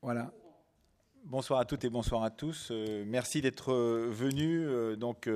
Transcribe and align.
Voilà. 0.00 0.30
Bonsoir 1.24 1.58
à 1.58 1.64
toutes 1.64 1.84
et 1.84 1.90
bonsoir 1.90 2.22
à 2.22 2.30
tous. 2.30 2.68
Euh, 2.70 3.04
merci 3.04 3.40
d'être 3.40 3.72
euh, 3.72 4.08
venus 4.10 4.62
euh, 4.64 4.94
donc 4.94 5.28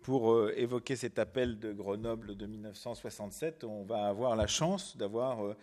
pour 0.00 0.48
évoquer 0.50 0.96
cet 0.96 1.18
appel 1.18 1.58
de 1.58 1.72
Grenoble 1.72 2.34
de 2.34 2.46
1967. 2.46 3.64
On 3.64 3.84
va 3.84 4.06
avoir 4.06 4.36
la 4.36 4.46
chance 4.46 4.96
d'avoir 4.96 5.56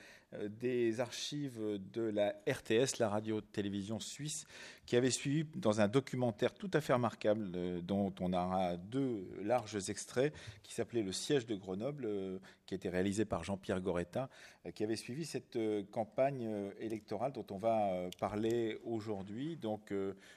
des 0.49 0.99
archives 0.99 1.79
de 1.93 2.01
la 2.01 2.35
RTS, 2.47 2.99
la 2.99 3.07
radio-télévision 3.07 3.99
suisse, 3.99 4.45
qui 4.85 4.97
avait 4.97 5.11
suivi 5.11 5.45
dans 5.55 5.81
un 5.81 5.87
documentaire 5.87 6.53
tout 6.53 6.69
à 6.73 6.81
fait 6.81 6.93
remarquable, 6.93 7.51
euh, 7.55 7.81
dont 7.81 8.13
on 8.19 8.33
aura 8.33 8.75
deux 8.75 9.27
larges 9.41 9.89
extraits, 9.89 10.33
qui 10.61 10.73
s'appelait 10.73 11.03
Le 11.03 11.13
siège 11.13 11.45
de 11.45 11.55
Grenoble, 11.55 12.05
euh, 12.05 12.37
qui 12.65 12.73
a 12.73 12.77
été 12.77 12.89
réalisé 12.89 13.23
par 13.23 13.43
Jean-Pierre 13.43 13.79
Goretta, 13.79 14.29
euh, 14.65 14.71
qui 14.71 14.83
avait 14.83 14.97
suivi 14.97 15.25
cette 15.25 15.57
campagne 15.91 16.49
électorale 16.79 17.31
dont 17.31 17.45
on 17.51 17.57
va 17.57 18.09
parler 18.19 18.79
aujourd'hui. 18.83 19.57
Donc, 19.57 19.93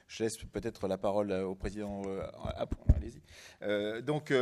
je 0.07 0.23
laisse 0.23 0.37
peut-être 0.37 0.87
la 0.87 0.97
parole 0.97 1.31
au 1.31 1.55
président. 1.55 2.01
Allez-y. 2.95 4.03
donc, 4.03 4.33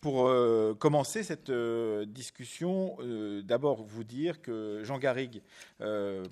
pour 0.00 0.30
commencer 0.78 1.22
cette 1.22 1.50
discussion, 1.50 2.96
d'abord 3.44 3.84
vous 3.84 4.04
dire 4.04 4.42
que 4.42 4.82
Jean 4.84 4.98
Garrigue, 4.98 5.42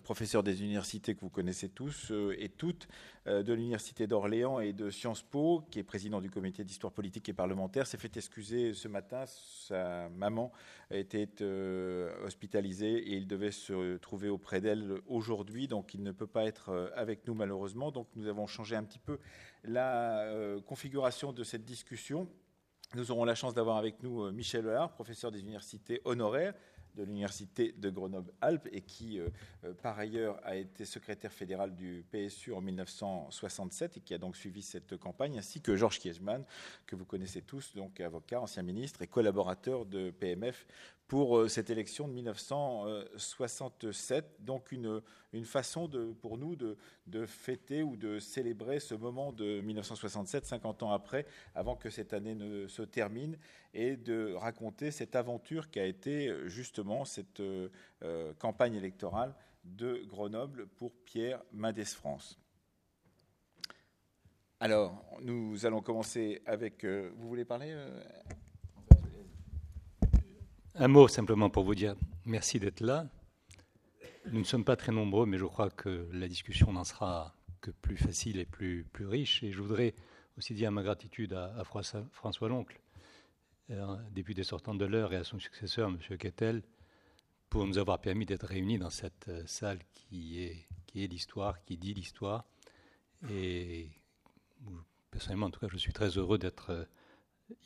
professeur 0.02 0.42
des 0.42 0.62
universités 0.62 1.14
que 1.14 1.20
vous 1.20 1.30
connaissez 1.30 1.68
tous 1.68 2.12
et 2.36 2.48
toutes, 2.48 2.88
de 3.26 3.52
l'Université 3.52 4.06
d'Orléans 4.06 4.60
et 4.60 4.72
de 4.72 4.90
Sciences 4.90 5.22
Po, 5.22 5.62
qui 5.70 5.78
est 5.78 5.82
président 5.82 6.20
du 6.20 6.30
comité 6.30 6.64
d'histoire 6.64 6.92
politique 6.92 7.28
et 7.28 7.32
parlementaire, 7.32 7.86
s'est 7.86 7.98
fait 7.98 8.16
excuser 8.16 8.72
ce 8.74 8.88
matin. 8.88 9.24
Sa 9.26 10.08
maman 10.10 10.52
était 10.90 11.28
euh, 11.40 12.26
hospitalisée 12.26 12.96
et 12.96 13.16
il 13.16 13.26
devait 13.26 13.50
se 13.50 13.96
trouver 13.98 14.28
auprès 14.28 14.60
d'elle 14.60 15.00
aujourd'hui, 15.06 15.68
donc 15.68 15.94
il 15.94 16.02
ne 16.02 16.12
peut 16.12 16.26
pas 16.26 16.44
être 16.44 16.70
euh, 16.70 16.88
avec 16.94 17.26
nous 17.26 17.34
malheureusement. 17.34 17.90
Donc 17.90 18.08
nous 18.16 18.26
avons 18.26 18.46
changé 18.46 18.76
un 18.76 18.84
petit 18.84 18.98
peu 18.98 19.18
la 19.64 20.32
configuration 20.66 21.32
de 21.32 21.44
cette 21.44 21.64
discussion. 21.64 22.26
Nous 22.94 23.10
aurons 23.10 23.24
la 23.24 23.34
chance 23.34 23.54
d'avoir 23.54 23.76
avec 23.76 24.02
nous 24.02 24.32
Michel 24.32 24.66
Hollard, 24.66 24.92
professeur 24.92 25.30
des 25.30 25.40
universités 25.40 26.00
honoraires, 26.04 26.54
de 26.96 27.04
l'Université 27.04 27.72
de 27.72 27.90
Grenoble-Alpes 27.90 28.68
et 28.72 28.82
qui, 28.82 29.18
euh, 29.18 29.28
euh, 29.64 29.72
par 29.74 29.98
ailleurs, 29.98 30.40
a 30.44 30.56
été 30.56 30.84
secrétaire 30.84 31.32
fédéral 31.32 31.74
du 31.74 32.04
PSU 32.10 32.52
en 32.52 32.60
1967 32.60 33.96
et 33.96 34.00
qui 34.00 34.14
a 34.14 34.18
donc 34.18 34.36
suivi 34.36 34.62
cette 34.62 34.96
campagne, 34.96 35.38
ainsi 35.38 35.60
que 35.60 35.76
Georges 35.76 35.98
Kiesman, 35.98 36.44
que 36.86 36.96
vous 36.96 37.04
connaissez 37.04 37.42
tous, 37.42 37.74
donc 37.74 38.00
avocat, 38.00 38.40
ancien 38.40 38.62
ministre 38.62 39.02
et 39.02 39.06
collaborateur 39.06 39.86
de 39.86 40.10
PMF 40.10 40.66
pour 41.10 41.36
euh, 41.38 41.48
cette 41.48 41.70
élection 41.70 42.06
de 42.06 42.12
1967. 42.12 44.44
Donc 44.44 44.70
une, 44.70 45.02
façon 45.42 45.90
pour 46.22 46.38
nous 46.38 46.54
de, 46.54 46.76
fêter 47.26 47.82
ou 47.82 47.96
de 47.96 48.20
célébrer 48.20 48.78
ce 48.78 48.94
moment 48.94 49.32
de 49.32 49.60
1967, 49.60 50.46
50 50.46 50.84
ans 50.84 50.92
après, 50.92 51.26
avant 51.56 51.74
que 51.74 51.90
cette 51.90 52.12
année 52.12 52.36
ne 52.36 52.68
se 52.68 52.82
termine, 52.82 53.36
et 53.74 53.96
de 53.96 54.34
raconter 54.34 54.92
cette 54.92 55.16
aventure 55.16 55.72
qui 55.72 55.80
a 55.80 55.84
été 55.84 56.32
justement 56.46 57.04
cette 57.04 57.40
euh, 57.40 57.68
campagne 58.38 58.76
électorale 58.76 59.34
de 59.64 60.04
Grenoble 60.06 60.68
pour 60.68 60.92
Pierre 61.04 61.42
Mendès 61.50 61.86
France. 61.86 62.38
Alors, 64.60 65.04
nous 65.22 65.66
allons 65.66 65.82
commencer 65.82 66.40
avec... 66.46 66.84
Euh, 66.84 67.10
vous 67.16 67.28
voulez 67.28 67.44
parler 67.44 67.74
un 70.80 70.88
mot 70.88 71.08
simplement 71.08 71.50
pour 71.50 71.64
vous 71.64 71.74
dire 71.74 71.94
merci 72.24 72.58
d'être 72.58 72.80
là. 72.80 73.06
Nous 74.32 74.38
ne 74.38 74.44
sommes 74.44 74.64
pas 74.64 74.76
très 74.76 74.92
nombreux, 74.92 75.26
mais 75.26 75.36
je 75.36 75.44
crois 75.44 75.68
que 75.68 76.08
la 76.10 76.26
discussion 76.26 76.72
n'en 76.72 76.84
sera 76.84 77.34
que 77.60 77.70
plus 77.70 77.98
facile 77.98 78.38
et 78.38 78.46
plus, 78.46 78.86
plus 78.90 79.06
riche. 79.06 79.42
Et 79.42 79.52
je 79.52 79.60
voudrais 79.60 79.94
aussi 80.38 80.54
dire 80.54 80.72
ma 80.72 80.82
gratitude 80.82 81.34
à, 81.34 81.64
François 81.64 82.48
Loncle, 82.48 82.80
euh, 83.70 83.94
député 84.12 84.42
sortant 84.42 84.74
de 84.74 84.86
l'heure, 84.86 85.12
et 85.12 85.16
à 85.16 85.24
son 85.24 85.38
successeur, 85.38 85.90
M. 85.90 86.16
Kettel, 86.16 86.62
pour 87.50 87.66
nous 87.66 87.76
avoir 87.76 88.00
permis 88.00 88.24
d'être 88.24 88.46
réunis 88.46 88.78
dans 88.78 88.88
cette 88.88 89.28
euh, 89.28 89.42
salle 89.46 89.80
qui 89.92 90.42
est, 90.42 90.66
qui 90.86 91.04
est 91.04 91.08
l'histoire, 91.08 91.62
qui 91.62 91.76
dit 91.76 91.92
l'histoire. 91.92 92.46
Et 93.30 93.90
personnellement, 95.10 95.46
en 95.46 95.50
tout 95.50 95.60
cas, 95.60 95.68
je 95.70 95.76
suis 95.76 95.92
très 95.92 96.16
heureux 96.16 96.38
d'être 96.38 96.70
euh, 96.70 96.84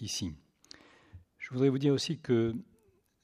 ici. 0.01 0.35
Je 1.39 1.51
voudrais 1.51 1.69
vous 1.69 1.79
dire 1.79 1.93
aussi 1.95 2.19
que 2.19 2.57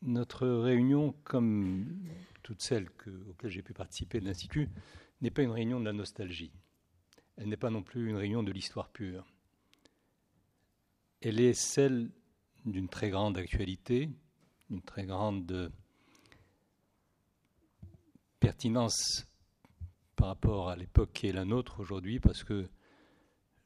notre 0.03 0.47
réunion, 0.47 1.15
comme 1.25 1.99
toutes 2.43 2.63
celles 2.63 2.89
auxquelles 3.29 3.51
j'ai 3.51 3.63
pu 3.63 3.73
participer 3.73 4.21
de 4.21 4.25
l'Institut, 4.25 4.69
n'est 5.21 5.31
pas 5.31 5.43
une 5.43 5.51
réunion 5.51 5.81
de 5.81 5.85
la 5.85 5.93
nostalgie. 5.93 6.53
Elle 7.37 7.49
n'est 7.49 7.57
pas 7.57 7.71
non 7.71 7.83
plus 7.83 8.09
une 8.09 8.17
réunion 8.17 8.43
de 8.43 8.53
l'histoire 8.53 8.91
pure. 8.91 9.27
Elle 11.21 11.41
est 11.41 11.55
celle 11.55 12.11
d'une 12.65 12.89
très 12.89 13.11
grande 13.11 13.37
actualité, 13.37 14.11
d'une 14.69 14.83
très 14.83 15.05
grande 15.05 15.71
pertinence 18.39 19.27
par 20.17 20.29
rapport 20.29 20.71
à 20.71 20.77
l'époque 20.77 21.13
qui 21.13 21.27
est 21.27 21.33
la 21.33 21.45
nôtre 21.45 21.81
aujourd'hui, 21.81 22.21
parce 22.21 22.45
que 22.45 22.69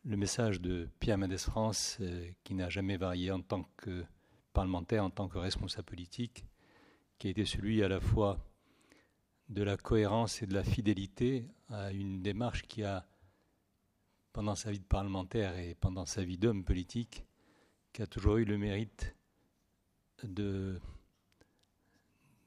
le 0.05 0.17
message 0.17 0.61
de 0.61 0.89
Pierre 1.01 1.19
Mendès 1.19 1.39
France, 1.39 1.97
euh, 2.01 2.31
qui 2.45 2.55
n'a 2.55 2.69
jamais 2.69 2.97
varié 2.97 3.31
en 3.31 3.41
tant 3.41 3.65
que 3.77 4.05
parlementaire 4.55 5.05
en 5.05 5.11
tant 5.11 5.29
que 5.29 5.37
responsable 5.37 5.85
politique, 5.85 6.47
qui 7.19 7.27
a 7.27 7.31
été 7.31 7.45
celui 7.45 7.83
à 7.83 7.89
la 7.89 8.01
fois 8.01 8.39
de 9.51 9.63
la 9.63 9.77
cohérence 9.77 10.41
et 10.41 10.47
de 10.47 10.55
la 10.55 10.65
fidélité 10.65 11.47
à 11.69 11.93
une 11.93 12.23
démarche 12.23 12.63
qui 12.63 12.83
a, 12.83 13.07
pendant 14.33 14.55
sa 14.55 14.71
vie 14.71 14.79
de 14.79 14.85
parlementaire 14.85 15.59
et 15.59 15.75
pendant 15.75 16.07
sa 16.07 16.25
vie 16.25 16.39
d'homme 16.39 16.65
politique, 16.65 17.27
qui 17.93 18.01
a 18.01 18.07
toujours 18.07 18.39
eu 18.39 18.45
le 18.45 18.57
mérite 18.57 19.15
de 20.23 20.81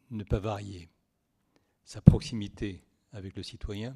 ne 0.09 0.23
pas 0.23 0.39
varier 0.39 0.89
sa 1.83 2.01
proximité 2.01 2.83
avec 3.11 3.35
le 3.35 3.43
citoyen, 3.43 3.95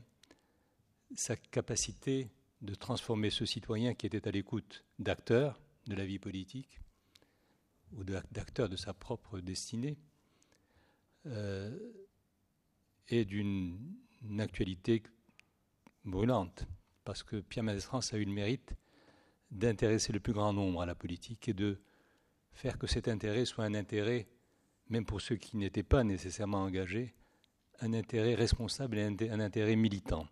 sa 1.15 1.35
capacité 1.35 2.29
de 2.61 2.75
transformer 2.75 3.29
ce 3.29 3.45
citoyen 3.45 3.93
qui 3.93 4.05
était 4.05 4.27
à 4.27 4.31
l'écoute 4.31 4.83
d'acteurs 4.99 5.59
de 5.87 5.95
la 5.95 6.05
vie 6.05 6.19
politique 6.19 6.79
ou 7.93 8.03
d'acteur 8.03 8.69
de 8.69 8.75
sa 8.75 8.93
propre 8.93 9.39
destinée, 9.39 9.97
euh, 11.27 11.77
et 13.09 13.25
d'une 13.25 13.77
actualité 14.39 15.03
brûlante, 16.05 16.65
parce 17.03 17.23
que 17.23 17.41
Pierre 17.41 17.63
Mendès 17.63 17.81
France 17.81 18.13
a 18.13 18.17
eu 18.17 18.25
le 18.25 18.31
mérite 18.31 18.73
d'intéresser 19.51 20.13
le 20.13 20.19
plus 20.19 20.33
grand 20.33 20.53
nombre 20.53 20.81
à 20.81 20.85
la 20.85 20.95
politique 20.95 21.49
et 21.49 21.53
de 21.53 21.81
faire 22.53 22.77
que 22.77 22.87
cet 22.87 23.07
intérêt 23.07 23.45
soit 23.45 23.65
un 23.65 23.73
intérêt, 23.73 24.27
même 24.89 25.05
pour 25.05 25.21
ceux 25.21 25.35
qui 25.35 25.57
n'étaient 25.57 25.83
pas 25.83 26.03
nécessairement 26.03 26.63
engagés, 26.63 27.13
un 27.81 27.93
intérêt 27.93 28.35
responsable 28.35 28.97
et 28.97 29.29
un, 29.29 29.39
intérêt 29.39 29.75
militant. 29.75 30.27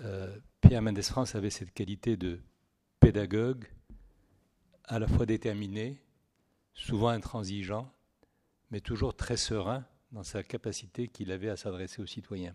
Euh, 0.00 0.38
Pierre 0.60 0.82
Mendès 0.82 1.02
France 1.02 1.34
avait 1.34 1.50
cette 1.50 1.72
qualité 1.72 2.16
de 2.16 2.40
pédagogue, 3.00 3.66
à 4.86 4.98
la 4.98 5.08
fois 5.08 5.26
déterminé, 5.26 6.00
souvent 6.74 7.08
intransigeant, 7.08 7.92
mais 8.70 8.80
toujours 8.80 9.14
très 9.16 9.36
serein 9.36 9.84
dans 10.12 10.22
sa 10.22 10.42
capacité 10.42 11.08
qu'il 11.08 11.32
avait 11.32 11.48
à 11.48 11.56
s'adresser 11.56 12.02
aux 12.02 12.06
citoyens. 12.06 12.54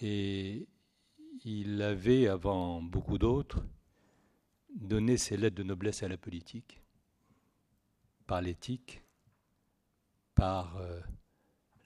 Et 0.00 0.68
il 1.44 1.82
avait, 1.82 2.28
avant 2.28 2.80
beaucoup 2.80 3.18
d'autres, 3.18 3.64
donné 4.74 5.16
ses 5.16 5.36
lettres 5.36 5.56
de 5.56 5.62
noblesse 5.62 6.02
à 6.02 6.08
la 6.08 6.16
politique, 6.16 6.80
par 8.26 8.40
l'éthique, 8.40 9.02
par 10.34 10.76
euh, 10.76 11.00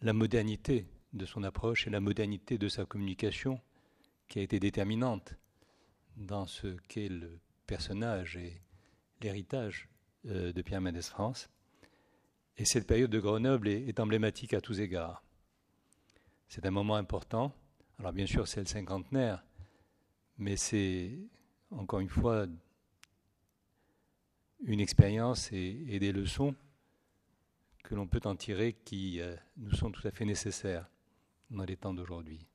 la 0.02 0.12
modernité 0.12 0.86
de 1.12 1.24
son 1.24 1.42
approche 1.42 1.86
et 1.86 1.90
la 1.90 2.00
modernité 2.00 2.58
de 2.58 2.68
sa 2.68 2.84
communication, 2.84 3.60
qui 4.28 4.38
a 4.38 4.42
été 4.42 4.60
déterminante 4.60 5.34
dans 6.16 6.46
ce 6.46 6.68
qu'est 6.88 7.08
le 7.08 7.38
personnage 7.66 8.36
et 8.36 8.60
l'héritage 9.22 9.88
euh, 10.26 10.52
de 10.52 10.62
Pierre 10.62 10.80
Mendès 10.80 11.02
France. 11.02 11.48
Et 12.56 12.64
cette 12.64 12.86
période 12.86 13.10
de 13.10 13.18
Grenoble 13.18 13.68
est, 13.68 13.98
emblématique 13.98 14.54
à 14.54 14.60
tous 14.60 14.80
égards. 14.80 15.24
C'est 16.48 16.66
un 16.66 16.70
moment 16.70 16.96
important. 16.96 17.52
Alors 17.98 18.12
bien 18.12 18.26
sûr, 18.26 18.46
c'est 18.46 18.60
le 18.60 18.66
cinquantenaire, 18.66 19.44
mais 20.38 20.56
c'est 20.56 21.18
encore 21.70 22.00
une 22.00 22.08
fois 22.08 22.46
une 24.64 24.80
expérience 24.80 25.50
et, 25.52 25.98
des 25.98 26.12
leçons 26.12 26.54
que 27.82 27.94
l'on 27.94 28.06
peut 28.06 28.20
en 28.24 28.36
tirer 28.36 28.74
qui 28.84 29.20
euh, 29.20 29.34
nous 29.56 29.72
sont 29.72 29.90
tout 29.90 30.06
à 30.06 30.10
fait 30.10 30.24
nécessaires 30.24 30.88
dans 31.50 31.64
les 31.64 31.76
temps 31.76 31.94
d'aujourd'hui. 31.94 32.46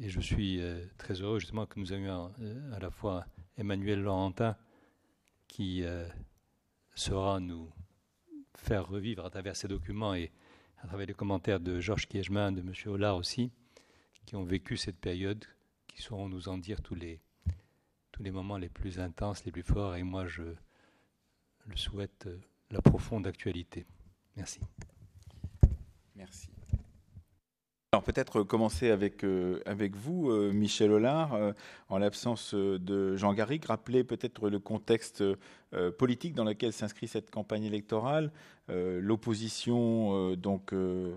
Et 0.00 0.08
je 0.08 0.20
suis 0.20 0.60
euh, 0.60 0.86
très 0.96 1.20
heureux 1.20 1.40
justement 1.40 1.66
que 1.66 1.78
nous 1.78 1.92
ayons 1.92 2.32
à 2.72 2.78
la 2.78 2.90
fois 2.90 3.26
Emmanuel 3.58 4.00
Laurentin 4.00 4.56
qui 5.48 5.84
euh, 5.84 6.08
saura 6.94 7.40
nous 7.40 7.70
faire 8.56 8.86
revivre 8.86 9.24
à 9.24 9.30
travers 9.30 9.56
ces 9.56 9.68
documents 9.68 10.14
et 10.14 10.32
à 10.78 10.86
travers 10.86 11.06
les 11.06 11.14
commentaires 11.14 11.60
de 11.60 11.80
Georges 11.80 12.06
Kiechman, 12.06 12.52
de 12.52 12.60
M. 12.60 12.72
Hollard 12.86 13.16
aussi, 13.16 13.50
qui 14.26 14.36
ont 14.36 14.44
vécu 14.44 14.76
cette 14.76 14.98
période, 14.98 15.44
qui 15.86 16.02
sauront 16.02 16.28
nous 16.28 16.48
en 16.48 16.58
dire 16.58 16.82
tous 16.82 16.94
les, 16.94 17.20
tous 18.12 18.22
les 18.22 18.30
moments 18.30 18.58
les 18.58 18.68
plus 18.68 19.00
intenses, 19.00 19.44
les 19.44 19.52
plus 19.52 19.62
forts, 19.62 19.96
et 19.96 20.02
moi 20.02 20.26
je 20.26 20.42
le 21.66 21.76
souhaite 21.76 22.26
euh, 22.26 22.38
la 22.70 22.82
profonde 22.82 23.26
actualité. 23.26 23.86
Merci. 24.36 24.60
Merci. 26.14 26.53
Alors 27.94 28.02
peut-être 28.02 28.42
commencer 28.42 28.90
avec, 28.90 29.22
euh, 29.22 29.60
avec 29.66 29.94
vous, 29.94 30.28
euh, 30.28 30.50
Michel 30.50 30.90
Hollard, 30.90 31.38
en 31.88 31.98
l'absence 31.98 32.52
de 32.52 33.14
Jean 33.14 33.34
Garrigue, 33.34 33.66
rappeler 33.66 34.02
peut-être 34.02 34.50
le 34.50 34.58
contexte 34.58 35.22
politique 35.96 36.34
dans 36.34 36.42
lequel 36.42 36.72
s'inscrit 36.72 37.06
cette 37.06 37.30
campagne 37.30 37.62
électorale, 37.64 38.32
l'opposition 38.68 40.34
donc 40.34 40.72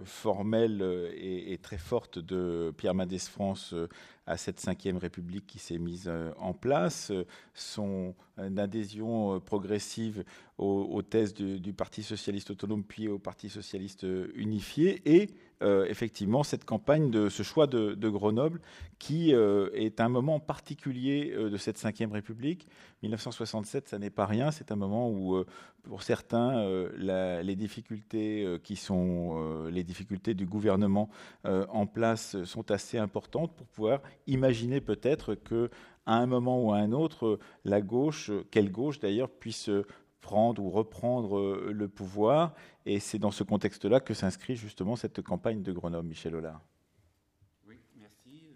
formelle 0.05 1.11
et, 1.15 1.57
très 1.63 1.77
forte 1.77 2.19
de 2.19 2.71
Pierre 2.77 2.93
Mendès 2.93 3.17
France 3.17 3.73
à 4.27 4.35
cette 4.35 4.59
cinquième 4.59 4.97
République 4.97 5.47
qui 5.47 5.57
s'est 5.57 5.77
mise 5.77 6.07
euh, 6.07 6.31
en 6.37 6.53
place, 6.53 7.11
euh, 7.11 7.25
son 7.53 8.13
euh, 8.37 8.57
adhésion 8.57 9.39
progressive 9.39 10.23
aux, 10.57 11.01
thèses 11.01 11.33
du, 11.33 11.73
Parti 11.73 12.01
socialiste 12.03 12.49
autonome 12.49 12.83
puis 12.83 13.07
au 13.07 13.19
Parti 13.19 13.47
socialiste 13.47 14.05
unifié. 14.35 15.01
Et 15.05 15.29
effectivement 15.61 16.43
cette 16.43 16.65
campagne 16.65 17.09
de 17.09 17.29
ce 17.29 17.43
choix 17.43 17.67
de, 17.67 18.09
Grenoble 18.09 18.61
qui 18.99 19.31
est 19.31 19.99
un 19.99 20.09
moment 20.09 20.39
particulier 20.39 21.33
de 21.35 21.57
cette 21.57 21.77
cinquième 21.77 22.11
République. 22.11 22.67
1967, 23.03 23.87
ça 23.87 23.99
n'est 23.99 24.09
pas 24.09 24.25
rien, 24.25 24.51
c'est 24.51 24.71
un 24.71 24.75
moment 24.75 25.09
où 25.09 25.43
pour 25.83 26.03
certains 26.03 26.67
les 26.97 27.55
difficultés 27.55 28.59
qui 28.63 28.75
sont 28.75 29.67
les 29.71 29.83
difficultés 29.83 30.33
du 30.33 30.45
gouvernement 30.45 31.09
en 31.43 31.87
place 31.87 32.43
sont 32.43 32.69
assez 32.71 32.97
importantes 32.97 33.55
pour 33.55 33.67
pouvoir 33.67 34.01
imaginer 34.27 34.81
peut-être 34.81 35.35
que 35.35 35.69
à 36.07 36.15
un 36.15 36.25
moment 36.25 36.63
ou 36.63 36.71
à 36.71 36.77
un 36.77 36.93
autre, 36.93 37.37
la 37.65 37.81
gauche, 37.81 38.31
quelle 38.49 38.71
gauche 38.71 38.99
d'ailleurs, 38.99 39.29
puisse 39.29 39.69
prendre 40.21 40.63
ou 40.63 40.69
reprendre 40.69 41.37
euh, 41.37 41.71
le 41.73 41.87
pouvoir. 41.87 42.53
Et 42.85 42.99
c'est 42.99 43.19
dans 43.19 43.31
ce 43.31 43.43
contexte-là 43.43 43.99
que 43.99 44.13
s'inscrit 44.13 44.55
justement 44.55 44.95
cette 44.95 45.21
campagne 45.21 45.61
de 45.61 45.71
Grenoble, 45.71 46.07
Michel 46.07 46.35
Hollard. 46.35 46.61
Oui, 47.67 47.79
merci. 47.95 48.49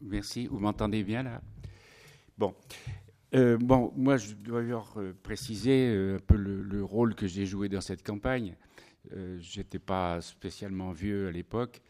Merci, 0.00 0.46
vous 0.46 0.58
m'entendez 0.58 1.02
bien 1.02 1.22
là? 1.22 1.40
Bon. 2.38 2.54
Euh, 3.34 3.56
bon, 3.56 3.92
moi, 3.96 4.18
je 4.18 4.34
dois 4.34 4.60
d'ailleurs 4.60 4.92
euh, 4.98 5.14
préciser 5.22 5.88
un 6.16 6.18
peu 6.18 6.36
le, 6.36 6.84
rôle 6.84 7.14
que 7.14 7.26
j'ai 7.26 7.46
joué 7.46 7.68
dans 7.68 7.80
cette 7.80 8.02
campagne. 8.02 8.56
je 9.10 9.58
n'étais 9.58 9.78
pas 9.78 10.20
spécialement 10.20 10.92
vieux 10.92 11.28
à 11.28 11.30
l'époque. 11.30 11.80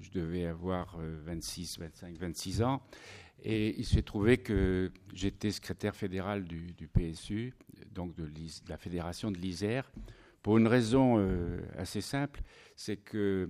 Je 0.00 0.10
devais 0.10 0.46
avoir 0.46 0.98
26, 0.98 1.78
25, 1.78 2.16
26 2.16 2.62
ans. 2.62 2.82
Et 3.42 3.78
il 3.78 3.84
s'est 3.84 4.02
trouvé 4.02 4.38
que 4.38 4.90
j'étais 5.12 5.50
secrétaire 5.50 5.94
fédéral 5.94 6.44
du, 6.44 6.88
PSU, 6.92 7.54
donc 7.94 8.14
de, 8.16 8.28
la 8.68 8.76
fédération 8.76 9.30
de 9.30 9.38
l'Isère, 9.38 9.90
pour 10.42 10.58
une 10.58 10.68
raison 10.68 11.18
euh, 11.18 11.58
assez 11.76 12.00
simple, 12.00 12.40
c'est 12.76 12.96
que 12.96 13.48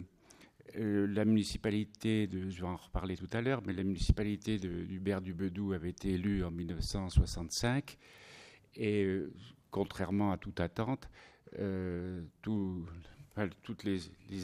euh, 0.77 1.07
la 1.07 1.25
municipalité, 1.25 2.27
de, 2.27 2.49
je 2.49 2.61
vais 2.61 2.67
en 2.67 2.77
reparler 2.77 3.17
tout 3.17 3.29
à 3.33 3.43
l'heure, 3.43 3.63
mais 3.67 3.73
la 3.73 3.85
municipalité 3.85 4.59
d'Hubert 4.59 5.21
du 5.21 5.35
Bedou 5.35 5.73
avait 5.73 5.91
été 5.91 6.13
élue 6.13 6.43
en 6.43 6.51
1965, 6.51 7.99
et 8.77 9.05
euh, 9.05 9.33
contrairement 9.71 10.33
à 10.33 10.39
toute 10.39 10.61
attente, 10.61 11.09
tout 12.43 12.87
toutes 13.63 13.85
les, 13.85 14.01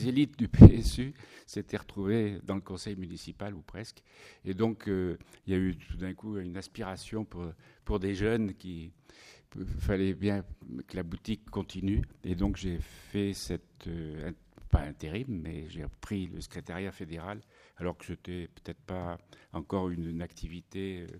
élites 0.06 0.38
du 0.38 0.48
PSU 0.48 1.14
s'étaient 1.46 1.76
retrouvées 1.76 2.38
dans 2.44 2.54
le 2.54 2.60
conseil 2.60 2.96
municipal 2.96 3.54
ou 3.54 3.62
presque. 3.62 4.02
Et 4.44 4.54
donc, 4.54 4.88
euh, 4.88 5.16
il 5.46 5.52
y 5.52 5.56
a 5.56 5.58
eu 5.58 5.76
tout 5.76 5.96
d'un 5.96 6.14
coup 6.14 6.38
une 6.38 6.56
aspiration 6.56 7.24
pour, 7.24 7.98
des 7.98 8.14
jeunes 8.14 8.54
qui 8.54 8.90
fallait 9.80 10.14
bien 10.14 10.44
que 10.86 10.96
la 10.96 11.02
boutique 11.02 11.48
continue. 11.50 12.02
Et 12.24 12.34
donc, 12.34 12.56
j'ai 12.56 12.78
fait 12.80 13.34
cette, 13.34 13.86
euh, 13.86 14.32
pas 14.70 14.80
intérim, 14.80 15.26
mais 15.28 15.68
j'ai 15.68 15.84
pris 16.00 16.26
le 16.26 16.40
secrétariat 16.40 16.92
fédéral, 16.92 17.40
alors 17.76 17.96
que 17.96 18.06
je 18.06 18.12
n'étais 18.12 18.48
peut-être 18.48 18.80
pas 18.80 19.18
encore 19.52 19.90
une, 19.90 20.22
activité 20.22 21.06
euh, 21.08 21.16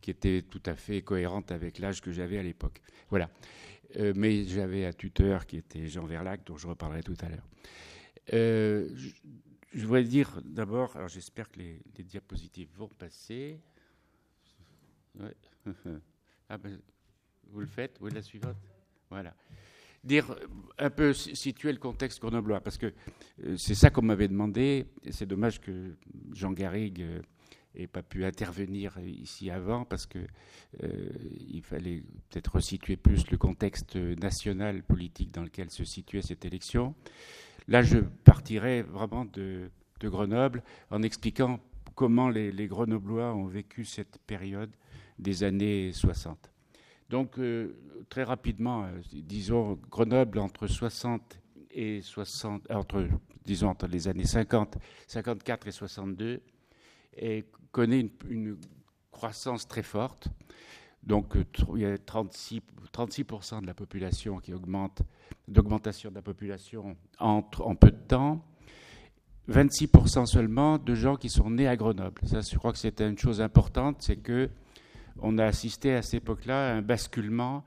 qui 0.00 0.10
était 0.10 0.42
tout 0.42 0.62
à 0.66 0.76
fait 0.76 1.02
cohérente 1.02 1.52
avec 1.52 1.78
l'âge 1.78 2.00
que 2.00 2.12
j'avais 2.12 2.38
à 2.38 2.42
l'époque. 2.42 2.80
Voilà. 3.10 3.28
Euh, 3.96 4.12
mais 4.16 4.44
j'avais 4.44 4.86
un 4.86 4.92
tuteur 4.92 5.46
qui 5.46 5.56
était 5.58 5.86
Jean 5.88 6.04
Verlac, 6.04 6.44
dont 6.44 6.56
je 6.56 6.66
reparlerai 6.66 7.02
tout 7.02 7.16
à 7.20 7.28
l'heure. 7.28 7.46
Euh, 8.32 8.88
je, 9.72 9.84
voudrais 9.84 10.04
dire 10.04 10.40
d'abord, 10.44 10.96
alors 10.96 11.08
j'espère 11.08 11.50
que 11.50 11.58
les, 11.58 11.80
diapositives 12.04 12.68
vont 12.76 12.88
passer. 12.88 13.60
Ah 16.48 16.58
ben, 16.58 16.78
vous 17.48 17.60
le 17.60 17.66
faites 17.66 17.96
Oui, 18.02 18.10
la 18.12 18.20
suivante? 18.20 18.56
Voilà. 19.08 19.34
Dire 20.04 20.36
un 20.76 20.90
peu, 20.90 21.14
situer 21.14 21.72
le 21.72 21.78
contexte 21.78 22.20
grenoblois, 22.20 22.60
parce 22.60 22.76
que 22.76 22.92
euh, 23.42 23.56
c'est 23.56 23.74
ça 23.74 23.88
qu'on 23.88 24.02
m'avait 24.02 24.28
demandé. 24.28 24.84
C'est 25.10 25.24
dommage 25.24 25.60
que 25.60 25.96
Jean 26.34 26.52
Garrigue 26.52 27.22
et 27.74 27.86
pas 27.86 28.02
pu 28.02 28.24
intervenir 28.24 28.98
ici 28.98 29.50
avant 29.50 29.84
parce 29.84 30.06
que 30.06 30.18
euh, 30.82 31.08
il 31.48 31.62
fallait 31.62 32.02
peut-être 32.28 32.56
resituer 32.56 32.96
plus 32.96 33.30
le 33.30 33.38
contexte 33.38 33.96
national 33.96 34.82
politique 34.82 35.32
dans 35.32 35.42
lequel 35.42 35.70
se 35.70 35.84
situait 35.84 36.22
cette 36.22 36.44
élection. 36.44 36.94
Là, 37.68 37.82
je 37.82 37.98
partirai 37.98 38.82
vraiment 38.82 39.24
de, 39.24 39.70
Grenoble 40.00 40.64
en 40.90 41.00
expliquant 41.02 41.60
comment 41.94 42.28
les, 42.28 42.66
Grenoblois 42.66 43.32
ont 43.34 43.46
vécu 43.46 43.84
cette 43.84 44.18
période 44.26 44.70
des 45.20 45.44
années 45.44 45.92
60. 45.92 46.50
Donc, 47.08 47.38
euh, 47.38 47.76
très 48.08 48.24
rapidement, 48.24 48.84
euh, 48.84 49.00
disons 49.12 49.78
Grenoble 49.90 50.40
entre 50.40 50.66
60 50.66 51.38
et 51.70 52.00
60, 52.02 52.68
entre, 52.70 53.06
disons 53.44 53.68
entre 53.68 53.86
les 53.86 54.08
années 54.08 54.24
50, 54.24 54.76
54 55.06 55.68
et 55.68 55.70
62, 55.70 56.42
et 57.16 57.44
connaît 57.70 58.10
une, 58.28 58.56
croissance 59.10 59.68
très 59.68 59.82
forte. 59.82 60.28
Donc 61.02 61.36
euh, 61.36 61.44
il 61.74 61.82
y 61.82 61.84
a 61.84 61.98
36, 61.98 62.60
36% 62.92 63.60
de 63.60 63.66
la 63.66 63.74
population 63.74 64.38
qui 64.38 64.52
augmente, 64.52 65.02
d'augmentation 65.46 66.10
de 66.10 66.14
la 66.14 66.22
population 66.22 66.96
en, 67.20 67.44
en 67.58 67.74
peu 67.76 67.90
de 67.90 67.96
temps. 67.96 68.42
26% 69.50 70.26
seulement 70.26 70.78
de 70.78 70.94
gens 70.94 71.16
qui 71.16 71.28
sont 71.28 71.50
nés 71.50 71.66
à 71.66 71.76
Grenoble. 71.76 72.22
Ça, 72.24 72.40
je 72.40 72.56
crois 72.56 72.72
que 72.72 72.78
c'était 72.78 73.08
une 73.08 73.18
chose 73.18 73.40
importante, 73.40 73.96
c'est 74.00 74.16
que 74.16 74.48
on 75.20 75.38
a 75.38 75.44
assisté 75.44 75.94
à 75.94 76.02
cette 76.02 76.22
époque-là 76.22 76.70
à 76.70 76.74
un 76.76 76.82
basculement 76.82 77.64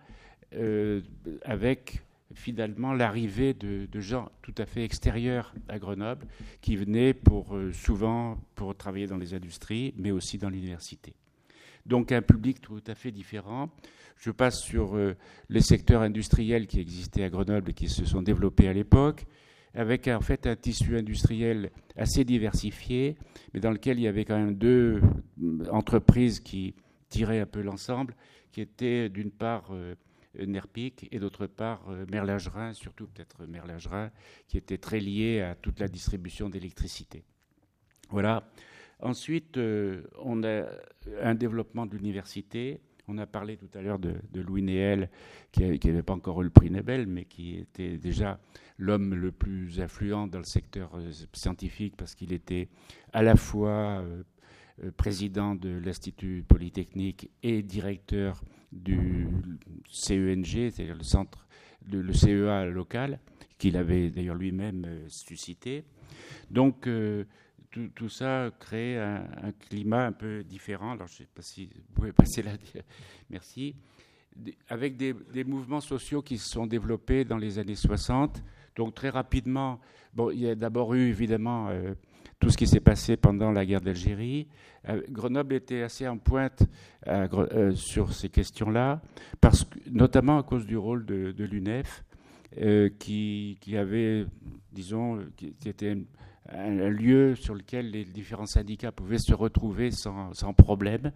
euh, 0.54 1.02
avec 1.44 2.05
finalement 2.34 2.94
l'arrivée 2.94 3.54
de, 3.54 3.88
gens 4.00 4.32
tout 4.42 4.54
à 4.58 4.66
fait 4.66 4.84
extérieurs 4.84 5.54
à 5.68 5.80
Grenoble, 5.80 6.26
qui 6.62 6.76
venaient 6.76 7.14
pour, 7.14 7.56
euh, 7.56 7.72
souvent 7.72 8.38
pour 8.56 8.76
travailler 8.76 9.08
dans 9.08 9.18
les 9.18 9.34
industries, 9.34 9.94
mais 9.98 10.12
aussi 10.12 10.38
dans 10.38 10.50
l'université. 10.50 11.14
Donc 11.86 12.12
un 12.12 12.22
public 12.22 12.62
tout 12.62 12.82
à 12.88 12.96
fait 12.96 13.12
différent. 13.12 13.70
Je 14.18 14.32
passe 14.32 14.62
sur 14.62 14.96
euh, 14.96 15.16
les 15.50 15.62
secteurs 15.62 16.02
industriels 16.02 16.68
qui 16.68 16.80
existaient 16.80 17.24
à 17.24 17.30
Grenoble 17.30 17.72
et 17.72 17.74
qui 17.74 17.90
se 17.90 18.06
sont 18.06 18.22
développés 18.22 18.68
à 18.68 18.74
l'époque, 18.74 19.26
avec 19.74 20.08
en 20.08 20.22
fait 20.22 20.48
un 20.48 20.56
tissu 20.56 20.98
industriel 20.98 21.70
assez 21.96 22.24
diversifié, 22.24 23.18
mais 23.54 23.60
dans 23.60 23.72
lequel 23.72 24.00
il 24.00 24.04
y 24.04 24.08
avait 24.08 24.26
quand 24.26 24.38
même 24.38 24.56
deux 24.56 25.02
euh, 25.44 25.66
entreprises 25.70 26.40
qui 26.40 26.74
tiraient 27.10 27.42
un 27.42 27.46
peu 27.46 27.62
l'ensemble, 27.62 28.16
qui 28.52 28.62
étaient 28.62 29.10
d'une 29.10 29.32
part 29.32 29.70
Nerpic 30.46 31.08
et 31.12 31.20
d'autre 31.20 31.48
part 31.48 31.84
euh, 31.90 32.06
Merlagerin, 32.12 32.74
surtout 32.74 33.08
peut-être 33.08 33.46
Merlagerin, 33.46 34.12
qui 34.48 34.58
était 34.58 34.78
très 34.78 35.00
lié 35.00 35.42
à 35.42 35.56
toute 35.56 35.80
la 35.80 35.88
distribution 35.88 36.50
d'électricité. 36.50 37.24
Voilà. 38.10 38.50
Ensuite, 39.02 39.58
euh, 39.58 40.04
on 40.24 40.44
a 40.44 40.66
un 41.22 41.36
développement 41.36 41.86
de 41.86 41.96
l'université. 41.96 42.80
On 43.08 43.18
a 43.18 43.28
parlé 43.28 43.58
tout 43.58 43.70
à 43.76 43.82
l'heure 43.82 44.00
de, 44.00 44.16
Louis 44.34 44.64
Néel, 44.64 45.10
qui 45.52 45.62
n'avait 45.62 46.02
pas 46.02 46.14
encore 46.14 46.42
eu 46.42 46.46
le 46.46 46.50
prix 46.50 46.72
Nobel, 46.72 47.06
mais 47.06 47.26
qui 47.26 47.58
était 47.58 47.98
déjà 47.98 48.40
l'homme 48.78 49.14
le 49.14 49.32
plus 49.32 49.80
influent 49.80 50.28
dans 50.28 50.40
le 50.40 50.46
secteur 50.46 50.96
euh, 50.96 51.12
scientifique 51.34 51.96
parce 51.98 52.16
qu'il 52.16 52.34
était 52.34 52.68
à 53.14 53.22
la 53.22 53.36
fois 53.36 54.04
président 54.98 55.56
de 55.56 55.70
l'Institut 55.70 56.44
Polytechnique 56.48 57.30
et 57.44 57.64
directeur 57.64 58.42
du 58.72 59.28
CENG, 59.90 60.70
c'est-à-dire 60.70 60.96
le 60.96 61.04
centre, 61.04 61.48
le, 61.90 62.14
CEA 62.14 62.66
local, 62.66 63.20
qu'il 63.58 63.78
avait 63.78 64.10
d'ailleurs 64.10 64.36
lui-même 64.36 64.84
euh, 64.86 65.06
suscité. 65.08 65.86
Donc 66.52 66.88
euh, 66.88 67.26
tout, 67.96 68.10
ça 68.10 68.52
crée 68.60 68.98
un, 68.98 69.52
climat 69.70 70.06
un 70.06 70.12
peu 70.12 70.44
différent. 70.44 70.92
Alors 70.92 71.08
je 71.08 71.14
ne 71.14 71.18
sais 71.20 71.30
pas 71.34 71.42
si 71.42 71.66
vous 71.68 71.94
pouvez 71.94 72.12
passer 72.14 72.42
là. 72.42 72.52
Merci. 73.30 73.76
Avec 74.68 74.98
des, 74.98 75.44
mouvements 75.46 75.82
sociaux 75.82 76.22
qui 76.22 76.38
se 76.38 76.50
sont 76.50 76.68
développés 76.68 77.24
dans 77.24 77.38
les 77.38 77.60
années 77.60 77.76
60. 77.76 78.44
Donc 78.76 78.94
très 78.94 79.10
rapidement, 79.10 79.80
bon, 80.14 80.32
il 80.32 80.40
y 80.40 80.50
a 80.50 80.56
d'abord 80.56 80.94
eu 80.94 81.08
évidemment 81.08 81.70
euh, 81.70 81.94
tout 82.40 82.50
ce 82.50 82.58
qui 82.58 82.68
s'est 82.68 82.80
passé 82.80 83.18
pendant 83.18 83.52
la 83.52 83.66
guerre 83.66 83.82
d'Algérie. 83.82 84.48
Grenoble 85.10 85.56
était 85.56 85.82
assez 85.82 86.08
en 86.08 86.18
pointe 86.18 86.64
sur 87.74 88.14
ces 88.14 88.30
questions-là, 88.30 89.02
notamment 89.90 90.38
à 90.38 90.44
cause 90.44 90.66
du 90.66 90.78
rôle 90.78 91.06
de, 91.06 91.44
l'UNEF, 91.44 92.04
qui, 93.00 93.58
avait, 93.76 94.26
disons, 94.72 95.20
qui 95.38 95.56
était 95.66 95.98
un, 96.50 96.90
lieu 96.90 97.36
sur 97.36 97.56
lequel 97.56 97.92
les 97.92 98.06
différents 98.06 98.46
syndicats 98.46 98.92
pouvaient 98.92 99.18
se 99.18 99.34
retrouver 99.34 99.92
sans, 99.92 100.32
problème. 100.56 101.12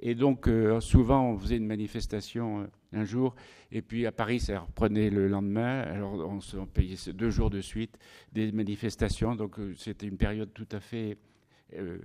Et 0.00 0.14
donc, 0.14 0.46
euh, 0.46 0.80
souvent, 0.80 1.30
on 1.30 1.38
faisait 1.38 1.56
une 1.56 1.66
manifestation 1.66 2.60
euh, 2.60 2.66
un 2.92 3.04
jour, 3.04 3.34
et 3.72 3.82
puis 3.82 4.06
à 4.06 4.12
Paris, 4.12 4.40
ça 4.40 4.60
reprenait 4.60 5.10
le 5.10 5.28
lendemain. 5.28 5.80
Alors, 5.82 6.14
on, 6.14 6.40
se, 6.40 6.56
payait 6.56 6.96
deux 7.12 7.30
jours 7.30 7.50
de 7.50 7.60
suite 7.60 7.98
des 8.32 8.52
manifestations. 8.52 9.34
Donc, 9.34 9.58
euh, 9.58 9.74
c'était 9.76 10.06
une 10.06 10.16
période 10.16 10.52
tout 10.54 10.68
à 10.72 10.80
fait 10.80 11.18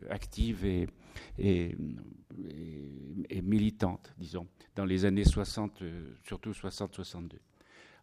active 0.10 0.66
et, 0.66 1.76
militante, 3.44 4.12
disons, 4.18 4.48
dans 4.76 4.86
les 4.86 5.06
années 5.06 5.24
60, 5.24 5.84
surtout 6.24 6.52
60-62. 6.52 7.34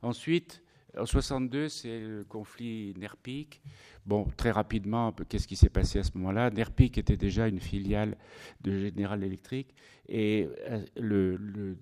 Ensuite, 0.03 0.63
en 0.97 1.05
62, 1.05 1.69
c'est 1.69 2.01
le 2.01 2.25
conflit 2.25 2.95
NERPIC. 2.97 3.61
Bon, 4.07 4.27
très 4.37 4.51
rapidement, 4.51 5.15
qu'est-ce 5.29 5.47
qui 5.47 5.57
s'est 5.57 5.69
passé 5.69 5.99
à 5.99 6.03
ce 6.03 6.11
moment-là? 6.17 6.51
NERPIC 6.51 6.99
était 6.99 7.17
déjà 7.17 7.47
une 7.47 7.61
filiale 7.61 8.17
de 8.63 8.87
General 8.87 9.23
Electric 9.23 9.75
et 10.09 10.49
euh, 10.71 10.85
le, 10.97 11.77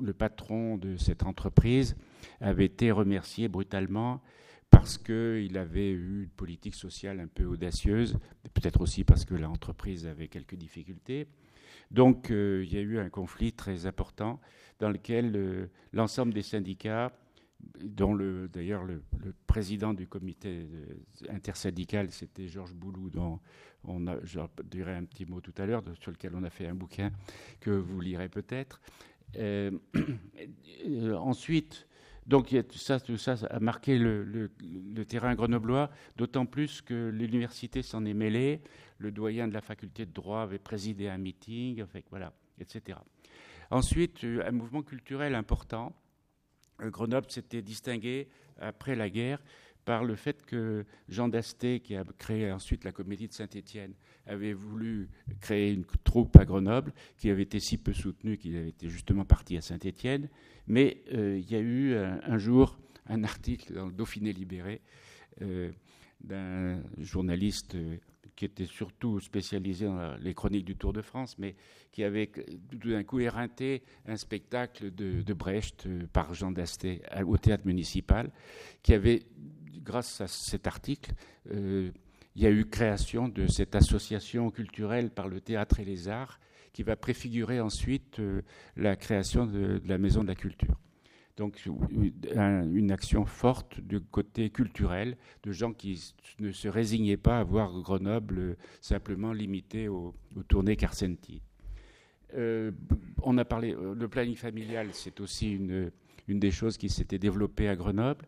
le, 0.00 0.12
patron 0.12 0.76
de 0.76 0.96
cette 0.96 1.22
entreprise 1.22 1.96
avait 2.40 2.66
été 2.66 2.90
remercié 2.90 3.48
brutalement 3.48 4.22
parce 4.70 4.96
qu'il 4.96 5.58
avait 5.58 5.90
eu 5.90 6.22
une 6.24 6.30
politique 6.30 6.74
sociale 6.74 7.20
un 7.20 7.26
peu 7.26 7.44
audacieuse, 7.44 8.18
peut-être 8.54 8.80
aussi 8.80 9.04
parce 9.04 9.24
que 9.24 9.34
l'entreprise 9.34 10.06
avait 10.06 10.28
quelques 10.28 10.54
difficultés. 10.54 11.28
Donc 11.90 12.30
euh, 12.30 12.64
il 12.66 12.72
y 12.72 12.78
a 12.78 12.80
eu 12.80 12.98
un 12.98 13.10
conflit 13.10 13.52
très 13.52 13.86
important 13.86 14.40
dans 14.78 14.88
lequel 14.88 15.32
euh, 15.36 15.66
l'ensemble 15.92 16.32
des 16.32 16.42
syndicats 16.42 17.12
dont 17.84 18.14
le, 18.14 18.48
d'ailleurs 18.48 18.84
le, 18.84 19.02
président 19.46 19.92
du 19.92 20.06
comité 20.06 20.66
intersyndical, 21.28 22.10
c'était 22.10 22.48
Georges 22.48 22.74
Boulou, 22.74 23.10
dont 23.10 23.38
on 23.84 24.06
a, 24.06 24.16
je 24.24 24.40
dirai 24.64 24.94
un 24.94 25.04
petit 25.04 25.26
mot 25.26 25.40
tout 25.40 25.54
à 25.58 25.66
l'heure, 25.66 25.82
sur 26.00 26.10
lequel 26.10 26.32
on 26.34 26.42
a 26.42 26.50
fait 26.50 26.66
un 26.66 26.74
bouquin 26.74 27.12
que 27.60 27.70
vous 27.70 28.00
lirez 28.00 28.28
peut-être. 28.28 28.80
Euh, 30.84 31.14
ensuite, 31.14 31.86
donc 32.26 32.48
tout 32.68 32.78
ça 32.78 32.98
a 33.50 33.60
marqué 33.60 33.98
le, 33.98 34.50
terrain 35.06 35.32
grenoblois, 35.36 35.90
d'autant 36.16 36.44
plus 36.44 36.82
que 36.82 37.08
l'université 37.08 37.82
s'en 37.82 38.04
est 38.04 38.14
mêlée. 38.14 38.62
Le 38.98 39.12
doyen 39.12 39.46
de 39.46 39.54
la 39.54 39.60
faculté 39.60 40.06
de 40.06 40.12
droit 40.12 40.42
avait 40.42 40.58
présidé 40.58 41.08
un 41.08 41.18
meeting, 41.18 41.84
voilà, 42.10 42.32
etc. 42.58 42.98
Ensuite, 43.70 44.24
un 44.24 44.50
mouvement 44.50 44.82
culturel 44.82 45.36
important 45.36 45.94
euh, 46.80 46.90
Grenoble 46.90 47.30
s'était 47.30 47.62
distingué 47.62 48.28
après 48.58 48.94
la 48.94 49.08
guerre 49.08 49.42
par 49.84 50.04
le 50.04 50.14
fait 50.14 50.44
que 50.44 50.84
Jean 51.08 51.28
Dasté, 51.28 51.80
qui 51.80 51.96
a 51.96 52.04
créé 52.18 52.50
ensuite 52.52 52.84
la 52.84 52.92
comédie 52.92 53.28
de 53.28 53.32
Saint-Étienne, 53.32 53.94
avait 54.26 54.52
voulu 54.52 55.08
créer 55.40 55.72
une 55.72 55.84
troupe 56.04 56.36
à 56.36 56.44
Grenoble, 56.44 56.92
qui 57.18 57.30
avait 57.30 57.42
été 57.42 57.60
si 57.60 57.78
peu 57.78 57.92
soutenue 57.92 58.38
qu'il 58.38 58.56
avait 58.56 58.68
été 58.68 58.88
justement 58.88 59.24
parti 59.24 59.56
à 59.56 59.60
Saint-Étienne. 59.60 60.28
Mais 60.66 61.02
euh, 61.12 61.38
il 61.38 61.50
y 61.50 61.56
a 61.56 61.60
eu 61.60 61.94
un, 61.94 62.38
jour 62.38 62.78
un 63.06 63.24
article 63.24 63.74
dans 63.74 63.86
le 63.86 63.92
Dauphiné 63.92 64.32
libéré 64.32 64.80
euh, 65.42 65.72
d'un 66.20 66.80
journaliste 66.98 67.76
qui 68.36 68.44
était 68.44 68.66
surtout 68.66 69.20
spécialisé 69.20 69.86
dans 69.86 70.16
les 70.16 70.34
chroniques 70.34 70.64
du 70.64 70.76
Tour 70.76 70.92
de 70.92 71.02
France, 71.02 71.36
mais 71.38 71.54
qui 71.90 72.02
avait 72.04 72.26
tout 72.26 72.90
d'un 72.90 73.04
coup 73.04 73.20
éreinté 73.20 73.82
un 74.06 74.16
spectacle 74.16 74.92
de, 74.94 75.32
Brecht 75.32 75.86
euh, 75.86 76.06
par 76.12 76.34
Jean 76.34 76.50
Dasté 76.50 77.02
au 77.26 77.36
théâtre 77.36 77.66
municipal, 77.66 78.30
qui 78.82 78.94
avait, 78.94 79.22
grâce 79.82 80.20
à 80.20 80.26
cet 80.26 80.66
article, 80.66 81.12
euh, 81.50 81.90
il 82.34 82.42
y 82.42 82.46
a 82.46 82.50
eu 82.50 82.64
création 82.64 83.28
de 83.28 83.46
cette 83.46 83.74
association 83.74 84.50
culturelle 84.50 85.10
par 85.10 85.28
le 85.28 85.40
théâtre 85.40 85.80
et 85.80 85.84
les 85.84 86.08
arts, 86.08 86.40
qui 86.72 86.82
va 86.82 86.96
préfigurer 86.96 87.60
ensuite 87.60 88.18
euh, 88.18 88.42
la 88.76 88.96
création 88.96 89.46
de 89.46 89.82
la 89.84 89.98
Maison 89.98 90.22
de 90.22 90.28
la 90.28 90.34
Culture. 90.34 90.78
Donc 91.36 91.66
une 91.66 92.92
action 92.92 93.24
forte 93.24 93.80
du 93.80 94.00
côté 94.00 94.50
culturel, 94.50 95.16
de 95.42 95.52
gens 95.52 95.72
qui 95.72 96.12
ne 96.40 96.52
se 96.52 96.68
résignaient 96.68 97.16
pas 97.16 97.40
à 97.40 97.44
voir 97.44 97.80
Grenoble 97.80 98.56
simplement 98.80 99.32
limité 99.32 99.88
aux, 99.88 100.14
tournées 100.48 100.76
Carcenti. 100.76 101.40
Euh, 102.34 102.70
on 103.22 103.38
a 103.38 103.44
parlé, 103.44 103.74
euh, 103.74 103.94
le 103.94 104.08
planning 104.08 104.36
familial, 104.36 104.88
c'est 104.92 105.20
aussi 105.20 105.52
une, 105.52 105.90
des 106.28 106.50
choses 106.50 106.76
qui 106.76 106.88
s'était 106.88 107.18
développée 107.18 107.68
à 107.68 107.76
Grenoble, 107.76 108.26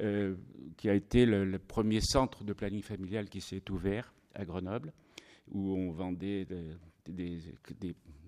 euh, 0.00 0.34
qui 0.76 0.88
a 0.88 0.94
été 0.94 1.26
le, 1.26 1.58
premier 1.58 2.00
centre 2.00 2.44
de 2.44 2.52
planning 2.52 2.82
familial 2.82 3.28
qui 3.28 3.40
s'est 3.40 3.70
ouvert 3.70 4.12
à 4.34 4.44
Grenoble, 4.44 4.92
où 5.50 5.74
on 5.74 5.90
vendait 5.90 6.46
des, 7.06 7.36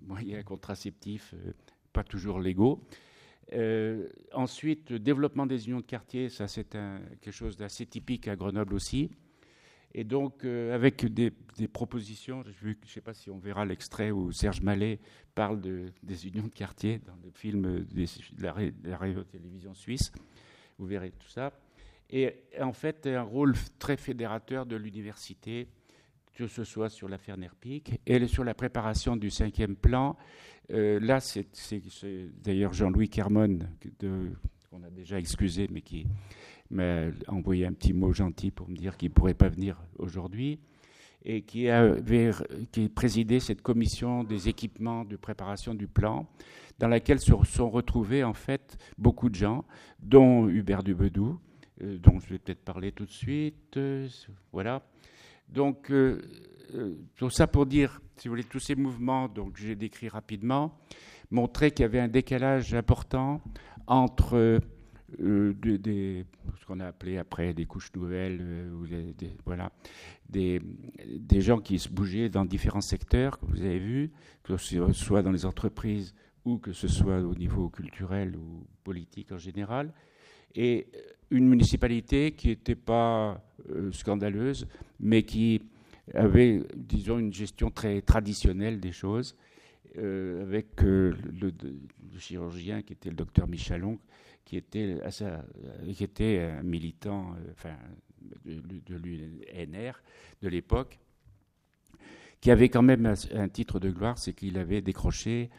moyens 0.06 0.44
contraceptifs 0.44 1.34
pas 1.92 2.04
toujours 2.04 2.40
légaux. 2.40 2.80
Euh, 3.52 4.08
ensuite, 4.32 4.90
le 4.90 4.98
développement 4.98 5.46
des 5.46 5.66
unions 5.66 5.80
de 5.80 5.86
quartier, 5.86 6.28
ça 6.28 6.48
c'est 6.48 6.76
quelque 7.20 7.32
chose 7.32 7.56
d'assez 7.56 7.86
typique 7.86 8.28
à 8.28 8.36
Grenoble 8.36 8.74
aussi. 8.74 9.10
Et 9.94 10.04
donc, 10.04 10.44
euh, 10.44 10.74
avec 10.74 11.06
des, 11.06 11.32
propositions, 11.72 12.44
je 12.44 12.68
ne 12.68 12.74
sais 12.86 13.00
pas 13.00 13.14
si 13.14 13.30
on 13.30 13.38
verra 13.38 13.64
l'extrait 13.64 14.10
où 14.10 14.30
Serge 14.32 14.60
Mallet 14.60 15.00
parle 15.34 15.60
de, 15.60 15.86
des 16.02 16.26
unions 16.26 16.44
de 16.44 16.54
quartier 16.54 16.98
dans 16.98 17.16
le 17.24 17.30
film 17.30 17.84
de 17.84 18.06
la, 18.38 18.54
la 18.84 18.96
radio-télévision 18.98 19.74
suisse. 19.74 20.12
Vous 20.78 20.86
verrez 20.86 21.10
tout 21.10 21.28
ça. 21.28 21.52
Et 22.10 22.34
en 22.60 22.72
fait, 22.72 23.06
un 23.06 23.22
rôle 23.22 23.54
très 23.78 23.96
fédérateur 23.96 24.64
de 24.64 24.76
l'université, 24.76 25.68
que 26.34 26.46
ce 26.46 26.64
soit 26.64 26.88
sur 26.88 27.08
l'affaire 27.08 27.36
Nerpic 27.36 28.00
et 28.06 28.26
sur 28.26 28.44
la 28.44 28.54
préparation 28.54 29.16
du 29.16 29.30
cinquième 29.30 29.76
plan 29.76 30.16
euh, 30.70 31.00
là, 31.00 31.20
c'est 31.20 31.46
d'ailleurs 32.42 32.74
Jean-Louis 32.74 33.08
Kermon, 33.08 33.58
qu'on 34.70 34.82
a 34.82 34.90
déjà 34.90 35.18
excusé, 35.18 35.66
mais 35.70 35.80
qui 35.80 36.06
m'a 36.70 37.06
envoyé 37.26 37.64
un 37.64 37.72
petit 37.72 37.94
mot 37.94 38.12
gentil 38.12 38.50
pour 38.50 38.68
me 38.68 38.76
dire 38.76 38.96
qu'il 38.96 39.08
ne 39.08 39.14
pourrait 39.14 39.34
pas 39.34 39.48
venir 39.48 39.80
aujourd'hui, 39.98 40.58
et 41.24 41.42
qui 41.42 41.70
a 41.70 41.96
qui 42.70 42.88
présidé 42.90 43.40
cette 43.40 43.62
commission 43.62 44.24
des 44.24 44.48
équipements 44.48 45.04
de 45.04 45.16
préparation 45.16 45.74
du 45.74 45.86
plan, 45.86 46.28
dans 46.78 46.88
laquelle 46.88 47.18
se 47.18 47.32
sont 47.44 47.70
retrouvés 47.70 48.24
en 48.24 48.34
fait 48.34 48.78
beaucoup 48.96 49.28
de 49.28 49.34
gens, 49.34 49.64
dont 50.00 50.48
Hubert 50.48 50.82
Dubedou, 50.82 51.38
euh, 51.82 51.98
dont 51.98 52.18
je 52.20 52.28
vais 52.28 52.38
peut-être 52.38 52.64
parler 52.64 52.92
tout 52.92 53.06
de 53.06 53.10
suite. 53.10 53.76
Euh, 53.76 54.08
voilà. 54.52 54.82
Donc, 55.48 55.90
euh, 55.90 56.20
tout 57.16 57.30
ça 57.30 57.46
pour 57.46 57.66
dire, 57.66 58.00
si 58.16 58.28
vous 58.28 58.32
voulez, 58.32 58.44
tous 58.44 58.60
ces 58.60 58.74
mouvements 58.74 59.28
donc 59.28 59.56
j'ai 59.56 59.74
décrit 59.74 60.08
rapidement 60.08 60.78
montraient 61.30 61.70
qu'il 61.70 61.82
y 61.82 61.86
avait 61.86 62.00
un 62.00 62.08
décalage 62.08 62.74
important 62.74 63.40
entre 63.86 64.60
ce 65.18 66.66
qu'on 66.66 66.80
a 66.80 66.86
appelé 66.86 67.16
après 67.16 67.54
des 67.54 67.64
couches 67.64 67.90
nouvelles, 67.94 68.70
ou 68.74 68.86
des, 68.86 69.14
voilà, 69.46 69.72
des, 70.28 70.60
des, 71.06 71.40
gens 71.40 71.58
qui 71.58 71.78
se 71.78 71.88
bougeaient 71.88 72.28
dans 72.28 72.44
différents 72.44 72.82
secteurs, 72.82 73.38
que 73.38 73.46
vous 73.46 73.60
avez 73.62 73.78
vu, 73.78 74.10
que 74.42 74.56
soit 74.56 75.22
dans 75.22 75.32
les 75.32 75.46
entreprises 75.46 76.14
ou 76.44 76.58
que 76.58 76.72
ce 76.72 76.88
soit 76.88 77.20
au 77.20 77.34
niveau 77.34 77.68
culturel 77.68 78.36
ou 78.36 78.66
politique 78.84 79.32
en 79.32 79.38
général, 79.38 79.92
et 80.54 80.86
une 81.30 81.46
municipalité 81.46 82.32
qui 82.32 82.48
n'était 82.48 82.74
pas 82.74 83.42
scandaleuse, 83.92 84.66
mais 84.98 85.22
qui 85.22 85.60
avait, 86.14 86.62
disons, 86.74 87.18
une 87.18 87.32
gestion 87.32 87.70
très 87.70 88.00
traditionnelle 88.00 88.80
des 88.80 88.92
choses, 88.92 89.36
euh, 89.96 90.42
avec 90.42 90.82
euh, 90.82 91.14
le, 91.40 91.52
chirurgien 92.18 92.82
qui 92.82 92.92
était 92.92 93.10
le 93.10 93.16
docteur 93.16 93.48
Michalon, 93.48 93.98
qui 94.44 94.56
était, 94.56 94.98
qui 95.94 96.04
était 96.04 96.40
un 96.40 96.62
militant 96.62 97.32
euh, 97.34 97.52
enfin, 97.52 97.76
de 98.44 98.96
l'UNR 98.96 99.92
de 100.42 100.48
l'époque, 100.48 100.98
qui 102.40 102.50
avait 102.50 102.68
quand 102.68 102.82
même 102.82 103.12
un, 103.34 103.48
titre 103.48 103.80
de 103.80 103.90
gloire, 103.90 104.18
c'est 104.18 104.32
qu'il 104.32 104.58
avait 104.58 104.80
décroché 104.80 105.50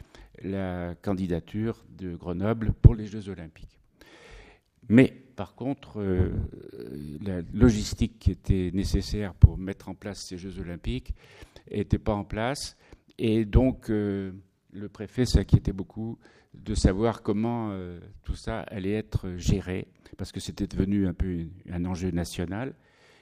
la 0.42 0.96
candidature 0.96 1.86
de 1.98 2.16
Grenoble 2.16 2.74
pour 2.82 2.96
les 2.96 3.06
Jeux 3.06 3.30
olympiques. 3.30 3.80
Mais 4.90 5.14
par 5.36 5.56
contre, 5.56 6.02
euh, 6.02 6.32
la 7.22 7.42
logistique 7.54 8.20
qui 8.20 8.32
était 8.32 8.72
nécessaire 8.74 9.34
pour 9.36 9.58
mettre 9.58 9.88
en 9.88 9.94
place 9.94 10.26
ces 10.26 10.38
Jeux 10.38 10.60
olympiques 10.60 11.14
n'était 11.72 12.00
pas 12.00 12.14
en 12.14 12.26
place. 12.26 12.76
Et 13.18 13.46
donc, 13.46 13.90
euh, 13.90 14.34
le 14.74 14.90
préfet 14.90 15.26
s'inquiétait 15.26 15.72
beaucoup 15.72 16.18
de 16.56 16.74
savoir 16.74 17.22
comment 17.22 17.70
euh, 17.72 18.00
tout 18.24 18.36
ça 18.36 18.62
allait 18.62 18.94
être 18.94 19.36
géré, 19.38 19.88
parce 20.18 20.32
que 20.32 20.40
c'était 20.40 20.68
devenu 20.68 21.08
un 21.08 21.14
peu 21.14 21.46
un 21.70 21.86
enjeu 21.86 22.10
national. 22.10 22.74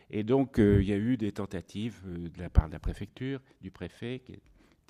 Et 0.09 0.23
donc, 0.23 0.55
il 0.57 0.85
y 0.85 0.93
a 0.93 0.97
eu 0.97 1.17
des 1.17 1.33
tentatives 1.33 2.01
de 2.07 2.41
la 2.41 2.49
part 2.49 2.67
de 2.67 2.73
la 2.73 2.79
préfecture, 2.79 3.41
du 3.61 3.71
préfet, 3.71 4.23
qui 4.25 4.39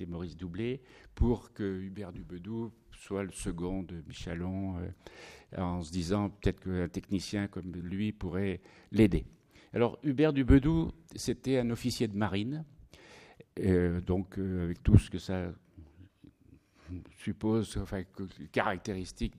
Maurice 0.06 0.38
Doublé, 0.38 0.82
pour 1.16 1.52
que 1.54 1.64
Hubert 1.82 2.14
Dubedou 2.14 2.72
soit 2.92 3.24
le 3.24 3.32
second 3.32 3.84
de 3.84 4.04
Michalon, 4.08 4.76
en 5.58 5.82
se 5.82 5.92
disant 5.92 6.30
peut-être 6.30 6.60
qu'un 6.60 6.88
technicien 6.88 7.48
comme 7.48 7.72
lui 7.72 8.12
pourrait 8.12 8.62
l'aider. 8.92 9.26
Alors, 9.74 10.00
Hubert 10.04 10.34
Dubedou, 10.34 10.92
c'était 11.16 11.58
un 11.60 11.70
officier 11.70 12.08
de 12.08 12.16
marine, 12.16 12.66
donc 14.06 14.38
avec 14.38 14.84
tout 14.84 14.98
ce 14.98 15.10
que 15.10 15.20
ça 15.20 15.52
suppose, 17.18 17.78
enfin, 17.78 18.04
caractéristique 18.52 19.34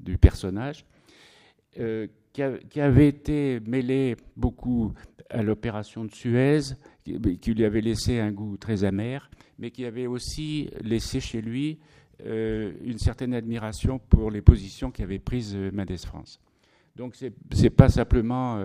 du 0.00 0.18
personnage. 0.18 0.84
Euh, 2.40 2.58
qui, 2.68 2.80
avait 2.80 3.08
été 3.08 3.60
mêlé 3.66 4.16
beaucoup 4.36 4.92
à 5.30 5.42
l'opération 5.42 6.04
de 6.04 6.12
Suez, 6.12 6.60
qui, 7.04 7.54
lui 7.54 7.64
avait 7.64 7.80
laissé 7.80 8.20
un 8.20 8.32
goût 8.32 8.56
très 8.56 8.84
amer, 8.84 9.30
mais 9.58 9.70
qui 9.70 9.84
avait 9.84 10.06
aussi 10.06 10.70
laissé 10.82 11.20
chez 11.20 11.40
lui 11.40 11.78
euh, 12.24 12.72
une 12.82 12.98
certaine 12.98 13.34
admiration 13.34 13.98
pour 13.98 14.30
les 14.30 14.42
positions 14.42 14.90
qu'avait 14.90 15.18
prises 15.18 15.54
euh, 15.54 15.70
Mendes 15.72 15.98
France. 15.98 16.40
Donc 16.96 17.14
ce 17.14 17.26
n'est 17.62 17.70
pas 17.70 17.88
simplement 17.88 18.60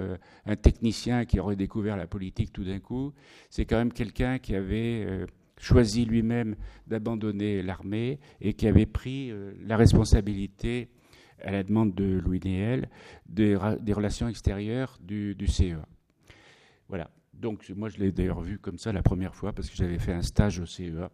un 0.47 0.55
technicien 0.55 1.23
qui 1.23 1.39
aurait 1.39 1.55
découvert 1.55 1.95
la 1.95 2.07
politique 2.07 2.51
tout 2.51 2.63
d'un 2.63 2.79
coup, 2.79 3.13
c'est 3.51 3.65
quand 3.65 3.77
même 3.77 3.93
quelqu'un 3.93 4.39
qui 4.39 4.55
avait 4.55 5.27
choisi 5.59 6.03
lui-même 6.03 6.55
d'abandonner 6.87 7.61
l'armée 7.61 8.19
et 8.41 8.55
qui 8.55 8.65
avait 8.65 8.87
pris 8.87 9.31
la 9.63 9.77
responsabilité 9.77 10.89
à 11.41 11.51
la 11.51 11.63
demande 11.63 11.93
de 11.93 12.19
Louis 12.19 12.39
Néel, 12.43 12.89
des, 13.27 13.55
relations 13.55 14.27
extérieures 14.27 14.97
du, 15.01 15.35
CEA. 15.47 15.85
Voilà. 16.87 17.09
Donc, 17.33 17.69
moi, 17.75 17.89
je 17.89 17.97
l'ai 17.97 18.11
d'ailleurs 18.11 18.41
vu 18.41 18.59
comme 18.59 18.77
ça 18.77 18.93
la 18.93 19.03
première 19.03 19.35
fois 19.35 19.53
parce 19.53 19.69
que 19.69 19.75
j'avais 19.75 19.99
fait 19.99 20.13
un 20.13 20.21
stage 20.21 20.59
au 20.59 20.65
CEA. 20.65 21.11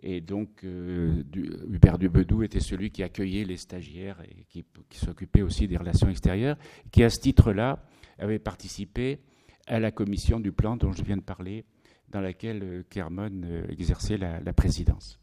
Et 0.00 0.20
donc, 0.20 0.62
euh, 0.62 1.24
Hubert 1.68 1.98
Dubedou 1.98 2.44
était 2.44 2.60
celui 2.60 2.90
qui 2.90 3.02
accueillait 3.02 3.44
les 3.44 3.56
stagiaires 3.56 4.20
et 4.22 4.44
qui, 4.48 4.64
s'occupait 4.92 5.42
aussi 5.42 5.66
des 5.66 5.76
relations 5.76 6.08
extérieures, 6.08 6.56
qui, 6.92 7.02
à 7.02 7.10
ce 7.10 7.18
titre-là, 7.18 7.84
avait 8.18 8.38
participé 8.38 9.18
à 9.66 9.80
la 9.80 9.90
commission 9.90 10.38
du 10.38 10.52
plan 10.52 10.76
dont 10.76 10.92
je 10.92 11.02
viens 11.02 11.16
de 11.16 11.22
parler, 11.22 11.64
dans 12.08 12.20
laquelle 12.20 12.62
euh, 12.62 12.82
Kermon 12.88 13.42
euh, 13.44 13.66
exerçait 13.68 14.16
la 14.16 14.52
présidence. 14.52 15.20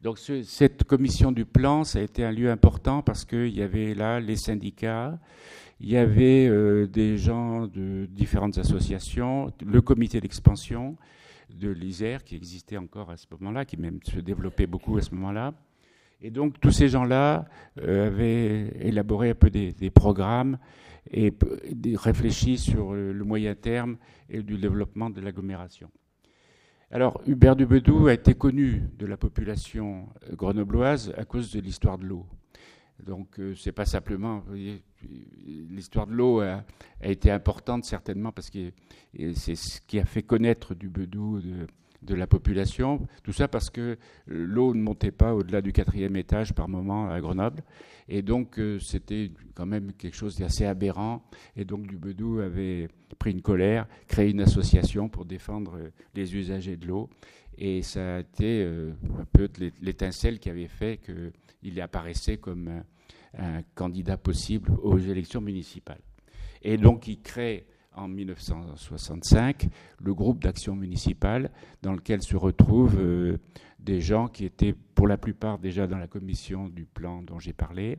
Donc 0.00 0.18
cette 0.18 0.84
commission 0.84 1.32
du 1.32 1.44
plan, 1.44 1.82
ça 1.82 1.98
a 1.98 2.02
été 2.02 2.24
un 2.24 2.30
lieu 2.30 2.50
important 2.50 3.02
parce 3.02 3.24
qu'il 3.24 3.48
y 3.48 3.62
avait 3.62 3.94
là 3.94 4.20
les 4.20 4.36
syndicats, 4.36 5.18
il 5.80 5.90
y 5.90 5.96
avait 5.96 6.46
euh, 6.46 6.86
des 6.86 7.18
gens 7.18 7.66
de 7.66 8.06
différentes 8.06 8.58
associations, 8.58 9.52
le 9.64 9.80
comité 9.80 10.20
d'expansion 10.20 10.96
de 11.50 11.68
l'ISER 11.68 12.18
qui 12.24 12.36
existait 12.36 12.76
encore 12.76 13.10
à 13.10 13.16
ce 13.16 13.26
moment-là, 13.32 13.64
qui 13.64 13.76
même 13.76 13.98
se 14.04 14.20
développait 14.20 14.68
beaucoup 14.68 14.98
à 14.98 15.02
ce 15.02 15.12
moment-là. 15.16 15.52
Et 16.20 16.30
donc 16.30 16.60
tous 16.60 16.70
ces 16.70 16.88
gens-là 16.88 17.46
euh, 17.80 18.06
avaient 18.06 18.68
élaboré 18.86 19.30
un 19.30 19.34
peu 19.34 19.50
des, 19.50 19.72
des 19.72 19.90
programmes 19.90 20.58
et 21.10 21.32
réfléchi 21.94 22.56
sur 22.56 22.92
le 22.92 23.24
moyen 23.24 23.54
terme 23.54 23.96
et 24.28 24.42
du 24.42 24.58
développement 24.58 25.10
de 25.10 25.20
l'agglomération. 25.20 25.90
Alors, 26.90 27.20
Hubert 27.26 27.54
Dubedou 27.54 28.06
a 28.06 28.14
été 28.14 28.34
connu 28.34 28.82
de 28.98 29.04
la 29.04 29.18
population 29.18 30.08
euh, 30.30 30.34
grenobloise 30.34 31.12
à 31.18 31.26
cause 31.26 31.52
de 31.52 31.60
l'histoire 31.60 31.98
de 31.98 32.06
l'eau. 32.06 32.24
Donc, 33.04 33.38
euh, 33.38 33.54
c'est 33.54 33.72
pas 33.72 33.84
simplement. 33.84 34.42
L'histoire 35.70 36.06
de 36.06 36.14
l'eau 36.14 36.40
a, 36.40 36.64
été 37.02 37.30
importante 37.30 37.84
certainement 37.84 38.32
parce 38.32 38.48
que 38.48 38.72
c'est 39.34 39.54
ce 39.54 39.82
qui 39.82 40.00
a 40.00 40.06
fait 40.06 40.22
connaître 40.22 40.74
Dubedou 40.74 41.40
de, 41.40 41.66
de 42.02 42.14
la 42.14 42.26
population. 42.26 43.06
Tout 43.22 43.32
ça 43.32 43.48
parce 43.48 43.70
que 43.70 43.98
l'eau 44.26 44.74
ne 44.74 44.80
montait 44.80 45.10
pas 45.10 45.34
au-delà 45.34 45.60
du 45.60 45.72
quatrième 45.72 46.16
étage 46.16 46.52
par 46.54 46.68
moment 46.68 47.10
à 47.10 47.20
Grenoble. 47.20 47.62
Et 48.08 48.22
donc, 48.22 48.58
euh, 48.58 48.78
c'était 48.78 49.30
quand 49.54 49.66
même 49.66 49.92
quelque 49.92 50.16
chose 50.16 50.36
d'assez 50.36 50.64
aberrant. 50.64 51.22
Et 51.56 51.64
donc, 51.64 51.86
Dubedou 51.86 52.38
avait 52.40 52.88
pris 53.18 53.32
une 53.32 53.42
colère, 53.42 53.86
créé 54.06 54.30
une 54.30 54.40
association 54.40 55.08
pour 55.08 55.24
défendre 55.24 55.76
euh, 55.76 55.90
les 56.14 56.34
usagers 56.34 56.76
de 56.76 56.86
l'eau. 56.86 57.10
Et 57.58 57.82
ça 57.82 58.16
a 58.16 58.20
été 58.20 58.62
euh, 58.62 58.92
un 59.18 59.24
peu 59.24 59.48
l'étincelle 59.82 60.38
qui 60.38 60.48
avait 60.48 60.68
fait 60.68 61.00
qu'il 61.04 61.80
apparaissait 61.80 62.38
comme 62.38 62.82
un 63.36 63.62
candidat 63.74 64.16
possible 64.16 64.72
aux 64.82 64.98
élections 64.98 65.40
municipales. 65.40 66.00
Et 66.62 66.76
donc, 66.76 67.08
il 67.08 67.20
crée 67.20 67.66
en 67.98 68.08
1965 68.08 69.68
le 70.00 70.14
groupe 70.14 70.42
d'action 70.42 70.74
municipale 70.74 71.50
dans 71.82 71.92
lequel 71.92 72.22
se 72.22 72.36
retrouvent 72.36 72.98
euh, 72.98 73.38
des 73.78 74.00
gens 74.00 74.28
qui 74.28 74.44
étaient 74.44 74.74
pour 74.94 75.06
la 75.06 75.16
plupart 75.16 75.58
déjà 75.58 75.86
dans 75.86 75.98
la 75.98 76.08
commission 76.08 76.68
du 76.68 76.84
plan 76.84 77.22
dont 77.22 77.38
j'ai 77.38 77.52
parlé, 77.52 77.98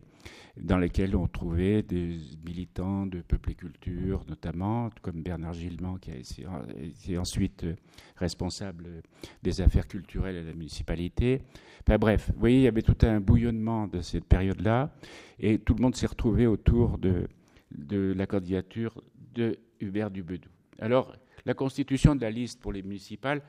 dans 0.57 0.77
lesquels 0.77 1.15
on 1.15 1.27
trouvait 1.27 1.83
des 1.83 2.17
militants 2.45 3.05
de 3.05 3.21
Peuple 3.21 3.51
et 3.51 3.55
Culture 3.55 4.23
notamment, 4.27 4.89
comme 5.01 5.21
Bernard 5.21 5.53
Gilman 5.53 5.97
qui 5.99 6.11
a 6.11 6.15
été 6.15 7.17
ensuite 7.17 7.63
euh, 7.63 7.75
responsable 8.17 9.01
des 9.43 9.61
affaires 9.61 9.87
culturelles 9.87 10.37
à 10.37 10.43
la 10.43 10.53
municipalité. 10.53 11.41
Enfin 11.87 11.97
bref, 11.97 12.31
vous 12.33 12.39
voyez, 12.39 12.57
il 12.57 12.63
y 12.63 12.67
avait 12.67 12.81
tout 12.81 12.97
un 13.03 13.19
bouillonnement 13.19 13.87
de 13.87 14.01
cette 14.01 14.25
période-là 14.25 14.93
et 15.39 15.59
tout 15.59 15.73
le 15.73 15.81
monde 15.81 15.95
s'est 15.95 16.07
retrouvé 16.07 16.47
autour 16.47 16.97
de, 16.97 17.27
de 17.71 18.13
la 18.15 18.27
candidature 18.27 19.01
de 19.33 19.57
Hubert 19.79 20.11
Dubedou. 20.11 20.49
Alors, 20.79 21.15
la 21.45 21.53
constitution 21.53 22.15
de 22.15 22.21
la 22.21 22.31
liste 22.31 22.59
pour 22.59 22.71
les 22.71 22.83
municipales, 22.83 23.41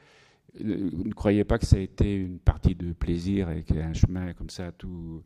euh, 0.60 0.90
ne 0.92 1.12
croyez 1.12 1.44
pas 1.44 1.58
que 1.58 1.66
ça 1.66 1.76
a 1.76 1.80
été 1.80 2.14
une 2.14 2.38
partie 2.38 2.74
de 2.74 2.92
plaisir 2.92 3.50
et 3.50 3.64
un 3.80 3.92
chemin 3.92 4.32
comme 4.32 4.50
ça 4.50 4.72
tout 4.72 5.22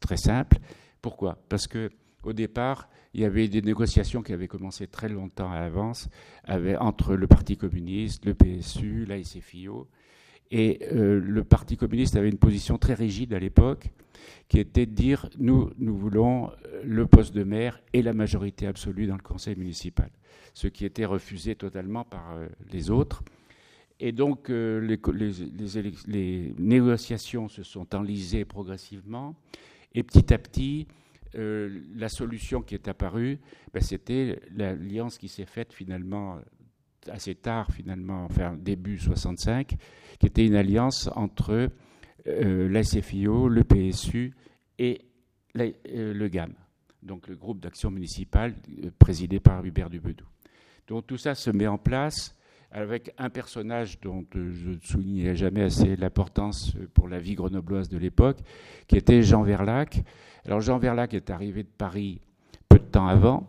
très 0.00 0.16
simple. 0.16 0.58
Pourquoi? 1.00 1.38
Parce 1.48 1.66
que 1.66 1.90
au 2.22 2.32
départ, 2.32 2.88
il 3.14 3.20
y 3.20 3.24
avait 3.24 3.46
des 3.46 3.62
négociations 3.62 4.22
qui 4.22 4.32
avaient 4.32 4.48
commencé 4.48 4.88
très 4.88 5.08
longtemps 5.08 5.50
à 5.50 5.60
l'avance 5.60 6.08
entre 6.80 7.14
le 7.14 7.26
Parti 7.28 7.56
communiste, 7.56 8.24
le 8.24 8.34
PSU, 8.34 9.04
la 9.06 9.22
SFIO. 9.22 9.88
Et 10.50 10.80
euh, 10.92 11.20
le 11.20 11.44
Parti 11.44 11.76
communiste 11.76 12.16
avait 12.16 12.28
une 12.28 12.38
position 12.38 12.78
très 12.78 12.94
rigide 12.94 13.34
à 13.34 13.38
l'époque, 13.38 13.90
qui 14.48 14.60
était 14.60 14.86
de 14.86 14.92
dire 14.92 15.28
nous, 15.38 15.70
nous 15.78 15.96
voulons 15.96 16.50
euh, 16.50 16.82
le 16.84 17.06
poste 17.06 17.34
de 17.34 17.42
maire 17.42 17.80
et 17.92 18.02
la 18.02 18.12
majorité 18.12 18.66
absolue 18.66 19.06
dans 19.06 19.16
le 19.16 19.22
conseil 19.22 19.56
municipal 19.56 20.10
ce 20.54 20.68
qui 20.68 20.86
était 20.86 21.04
refusé 21.04 21.54
totalement 21.54 22.04
par 22.04 22.32
euh, 22.32 22.46
les 22.72 22.88
autres. 22.88 23.22
Et 24.00 24.10
donc 24.10 24.48
les, 24.48 26.54
négociations 26.58 27.48
se 27.48 27.62
sont 27.62 27.94
enlisées 27.94 28.46
progressivement. 28.46 29.34
Et 29.94 30.02
petit 30.02 30.32
à 30.32 30.38
petit, 30.38 30.86
la 31.34 32.08
solution 32.10 32.62
qui 32.62 32.74
est 32.74 32.88
apparue, 32.88 33.38
ben, 33.72 33.82
c'était 33.82 34.38
l'alliance 34.54 35.16
qui 35.16 35.28
s'est 35.28 35.46
faite 35.46 35.72
finalement 35.72 36.38
assez 37.10 37.34
tard, 37.34 37.72
finalement, 37.72 38.24
enfin 38.24 38.54
début 38.58 38.98
65, 38.98 39.76
qui 40.18 40.26
était 40.26 40.46
une 40.46 40.56
alliance 40.56 41.08
entre 41.14 41.68
la 42.24 42.82
CFIO, 42.82 43.48
le 43.48 43.62
PSU 43.62 44.34
et 44.78 45.00
le 45.54 46.28
GAM, 46.28 46.52
donc 47.02 47.28
le 47.28 47.36
groupe 47.36 47.60
d'action 47.60 47.90
municipale 47.90 48.54
présidé 48.98 49.40
par 49.40 49.64
Hubert 49.64 49.90
Dubedou. 49.90 50.26
Donc 50.88 51.06
tout 51.06 51.18
ça 51.18 51.34
se 51.34 51.50
met 51.50 51.66
en 51.66 51.78
place 51.78 52.34
avec 52.72 53.14
un 53.16 53.30
personnage 53.30 54.00
dont 54.00 54.26
je 54.34 54.70
ne 54.70 54.78
soulignais 54.82 55.36
jamais 55.36 55.62
assez 55.62 55.96
l'importance 55.96 56.76
pour 56.94 57.08
la 57.08 57.18
vie 57.18 57.34
grenobloise 57.34 57.88
de 57.88 57.96
l'époque, 57.96 58.38
qui 58.86 58.96
était 58.96 59.22
Jean 59.22 59.42
Verlac. 59.42 60.02
Alors 60.44 60.60
Jean 60.60 60.78
Verlac 60.78 61.14
est 61.14 61.30
arrivé 61.30 61.62
de 61.62 61.68
Paris 61.68 62.20
peu 62.68 62.78
de 62.78 62.84
temps 62.84 63.06
avant. 63.06 63.48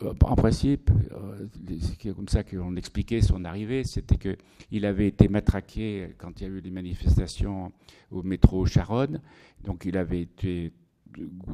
En 0.00 0.36
principe, 0.36 0.90
euh, 1.10 1.48
c'est 1.80 2.14
comme 2.14 2.28
ça 2.28 2.44
qu'on 2.44 2.76
expliquait 2.76 3.20
son 3.20 3.44
arrivée, 3.44 3.82
c'était 3.82 4.16
qu'il 4.16 4.86
avait 4.86 5.08
été 5.08 5.28
matraqué 5.28 6.14
quand 6.18 6.40
il 6.40 6.44
y 6.44 6.46
a 6.46 6.50
eu 6.50 6.60
les 6.60 6.70
manifestations 6.70 7.72
au 8.12 8.22
métro 8.22 8.64
Charonne, 8.64 9.20
donc 9.64 9.84
il 9.86 9.96
avait 9.96 10.20
été 10.20 10.72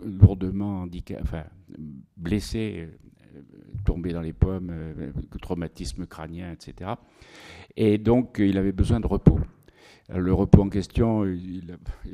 lourdement 0.04 0.86
blessé 2.18 2.90
tombé 3.84 4.12
dans 4.12 4.20
les 4.20 4.32
pommes, 4.32 4.70
euh, 4.70 5.12
traumatisme 5.40 6.06
crânien, 6.06 6.52
etc. 6.52 6.92
Et 7.76 7.98
donc, 7.98 8.36
il 8.38 8.56
avait 8.58 8.72
besoin 8.72 9.00
de 9.00 9.06
repos. 9.06 9.38
Le 10.08 10.34
repos 10.34 10.62
en 10.62 10.68
question, 10.68 11.24
il 11.24 11.64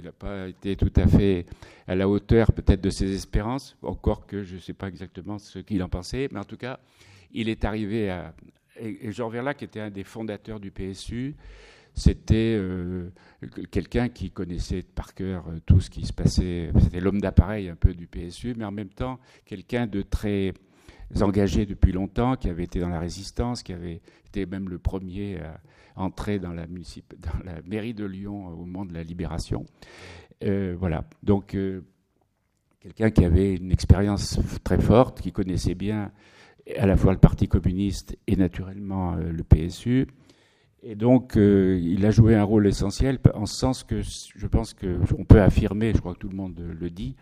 n'a 0.02 0.12
pas 0.12 0.48
été 0.48 0.76
tout 0.76 0.92
à 0.96 1.06
fait 1.06 1.46
à 1.88 1.94
la 1.94 2.08
hauteur 2.08 2.52
peut-être 2.52 2.80
de 2.80 2.90
ses 2.90 3.12
espérances, 3.14 3.76
encore 3.82 4.26
que 4.26 4.44
je 4.44 4.54
ne 4.54 4.60
sais 4.60 4.72
pas 4.72 4.88
exactement 4.88 5.38
ce 5.38 5.58
qu'il 5.58 5.82
en 5.82 5.88
pensait, 5.88 6.28
mais 6.30 6.38
en 6.38 6.44
tout 6.44 6.56
cas, 6.56 6.78
il 7.32 7.48
est 7.48 7.64
arrivé 7.64 8.10
à... 8.10 8.32
Et 8.78 9.12
Jean 9.12 9.28
Verlac 9.28 9.62
était 9.62 9.80
un 9.80 9.90
des 9.90 10.04
fondateurs 10.04 10.60
du 10.60 10.70
PSU, 10.70 11.34
c'était 11.94 12.56
euh, 12.56 13.10
quelqu'un 13.70 14.08
qui 14.08 14.30
connaissait 14.30 14.82
par 14.82 15.12
cœur 15.12 15.48
euh, 15.48 15.58
tout 15.66 15.80
ce 15.80 15.90
qui 15.90 16.06
se 16.06 16.12
passait, 16.12 16.70
c'était 16.80 17.00
l'homme 17.00 17.20
d'appareil 17.20 17.68
un 17.68 17.74
peu 17.74 17.92
du 17.92 18.06
PSU, 18.06 18.54
mais 18.56 18.64
en 18.64 18.70
même 18.70 18.88
temps 18.88 19.18
quelqu'un 19.44 19.86
de 19.86 20.02
très 20.02 20.54
engagé 21.20 21.66
depuis 21.66 21.92
longtemps, 21.92 22.36
qui 22.36 22.48
avait 22.48 22.64
été 22.64 22.78
dans 22.78 22.88
la 22.88 23.00
résistance, 23.00 23.62
qui 23.62 23.72
avait 23.72 24.00
été 24.28 24.46
même 24.46 24.68
le 24.68 24.78
premier 24.78 25.40
à 25.40 25.60
entrer 25.96 26.38
dans 26.40 26.52
la, 26.52 26.66
mairie 27.66 27.94
de 27.94 28.04
Lyon 28.04 28.48
au 28.48 28.64
moment 28.64 28.84
de 28.84 28.94
la 28.94 29.02
libération. 29.02 29.64
Euh, 30.44 30.74
voilà. 30.78 31.04
Donc, 31.22 31.54
euh, 31.54 31.82
quelqu'un 32.80 33.10
qui 33.10 33.24
avait 33.24 33.54
une 33.54 33.72
expérience 33.72 34.40
très 34.64 34.80
forte, 34.80 35.20
qui 35.20 35.32
connaissait 35.32 35.74
bien 35.74 36.12
à 36.78 36.86
la 36.86 36.96
fois 36.96 37.12
le 37.12 37.18
Parti 37.18 37.48
communiste 37.48 38.16
et 38.26 38.36
naturellement 38.36 39.14
euh, 39.14 39.32
le 39.32 39.44
PSU. 39.44 40.06
Et 40.82 40.94
donc, 40.94 41.34
il 41.36 42.06
a 42.06 42.10
joué 42.10 42.36
un 42.36 42.42
rôle 42.42 42.66
essentiel 42.66 43.18
en 43.34 43.44
ce 43.44 43.54
sens 43.54 43.84
que 43.84 44.00
je 44.00 44.46
pense 44.46 44.72
qu'on 44.72 45.26
peut 45.26 45.42
affirmer, 45.42 45.92
je 45.92 45.98
crois 45.98 46.14
que 46.14 46.20
tout 46.20 46.30
le 46.30 46.36
monde 46.36 46.58
le 46.58 46.88
dit, 46.88 47.16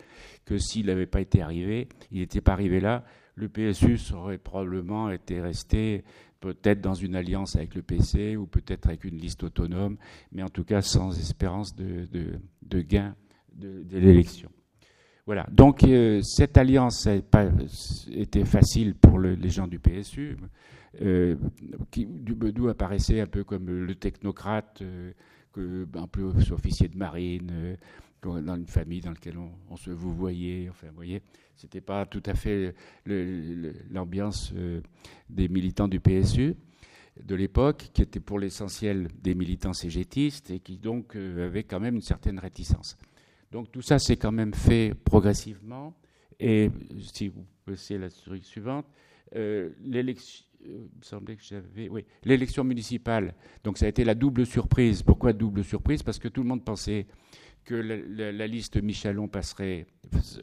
que 0.44 0.58
s'il 0.58 0.86
n'avait 0.86 1.06
pas 1.06 1.20
été 1.20 1.42
arrivé, 1.42 1.88
il 2.12 2.20
n'était 2.20 2.40
pas 2.40 2.52
arrivé 2.52 2.78
là, 2.78 3.04
le 3.38 3.48
PSU 3.48 3.98
aurait 4.14 4.38
probablement 4.38 5.10
été 5.10 5.40
resté 5.40 6.04
peut-être 6.40 6.80
dans 6.80 6.94
une 6.94 7.16
alliance 7.16 7.56
avec 7.56 7.74
le 7.74 7.82
PC 7.82 8.36
ou 8.36 8.46
peut-être 8.46 8.86
avec 8.86 9.04
une 9.04 9.18
liste 9.18 9.42
autonome, 9.42 9.96
mais 10.32 10.42
en 10.42 10.48
tout 10.48 10.64
cas 10.64 10.82
sans 10.82 11.18
espérance 11.18 11.74
de, 11.74 12.80
gain 12.82 13.14
de, 13.54 13.84
l'élection. 13.90 14.50
Voilà. 15.26 15.46
Donc 15.50 15.84
euh, 15.84 16.22
cette 16.22 16.56
alliance 16.56 17.06
n'a 17.06 17.20
pas 17.20 17.48
été 18.10 18.44
facile 18.44 18.94
pour 18.94 19.18
les 19.18 19.50
gens 19.50 19.66
du 19.66 19.78
PSU. 19.78 20.36
Euh, 21.02 21.36
qui, 21.90 22.08
apparaissait 22.68 23.20
un 23.20 23.26
peu 23.26 23.44
comme 23.44 23.68
le 23.68 23.94
technocrate, 23.94 24.82
euh, 24.82 25.12
un 25.94 26.06
peu 26.06 26.22
officier 26.50 26.88
de 26.88 26.96
marine, 26.96 27.76
dans 28.22 28.56
une 28.56 28.66
famille 28.66 29.00
dans 29.00 29.10
laquelle 29.10 29.38
on, 29.70 29.76
se 29.76 29.90
vous 29.90 30.14
voyait. 30.14 30.68
Enfin, 30.68 30.88
vous 30.88 30.96
voyez, 30.96 31.22
c'était 31.54 31.80
pas 31.80 32.06
tout 32.06 32.22
à 32.26 32.34
fait 32.34 32.74
l'ambiance 33.06 34.52
euh, 34.56 34.80
des 35.28 35.48
militants 35.48 35.88
du 35.88 36.00
PSU 36.00 36.56
de 37.24 37.34
l'époque, 37.34 37.90
qui 37.92 38.02
étaient 38.02 38.20
pour 38.20 38.38
l'essentiel 38.38 39.08
des 39.20 39.34
militants 39.34 39.72
cégétistes 39.72 40.50
et 40.50 40.60
qui 40.60 40.78
donc 40.78 41.16
euh, 41.16 41.46
avaient 41.46 41.64
quand 41.64 41.80
même 41.80 41.96
une 41.96 42.02
certaine 42.02 42.38
réticence. 42.38 42.96
Donc 43.50 43.72
tout 43.72 43.82
ça 43.82 43.98
s'est 43.98 44.16
quand 44.16 44.32
même 44.32 44.54
fait 44.54 44.94
progressivement. 44.94 45.94
Et 46.38 46.70
si 47.00 47.28
vous 47.28 47.44
passez 47.64 47.98
la 47.98 48.08
suivante, 48.10 48.86
euh, 49.34 49.70
l'élection. 49.84 50.44
Oui, 51.90 52.04
l'élection 52.24 52.64
municipale. 52.64 53.32
Donc 53.62 53.78
ça 53.78 53.86
a 53.86 53.88
été 53.88 54.04
la 54.04 54.16
double 54.16 54.44
surprise. 54.44 55.04
Pourquoi 55.04 55.32
double 55.32 55.62
surprise? 55.62 56.02
Parce 56.02 56.18
que 56.18 56.26
tout 56.26 56.42
le 56.42 56.48
monde 56.48 56.64
pensait 56.64 57.06
que 57.64 57.74
la, 57.74 58.46
liste 58.46 58.82
Michalon 58.82 59.28
passerait 59.28 59.86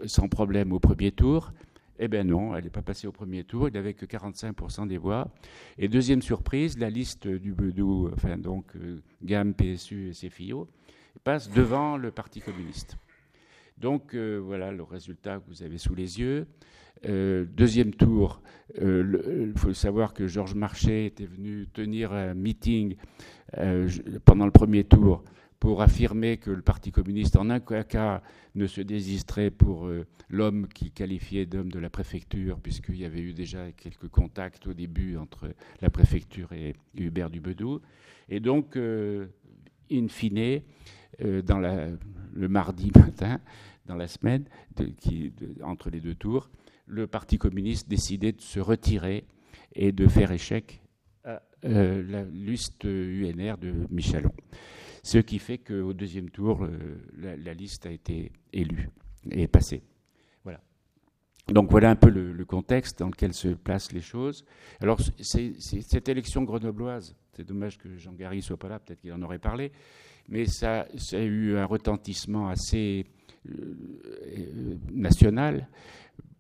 sans 0.06 0.28
problème 0.28 0.72
au 0.72 0.80
premier 0.80 1.12
tour. 1.12 1.52
Eh 1.98 2.08
bien 2.10 2.26
non, 2.26 2.56
elle 2.56 2.66
n'est 2.66 2.70
pas 2.70 2.82
passée 2.82 3.08
au 3.08 3.14
premier 3.14 3.46
tour, 3.46 3.70
il 3.70 3.74
n'avait 3.74 3.94
que 3.94 4.06
45% 4.06 4.88
des 4.88 4.98
voix. 4.98 5.30
Et 5.78 5.88
deuxième 5.88 6.22
surprise, 6.22 6.78
la 6.78 6.90
liste 6.90 7.28
du 7.28 7.54
Bedou, 7.54 8.10
enfin 8.14 8.38
donc 8.38 8.76
euh, 8.76 9.02
GAM, 9.24 9.54
PSU 9.54 10.10
et 10.10 10.12
CFIO, 10.12 10.68
passe 11.24 11.50
devant 11.50 11.96
le 11.96 12.12
Parti 12.12 12.42
communiste. 12.42 12.98
Donc 13.78 14.14
euh, 14.14 14.38
voilà 14.38 14.72
le 14.72 14.84
résultat 14.84 15.40
que 15.40 15.48
vous 15.48 15.64
avez 15.64 15.78
sous 15.78 15.96
les 15.96 16.20
yeux. 16.20 16.48
Euh, 17.06 17.46
deuxième 17.46 17.94
tour, 17.94 18.42
il 18.78 19.54
faut 19.56 19.74
savoir 19.74 20.14
que 20.14 20.28
Georges 20.28 20.56
Marchais 20.56 21.06
était 21.06 21.26
venu 21.26 21.68
tenir 21.72 22.12
un 22.12 22.34
meeting 22.34 22.96
pendant 24.26 24.46
le 24.46 24.52
premier 24.52 24.84
tour 24.84 25.24
pour 25.66 25.82
affirmer 25.82 26.38
que 26.38 26.52
le 26.52 26.62
Parti 26.62 26.92
communiste, 26.92 27.38
en 27.38 27.50
un 27.50 27.60
cas, 27.60 28.22
ne 28.54 28.68
se 28.68 28.82
désisterait 28.82 29.50
pour 29.50 29.88
euh, 29.88 30.06
l'homme 30.30 30.68
qu'il 30.68 30.92
qualifiait 30.92 31.48
d'homme 31.48 31.72
de 31.72 31.80
la 31.80 31.90
préfecture, 31.90 32.60
puisqu'il 32.60 32.98
y 32.98 33.04
avait 33.04 33.22
eu 33.22 33.34
déjà 33.34 33.72
quelques 33.72 34.08
contacts 34.10 34.68
au 34.68 34.76
début 34.76 35.18
entre 35.18 35.50
la 35.82 35.90
préfecture 35.90 36.54
et 36.54 36.76
Hubert 36.96 37.32
Dubedou. 37.32 37.82
Et 38.30 38.40
donc, 38.40 38.78
euh, 38.78 39.26
in 39.92 40.08
fine, 40.08 40.62
euh, 41.24 41.42
dans 41.42 41.58
le 41.58 42.48
mardi 42.48 42.92
matin, 42.96 43.40
dans 43.88 43.96
la 43.96 44.08
semaine, 44.08 44.46
qui, 45.00 45.34
entre 45.64 45.90
les 45.90 46.00
deux 46.00 46.14
tours, 46.14 46.52
le 46.86 47.08
Parti 47.08 47.40
communiste 47.40 47.90
décidait 47.90 48.34
de 48.34 48.42
se 48.42 48.60
retirer 48.60 49.26
et 49.74 49.92
de 49.92 50.08
faire 50.08 50.32
échec 50.32 50.84
à 51.24 51.42
la 51.64 52.22
liste 52.22 52.84
UNR 52.84 53.58
de 53.58 53.74
Michelon. 53.90 54.32
Ce 55.06 55.20
qui 55.20 55.38
fait 55.38 55.60
qu'au 55.60 55.94
deuxième 55.94 56.32
tour, 56.32 56.64
euh, 56.64 56.98
la, 57.16 57.54
liste 57.54 57.86
a 57.86 57.92
été 57.92 58.32
élue 58.52 58.90
et 59.30 59.48
passée. 59.48 59.84
Voilà. 60.44 60.60
Donc 61.48 61.70
voilà 61.70 61.92
un 61.92 61.96
peu 61.96 62.10
le, 62.10 62.44
contexte 62.44 62.98
dans 62.98 63.10
lequel 63.10 63.32
se 63.36 63.50
placent 63.50 63.92
les 63.92 64.02
choses. 64.02 64.46
Alors 64.82 65.00
cette 65.22 66.10
élection 66.10 66.42
grenobloise, 66.42 67.16
c'est 67.34 67.44
dommage 67.44 67.78
que 67.78 67.96
Jean 67.98 68.14
Gary 68.14 68.42
soit 68.42 68.58
pas 68.58 68.68
là, 68.68 68.80
peut-être 68.80 69.00
qu'il 69.00 69.14
en 69.14 69.22
aurait 69.22 69.38
parlé, 69.38 69.72
mais 70.28 70.48
ça, 70.48 70.88
a 71.12 71.20
eu 71.20 71.56
un 71.56 71.66
retentissement 71.66 72.50
assez 72.50 73.06
euh, 73.48 74.80
national 74.92 75.68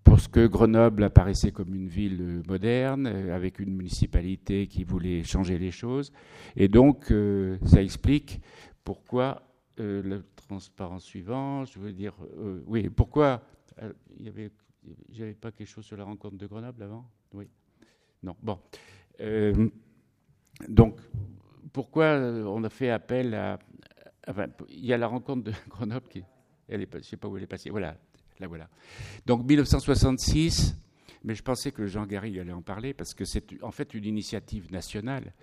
parce 0.06 0.28
que 0.28 0.46
Grenoble 0.46 1.04
apparaissait 1.04 1.52
comme 1.52 1.74
une 1.74 1.88
ville 1.88 2.44
moderne, 2.48 3.08
euh, 3.08 3.36
avec 3.36 3.60
une 3.60 3.76
municipalité 3.76 4.68
qui 4.68 4.84
voulait 4.84 5.24
changer 5.24 5.58
les 5.58 5.72
choses. 5.72 6.14
Et 6.56 6.68
donc, 6.68 7.12
euh, 7.12 7.58
ça 7.66 7.82
explique 7.82 8.40
pourquoi 8.84 9.42
euh, 9.80 10.04
le 10.04 10.24
transparent 10.36 11.00
suivant, 11.00 11.66
je 11.66 11.80
veux 11.80 11.92
dire, 11.92 12.14
oui, 12.68 12.88
pourquoi 12.88 13.42
il 14.18 14.26
y 14.26 14.30
avait, 14.30 15.34
pas 15.34 15.52
quelque 15.52 15.68
chose 15.68 15.84
sur 15.84 15.98
la 15.98 16.04
rencontre 16.04 16.38
de 16.38 16.46
Grenoble 16.46 16.84
avant? 16.84 17.10
Oui. 17.34 17.50
Non. 18.22 18.36
Bon. 18.42 18.60
donc, 20.70 21.00
pourquoi 21.74 22.16
on 22.16 22.64
a 22.64 22.70
fait 22.70 22.92
appel 22.92 23.34
à, 23.34 23.58
il 24.70 24.86
y 24.86 24.94
a 24.94 24.98
la 24.98 25.08
rencontre 25.08 25.46
de 25.46 25.52
Grenoble 25.70 26.08
qui, 26.08 26.24
elle 26.68 26.84
est, 26.84 26.90
je 26.92 26.98
ne 26.98 27.04
sais 27.04 27.18
pas 27.18 27.28
où 27.28 27.38
elle 27.38 27.44
est 27.44 27.48
passée. 27.48 27.72
Voilà, 27.72 27.98
Là 28.40 28.48
voilà. 28.48 28.70
Donc 29.26 29.46
1966, 29.46 30.76
mais 31.24 31.36
je 31.36 31.44
pensais 31.44 31.72
que 31.72 31.88
Jean 31.88 32.06
Garry 32.06 32.40
allait 32.40 32.52
en 32.52 32.62
parler 32.62 32.94
parce 32.94 33.14
que 33.14 33.26
c'est 33.26 33.62
en 33.64 33.72
fait 33.72 33.94
une 33.94 34.06
initiative 34.06 34.72
nationale 34.72 35.34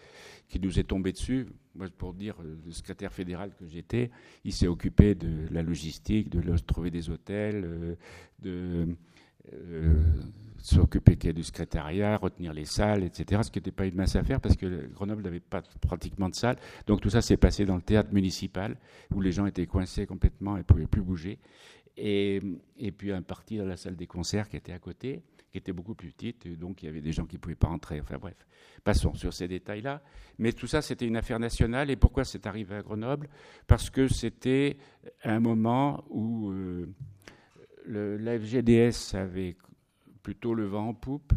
qui 0.48 0.60
nous 0.60 0.78
est 0.78 0.84
tombée 0.84 1.12
dessus. 1.12 1.48
Moi, 1.74 1.88
pour 1.96 2.14
dire, 2.14 2.36
euh, 2.40 2.56
le 2.64 2.72
secrétaire 2.72 3.12
fédéral 3.12 3.52
que 3.58 3.66
j'étais, 3.66 4.10
il 4.44 4.52
s'est 4.52 4.68
occupé 4.68 5.14
de 5.14 5.48
la 5.50 5.62
logistique, 5.62 6.28
de 6.28 6.56
trouver 6.58 6.90
des 6.90 7.10
hôtels, 7.10 7.64
euh, 7.64 7.94
de 8.40 8.94
euh, 9.52 9.94
s'occuper 10.58 11.16
du 11.16 11.42
secrétariat, 11.42 12.16
retenir 12.16 12.52
les 12.52 12.64
salles, 12.64 13.02
etc. 13.02 13.40
Ce 13.42 13.50
qui 13.50 13.58
n'était 13.58 13.72
pas 13.72 13.86
une 13.86 13.96
mince 13.96 14.14
affaire 14.14 14.40
parce 14.40 14.56
que 14.56 14.86
Grenoble 14.92 15.22
n'avait 15.22 15.40
pas 15.40 15.62
pratiquement 15.80 16.28
de 16.28 16.36
salles. 16.36 16.58
Donc 16.86 17.00
tout 17.00 17.10
ça 17.10 17.20
s'est 17.20 17.36
passé 17.36 17.64
dans 17.64 17.74
le 17.74 17.82
théâtre 17.82 18.12
municipal 18.12 18.76
où 19.12 19.20
les 19.20 19.32
gens 19.32 19.46
étaient 19.46 19.66
coincés 19.66 20.06
complètement 20.06 20.54
et 20.54 20.60
ne 20.60 20.64
pouvaient 20.64 20.86
plus 20.86 21.02
bouger 21.02 21.40
et, 21.96 22.40
puis 22.96 23.12
un 23.12 23.22
parti 23.22 23.58
dans 23.58 23.66
la 23.66 23.76
salle 23.76 23.96
des 23.96 24.06
concerts 24.06 24.48
qui 24.48 24.56
était 24.56 24.72
à 24.72 24.78
côté, 24.78 25.22
qui 25.50 25.58
était 25.58 25.72
beaucoup 25.72 25.94
plus 25.94 26.10
petite, 26.10 26.48
donc 26.58 26.82
il 26.82 26.86
y 26.86 26.88
avait 26.88 27.02
des 27.02 27.12
gens 27.12 27.26
qui 27.26 27.36
ne 27.36 27.40
pouvaient 27.40 27.54
pas 27.54 27.68
entrer. 27.68 28.00
Enfin 28.00 28.16
bref, 28.18 28.46
passons 28.82 29.14
sur 29.14 29.32
ces 29.32 29.48
détails-là. 29.48 30.02
Mais 30.38 30.52
tout 30.52 30.66
ça, 30.66 30.80
c'était 30.80 31.06
une 31.06 31.16
affaire 31.16 31.38
nationale. 31.38 31.90
Et 31.90 31.96
pourquoi 31.96 32.24
c'est 32.24 32.46
arrivé 32.46 32.74
à 32.74 32.82
Grenoble? 32.82 33.28
Parce 33.66 33.90
que 33.90 34.08
c'était 34.08 34.78
un 35.24 35.40
moment 35.40 36.04
où 36.08 36.50
euh, 36.50 36.86
la 37.86 38.38
FGDS 38.38 39.14
avait 39.14 39.56
plutôt 40.22 40.54
le 40.54 40.64
vent 40.64 40.88
en 40.88 40.94
poupe. 40.94 41.32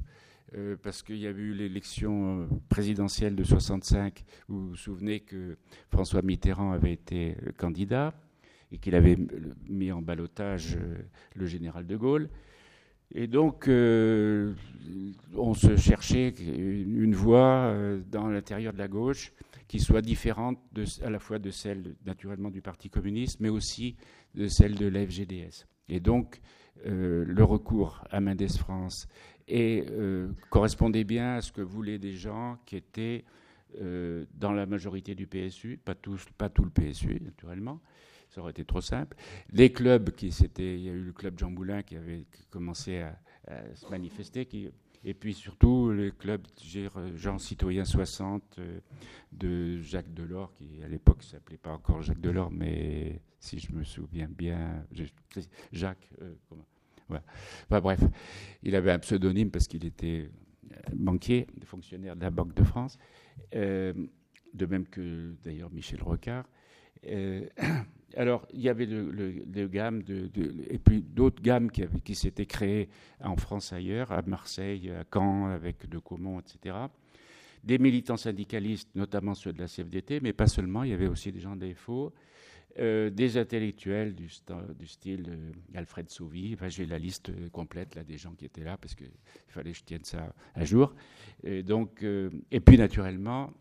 Euh, 0.56 0.78
parce 0.82 1.04
qu'il 1.04 1.18
y 1.18 1.28
avait 1.28 1.42
eu 1.42 1.54
l'élection 1.54 2.44
euh, 2.44 2.48
présidentielle 2.70 3.36
de 3.36 3.44
65, 3.44 4.24
où 4.48 4.54
vous 4.54 4.70
vous 4.70 4.76
souvenez 4.76 5.20
que 5.20 5.58
François 5.90 6.22
Mitterrand 6.22 6.72
avait 6.72 6.94
été 6.94 7.36
candidat 7.58 8.14
et 8.76 8.78
qu'il 8.78 8.94
avait 8.94 9.18
mis 9.70 9.92
en 9.94 10.02
balotage 10.02 10.76
euh, 10.76 10.98
le 11.34 11.46
général 11.46 11.88
de 11.88 11.96
Gaulle. 11.96 12.30
Et 13.14 13.28
donc, 13.28 13.70
euh, 13.70 14.54
on 15.34 15.54
se 15.54 15.78
cherchait 15.78 16.30
une 16.30 17.16
voie 17.16 17.70
euh, 17.70 18.02
dans 18.12 18.28
l'intérieur 18.28 18.74
de 18.74 18.78
la 18.78 18.90
gauche 18.90 19.32
qui 19.70 19.80
soit 19.80 20.02
différente 20.02 20.60
à 21.02 21.10
la 21.10 21.20
fois 21.20 21.40
de 21.40 21.52
celle, 21.52 21.96
naturellement, 22.06 22.52
du 22.52 22.62
Parti 22.62 22.90
communiste, 22.90 23.40
mais 23.40 23.48
aussi 23.48 23.96
de 24.34 24.48
celle 24.50 24.76
de 24.76 24.88
la 24.88 25.06
FGDS. 25.08 25.66
Et 25.88 26.02
donc, 26.02 26.42
le 26.84 27.44
recours 27.44 28.04
à 28.12 28.20
Mendes 28.20 28.52
France 28.58 29.08
correspondait 30.50 31.04
bien 31.04 31.36
à 31.36 31.42
ce 31.42 31.52
que 31.52 31.62
voulaient 31.62 31.98
des 31.98 32.12
gens 32.12 32.60
qui 32.66 32.76
étaient 32.76 33.24
dans 33.80 34.52
la 34.52 34.68
majorité 34.68 35.16
du 35.16 35.26
PSU, 35.26 35.80
pas 35.84 35.96
tout 35.96 36.18
le 36.64 36.70
PSU, 36.70 37.20
naturellement, 37.24 37.80
ça 38.36 38.42
aurait 38.42 38.52
été 38.52 38.66
trop 38.66 38.82
simple. 38.82 39.16
Les 39.52 39.72
clubs, 39.72 40.12
qui 40.12 40.32
c'était, 40.34 40.76
il 40.76 40.82
y 40.82 40.90
a 40.90 40.92
eu 40.92 41.04
le 41.04 41.14
club 41.14 41.40
Jean 41.40 41.50
Moulin 41.50 41.84
qui 41.84 41.96
avait 41.96 42.26
commencé 42.50 43.00
à, 43.00 43.18
se 43.76 43.88
manifester, 43.90 44.48
et 45.04 45.14
puis 45.14 45.36
surtout 45.36 45.92
le 45.92 46.10
club 46.10 46.48
Jean 47.16 47.38
Citoyen 47.38 47.86
60 47.86 48.58
euh, 48.58 48.80
de 49.32 49.80
Jacques 49.82 50.12
Delors, 50.16 50.52
qui 50.56 50.82
à 50.84 50.88
l'époque 50.88 51.20
ne 51.20 51.24
s'appelait 51.26 51.60
pas 51.60 51.72
encore 51.72 52.02
Jacques 52.02 52.20
Delors, 52.20 52.50
mais 52.50 53.22
si 53.40 53.60
je 53.60 53.72
me 53.72 53.84
souviens 53.84 54.28
bien, 54.28 54.84
Jacques, 55.72 56.10
euh, 56.22 56.34
Enfin, 57.08 57.82
bref, 57.82 58.02
il 58.64 58.76
avait 58.76 58.92
un 58.92 58.98
pseudonyme 58.98 59.52
parce 59.52 59.68
qu'il 59.68 59.86
était 59.86 60.32
banquier, 60.92 61.46
fonctionnaire 61.66 62.16
de 62.16 62.22
la 62.24 62.32
Banque 62.32 62.56
de 62.56 62.64
France, 62.64 62.98
de 63.54 64.66
même 64.68 64.88
que 64.88 65.36
d'ailleurs 65.44 65.70
Michel 65.70 66.02
Rocard. 66.02 66.48
alors, 68.18 68.48
il 68.54 68.62
y 68.62 68.70
avait 68.70 68.86
le, 68.86 69.12
le, 69.12 69.68
gamme 69.68 70.02
et 70.70 70.78
puis 70.78 71.02
d'autres 71.02 71.42
gammes 71.42 71.70
qui, 71.70 72.16
s'étaient 72.16 72.46
créées 72.46 72.90
en 73.24 73.36
France 73.36 73.74
ailleurs, 73.74 74.12
à 74.12 74.22
Marseille, 74.22 74.92
à 74.92 75.04
Caen, 75.12 75.48
avec 75.48 75.88
De 75.90 76.00
Caumont, 76.00 76.40
etc 76.40 76.76
des 77.66 77.80
militants 77.80 78.16
syndicalistes, 78.16 78.90
notamment 78.96 79.34
ceux 79.34 79.52
de 79.52 79.60
la 79.60 79.68
CFDT, 79.68 80.20
mais 80.22 80.34
pas 80.34 80.48
seulement, 80.48 80.84
il 80.84 80.92
y 80.92 80.94
avait 80.94 81.08
aussi 81.08 81.32
des 81.32 81.40
gens 81.40 81.56
des 81.56 81.76
euh, 82.78 83.10
des 83.10 83.38
intellectuels 83.38 84.14
du, 84.14 84.30
style 84.30 85.26
euh, 85.30 85.52
Alfred 85.74 86.10
Sauvy. 86.10 86.54
Enfin, 86.54 86.68
j'ai 86.68 86.86
la 86.86 87.00
liste 87.00 87.32
complète 87.52 87.96
là, 87.96 88.04
des 88.04 88.18
gens 88.18 88.34
qui 88.34 88.46
étaient 88.46 88.64
là 88.64 88.78
parce 88.78 88.94
qu'il 88.96 89.10
fallait 89.48 89.72
que 89.72 89.78
je 89.78 89.84
tienne 89.84 90.04
ça 90.04 90.34
à 90.54 90.64
jour. 90.64 90.94
Et, 91.44 91.64
donc, 91.64 92.04
euh, 92.04 92.30
et 92.52 92.60
puis, 92.60 92.78
naturellement, 92.78 93.52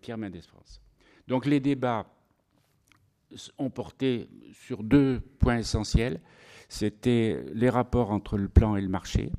Pierre 0.00 0.18
Mendès 0.18 0.42
France. 0.42 0.80
Donc, 1.28 1.46
les 1.46 1.60
débats 1.60 2.06
ont 3.58 3.70
porté 3.70 4.28
sur 4.52 4.82
deux 4.82 5.20
points 5.38 5.58
essentiels. 5.58 6.20
C'était 6.68 7.44
les 7.54 7.68
rapports 7.68 8.10
entre 8.10 8.38
le 8.38 8.48
plan 8.48 8.76
et 8.76 8.80
le 8.80 8.88
marché. 8.88 9.30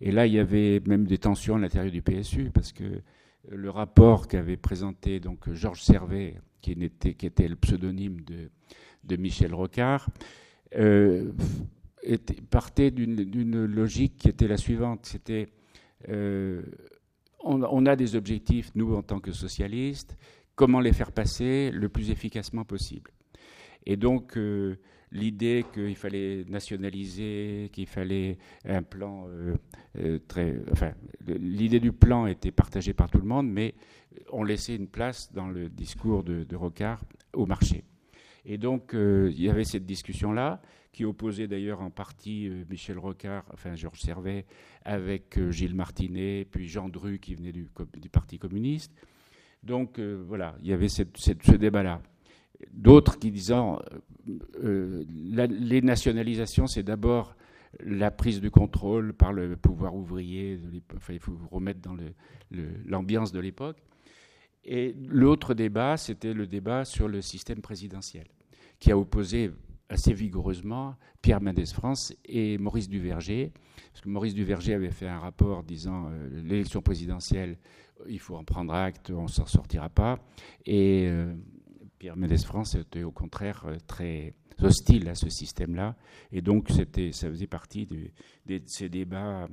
Et 0.00 0.12
là, 0.12 0.26
il 0.26 0.34
y 0.34 0.38
avait 0.38 0.82
même 0.86 1.06
des 1.06 1.18
tensions 1.18 1.56
à 1.56 1.58
l'intérieur 1.58 1.92
du 1.92 2.02
PSU 2.02 2.50
parce 2.52 2.72
que 2.72 3.02
le 3.48 3.70
rapport 3.70 4.28
qu'avait 4.28 4.56
présenté 4.56 5.20
donc 5.20 5.50
Georges 5.52 5.82
Servet, 5.82 6.36
qui, 6.60 6.72
était, 6.72 7.48
le 7.48 7.56
pseudonyme 7.56 8.20
de, 8.22 9.16
Michel 9.16 9.54
Rocard, 9.54 10.08
euh, 10.76 11.32
était, 12.02 12.40
partait 12.50 12.90
d'une 12.90 13.64
logique 13.64 14.16
qui 14.18 14.28
était 14.28 14.48
la 14.48 14.56
suivante. 14.56 15.06
C'était 15.06 15.48
euh, 16.08 16.62
on, 17.42 17.86
a 17.86 17.96
des 17.96 18.16
objectifs, 18.16 18.70
nous, 18.74 18.94
en 18.94 19.02
tant 19.02 19.20
que 19.20 19.32
socialistes, 19.32 20.16
comment 20.54 20.80
les 20.80 20.92
faire 20.92 21.12
passer 21.12 21.70
le 21.72 21.88
plus 21.88 22.10
efficacement 22.10 22.64
possible? 22.64 23.12
Et 23.86 23.96
donc, 23.96 24.36
euh, 24.36 24.76
l'idée 25.12 25.64
qu'il 25.72 25.94
fallait 25.94 26.44
nationaliser, 26.48 27.70
qu'il 27.72 27.86
fallait 27.86 28.36
un 28.64 28.82
plan 28.82 29.26
euh, 29.28 29.54
euh, 29.98 30.18
très. 30.26 30.56
Enfin, 30.72 30.92
l'idée 31.26 31.80
du 31.80 31.92
plan 31.92 32.26
était 32.26 32.50
partagée 32.50 32.92
par 32.92 33.08
tout 33.08 33.18
le 33.18 33.26
monde, 33.26 33.48
mais 33.48 33.74
on 34.32 34.42
laissait 34.42 34.74
une 34.74 34.88
place 34.88 35.32
dans 35.32 35.48
le 35.48 35.68
discours 35.68 36.24
de, 36.24 36.56
Rocard 36.56 37.00
au 37.32 37.46
marché. 37.46 37.84
Et 38.44 38.58
donc, 38.58 38.92
il 38.94 39.40
y 39.40 39.48
avait 39.48 39.64
cette 39.64 39.86
discussion-là, 39.86 40.62
qui 40.92 41.04
opposait 41.04 41.48
d'ailleurs 41.48 41.82
en 41.82 41.90
partie 41.90 42.48
Michel 42.70 42.98
Rocard, 42.98 43.44
enfin 43.52 43.74
Georges 43.74 44.00
Servet, 44.00 44.46
avec 44.84 45.38
Gilles 45.50 45.74
Martinet, 45.74 46.46
puis 46.48 46.68
Jean 46.68 46.88
Dru, 46.88 47.18
qui 47.18 47.34
venait 47.34 47.52
du, 47.52 47.68
du 47.98 48.08
Parti 48.08 48.38
communiste. 48.38 48.92
Donc, 49.64 49.98
voilà, 49.98 50.56
il 50.62 50.68
y 50.68 50.72
avait 50.72 50.88
cette, 50.88 51.18
ce 51.18 51.52
débat-là. 51.56 52.00
D'autres 52.72 53.18
qui 53.18 53.30
disant 53.30 53.80
euh, 54.62 55.04
les 55.08 55.82
nationalisations, 55.82 56.66
c'est 56.66 56.82
d'abord 56.82 57.36
la 57.80 58.10
prise 58.10 58.40
de 58.40 58.48
contrôle 58.48 59.12
par 59.12 59.32
le 59.32 59.56
pouvoir 59.56 59.94
ouvrier. 59.94 60.58
Il 61.10 61.20
faut 61.20 61.32
vous 61.32 61.48
remettre 61.48 61.80
dans 61.80 61.96
l'ambiance 62.86 63.32
de 63.32 63.40
l'époque. 63.40 63.76
Et 64.64 64.94
l'autre 65.08 65.54
débat, 65.54 65.96
c'était 65.96 66.32
le 66.32 66.46
débat 66.46 66.84
sur 66.84 67.08
le 67.08 67.20
système 67.20 67.60
présidentiel, 67.60 68.26
qui 68.80 68.90
a 68.90 68.98
opposé 68.98 69.52
assez 69.88 70.12
vigoureusement 70.12 70.96
Pierre 71.22 71.40
Mendès 71.40 71.66
France 71.66 72.12
et 72.24 72.58
Maurice 72.58 72.88
Duverger. 72.88 73.52
Parce 73.92 74.00
que 74.00 74.08
Maurice 74.08 74.34
Duverger 74.34 74.74
avait 74.74 74.90
fait 74.90 75.06
un 75.06 75.20
rapport 75.20 75.62
disant 75.62 76.08
euh, 76.10 76.42
l'élection 76.42 76.82
présidentielle, 76.82 77.58
il 78.08 78.18
faut 78.18 78.36
en 78.36 78.44
prendre 78.44 78.74
acte, 78.74 79.10
on 79.10 79.24
ne 79.24 79.28
s'en 79.28 79.46
sortira 79.46 79.88
pas. 79.88 80.18
Et 80.66 81.06
euh, 81.08 81.32
Pierre 81.98 82.16
Mendès 82.16 82.38
France 82.38 82.74
était 82.74 83.02
au 83.02 83.10
contraire 83.10 83.64
euh, 83.66 83.76
très 83.86 84.34
hostile 84.62 85.08
à 85.08 85.14
ce 85.14 85.28
système-là. 85.28 85.96
Et 86.32 86.42
donc, 86.42 86.68
c'était, 86.70 87.12
ça 87.12 87.28
faisait 87.28 87.46
partie 87.46 87.86
de, 87.86 88.60
ces 88.66 88.88
débats 88.88 89.48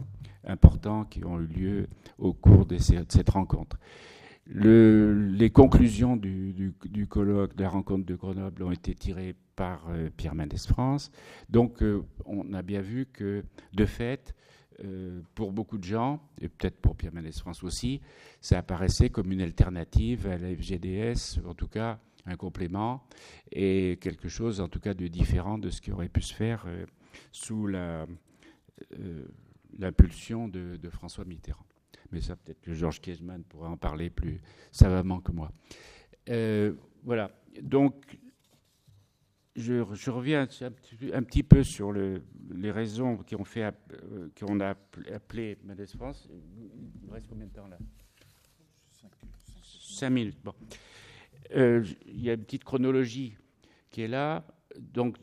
importants 0.45 1.03
qui 1.05 1.25
ont 1.25 1.39
eu 1.39 1.47
lieu 1.47 1.87
au 2.17 2.33
cours 2.33 2.65
de, 2.65 2.77
cette 2.77 3.29
rencontre. 3.29 3.77
les 4.47 5.49
conclusions 5.51 6.15
du, 6.15 6.75
colloque, 7.09 7.55
de 7.55 7.63
la 7.63 7.69
rencontre 7.69 8.05
de 8.05 8.15
Grenoble, 8.15 8.63
ont 8.63 8.71
été 8.71 8.93
tirées 8.95 9.35
par 9.55 9.87
euh, 9.89 10.09
Pierre 10.15 10.35
Mendès 10.35 10.67
France. 10.67 11.11
Donc, 11.49 11.83
euh, 11.83 12.03
on 12.25 12.53
a 12.53 12.61
bien 12.61 12.81
vu 12.81 13.05
que, 13.05 13.43
de 13.73 13.85
fait, 13.85 14.35
pour 15.35 15.53
beaucoup 15.53 15.77
de 15.77 15.83
gens, 15.83 16.19
et 16.41 16.49
peut-être 16.49 16.75
pour 16.81 16.97
Pierre 16.97 17.13
Mendès 17.13 17.31
France 17.31 17.63
aussi, 17.63 18.01
ça 18.41 18.57
apparaissait 18.57 19.09
comme 19.09 19.31
une 19.31 19.41
alternative 19.41 20.27
à 20.27 20.37
la 20.37 20.53
FGDS, 20.53 21.39
en 21.45 21.53
tout 21.53 21.67
cas 21.67 21.99
un 22.25 22.35
complément 22.35 23.03
et 23.51 23.97
quelque 24.01 24.29
chose 24.29 24.61
en 24.61 24.67
tout 24.67 24.79
cas 24.79 24.93
de 24.93 25.07
différent 25.07 25.57
de 25.57 25.69
ce 25.69 25.81
qui 25.81 25.91
aurait 25.91 26.09
pu 26.09 26.21
se 26.21 26.33
faire 26.33 26.63
euh, 26.67 26.85
sous 27.31 27.67
euh, 27.67 28.05
l'impulsion 29.77 30.47
de, 30.47 30.89
François 30.89 31.25
Mitterrand. 31.25 31.65
Mais 32.11 32.21
ça, 32.21 32.35
peut-être 32.35 32.61
que 32.61 32.73
Georges 32.73 33.01
Kiesman 33.01 33.43
pourra 33.43 33.69
en 33.69 33.77
parler 33.77 34.09
plus 34.09 34.39
savamment 34.71 35.19
que 35.19 35.31
moi. 35.31 35.51
Euh, 36.29 36.73
voilà. 37.03 37.31
Donc, 37.61 38.19
je, 39.55 39.81
reviens 40.09 40.41
un 40.41 41.23
petit, 41.23 41.43
peu 41.43 41.63
sur 41.63 41.91
le, 41.91 42.23
les 42.51 42.71
raisons 42.71 43.17
qui 43.17 43.35
ont 43.35 43.43
fait 43.43 43.73
qu'on 44.39 44.59
a 44.59 44.75
appelé 45.11 45.57
Mendes 45.63 45.87
France. 45.95 46.29
Il 47.03 47.11
reste 47.11 47.27
combien 47.27 47.47
de 47.47 47.53
temps 47.53 47.67
là? 47.67 47.77
Cinq 49.81 50.09
minutes. 50.09 50.37
Bon. 50.43 50.53
Euh, 51.55 51.83
il 52.05 52.21
y 52.21 52.29
a 52.29 52.33
une 52.33 52.43
petite 52.43 52.63
chronologie 52.63 53.35
qui 53.89 54.01
est 54.01 54.07
là. 54.07 54.45
Donc, 54.79 55.17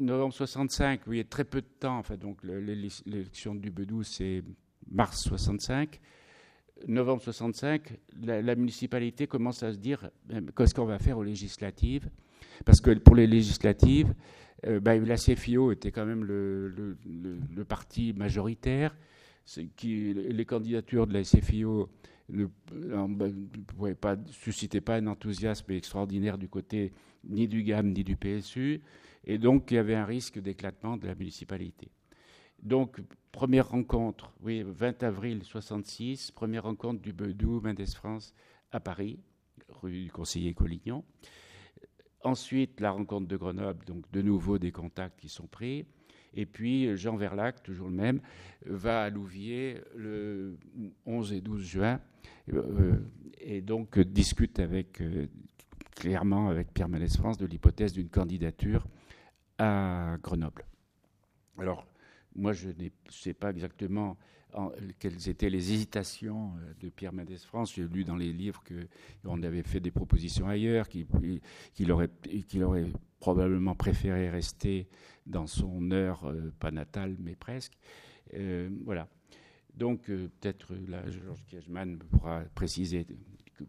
novembre 0.00 0.32
65, 0.32 1.00
il 1.08 1.16
y 1.16 1.20
a 1.20 1.24
très 1.24 1.44
peu 1.44 1.60
de 1.60 1.66
temps. 1.80 1.98
Enfin, 1.98 2.16
donc, 2.16 2.38
l'élection 2.44 3.54
du 3.54 3.70
Bedou, 3.70 4.02
c'est 4.02 4.42
mars 4.90 5.24
65. 5.24 6.00
Novembre 6.86 7.22
65, 7.22 7.98
la, 8.22 8.54
municipalité 8.56 9.26
commence 9.26 9.62
à 9.62 9.72
se 9.72 9.78
dire 9.78 10.10
euh, 10.32 10.40
qu'est-ce 10.56 10.74
qu'on 10.74 10.84
va 10.84 10.98
faire 10.98 11.18
aux 11.18 11.22
législatives? 11.22 12.10
Parce 12.64 12.80
que 12.80 12.90
pour 12.92 13.14
les 13.14 13.26
législatives, 13.26 14.12
euh, 14.66 14.80
ben, 14.80 15.04
la 15.04 15.16
CFIO 15.16 15.72
était 15.72 15.92
quand 15.92 16.04
même 16.04 16.24
le, 16.24 16.96
parti 17.66 18.12
majoritaire. 18.12 18.96
Les 19.82 20.44
candidatures 20.46 21.06
de 21.06 21.12
la 21.12 21.22
CFIO 21.22 21.90
ne, 22.28 22.46
ben, 22.72 23.48
pas, 24.00 24.16
suscitait 24.30 24.80
pas 24.80 24.96
un 24.96 25.06
enthousiasme 25.06 25.72
extraordinaire 25.72 26.38
du 26.38 26.48
côté 26.48 26.92
ni 27.24 27.48
du 27.48 27.62
GAM 27.62 27.92
ni 27.92 28.04
du 28.04 28.16
PSU, 28.16 28.80
et 29.24 29.38
donc 29.38 29.70
il 29.70 29.74
y 29.74 29.78
avait 29.78 29.94
un 29.94 30.04
risque 30.04 30.38
d'éclatement 30.38 30.96
de 30.96 31.06
la 31.06 31.14
municipalité. 31.14 31.90
Donc, 32.62 33.00
première 33.30 33.68
rencontre, 33.68 34.32
oui, 34.42 34.62
20 34.62 35.02
avril 35.02 35.42
66, 35.44 36.30
première 36.30 36.62
rencontre 36.62 37.02
du 37.02 37.12
Bedou 37.12 37.60
Mendes 37.60 37.86
France 37.88 38.32
à 38.72 38.80
Paris, 38.80 39.18
rue 39.68 40.04
du 40.04 40.10
conseiller 40.10 40.54
Collignon. 40.54 41.04
Ensuite, 42.22 42.80
la 42.80 42.90
rencontre 42.90 43.28
de 43.28 43.36
Grenoble, 43.36 43.84
donc 43.84 44.10
de 44.10 44.22
nouveau 44.22 44.58
des 44.58 44.72
contacts 44.72 45.20
qui 45.20 45.28
sont 45.28 45.46
pris. 45.46 45.84
Et 46.34 46.46
puis 46.46 46.96
Jean 46.96 47.16
Verlac, 47.16 47.62
toujours 47.62 47.88
le 47.88 47.94
même, 47.94 48.20
va 48.66 49.04
à 49.04 49.10
Louviers 49.10 49.80
le 49.96 50.58
11 51.06 51.32
et 51.32 51.40
12 51.40 51.62
juin 51.62 52.00
euh, 52.52 52.96
et 53.38 53.60
donc 53.60 53.98
discute 53.98 54.58
avec, 54.58 55.00
euh, 55.00 55.26
clairement 55.94 56.48
avec 56.48 56.72
Pierre 56.72 56.88
Mélès 56.88 57.16
France 57.16 57.38
de 57.38 57.46
l'hypothèse 57.46 57.92
d'une 57.92 58.08
candidature 58.08 58.86
à 59.58 60.16
Grenoble. 60.22 60.64
Alors, 61.58 61.86
moi, 62.34 62.52
je 62.52 62.68
ne 62.68 62.88
sais 63.10 63.34
pas 63.34 63.50
exactement 63.50 64.16
quelles 64.98 65.28
étaient 65.28 65.50
les 65.50 65.72
hésitations 65.72 66.52
euh, 66.56 66.72
de 66.80 66.88
Pierre 66.88 67.12
Mendès 67.12 67.38
France. 67.38 67.74
J'ai 67.74 67.86
lu 67.86 68.04
dans 68.04 68.16
les 68.16 68.32
livres 68.32 68.62
qu'on 69.24 69.42
avait 69.42 69.62
fait 69.62 69.80
des 69.80 69.90
propositions 69.90 70.48
ailleurs, 70.48 70.88
qu'il 70.88 71.92
aurait, 71.92 72.10
probablement 73.20 73.74
préféré 73.74 74.28
rester 74.28 74.88
dans 75.26 75.46
son 75.46 75.90
heure, 75.90 76.30
pas 76.58 76.70
natale, 76.70 77.16
mais 77.18 77.34
presque. 77.34 77.72
voilà. 78.84 79.08
Donc 79.76 80.08
euh, 80.08 80.30
peut-être 80.40 80.72
euh, 80.72 80.86
là, 80.88 81.02
Georges 81.10 81.44
Kiechman 81.46 81.98
pourra 82.10 82.42
préciser 82.54 83.06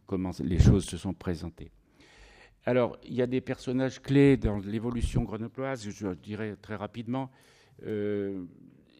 comment 0.06 0.32
les 0.44 0.60
choses 0.60 0.86
se 0.86 0.98
sont 0.98 1.14
présentées. 1.14 1.72
Alors, 2.66 2.98
il 3.04 3.14
y 3.14 3.22
a 3.22 3.28
des 3.28 3.42
personnages 3.42 4.02
clés 4.02 4.38
dans 4.38 4.58
l'évolution 4.58 5.24
grenobloise, 5.24 5.88
je 5.88 6.08
dirais 6.14 6.56
très 6.62 6.76
rapidement, 6.76 7.30
euh, 7.86 8.44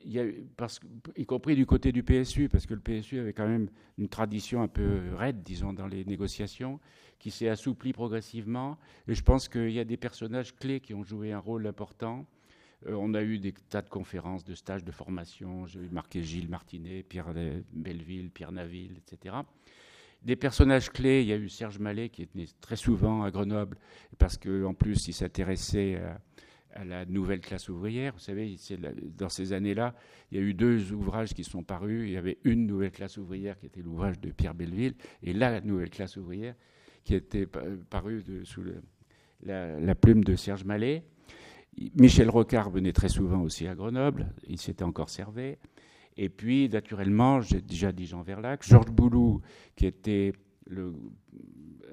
y 0.06 1.26
compris 1.26 1.56
du 1.56 1.66
côté 1.66 1.92
du 1.92 2.04
PSU, 2.04 2.50
parce 2.50 2.66
que 2.66 2.74
le 2.74 2.80
PSU 2.80 3.20
avait 3.20 3.34
quand 3.34 3.48
même 3.48 3.70
une 3.98 4.08
tradition 4.08 4.62
un 4.62 4.68
peu 4.68 5.02
raide, 5.16 5.42
disons, 5.44 5.74
dans 5.74 5.88
les 5.88 6.06
négociations, 6.06 6.80
qui 7.20 7.32
s'est 7.32 7.50
assouplie 7.50 7.94
progressivement. 7.94 8.78
Et 9.08 9.16
je 9.16 9.24
pense 9.24 9.50
qu'il 9.50 9.72
y 9.72 9.80
a 9.80 9.86
des 9.86 9.98
personnages 9.98 10.56
clés 10.56 10.80
qui 10.80 10.94
ont 10.94 11.04
joué 11.04 11.32
un 11.32 11.40
rôle 11.40 11.66
important. 11.68 12.26
on 12.88 13.14
a 13.14 13.24
eu 13.24 13.40
des 13.40 13.54
tas 13.54 13.82
de 13.82 13.90
conférences, 13.90 14.44
de 14.44 14.54
stages, 14.54 14.84
de 14.84 14.92
formation. 14.92 15.66
J'ai 15.66 15.90
marqué 15.90 16.22
Gilles 16.22 16.50
Martinet, 16.50 17.04
Pierre 17.04 17.34
Belleville, 17.74 18.30
Pierre 18.30 18.52
Naville, 18.52 18.98
etc. 18.98 19.36
Des 20.22 20.36
personnages 20.36 20.90
clés, 20.90 21.22
il 21.22 21.28
y 21.28 21.34
a 21.34 21.38
eu 21.38 21.50
Serge 21.50 21.80
Mallet 21.80 22.10
qui 22.10 22.24
était 22.24 22.46
très 22.60 22.76
souvent 22.76 23.24
à 23.24 23.32
Grenoble, 23.32 23.78
parce 24.18 24.38
qu'en 24.38 24.74
plus, 24.74 25.08
il 25.08 25.14
s'intéressait 25.14 25.98
à 25.98 26.20
à 26.76 26.84
la 26.84 27.06
nouvelle 27.06 27.40
classe 27.40 27.70
ouvrière. 27.70 28.14
Vous 28.14 28.20
savez, 28.20 28.56
dans 29.18 29.30
ces 29.30 29.54
années-là, 29.54 29.96
il 30.32 30.38
y 30.38 30.42
a 30.42 30.44
eu 30.44 30.54
deux 30.54 30.92
ouvrages 30.92 31.34
qui 31.34 31.44
sont 31.44 31.64
parus. 31.64 32.04
Il 32.06 32.12
y 32.12 32.18
avait 32.18 32.38
une 32.44 32.68
nouvelle 32.68 32.92
classe 32.92 33.18
ouvrière 33.18 33.58
qui 33.58 33.66
était 33.66 33.82
l'ouvrage 33.82 34.20
de 34.20 34.30
Pierre 34.32 34.54
Belleville, 34.54 34.94
et 35.24 35.34
la 35.34 35.62
nouvelle 35.62 35.90
classe 35.90 36.18
ouvrière 36.18 36.56
qui 37.04 37.16
était 37.16 37.48
parue 37.90 38.24
sous 38.44 38.64
la, 39.44 39.96
plume 39.96 40.24
de 40.24 40.36
Serge 40.36 40.66
Mallet. 40.66 41.04
Michel 41.96 42.30
Rocard 42.30 42.70
venait 42.70 42.94
très 42.94 43.10
souvent 43.10 43.42
aussi 43.42 43.68
à 43.68 43.76
Grenoble, 43.76 44.34
il 44.48 44.60
s'était 44.60 44.84
encore 44.84 45.10
servé. 45.10 45.60
Et 46.18 46.30
puis, 46.30 46.70
naturellement, 46.70 47.42
j'ai 47.42 47.62
déjà 47.62 47.92
dit 47.92 48.08
Jean 48.08 48.22
Verlac, 48.22 48.64
Georges 48.64 48.92
Boulou, 48.92 49.42
qui 49.76 49.86
était 49.86 50.34
le 50.66 50.94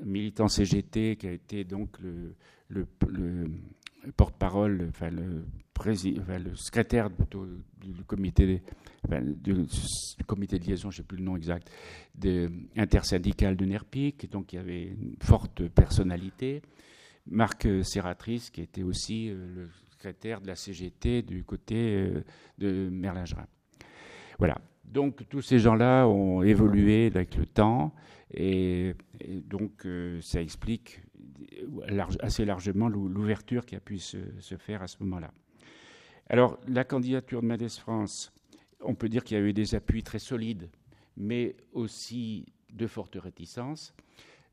militant 0.05 0.49
CGT, 0.49 1.17
qui 1.17 1.27
a 1.27 1.33
été 1.33 1.65
donc 1.65 1.99
le 2.69 2.87
porte-parole, 4.17 4.87
enfin 4.89 5.11
le, 5.11 5.45
secrétaire 6.55 7.11
du, 7.11 8.05
comité, 8.05 8.63
du, 9.09 9.55
comité 10.27 10.59
de 10.59 10.65
liaison, 10.65 10.91
je 10.91 10.97
ne 10.97 11.03
sais 11.03 11.07
plus 11.07 11.19
le 11.19 11.25
nom 11.25 11.37
exact, 11.37 11.71
de, 12.15 12.51
intersyndical 12.77 13.57
de 13.57 13.65
NERPIC, 13.65 14.31
donc 14.31 14.53
il 14.53 14.57
y 14.57 14.59
avait 14.59 14.85
une 14.85 15.17
forte 15.21 15.69
personnalité. 15.69 16.63
Marc 17.27 17.69
Serratrice, 17.85 18.51
qui 18.51 18.63
était 18.63 18.83
aussi 18.83 19.29
euh, 19.29 19.47
le 19.55 19.69
secrétaire 19.91 20.41
de 20.41 20.49
la 20.49 20.57
CGT 20.57 21.23
du 21.23 21.45
côté 21.45 21.77
euh, 21.77 22.25
de 22.59 22.89
Merlingerin. 22.91 23.47
Voilà. 24.39 24.59
Donc 24.85 25.27
tous 25.29 25.43
ces 25.43 25.59
gens-là 25.59 26.07
ont 26.07 26.43
évolué 26.43 27.07
avec 27.07 27.37
le 27.37 27.47
temps 27.47 27.95
et, 28.35 28.95
donc 29.49 29.87
euh, 29.87 30.21
ça 30.21 30.43
explique 30.43 31.01
assez 32.21 32.45
largement 32.45 32.89
l'ouverture 32.89 33.67
qui 33.67 33.77
a 33.77 33.81
pu 33.81 33.99
se, 33.99 34.19
faire 34.59 34.83
à 34.83 34.87
ce 34.87 34.97
moment-là. 35.01 35.33
Alors, 36.29 36.59
la 36.67 36.85
candidature 36.85 37.43
de 37.43 37.47
Mendes 37.47 37.69
France, 37.69 38.33
on 38.81 38.95
peut 38.95 39.09
dire 39.09 39.25
qu'il 39.25 39.37
y 39.37 39.41
a 39.41 39.45
eu 39.45 39.53
des 39.53 39.75
appuis 39.75 40.03
très 40.03 40.19
solides, 40.19 40.71
mais 41.17 41.57
aussi 41.73 42.47
de 42.73 42.87
fortes 42.87 43.17
réticences. 43.17 43.95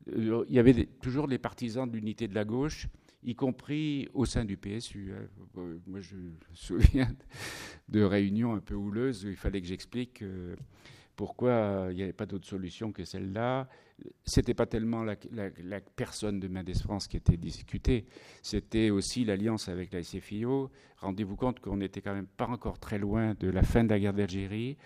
Euh, 0.09 0.45
il 0.47 0.55
y 0.55 0.59
avait 0.59 0.85
toujours 1.01 1.27
les 1.27 1.37
partisans 1.37 1.89
de 1.89 1.95
l'unité 1.95 2.27
de 2.27 2.35
la 2.35 2.45
gauche, 2.45 2.87
y 3.23 3.35
compris 3.35 4.07
au 4.13 4.25
sein 4.25 4.45
du 4.45 4.57
PSU. 4.57 5.11
Euh, 5.11 5.77
moi, 5.87 5.99
je 6.01 6.15
me 6.15 6.31
souviens 6.53 7.09
de 7.87 8.01
réunions 8.01 8.53
un 8.53 8.59
peu 8.59 8.75
houleuses 8.75 9.25
où 9.25 9.29
il 9.29 9.35
fallait 9.35 9.61
que 9.61 9.67
j'explique 9.67 10.21
euh, 10.21 10.55
pourquoi 11.15 11.87
il 11.91 11.95
n'y 11.95 12.03
avait 12.03 12.13
pas 12.13 12.25
d'autre 12.25 12.47
solution 12.47 12.91
que 12.91 13.03
celle-là 13.03 13.67
c'était 14.25 14.53
pas 14.53 14.65
tellement 14.65 15.03
la, 15.03 15.15
personne 15.95 16.39
de 16.39 16.47
Mendes 16.47 16.77
France 16.77 17.07
qui 17.07 17.17
était 17.17 17.37
discutée, 17.37 18.05
c'était 18.41 18.89
aussi 18.89 19.25
l'alliance 19.25 19.69
avec 19.69 19.91
la 19.93 20.03
SFIO. 20.03 20.69
Rendez-vous 20.97 21.35
compte 21.35 21.59
qu'on 21.59 21.77
n'était 21.77 22.01
quand 22.01 22.13
même 22.13 22.27
pas 22.27 22.47
encore 22.47 22.79
très 22.79 22.99
loin 22.99 23.35
de 23.39 23.49
la 23.49 23.63
fin 23.63 23.83
de 23.83 23.89
la 23.89 23.99
guerre 23.99 24.13
d'Algérie, 24.13 24.77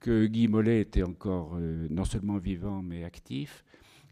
que 0.00 0.26
Guy 0.26 0.48
Mollet 0.48 0.80
était 0.80 1.02
encore 1.02 1.56
euh, 1.56 1.86
non 1.90 2.04
seulement 2.04 2.38
vivant 2.38 2.82
mais 2.82 3.04
actif, 3.04 3.64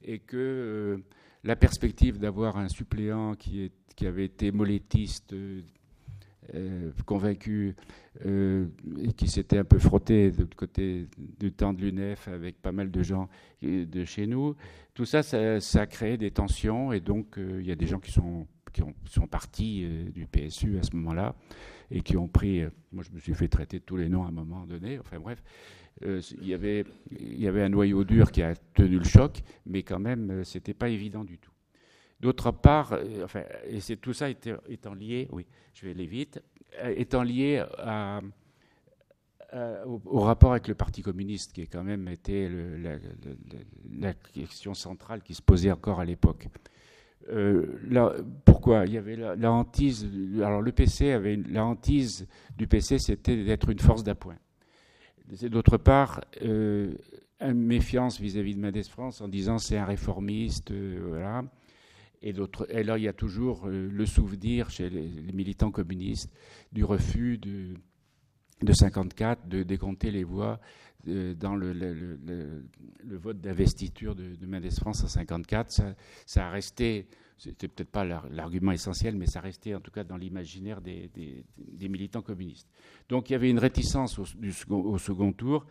et 0.02 0.18
que 0.18 0.36
euh, 0.36 0.98
la 1.44 1.56
perspective 1.56 2.18
d'avoir 2.18 2.56
un 2.56 2.68
suppléant 2.68 3.34
qui, 3.34 3.72
qui 3.96 4.06
avait 4.06 4.26
été 4.26 4.52
molletiste 4.52 5.34
euh, 6.54 6.92
convaincu 7.04 7.76
euh, 8.24 8.68
qui 9.18 9.28
s'était 9.28 9.58
un 9.58 9.64
peu 9.64 9.78
frotté 9.78 10.30
de 10.30 10.44
côté 10.44 11.06
du 11.38 11.52
temps 11.52 11.74
de 11.74 11.82
l'UNEF 11.82 12.26
avec 12.28 12.62
pas 12.62 12.72
mal 12.72 12.90
de 12.90 13.02
gens 13.02 13.28
de 13.62 14.04
chez 14.04 14.26
nous. 14.26 14.56
Tout 14.94 15.04
ça, 15.04 15.22
ça, 15.22 15.80
a 15.80 15.86
créé 15.86 16.16
des 16.16 16.30
tensions 16.30 16.92
et 16.92 17.00
donc 17.00 17.38
euh, 17.38 17.58
il 17.60 17.66
y 17.66 17.70
a 17.70 17.74
des 17.74 17.86
gens 17.86 18.00
qui 18.00 18.12
sont, 18.12 18.46
qui 18.72 18.82
sont 19.10 19.26
partis 19.26 19.86
du 20.14 20.26
PSU 20.26 20.78
à 20.78 20.82
ce 20.82 20.96
moment-là 20.96 21.34
et 21.90 22.00
qui 22.00 22.16
ont 22.16 22.28
pris. 22.28 22.62
moi, 22.92 23.04
je 23.06 23.14
me 23.14 23.20
suis 23.20 23.34
fait 23.34 23.48
traiter 23.48 23.80
tous 23.80 23.96
les 23.96 24.08
noms 24.08 24.24
à 24.24 24.28
un 24.28 24.32
moment 24.32 24.66
donné. 24.66 24.98
Enfin 24.98 25.18
bref, 25.20 25.42
il, 26.02 26.46
y 26.46 26.54
avait, 26.54 26.86
il 27.10 27.40
y 27.40 27.46
avait 27.46 27.62
un 27.62 27.68
noyau 27.68 28.04
dur 28.04 28.32
qui 28.32 28.42
a 28.42 28.54
tenu 28.74 28.98
le 28.98 29.04
choc, 29.04 29.42
mais 29.66 29.82
quand 29.82 29.98
même, 29.98 30.44
c'était 30.44 30.74
pas 30.74 30.88
évident 30.88 31.24
du 31.24 31.36
tout. 31.36 31.52
D'autre 32.20 32.50
part, 32.50 32.94
euh, 32.94 33.24
enfin, 33.24 33.44
et 33.68 33.80
c'est 33.80 33.96
tout 33.96 34.12
ça 34.12 34.28
étant, 34.28 34.94
lié, 34.94 35.28
oui, 35.30 35.46
je 35.72 35.86
vais 35.86 35.92
aller 35.92 36.06
vite, 36.06 36.42
euh, 36.82 36.92
étant 36.96 37.22
lié 37.22 37.64
au, 39.86 40.20
rapport 40.20 40.50
avec 40.50 40.66
le 40.66 40.74
Parti 40.74 41.00
communiste, 41.00 41.52
qui 41.52 41.62
est 41.62 41.66
quand 41.66 41.84
même 41.84 42.08
été 42.08 42.50
la, 43.90 44.14
question 44.14 44.74
centrale 44.74 45.22
qui 45.22 45.34
se 45.34 45.42
posait 45.42 45.70
encore 45.70 46.00
à 46.00 46.04
l'époque. 46.04 46.48
Euh, 47.30 47.78
pourquoi? 48.44 48.84
Il 48.86 48.94
y 48.94 48.98
avait 48.98 49.16
la, 49.16 49.52
hantise. 49.52 50.08
Alors 50.42 50.60
le 50.60 50.72
PC 50.72 51.12
avait 51.12 51.36
la 51.36 51.64
hantise 51.64 52.26
du 52.56 52.66
PC, 52.66 52.98
c'était 52.98 53.44
d'être 53.44 53.68
une 53.70 53.78
force 53.78 54.02
d'appoint. 54.02 54.38
D'autre 55.42 55.76
part, 55.76 56.22
une 56.42 56.96
méfiance 57.54 58.20
vis-à-vis 58.20 58.56
de 58.56 58.60
Mendes 58.60 58.84
France 58.84 59.20
en 59.20 59.28
disant 59.28 59.58
c'est 59.58 59.78
un 59.78 59.84
réformiste, 59.84 60.72
voilà. 60.72 61.44
Et, 62.22 62.34
et, 62.70 62.82
là, 62.82 62.98
il 62.98 63.04
y 63.04 63.08
a 63.08 63.12
toujours 63.12 63.66
euh, 63.66 63.88
le 63.90 64.06
souvenir 64.06 64.70
chez 64.70 64.90
les, 64.90 65.32
militants 65.32 65.70
communistes 65.70 66.30
du 66.72 66.84
refus 66.84 67.38
de, 67.38 67.74
de 68.62 68.72
54 68.72 69.48
de 69.48 69.62
décompter 69.62 70.10
les 70.10 70.24
voix 70.24 70.58
euh, 71.06 71.34
dans 71.34 71.54
le, 71.54 71.72
vote 73.04 73.40
d'investiture 73.40 74.16
de, 74.16 74.34
de, 74.34 74.46
Mendes 74.46 74.72
France 74.72 75.04
en 75.04 75.08
54. 75.08 75.70
Ça, 76.26 76.46
a 76.46 76.50
resté, 76.50 77.06
c'était 77.36 77.68
peut-être 77.68 77.90
pas 77.90 78.04
l'argument 78.04 78.72
essentiel, 78.72 79.16
mais 79.16 79.26
ça 79.26 79.40
restait 79.40 79.76
en 79.76 79.80
tout 79.80 79.92
cas 79.92 80.02
dans 80.02 80.16
l'imaginaire 80.16 80.80
des, 80.80 81.10
militants 81.88 82.22
communistes. 82.22 82.68
Donc 83.08 83.30
il 83.30 83.34
y 83.34 83.36
avait 83.36 83.50
une 83.50 83.60
réticence 83.60 84.18
au, 84.18 84.98
second, 84.98 85.32
tour 85.32 85.66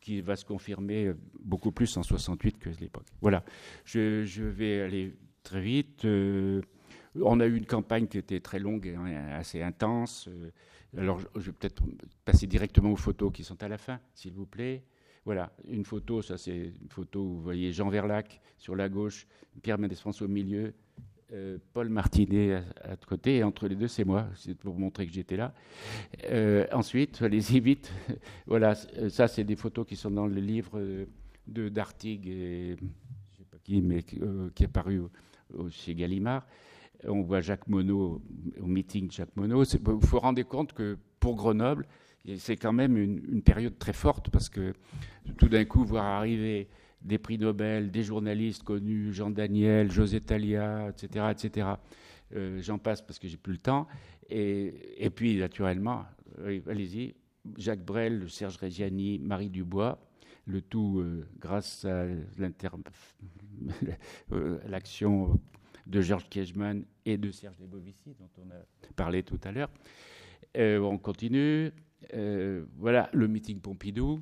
qui 0.00 0.20
va 0.20 0.36
se 0.36 0.44
confirmer 0.44 1.12
beaucoup 1.42 1.72
plus 1.72 1.94
en 1.96 2.04
68 2.04 2.58
que 2.58 2.70
l'époque. 2.80 3.06
Voilà, 3.20 3.44
je 3.84 4.42
vais 4.44 4.82
aller 4.82 5.14
très 5.42 5.60
vite. 5.60 6.04
Euh, 6.04 6.62
on 7.20 7.40
a 7.40 7.46
eu 7.46 7.56
une 7.56 7.66
campagne 7.66 8.06
qui 8.06 8.18
était 8.18 8.40
très 8.40 8.58
longue 8.58 8.86
et 8.86 9.16
assez 9.16 9.62
intense. 9.62 10.28
Euh, 10.28 10.50
alors, 10.96 11.20
je 11.34 11.40
vais 11.40 11.52
peut-être 11.52 11.82
passer 12.24 12.46
directement 12.46 12.92
aux 12.92 12.96
photos 12.96 13.32
qui 13.32 13.44
sont 13.44 13.62
à 13.62 13.68
la 13.68 13.78
fin, 13.78 14.00
s'il 14.14 14.32
vous 14.32 14.46
plaît. 14.46 14.82
Voilà, 15.24 15.52
une 15.68 15.84
photo, 15.84 16.22
ça 16.22 16.38
c'est 16.38 16.72
une 16.80 16.88
photo 16.88 17.20
où 17.20 17.34
vous 17.34 17.42
voyez 17.42 17.72
Jean 17.72 17.90
Verlac 17.90 18.40
sur 18.56 18.74
la 18.74 18.88
gauche, 18.88 19.26
Pierre 19.62 19.78
Mendès 19.78 19.94
France 19.94 20.22
au 20.22 20.28
milieu, 20.28 20.72
euh, 21.32 21.58
Paul 21.74 21.90
Martinet 21.90 22.62
à, 22.82 22.96
côté, 22.96 23.36
et 23.36 23.44
entre 23.44 23.68
les 23.68 23.76
deux, 23.76 23.86
c'est 23.86 24.04
moi, 24.04 24.28
c'est 24.34 24.54
pour 24.54 24.72
vous 24.72 24.80
montrer 24.80 25.06
que 25.06 25.12
j'étais 25.12 25.36
là. 25.36 25.52
ensuite, 26.72 27.20
allez-y 27.20 27.60
vite. 27.60 27.92
voilà, 28.46 28.74
ça 28.74 29.28
c'est 29.28 29.44
des 29.44 29.56
photos 29.56 29.86
qui 29.86 29.94
sont 29.94 30.10
dans 30.10 30.26
le 30.26 30.40
livre 30.40 30.80
de 31.46 31.68
d'Artig 31.68 32.26
et 32.26 32.76
je 32.78 33.38
sais 33.38 33.44
pas 33.50 33.58
qui, 33.62 33.82
mais 33.82 34.02
qui 34.02 34.64
est 34.64 34.72
paru 34.72 35.02
chez 35.70 35.94
Gallimard. 35.94 36.46
On 37.04 37.22
voit 37.22 37.40
Jacques 37.40 37.66
Monod 37.66 38.20
au 38.60 38.66
meeting 38.66 39.10
Jacques 39.10 39.34
Monod. 39.36 39.66
Vous 39.82 40.00
vous 40.00 40.18
rendez 40.18 40.44
compte 40.44 40.72
que 40.72 40.98
pour 41.18 41.36
Grenoble, 41.36 41.86
c'est 42.36 42.56
quand 42.56 42.72
même 42.72 42.96
une, 42.96 43.42
période 43.42 43.78
très 43.78 43.92
forte 43.92 44.30
parce 44.30 44.48
que 44.48 44.74
tout 45.38 45.48
d'un 45.48 45.64
coup, 45.64 45.84
voir 45.84 46.04
arriver 46.04 46.68
des 47.02 47.18
prix 47.18 47.38
Nobel, 47.38 47.90
des 47.90 48.02
journalistes 48.02 48.62
connus, 48.62 49.12
Jean 49.12 49.30
Daniel, 49.30 49.90
José 49.90 50.20
Talia, 50.20 50.90
etc., 50.90 51.26
etc. 51.30 51.68
Euh, 52.36 52.60
j'en 52.60 52.78
passe 52.78 53.00
parce 53.00 53.18
que 53.18 53.26
j'ai 53.26 53.38
plus 53.38 53.54
le 53.54 53.58
temps. 53.58 53.86
Et, 54.28 55.10
puis, 55.14 55.36
naturellement, 55.38 56.04
allez-y, 56.38 57.14
Jacques 57.56 57.84
Brel, 57.84 58.30
Serge 58.30 58.58
Reggiani, 58.58 59.18
Marie 59.18 59.50
Dubois, 59.50 59.98
le 60.46 60.60
tout 60.60 61.00
euh, 61.00 61.26
grâce 61.38 61.84
à 61.84 62.04
euh, 64.32 64.58
l'action 64.66 65.38
de 65.86 66.00
Georges 66.00 66.28
Kiechman 66.28 66.82
et 67.04 67.16
de 67.16 67.30
Serge 67.30 67.58
Lebovici, 67.60 68.14
dont 68.18 68.30
on 68.38 68.50
a 68.50 68.92
parlé 68.94 69.22
tout 69.22 69.40
à 69.44 69.52
l'heure. 69.52 69.70
Euh, 70.56 70.78
on 70.80 70.98
continue. 70.98 71.72
voilà 72.76 73.08
le 73.12 73.28
meeting 73.28 73.60
Pompidou. 73.60 74.20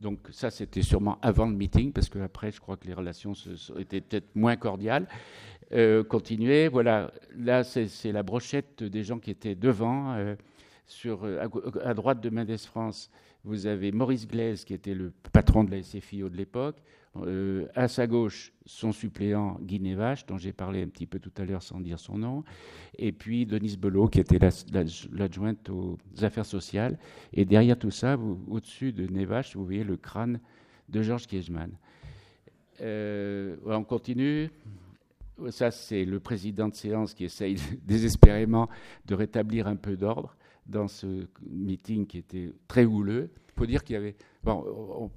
Donc 0.00 0.28
ça, 0.32 0.50
c'était 0.50 0.82
sûrement 0.82 1.18
avant 1.22 1.46
le 1.46 1.54
meeting, 1.54 1.92
parce 1.92 2.08
qu'après, 2.08 2.50
je 2.50 2.60
crois 2.60 2.76
que 2.76 2.88
les 2.88 2.94
relations 2.94 3.34
étaient 3.78 4.00
peut-être 4.00 4.34
moins 4.34 4.56
cordiales. 4.56 5.06
continuer. 6.08 6.66
Voilà, 6.68 7.12
là, 7.36 7.62
c'est 7.62 8.10
la 8.10 8.24
brochette 8.24 8.82
des 8.82 9.04
gens 9.04 9.20
qui 9.20 9.30
étaient 9.30 9.54
devant. 9.54 10.16
sur, 10.86 11.24
à, 11.24 11.94
droite 11.94 12.20
de 12.20 12.30
Mendes 12.30 12.56
France, 12.58 13.10
vous 13.44 13.66
avez 13.66 13.90
Maurice 13.92 14.26
Glaise, 14.26 14.64
qui 14.64 14.74
était 14.74 14.94
le 14.94 15.12
patron 15.32 15.64
de 15.64 15.70
la 15.70 15.82
SFIO 15.82 16.28
de 16.28 16.36
l'époque. 16.36 16.76
Euh, 17.16 17.66
à 17.74 17.88
sa 17.88 18.06
gauche, 18.06 18.54
son 18.64 18.90
suppléant 18.90 19.58
Guy 19.60 19.80
Nevache, 19.80 20.24
dont 20.24 20.38
j'ai 20.38 20.52
parlé 20.52 20.82
un 20.82 20.88
petit 20.88 21.06
peu 21.06 21.18
tout 21.18 21.32
à 21.36 21.44
l'heure 21.44 21.62
sans 21.62 21.80
dire 21.80 21.98
son 21.98 22.16
nom. 22.16 22.42
Et 22.96 23.12
puis 23.12 23.44
Denise 23.44 23.76
Belot, 23.76 24.08
qui 24.08 24.20
était 24.20 24.38
l'adjointe 25.12 25.68
aux 25.68 25.98
affaires 26.22 26.46
sociales. 26.46 26.98
Et 27.34 27.44
derrière 27.44 27.78
tout 27.78 27.90
ça, 27.90 28.16
au-dessus 28.48 28.92
de 28.92 29.06
Nevache, 29.12 29.56
vous 29.56 29.64
voyez 29.64 29.84
le 29.84 29.96
crâne 29.96 30.40
de 30.88 31.02
Georges 31.02 31.26
Kiesman. 31.26 31.72
Euh, 32.80 33.56
on 33.66 33.84
continue. 33.84 34.50
Ça, 35.50 35.70
c'est 35.70 36.04
le 36.04 36.18
président 36.20 36.68
de 36.68 36.74
séance 36.74 37.12
qui 37.12 37.24
essaye 37.24 37.56
désespérément 37.84 38.70
de 39.04 39.14
rétablir 39.14 39.66
un 39.66 39.76
peu 39.76 39.96
d'ordre 39.96 40.34
dans 40.66 40.88
ce 40.88 41.26
meeting 41.48 42.06
qui 42.06 42.18
était 42.18 42.52
très 42.68 42.84
houleux. 42.84 43.30
Il 43.48 43.58
faut 43.58 43.66
dire 43.66 43.84
qu'il 43.84 43.94
y 43.94 43.96
avait. 43.96 44.16
Bon, 44.42 45.10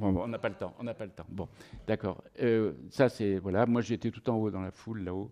on 0.00 0.28
n'a 0.28 0.38
pas 0.38 0.48
le 0.48 0.54
temps. 0.56 0.74
On 0.78 0.84
n'a 0.84 0.94
pas 0.94 1.04
le 1.04 1.12
temps. 1.12 1.26
Bon, 1.28 1.48
d'accord. 1.86 2.22
Euh, 2.40 2.72
ça, 2.90 3.08
c'est 3.08 3.38
voilà. 3.38 3.66
Moi, 3.66 3.80
j'étais 3.82 4.10
tout 4.10 4.28
en 4.30 4.36
haut 4.36 4.50
dans 4.50 4.60
la 4.60 4.70
foule 4.70 5.04
là-haut. 5.04 5.30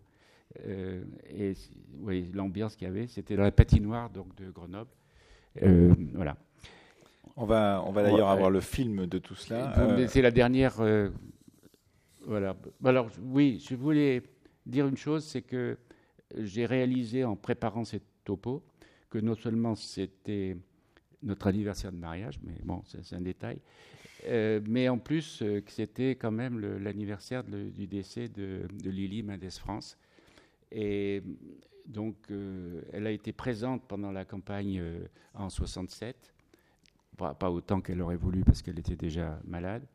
Euh, 0.67 1.05
et 1.29 1.55
oui, 2.01 2.31
l'ambiance 2.35 2.77
qu'il 2.77 2.87
y 2.87 2.91
avait, 2.91 3.07
c'était 3.07 3.37
dans 3.37 3.43
la 3.43 3.53
patinoire 3.53 4.11
donc 4.11 4.35
de 4.37 4.51
Grenoble. 4.51 4.91
Euh, 5.63 5.95
voilà. 6.15 6.37
On 7.37 7.47
va, 7.47 7.83
on 7.87 7.93
va 7.93 8.03
d'ailleurs 8.03 8.29
avoir 8.29 8.51
le 8.51 8.61
film 8.61 9.07
de 9.07 9.19
tout 9.19 9.35
cela. 9.35 10.07
C'est 10.09 10.23
la 10.23 10.31
dernière. 10.31 10.83
voilà. 12.27 12.57
Alors 12.85 13.09
oui, 13.23 13.65
je 13.67 13.75
voulais 13.75 14.23
dire 14.67 14.87
une 14.87 14.97
chose, 14.97 15.25
c'est 15.25 15.43
que 15.43 15.79
j'ai 16.37 16.67
réalisé 16.67 17.25
en 17.25 17.37
préparant 17.37 17.85
cette 17.85 18.05
topo 18.25 18.63
que 19.11 19.19
non 19.19 19.35
seulement 19.35 19.75
c'était 19.75 20.57
notre 21.23 21.49
anniversaire 21.49 21.93
de 21.93 21.99
mariage, 21.99 22.41
mais 22.43 22.55
bon, 22.65 22.83
c'est 22.87 23.15
un 23.15 23.21
détail, 23.21 23.61
euh, 24.27 24.61
mais 24.67 24.89
en 24.89 24.99
plus 24.99 25.43
euh, 25.43 25.61
que 25.61 25.71
c'était 25.71 26.13
quand 26.13 26.31
même 26.31 26.59
l'anniversaire 26.79 27.45
du 27.45 27.87
décès 27.87 28.29
de, 28.29 28.67
Lily 28.85 29.23
Mendes 29.23 29.51
France. 29.51 29.99
Et 30.73 31.23
donc, 31.87 32.17
euh, 32.31 32.83
elle 32.93 33.07
a 33.07 33.11
été 33.11 33.33
présente 33.33 33.83
pendant 33.89 34.13
la 34.13 34.25
campagne 34.25 34.83
en 35.35 35.51
67, 35.51 36.33
pas, 37.17 37.51
autant 37.51 37.81
qu'elle 37.81 38.01
aurait 38.01 38.17
voulu 38.17 38.45
parce 38.45 38.63
qu'elle 38.63 38.79
était 38.79 38.97
déjà 38.97 39.41
malade. 39.45 39.87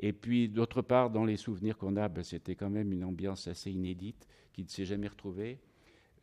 Et 0.00 0.12
puis, 0.12 0.48
d'autre 0.48 0.82
part, 0.82 1.10
dans 1.10 1.24
les 1.24 1.36
souvenirs 1.36 1.76
qu'on 1.76 1.96
a, 1.96 2.08
ben, 2.08 2.22
c'était 2.22 2.54
quand 2.54 2.70
même 2.70 2.92
une 2.92 3.04
ambiance 3.04 3.48
assez 3.48 3.70
inédite 3.70 4.28
qui 4.52 4.62
ne 4.62 4.68
s'est 4.68 4.84
jamais 4.84 5.08
retrouvée. 5.08 5.58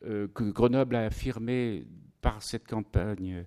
que 0.02 0.52
Grenoble 0.52 0.96
a 0.96 1.06
affirmé 1.06 1.86
par 2.26 2.42
cette 2.42 2.68
campagne, 2.68 3.46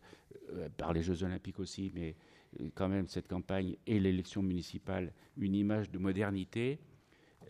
euh, 0.52 0.68
par 0.76 0.92
les 0.92 1.02
Jeux 1.02 1.24
Olympiques 1.24 1.58
aussi, 1.58 1.90
mais 1.96 2.14
euh, 2.60 2.68
quand 2.76 2.88
même 2.88 3.08
cette 3.08 3.26
campagne 3.26 3.74
et 3.88 3.98
l'élection 3.98 4.40
municipale, 4.40 5.12
une 5.36 5.56
image 5.56 5.90
de 5.90 5.98
modernité. 5.98 6.78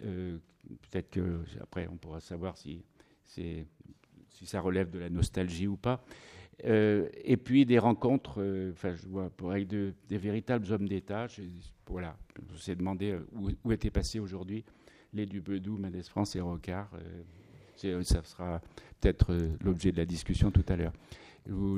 Euh, 0.06 0.38
peut-être 0.64 1.10
que 1.10 1.40
après 1.60 1.86
on 1.86 1.98
pourra 1.98 2.20
savoir 2.20 2.56
si, 2.56 2.82
ça 3.26 4.60
relève 4.62 4.88
de 4.88 5.00
la 5.00 5.10
nostalgie 5.10 5.66
ou 5.66 5.76
pas. 5.76 6.02
et 6.64 7.36
puis 7.36 7.66
des 7.66 7.78
rencontres, 7.78 8.42
je 8.42 9.08
vois 9.08 9.30
avec 9.50 9.68
des 9.68 10.18
véritables 10.18 10.72
hommes 10.72 10.88
d'État. 10.88 11.26
Voilà, 11.86 12.16
je 12.36 12.54
vous 12.54 12.70
ai 12.70 12.74
demandé 12.74 13.18
où, 13.34 13.50
où 13.64 13.72
étaient 13.72 13.90
passés 13.90 14.18
aujourd'hui 14.18 14.64
les 15.12 15.26
Dubedou, 15.26 15.76
Mendes 15.76 16.02
France 16.04 16.36
et 16.36 16.40
Rocard. 16.40 16.90
Euh, 17.84 18.02
ça 18.02 18.22
sera 18.24 18.60
peut-être 19.00 19.32
euh, 19.32 19.50
l'objet 19.64 19.92
de 19.92 19.96
la 19.96 20.04
discussion 20.04 20.50
tout 20.50 20.64
à 20.68 20.76
l'heure. 20.76 20.92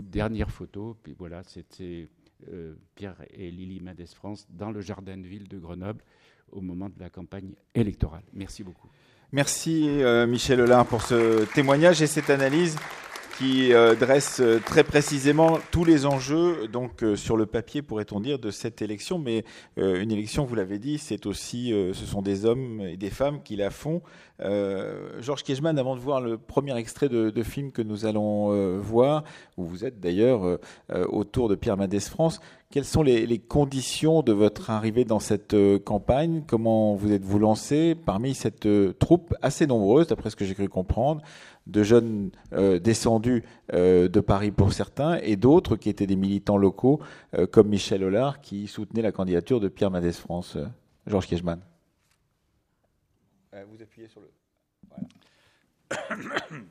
Dernière 0.03 0.51
photo, 0.51 0.96
puis 1.01 1.14
voilà, 1.16 1.42
c'était 1.44 2.09
euh, 2.48 2.74
Pierre 2.96 3.22
et 3.32 3.51
Lily 3.51 3.80
Mendes 3.80 4.09
France 4.14 4.46
dans 4.51 4.72
le 4.72 4.80
jardin 4.80 5.16
de 5.16 5.26
ville 5.26 5.46
de 5.46 5.59
Grenoble 5.59 6.03
au 6.51 6.61
moment 6.61 6.88
de 6.88 6.98
la 6.98 7.09
campagne 7.09 7.55
électorale. 7.74 8.24
Merci 8.32 8.64
beaucoup. 8.64 8.88
Merci 9.30 9.88
Michel 10.26 10.61
Hollard 10.61 10.86
pour 10.86 11.03
ce 11.03 11.44
témoignage 11.55 12.03
et 12.03 12.09
cette 12.09 12.30
analyse 12.30 12.76
qui 13.41 13.72
euh, 13.72 13.95
dresse 13.95 14.41
euh, 14.41 14.61
très 14.62 14.84
précisément 14.84 15.59
tous 15.70 15.86
les 15.86 16.05
enjeux, 16.05 16.68
donc 16.68 17.03
euh, 17.03 17.16
sur 17.16 17.38
le 17.38 17.47
papier, 17.47 17.80
pourrait-on 17.80 18.20
dire, 18.20 18.38
de 18.38 18.51
cette 18.51 18.82
élection. 18.82 19.18
Mais 19.18 19.45
une 19.78 20.12
élection, 20.12 20.45
vous 20.45 20.55
l'avez 20.55 20.78
dit, 20.78 20.99
c'est 20.99 21.24
aussi, 21.24 21.70
ce 21.70 22.05
sont 22.07 22.20
des 22.20 22.45
hommes 22.45 22.82
et 22.82 22.97
des 22.97 23.09
femmes 23.09 23.43
qui 23.43 23.57
la 23.57 23.70
font. 23.70 24.03
Georges 25.20 25.43
Kiechman, 25.43 25.78
avant 25.78 25.95
de 25.95 26.01
voir 26.01 26.20
le 26.20 26.36
premier 26.36 26.76
extrait 26.76 27.09
de, 27.09 27.43
film 27.43 27.72
que 27.72 27.82
nous 27.82 28.05
allons 28.05 28.78
voir, 28.78 29.24
où 29.57 29.64
vous 29.64 29.84
êtes 29.84 30.01
d'ailleurs 30.01 30.59
autour 31.09 31.49
de 31.49 31.55
Pierre 31.55 31.76
Mendès 31.76 32.01
France, 32.01 32.41
quelles 32.70 32.84
sont 32.84 33.03
les, 33.03 33.26
les, 33.26 33.38
conditions 33.38 34.22
de 34.22 34.32
votre 34.32 34.70
arrivée 34.70 35.05
dans 35.05 35.18
cette 35.18 35.57
campagne? 35.84 36.43
Comment 36.47 36.95
vous 36.95 37.12
êtes-vous 37.12 37.38
lancé? 37.38 37.95
Parmi 37.95 38.34
cette 38.34 38.68
troupe 38.99 39.34
assez 39.43 39.66
nombreuse, 39.66 40.09
d'après 40.09 40.30
ce 40.30 40.36
que 40.36 40.45
j'ai 40.45 40.55
cru 40.55 40.68
comprendre 40.68 41.22
de 41.71 41.83
jeunes 41.83 42.31
euh, 42.53 42.79
descendus 42.79 43.45
euh, 43.73 44.09
de 44.09 44.21
Paris 44.21 44.51
pour 44.51 44.73
certains, 44.73 45.18
et 45.18 45.37
d'autres 45.37 45.77
qui 45.77 45.89
étaient 45.89 46.07
des 46.07 46.16
militants 46.16 46.57
locaux, 46.57 47.01
euh, 47.35 47.47
comme 47.47 47.68
Michel 47.68 48.05
Hollard, 48.05 48.41
qui 48.41 48.66
soutenait 48.66 49.03
la 49.03 49.12
candidature 49.12 49.61
de 49.61 49.68
Pierre 49.68 49.91
Mendès 49.91 50.12
France. 50.12 50.57
Georges 51.07 51.27
Kiechman. 51.27 51.61
vous 53.53 53.83
appuyez 53.83 54.09
sur 54.09 54.21
le. 54.21 54.29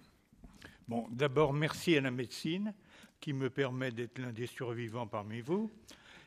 Bon, 0.88 1.06
d'abord, 1.12 1.54
merci 1.54 1.95
à 1.95 2.02
la 2.02 2.10
médecine 2.10 2.74
qui 3.20 3.32
me 3.32 3.52
permet 3.52 3.91
d'être 3.91 4.18
l'un 4.18 4.32
des 4.32 4.47
survivants 4.47 5.06
parmi 5.06 5.39
vous. 5.39 5.70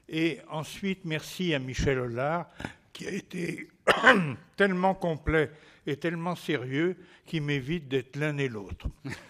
Et 0.09 0.39
ensuite, 0.49 1.05
merci 1.05 1.53
à 1.53 1.59
Michel 1.59 1.99
Hollard 1.99 2.49
qui 2.93 3.09
a 3.09 3.11
été 3.11 3.69
tellement 4.57 4.95
complet 4.95 5.51
est 5.87 6.01
tellement 6.01 6.37
sérieux 6.37 6.97
qu'il 7.27 7.43
m'évite 7.43 7.89
d'être 7.89 8.17
l'un 8.17 8.37
et 8.39 8.49
l'autre. 8.49 8.87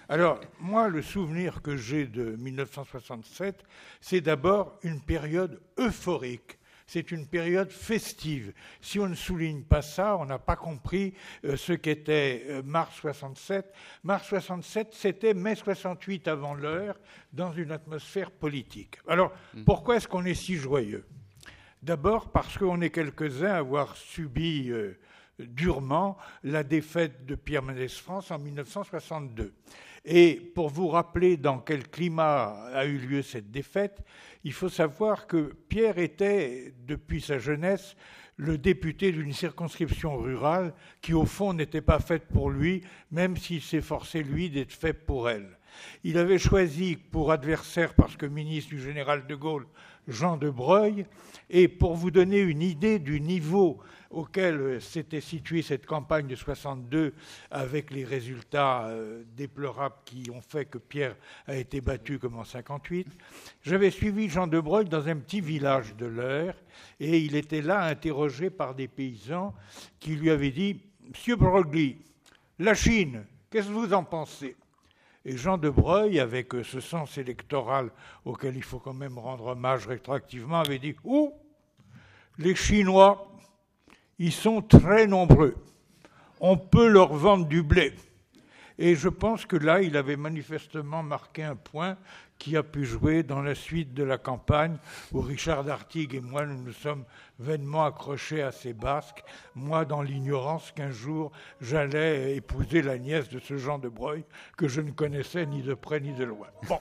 Alors, 0.09 0.41
moi, 0.61 0.89
le 0.89 1.03
souvenir 1.03 1.63
que 1.63 1.77
j'ai 1.77 2.07
de 2.07 2.37
1967, 2.37 3.65
c'est 4.01 4.21
d'abord 4.21 4.79
une 4.83 5.01
période 5.01 5.61
euphorique. 5.79 6.59
C'est 6.87 7.11
une 7.11 7.27
période 7.27 7.71
festive. 7.71 8.53
Si 8.83 8.99
on 9.01 9.09
ne 9.09 9.15
souligne 9.15 9.63
pas 9.63 9.81
ça, 9.81 10.17
on 10.19 10.27
n'a 10.27 10.39
pas 10.39 10.57
compris 10.57 11.15
euh, 11.45 11.57
ce 11.57 11.73
qu'était 11.73 12.45
euh, 12.49 12.63
mars 12.63 12.97
67. 12.97 13.73
Mars 14.05 14.29
67, 14.29 14.89
c'était 14.93 15.33
mai 15.33 15.55
68 15.55 16.29
avant 16.29 16.55
l'heure, 16.55 16.99
dans 17.33 17.53
une 17.53 17.73
atmosphère 17.73 18.31
politique. 18.31 18.99
Alors, 19.09 19.33
mmh. 19.55 19.65
pourquoi 19.65 19.97
est-ce 19.97 20.09
qu'on 20.09 20.27
est 20.27 20.35
si 20.35 20.57
joyeux? 20.57 21.07
D'abord 21.83 22.31
parce 22.31 22.59
qu'on 22.59 22.81
est 22.81 22.91
quelques-uns 22.91 23.53
à 23.53 23.57
avoir 23.57 23.97
subi 23.97 24.71
euh, 24.71 24.99
durement 25.49 26.17
la 26.43 26.63
défaite 26.63 27.27
de 27.27 27.35
Pierre 27.35 27.63
Mendès 27.63 27.89
France 27.89 28.31
en 28.31 28.39
1962. 28.39 29.53
Et 30.05 30.35
pour 30.55 30.69
vous 30.69 30.89
rappeler 30.89 31.37
dans 31.37 31.59
quel 31.59 31.89
climat 31.89 32.67
a 32.75 32.85
eu 32.87 32.99
lieu 32.99 33.23
cette 33.23 33.51
défaite, 33.51 34.03
il 34.43 34.53
faut 34.53 34.69
savoir 34.69 35.27
que 35.27 35.55
Pierre 35.69 35.99
était, 35.99 36.75
depuis 36.87 37.21
sa 37.21 37.39
jeunesse, 37.39 37.97
le 38.37 38.59
député 38.59 39.13
d'une 39.13 39.33
circonscription 39.33 40.17
rurale 40.17 40.75
qui, 41.01 41.15
au 41.15 41.25
fond, 41.25 41.53
n'était 41.53 41.83
pas 41.83 42.01
faite 42.01 42.27
pour 42.27 42.51
lui, 42.51 42.83
même 43.13 43.37
s'il 43.37 43.63
s'efforçait, 43.63 44.23
lui, 44.23 44.51
d'être 44.51 44.73
fait 44.73 44.93
pour 44.95 45.29
elle. 45.29 45.59
Il 46.03 46.19
avait 46.19 46.39
choisi 46.39 46.97
pour 46.97 47.31
adversaire, 47.31 47.95
parce 47.95 48.17
que 48.17 48.27
ministre 48.27 48.71
du 48.71 48.83
général 48.83 49.27
de 49.27 49.35
Gaulle, 49.37 49.67
Jean 50.09 50.37
de 50.37 50.51
Breuil, 50.51 51.07
et 51.51 51.69
pour 51.69 51.95
vous 51.95 52.11
donner 52.11 52.41
une 52.41 52.63
idée 52.63 52.99
du 52.99 53.21
niveau 53.21 53.81
auquel 54.13 54.81
s'était 54.81 55.21
située 55.21 55.63
cette 55.63 55.87
campagne 55.87 56.27
de 56.27 56.37
62 56.37 57.15
avec 57.51 57.91
les 57.91 58.05
résultats 58.05 58.87
euh, 58.89 59.23
déplorables 59.37 59.97
qui 60.05 60.31
ont 60.31 60.41
fait 60.41 60.67
que 60.67 60.79
Pierre 60.79 61.17
a 61.47 61.57
été 61.57 61.81
battu 61.81 62.19
comme 62.19 62.39
en 62.39 62.45
58. 62.45 63.09
J'avais 63.63 63.91
suivi 63.91 64.29
Jean 64.29 64.47
de 64.47 64.61
Breuil 64.61 64.89
dans 64.89 65.09
un 65.09 65.17
petit 65.17 65.41
village 65.41 65.97
de 65.97 66.07
l'Eure 66.07 66.55
et 67.01 67.19
il 67.19 67.35
était 67.35 67.63
là 67.63 67.85
interrogé 67.85 68.51
par 68.51 68.75
des 68.75 68.89
paysans 68.89 69.55
qui 69.99 70.15
lui 70.15 70.31
avaient 70.31 70.51
dit 70.51 70.81
Monsieur 71.09 71.37
Broglie, 71.37 71.97
la 72.59 72.75
Chine, 72.75 73.25
qu'est-ce 73.51 73.69
que 73.69 73.73
vous 73.73 73.93
en 73.93 74.05
pensez? 74.05 74.57
Et 75.25 75.37
Jean 75.37 75.57
de 75.57 75.71
Breuil, 75.71 76.19
avec 76.19 76.55
euh, 76.55 76.65
ce 76.65 76.81
sens 76.81 77.17
électoral 77.19 77.91
auquel 78.25 78.57
il 78.57 78.63
faut 78.63 78.79
quand 78.79 78.95
même 78.95 79.19
rendre 79.19 79.47
hommage 79.47 79.87
rétroactivement, 79.87 80.61
avait 80.61 80.79
dit 80.79 80.97
Ouh, 81.05 81.33
les 82.39 82.55
Chinois, 82.55 83.29
ils 84.19 84.33
sont 84.33 84.63
très 84.63 85.07
nombreux. 85.07 85.57
On 86.41 86.57
peut 86.57 86.89
leur 86.89 87.15
vendre 87.15 87.47
du 87.47 87.63
blé. 87.63 87.95
Et 88.79 88.97
je 88.97 89.09
pense 89.09 89.47
que 89.47 89.57
là, 89.57 89.81
il 89.81 89.97
avait 89.97 90.17
manifestement 90.17 91.03
marqué 91.03 91.45
un 91.45 91.57
point 91.57 91.97
qui 92.43 92.57
a 92.57 92.65
pu 92.65 92.85
jouer 92.85 93.23
dans 93.23 93.41
la 93.41 93.55
suite 93.55 93.95
de 93.95 94.03
la 94.03 94.19
campagne 94.19 94.77
où 95.13 95.21
Richard 95.21 95.63
Dartigue 95.63 96.17
et 96.17 96.21
moi, 96.21 96.45
nous 96.45 96.61
nous 96.61 96.73
sommes 96.73 97.05
vainement 97.39 97.85
accrochés 97.85 98.43
à 98.43 98.51
ces 98.51 98.73
basques, 98.73 99.23
moi 99.55 99.85
dans 99.85 100.03
l'ignorance 100.03 100.73
qu'un 100.73 100.91
jour 100.91 101.31
j'allais 101.61 102.35
épouser 102.35 102.83
la 102.83 102.99
nièce 102.99 103.29
de 103.29 103.39
ce 103.39 103.57
Jean 103.59 103.79
de 103.79 103.89
Breuil 103.89 104.25
que 104.57 104.67
je 104.67 104.81
ne 104.81 104.91
connaissais 104.91 105.47
ni 105.47 105.63
de 105.63 105.75
près 105.75 106.01
ni 106.01 106.13
de 106.15 106.25
loin. 106.25 106.49
Bon, 106.67 106.81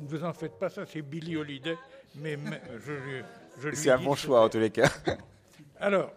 ne 0.00 0.08
vous 0.08 0.24
en 0.24 0.32
faites 0.32 0.58
pas, 0.58 0.68
ça 0.68 0.84
c'est 0.86 1.02
Billy 1.02 1.36
Holiday 1.36 1.76
mais, 2.16 2.36
C'est 3.74 3.90
un 3.90 3.98
bon 3.98 4.16
choix 4.16 4.42
en 4.42 4.48
tous 4.48 4.58
les 4.58 4.70
cas. 4.70 4.90
Alors, 5.78 6.12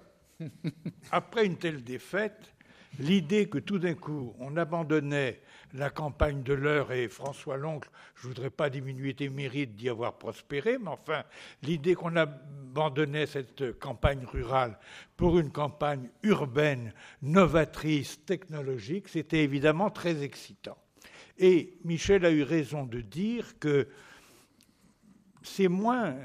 après 1.12 1.46
une 1.46 1.58
telle 1.58 1.84
défaite, 1.84 2.56
l'idée 2.98 3.48
que 3.48 3.60
tout 3.60 3.78
d'un 3.78 3.94
coup 3.94 4.34
on 4.40 4.58
abandonnait 4.58 5.42
la 5.74 5.90
campagne 5.90 6.44
de 6.44 6.54
l'heure 6.54 6.92
et 6.92 7.08
François 7.08 7.58
Loncle, 7.58 7.90
je 8.16 8.28
ne 8.28 8.34
voudrais 8.34 8.50
pas 8.50 8.70
diminuer 8.70 9.14
tes 9.14 9.30
mérites 9.30 9.76
d'y 9.76 9.90
avoir 9.90 10.18
prospéré, 10.18 10.78
mais 10.78 10.90
enfin, 10.90 11.24
l'idée 11.64 11.96
qu'on 11.96 12.16
abandonnait 12.16 13.26
cette 13.26 13.80
campagne 13.80 14.26
rurale 14.26 14.78
pour 15.18 15.40
une 15.40 15.52
campagne 15.52 16.10
urbaine, 16.24 16.94
novatrice, 17.22 18.24
technologique, 18.26 19.08
c'était 19.08 19.44
évidemment 19.44 19.90
très 19.90 20.24
excitant. 20.24 20.78
Et 21.38 21.78
Michel 21.84 22.26
a 22.26 22.32
eu 22.32 22.44
raison 22.44 22.86
de 22.86 23.02
dire 23.02 23.58
que 23.60 23.88
c'est 25.42 25.68
moins 25.68 26.16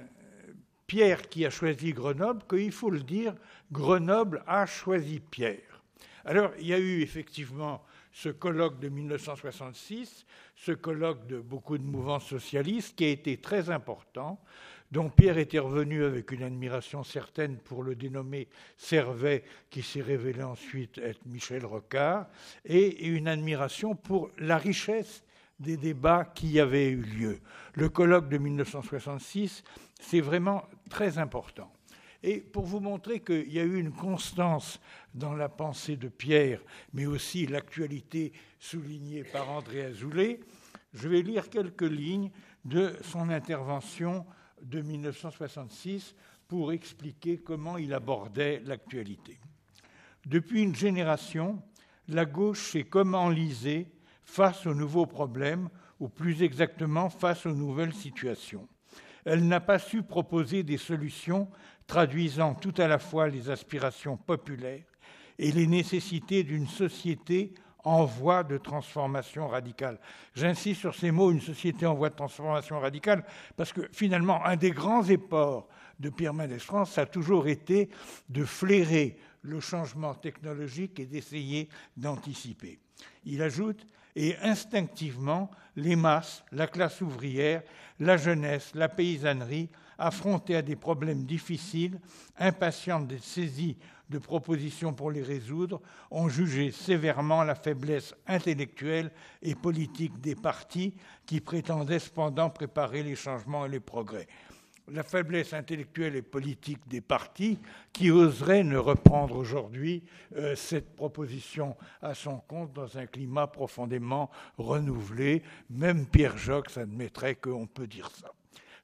Pierre 0.86 1.28
qui 1.28 1.46
a 1.46 1.50
choisi 1.50 1.92
Grenoble 1.92 2.42
qu'il 2.48 2.72
faut 2.72 2.90
le 2.90 3.02
dire, 3.02 3.34
Grenoble 3.72 4.42
a 4.46 4.66
choisi 4.66 5.20
Pierre. 5.20 5.82
Alors, 6.24 6.52
il 6.58 6.66
y 6.66 6.74
a 6.74 6.78
eu 6.78 7.02
effectivement 7.02 7.82
ce 8.16 8.30
colloque 8.30 8.80
de 8.80 8.88
1966, 8.88 10.24
ce 10.56 10.72
colloque 10.72 11.26
de 11.26 11.38
beaucoup 11.38 11.76
de 11.76 11.84
mouvements 11.84 12.18
socialistes 12.18 12.96
qui 12.96 13.04
a 13.04 13.08
été 13.08 13.36
très 13.36 13.68
important, 13.68 14.40
dont 14.90 15.10
Pierre 15.10 15.36
était 15.36 15.58
revenu 15.58 16.02
avec 16.02 16.32
une 16.32 16.42
admiration 16.42 17.04
certaine 17.04 17.58
pour 17.58 17.82
le 17.82 17.94
dénommé 17.94 18.48
Servet, 18.78 19.44
qui 19.68 19.82
s'est 19.82 20.00
révélé 20.00 20.42
ensuite 20.42 20.96
être 20.96 21.20
Michel 21.26 21.66
Rocard, 21.66 22.26
et 22.64 23.06
une 23.06 23.28
admiration 23.28 23.94
pour 23.94 24.30
la 24.38 24.56
richesse 24.56 25.22
des 25.60 25.76
débats 25.76 26.24
qui 26.24 26.58
avaient 26.58 26.88
eu 26.88 27.02
lieu. 27.02 27.40
Le 27.74 27.90
colloque 27.90 28.30
de 28.30 28.38
1966, 28.38 29.62
c'est 30.00 30.22
vraiment 30.22 30.64
très 30.88 31.18
important. 31.18 31.70
Et 32.22 32.40
pour 32.40 32.64
vous 32.64 32.80
montrer 32.80 33.20
qu'il 33.20 33.52
y 33.52 33.60
a 33.60 33.64
eu 33.64 33.78
une 33.78 33.92
constance 33.92 34.80
dans 35.16 35.34
la 35.34 35.48
pensée 35.48 35.96
de 35.96 36.08
Pierre, 36.08 36.60
mais 36.92 37.06
aussi 37.06 37.46
l'actualité 37.46 38.32
soulignée 38.58 39.24
par 39.24 39.50
André 39.50 39.86
Azoulay, 39.86 40.40
je 40.92 41.08
vais 41.08 41.22
lire 41.22 41.50
quelques 41.50 41.82
lignes 41.82 42.30
de 42.64 42.94
son 43.02 43.30
intervention 43.30 44.24
de 44.62 44.80
1966 44.80 46.14
pour 46.48 46.72
expliquer 46.72 47.38
comment 47.38 47.78
il 47.78 47.92
abordait 47.92 48.62
l'actualité. 48.64 49.40
Depuis 50.26 50.62
une 50.62 50.74
génération, 50.74 51.62
la 52.08 52.24
gauche 52.24 52.72
s'est 52.72 52.84
comme 52.84 53.14
enlisée 53.14 53.88
face 54.22 54.66
aux 54.66 54.74
nouveaux 54.74 55.06
problèmes, 55.06 55.68
ou 55.98 56.08
plus 56.08 56.42
exactement 56.42 57.08
face 57.08 57.46
aux 57.46 57.54
nouvelles 57.54 57.94
situations. 57.94 58.68
Elle 59.24 59.48
n'a 59.48 59.60
pas 59.60 59.78
su 59.78 60.02
proposer 60.02 60.62
des 60.62 60.76
solutions 60.76 61.48
traduisant 61.86 62.54
tout 62.54 62.74
à 62.76 62.86
la 62.86 62.98
fois 62.98 63.28
les 63.28 63.48
aspirations 63.48 64.16
populaires 64.16 64.84
et 65.38 65.52
les 65.52 65.66
nécessités 65.66 66.42
d'une 66.42 66.66
société 66.66 67.52
en 67.84 68.04
voie 68.04 68.42
de 68.42 68.58
transformation 68.58 69.46
radicale. 69.46 70.00
J'insiste 70.34 70.80
sur 70.80 70.94
ces 70.94 71.12
mots, 71.12 71.30
une 71.30 71.40
société 71.40 71.86
en 71.86 71.94
voie 71.94 72.10
de 72.10 72.16
transformation 72.16 72.80
radicale, 72.80 73.24
parce 73.56 73.72
que 73.72 73.82
finalement, 73.92 74.44
un 74.44 74.56
des 74.56 74.72
grands 74.72 75.04
efforts 75.04 75.68
de 76.00 76.10
Pierre 76.10 76.34
Mendès 76.34 76.58
France 76.58 76.98
a 76.98 77.06
toujours 77.06 77.46
été 77.46 77.88
de 78.28 78.44
flairer 78.44 79.16
le 79.42 79.60
changement 79.60 80.14
technologique 80.14 80.98
et 80.98 81.06
d'essayer 81.06 81.68
d'anticiper. 81.96 82.80
Il 83.24 83.40
ajoute, 83.40 83.86
et 84.16 84.36
instinctivement, 84.38 85.50
les 85.76 85.94
masses, 85.94 86.42
la 86.50 86.66
classe 86.66 87.00
ouvrière, 87.02 87.62
la 88.00 88.16
jeunesse, 88.16 88.72
la 88.74 88.88
paysannerie 88.88 89.68
affrontées 89.98 90.56
à 90.56 90.62
des 90.62 90.76
problèmes 90.76 91.24
difficiles, 91.24 92.00
impatientes 92.38 93.06
d'être 93.06 93.24
saisies 93.24 93.76
de 94.08 94.18
propositions 94.18 94.92
pour 94.92 95.10
les 95.10 95.22
résoudre, 95.22 95.80
ont 96.10 96.28
jugé 96.28 96.70
sévèrement 96.70 97.42
la 97.42 97.54
faiblesse 97.54 98.14
intellectuelle 98.26 99.10
et 99.42 99.54
politique 99.54 100.20
des 100.20 100.34
partis 100.34 100.94
qui 101.26 101.40
prétendaient 101.40 101.98
cependant 101.98 102.50
préparer 102.50 103.02
les 103.02 103.16
changements 103.16 103.66
et 103.66 103.70
les 103.70 103.80
progrès. 103.80 104.26
La 104.92 105.02
faiblesse 105.02 105.52
intellectuelle 105.52 106.14
et 106.14 106.22
politique 106.22 106.86
des 106.86 107.00
partis 107.00 107.58
qui 107.92 108.12
oseraient 108.12 108.62
ne 108.62 108.76
reprendre 108.76 109.34
aujourd'hui 109.34 110.04
euh, 110.36 110.54
cette 110.54 110.94
proposition 110.94 111.76
à 112.00 112.14
son 112.14 112.36
compte 112.38 112.72
dans 112.72 112.96
un 112.96 113.06
climat 113.06 113.48
profondément 113.48 114.30
renouvelé. 114.58 115.42
Même 115.70 116.06
Pierre 116.06 116.38
Jox 116.38 116.78
admettrait 116.78 117.34
qu'on 117.34 117.66
peut 117.66 117.88
dire 117.88 118.08
ça. 118.14 118.30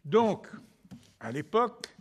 Donc, 0.04 0.48
à 1.20 1.30
l'époque, 1.30 1.94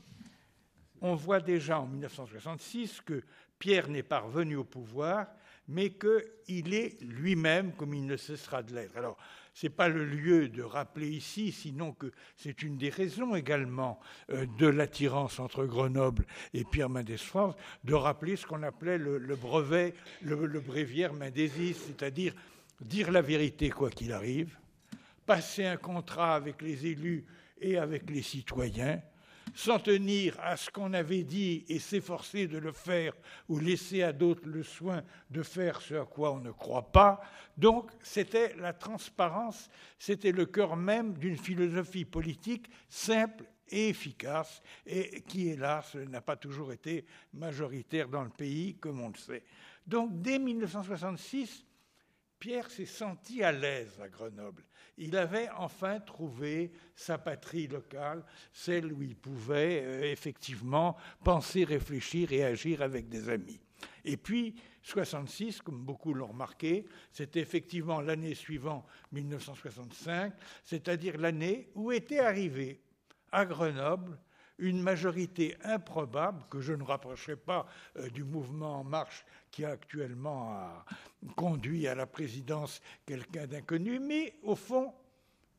on 1.01 1.15
voit 1.15 1.39
déjà 1.39 1.79
en 1.79 1.87
1966 1.87 3.01
que 3.01 3.23
Pierre 3.59 3.89
n'est 3.89 4.03
pas 4.03 4.19
revenu 4.19 4.55
au 4.55 4.63
pouvoir, 4.63 5.27
mais 5.67 5.91
qu'il 5.91 6.73
est 6.73 7.01
lui-même 7.01 7.73
comme 7.73 7.93
il 7.93 8.05
ne 8.05 8.17
cessera 8.17 8.63
de 8.63 8.73
l'être. 8.73 8.97
Alors, 8.97 9.17
ce 9.53 9.65
n'est 9.65 9.71
pas 9.71 9.89
le 9.89 10.05
lieu 10.05 10.47
de 10.49 10.63
rappeler 10.63 11.09
ici, 11.09 11.51
sinon 11.51 11.91
que 11.91 12.11
c'est 12.35 12.63
une 12.63 12.77
des 12.77 12.89
raisons 12.89 13.35
également 13.35 13.99
euh, 14.31 14.45
de 14.57 14.67
l'attirance 14.67 15.39
entre 15.39 15.65
Grenoble 15.65 16.25
et 16.53 16.63
Pierre 16.63 16.89
Mendès 16.89 17.17
France, 17.17 17.55
de 17.83 17.93
rappeler 17.93 18.35
ce 18.35 18.45
qu'on 18.45 18.63
appelait 18.63 18.97
le, 18.97 19.35
brevet, 19.35 19.93
le, 20.21 20.59
bréviaire 20.59 21.13
mendésiste, 21.13 21.81
c'est-à-dire 21.87 22.33
dire 22.79 23.11
la 23.11 23.21
vérité 23.21 23.69
quoi 23.69 23.89
qu'il 23.89 24.13
arrive, 24.13 24.57
passer 25.25 25.65
un 25.65 25.77
contrat 25.77 26.35
avec 26.35 26.61
les 26.61 26.87
élus 26.87 27.25
et 27.59 27.77
avec 27.77 28.09
les 28.09 28.23
citoyens, 28.23 29.01
s'en 29.53 29.79
tenir 29.79 30.39
à 30.39 30.57
ce 30.57 30.69
qu'on 30.69 30.93
avait 30.93 31.23
dit 31.23 31.65
et 31.67 31.79
s'efforcer 31.79 32.47
de 32.47 32.57
le 32.57 32.71
faire 32.71 33.13
ou 33.49 33.59
laisser 33.59 34.03
à 34.03 34.13
d'autres 34.13 34.47
le 34.47 34.63
soin 34.63 35.03
de 35.29 35.43
faire 35.43 35.81
ce 35.81 35.95
à 35.95 36.05
quoi 36.05 36.31
on 36.31 36.39
ne 36.39 36.51
croit 36.51 36.91
pas. 36.91 37.21
Donc 37.57 37.91
c'était 38.01 38.55
la 38.57 38.73
transparence, 38.73 39.69
c'était 39.99 40.31
le 40.31 40.45
cœur 40.45 40.75
même 40.75 41.13
d'une 41.13 41.37
philosophie 41.37 42.05
politique 42.05 42.69
simple 42.89 43.45
et 43.69 43.89
efficace 43.89 44.61
et 44.85 45.21
qui, 45.21 45.49
hélas, 45.49 45.95
n'a 45.95 46.21
pas 46.21 46.35
toujours 46.35 46.73
été 46.73 47.05
majoritaire 47.33 48.09
dans 48.09 48.23
le 48.23 48.29
pays, 48.29 48.75
comme 48.75 49.01
on 49.01 49.09
le 49.09 49.17
sait. 49.17 49.43
Donc 49.85 50.21
dès 50.21 50.39
1966, 50.39 51.65
Pierre 52.39 52.69
s'est 52.69 52.85
senti 52.85 53.43
à 53.43 53.51
l'aise 53.51 53.99
à 54.01 54.09
Grenoble. 54.09 54.63
Il 54.97 55.15
avait 55.15 55.49
enfin 55.57 55.99
trouvé 55.99 56.71
sa 56.95 57.17
patrie 57.17 57.67
locale, 57.67 58.23
celle 58.51 58.91
où 58.91 59.01
il 59.01 59.15
pouvait 59.15 59.83
euh, 59.83 60.11
effectivement 60.11 60.95
penser, 61.23 61.63
réfléchir 61.63 62.31
et 62.31 62.43
agir 62.43 62.81
avec 62.81 63.09
des 63.09 63.29
amis. 63.29 63.61
Et 64.03 64.17
puis, 64.17 64.55
66, 64.83 65.61
comme 65.61 65.83
beaucoup 65.83 66.13
l'ont 66.13 66.27
remarqué, 66.27 66.85
c'est 67.11 67.35
effectivement 67.37 68.01
l'année 68.01 68.35
suivante, 68.35 68.85
1965, 69.11 70.33
c'est-à-dire 70.63 71.17
l'année 71.17 71.69
où 71.75 71.91
était 71.91 72.19
arrivé 72.19 72.81
à 73.31 73.45
Grenoble 73.45 74.17
une 74.61 74.81
majorité 74.81 75.57
improbable, 75.63 76.43
que 76.49 76.61
je 76.61 76.71
ne 76.71 76.83
rapprocherai 76.83 77.35
pas 77.35 77.67
euh, 77.97 78.09
du 78.09 78.23
mouvement 78.23 78.79
En 78.79 78.83
Marche 78.83 79.25
qui 79.51 79.65
a 79.65 79.71
actuellement 79.71 80.69
conduit 81.35 81.85
à 81.87 81.95
la 81.95 82.05
présidence 82.05 82.81
quelqu'un 83.05 83.47
d'inconnu, 83.47 83.99
mais 83.99 84.35
au 84.43 84.55
fond, 84.55 84.93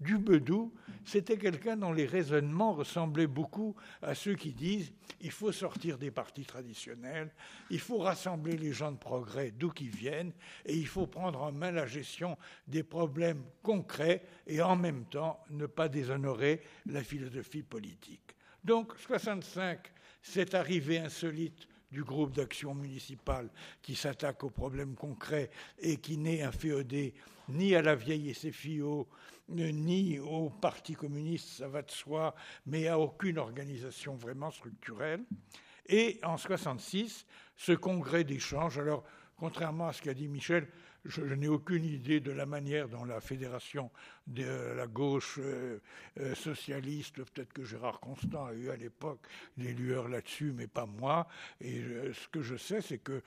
du 0.03 0.19
Bedou, 0.19 0.73
c'était 1.05 1.39
quelqu'un 1.39 1.77
dont 1.77 1.93
les 1.93 2.07
raisonnements 2.07 2.73
ressemblaient 2.73 3.27
beaucoup 3.27 3.77
à 4.03 4.15
ceux 4.15 4.35
qui 4.35 4.53
disent 4.53 4.93
il 5.21 5.31
faut 5.31 5.53
sortir 5.53 5.99
des 5.99 6.11
partis 6.11 6.45
traditionnels, 6.45 7.31
il 7.71 7.79
faut 7.79 7.99
rassembler 7.99 8.57
les 8.57 8.73
gens 8.73 8.91
de 8.91 8.97
progrès 8.97 9.53
d'où 9.53 9.71
qu'ils 9.71 9.95
viennent, 9.95 10.33
et 10.67 10.77
il 10.77 10.89
faut 10.89 11.07
prendre 11.07 11.43
en 11.43 11.53
main 11.53 11.71
la 11.71 11.87
gestion 11.87 12.37
des 12.67 12.83
problèmes 12.83 13.45
concrets 13.63 14.25
et 14.47 14.61
en 14.61 14.75
même 14.75 15.05
temps 15.05 15.39
ne 15.51 15.67
pas 15.67 15.89
déshonorer 15.89 16.63
la 16.87 17.05
philosophie 17.05 17.63
politique. 17.63 18.35
Donc 18.65 18.93
65, 18.97 19.93
cette 20.23 20.55
arrivée 20.55 20.99
insolite 20.99 21.67
du 21.91 22.05
groupe 22.05 22.33
d'action 22.33 22.75
municipale 22.75 23.51
qui 23.83 23.95
s'attaque 23.95 24.45
aux 24.45 24.51
problèmes 24.51 24.95
concrets 24.95 25.51
et 25.79 25.99
qui 25.99 26.17
n'est 26.17 26.43
inféodé 26.43 27.15
ni 27.49 27.75
à 27.75 27.83
la 27.83 27.95
vieille 27.95 28.33
SFIO, 28.33 29.09
ni 29.49 30.19
au 30.21 30.49
Parti 30.49 30.95
communiste, 30.95 31.49
ça 31.49 31.69
va 31.69 31.83
de 31.83 31.91
soi, 31.91 32.35
mais 32.67 32.89
à 32.89 32.99
aucune 32.99 33.39
organisation 33.39 34.15
vraiment 34.15 34.51
structurelle. 34.51 35.25
Et 35.87 36.21
en 36.23 36.37
66, 36.37 37.27
ce 37.57 37.73
congrès 37.73 38.25
d'échange, 38.25 38.79
alors 38.79 39.05
contrairement 39.37 39.89
à 39.89 39.93
ce 39.93 40.01
qu'a 40.01 40.15
dit 40.15 40.29
Michel, 40.29 40.69
je, 41.05 41.23
n'ai 41.23 41.49
aucune 41.49 41.85
idée 41.85 42.21
de 42.21 42.33
la 42.33 42.47
manière 42.47 42.89
dont 42.89 43.05
la 43.05 43.21
fédération 43.21 43.91
de 44.27 44.45
la 44.75 44.87
gauche 44.87 45.39
euh, 45.39 45.81
euh, 46.21 46.35
socialiste, 46.35 47.23
peut-être 47.25 47.53
que 47.53 47.65
Gérard 47.65 48.01
Constant 48.01 48.47
a 48.47 48.55
eu 48.55 48.71
à 48.71 48.77
l'époque 48.77 49.27
des 49.57 49.73
lueurs 49.73 50.09
là-dessus, 50.09 50.53
mais 50.53 50.67
pas 50.67 50.87
moi. 50.87 51.27
Et 51.61 51.83
ce 52.13 52.29
que 52.29 52.43
je 52.43 52.57
sais, 52.57 52.81
c'est 52.81 52.99
que 52.99 53.23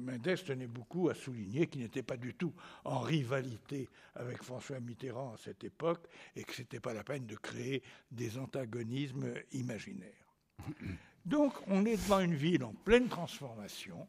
Mendes 0.00 0.44
tenait 0.44 0.66
beaucoup 0.66 1.08
à 1.08 1.14
souligner 1.14 1.66
qu'il 1.66 1.82
n'était 1.82 2.02
pas 2.02 2.16
du 2.16 2.34
tout 2.34 2.52
en 2.84 3.00
rivalité 3.00 3.88
avec 4.14 4.42
François 4.42 4.80
Mitterrand 4.80 5.34
à 5.34 5.36
cette 5.36 5.64
époque 5.64 6.06
et 6.34 6.42
que 6.44 6.52
ce 6.52 6.62
n'était 6.62 6.80
pas 6.80 6.92
la 6.92 7.04
peine 7.04 7.26
de 7.26 7.36
créer 7.36 7.82
des 8.10 8.38
antagonismes 8.38 9.32
imaginaires. 9.52 10.34
Donc 11.24 11.54
on 11.66 11.84
est 11.84 11.96
devant 11.96 12.20
une 12.20 12.34
ville 12.34 12.64
en 12.64 12.72
pleine 12.72 13.08
transformation, 13.08 14.08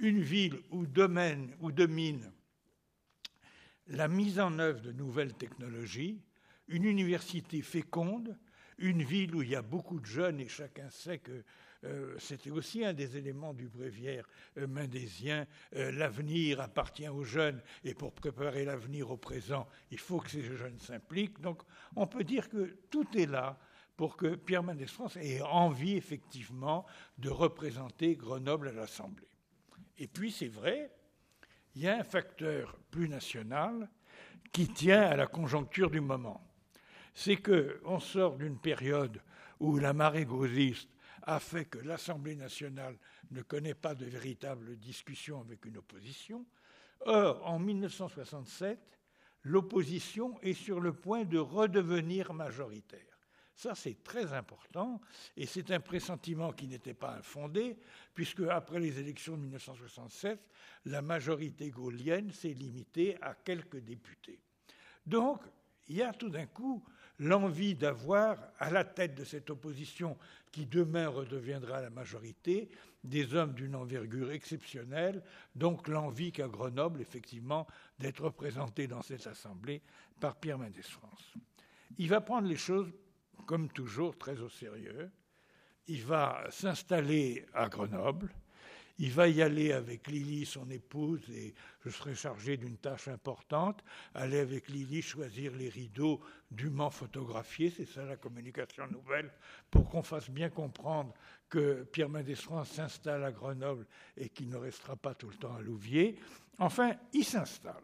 une 0.00 0.20
ville 0.20 0.60
où, 0.70 0.86
domaine, 0.86 1.54
où 1.60 1.70
domine 1.70 2.32
la 3.86 4.08
mise 4.08 4.38
en 4.38 4.58
œuvre 4.58 4.80
de 4.80 4.92
nouvelles 4.92 5.34
technologies, 5.34 6.22
une 6.68 6.84
université 6.84 7.60
féconde, 7.62 8.38
une 8.78 9.02
ville 9.02 9.34
où 9.34 9.42
il 9.42 9.50
y 9.50 9.56
a 9.56 9.62
beaucoup 9.62 10.00
de 10.00 10.06
jeunes 10.06 10.40
et 10.40 10.48
chacun 10.48 10.88
sait 10.90 11.18
que 11.18 11.44
euh, 11.84 12.14
c'était 12.18 12.50
aussi 12.50 12.84
un 12.84 12.92
des 12.92 13.16
éléments 13.16 13.54
du 13.54 13.68
bréviaire 13.68 14.28
euh, 14.58 14.66
mendésien. 14.66 15.46
Euh, 15.74 15.90
l'avenir 15.92 16.60
appartient 16.60 17.08
aux 17.08 17.24
jeunes 17.24 17.60
et 17.84 17.94
pour 17.94 18.12
préparer 18.12 18.64
l'avenir 18.64 19.10
au 19.10 19.16
présent, 19.16 19.66
il 19.90 19.98
faut 19.98 20.20
que 20.20 20.30
ces 20.30 20.42
jeunes 20.42 20.78
s'impliquent. 20.78 21.40
Donc 21.40 21.62
on 21.96 22.06
peut 22.06 22.24
dire 22.24 22.48
que 22.48 22.76
tout 22.90 23.06
est 23.16 23.26
là 23.26 23.58
pour 23.96 24.16
que 24.16 24.34
Pierre 24.34 24.62
Mendès 24.62 24.86
France 24.86 25.16
ait 25.16 25.42
envie 25.42 25.96
effectivement 25.96 26.86
de 27.18 27.28
représenter 27.28 28.14
Grenoble 28.14 28.68
à 28.68 28.72
l'Assemblée. 28.72 29.29
Et 30.00 30.08
puis 30.08 30.32
c'est 30.32 30.48
vrai, 30.48 30.90
il 31.74 31.82
y 31.82 31.88
a 31.88 31.98
un 31.98 32.02
facteur 32.04 32.76
plus 32.90 33.06
national 33.06 33.88
qui 34.50 34.66
tient 34.66 35.02
à 35.02 35.14
la 35.14 35.26
conjoncture 35.26 35.90
du 35.90 36.00
moment. 36.00 36.42
C'est 37.14 37.36
qu'on 37.36 38.00
sort 38.00 38.36
d'une 38.36 38.58
période 38.58 39.20
où 39.60 39.76
la 39.76 39.92
marée 39.92 40.24
gaulliste 40.24 40.88
a 41.22 41.38
fait 41.38 41.66
que 41.66 41.78
l'Assemblée 41.78 42.34
nationale 42.34 42.96
ne 43.30 43.42
connaît 43.42 43.74
pas 43.74 43.94
de 43.94 44.06
véritable 44.06 44.78
discussion 44.78 45.42
avec 45.42 45.66
une 45.66 45.76
opposition. 45.76 46.46
Or, 47.00 47.46
en 47.46 47.58
1967, 47.58 48.78
l'opposition 49.42 50.40
est 50.40 50.54
sur 50.54 50.80
le 50.80 50.94
point 50.94 51.24
de 51.24 51.38
redevenir 51.38 52.32
majoritaire. 52.32 53.09
Ça, 53.60 53.74
c'est 53.74 54.02
très 54.02 54.32
important, 54.32 55.02
et 55.36 55.44
c'est 55.44 55.70
un 55.70 55.80
pressentiment 55.80 56.50
qui 56.50 56.66
n'était 56.66 56.94
pas 56.94 57.16
infondé, 57.16 57.76
puisque 58.14 58.40
après 58.40 58.80
les 58.80 58.98
élections 58.98 59.36
de 59.36 59.42
1967, 59.42 60.40
la 60.86 61.02
majorité 61.02 61.68
gaulienne 61.68 62.30
s'est 62.30 62.54
limitée 62.54 63.18
à 63.20 63.34
quelques 63.34 63.80
députés. 63.80 64.40
Donc, 65.04 65.42
il 65.88 65.96
y 65.96 66.02
a 66.02 66.14
tout 66.14 66.30
d'un 66.30 66.46
coup 66.46 66.82
l'envie 67.18 67.74
d'avoir 67.74 68.38
à 68.58 68.70
la 68.70 68.82
tête 68.82 69.14
de 69.14 69.24
cette 69.24 69.50
opposition 69.50 70.16
qui 70.50 70.64
demain 70.64 71.08
redeviendra 71.08 71.82
la 71.82 71.90
majorité, 71.90 72.70
des 73.04 73.34
hommes 73.34 73.52
d'une 73.52 73.74
envergure 73.74 74.32
exceptionnelle, 74.32 75.22
donc 75.54 75.86
l'envie 75.86 76.32
qu'à 76.32 76.48
Grenoble, 76.48 77.02
effectivement, 77.02 77.66
d'être 77.98 78.24
représenté 78.24 78.86
dans 78.86 79.02
cette 79.02 79.26
assemblée 79.26 79.82
par 80.18 80.36
Pierre 80.36 80.58
Mendès 80.58 80.80
France. 80.80 81.34
Il 81.98 82.08
va 82.08 82.22
prendre 82.22 82.48
les 82.48 82.56
choses, 82.56 82.90
comme 83.46 83.68
toujours, 83.70 84.16
très 84.16 84.40
au 84.40 84.48
sérieux. 84.48 85.10
Il 85.86 86.04
va 86.04 86.44
s'installer 86.50 87.46
à 87.52 87.68
Grenoble. 87.68 88.32
Il 89.02 89.12
va 89.12 89.28
y 89.28 89.40
aller 89.40 89.72
avec 89.72 90.08
Lily, 90.08 90.44
son 90.44 90.68
épouse, 90.68 91.22
et 91.30 91.54
je 91.82 91.88
serai 91.88 92.14
chargé 92.14 92.58
d'une 92.58 92.76
tâche 92.76 93.08
importante, 93.08 93.82
aller 94.14 94.40
avec 94.40 94.68
Lily 94.68 95.00
choisir 95.00 95.56
les 95.56 95.70
rideaux 95.70 96.20
dûment 96.50 96.90
photographiés, 96.90 97.72
c'est 97.74 97.86
ça 97.86 98.04
la 98.04 98.16
communication 98.16 98.86
nouvelle, 98.88 99.32
pour 99.70 99.88
qu'on 99.88 100.02
fasse 100.02 100.28
bien 100.28 100.50
comprendre 100.50 101.14
que 101.48 101.84
Pierre 101.84 102.10
Mendès 102.10 102.34
France 102.34 102.72
s'installe 102.72 103.24
à 103.24 103.32
Grenoble 103.32 103.86
et 104.18 104.28
qu'il 104.28 104.50
ne 104.50 104.56
restera 104.56 104.96
pas 104.96 105.14
tout 105.14 105.30
le 105.30 105.36
temps 105.36 105.56
à 105.56 105.62
Louviers. 105.62 106.18
Enfin, 106.58 106.94
il 107.14 107.24
s'installe. 107.24 107.82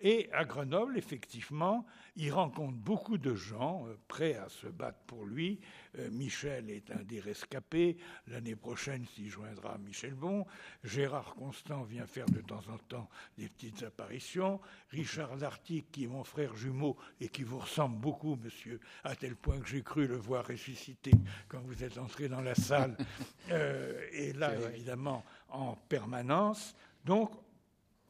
Et 0.00 0.28
à 0.32 0.44
Grenoble, 0.44 0.98
effectivement, 0.98 1.86
il 2.16 2.30
rencontre 2.30 2.76
beaucoup 2.76 3.16
de 3.16 3.34
gens 3.34 3.86
euh, 3.86 3.96
prêts 4.08 4.34
à 4.34 4.48
se 4.48 4.66
battre 4.66 4.98
pour 5.06 5.24
lui. 5.24 5.58
Euh, 5.98 6.10
Michel 6.10 6.68
est 6.70 6.90
un 6.90 7.02
des 7.02 7.18
rescapés. 7.18 7.96
L'année 8.26 8.56
prochaine 8.56 9.06
s'y 9.14 9.28
joindra 9.28 9.78
Michel 9.78 10.14
Bon. 10.14 10.44
Gérard 10.84 11.34
Constant 11.34 11.82
vient 11.82 12.06
faire 12.06 12.26
de 12.26 12.40
temps 12.40 12.62
en 12.70 12.76
temps 12.76 13.08
des 13.38 13.48
petites 13.48 13.82
apparitions. 13.84 14.60
Richard 14.90 15.36
Lartigue, 15.36 15.86
qui 15.90 16.04
est 16.04 16.08
mon 16.08 16.24
frère 16.24 16.54
jumeau 16.54 16.96
et 17.20 17.28
qui 17.28 17.42
vous 17.42 17.58
ressemble 17.58 17.96
beaucoup, 17.98 18.36
monsieur, 18.36 18.80
à 19.02 19.16
tel 19.16 19.34
point 19.34 19.58
que 19.60 19.68
j'ai 19.68 19.82
cru 19.82 20.06
le 20.06 20.16
voir 20.16 20.46
ressusciter 20.46 21.12
quand 21.48 21.60
vous 21.60 21.84
êtes 21.84 21.96
entré 21.96 22.28
dans 22.28 22.42
la 22.42 22.54
salle, 22.54 22.96
euh, 23.50 23.98
est 24.12 24.36
là, 24.36 24.52
évidemment, 24.74 25.24
en 25.48 25.74
permanence. 25.74 26.74
Donc, 27.04 27.30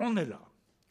on 0.00 0.16
est 0.16 0.26
là. 0.26 0.40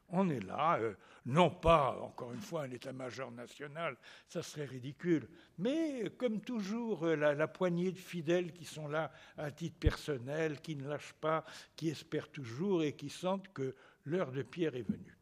On 0.09 0.29
est 0.29 0.39
là, 0.41 0.77
euh, 0.79 0.93
non 1.25 1.49
pas, 1.49 1.97
encore 2.01 2.31
une 2.31 2.41
fois, 2.41 2.63
un 2.63 2.71
état-major 2.71 3.31
national, 3.31 3.97
ça 4.27 4.43
serait 4.43 4.65
ridicule, 4.65 5.27
mais 5.57 6.11
comme 6.17 6.41
toujours, 6.41 7.05
euh, 7.05 7.15
la, 7.15 7.47
poignée 7.47 7.91
de 7.91 7.97
fidèles 7.97 8.53
qui 8.53 8.65
sont 8.65 8.87
là 8.87 9.11
à 9.37 9.49
titre 9.51 9.77
personnel, 9.79 10.61
qui 10.61 10.75
ne 10.75 10.87
lâchent 10.87 11.15
pas, 11.19 11.43
qui 11.75 11.89
espèrent 11.89 12.29
toujours 12.29 12.83
et 12.83 12.93
qui 12.93 13.09
sentent 13.09 13.51
que 13.53 13.75
l'heure 14.05 14.31
de 14.31 14.43
Pierre 14.43 14.75
est 14.75 14.87
venue. 14.87 15.17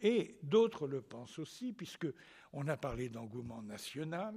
Et 0.00 0.38
d'autres 0.42 0.88
le 0.88 1.02
pensent 1.02 1.38
aussi, 1.38 1.72
puisque 1.72 2.08
on 2.52 2.66
a 2.68 2.76
parlé 2.76 3.10
d'engouement 3.10 3.62
national, 3.62 4.34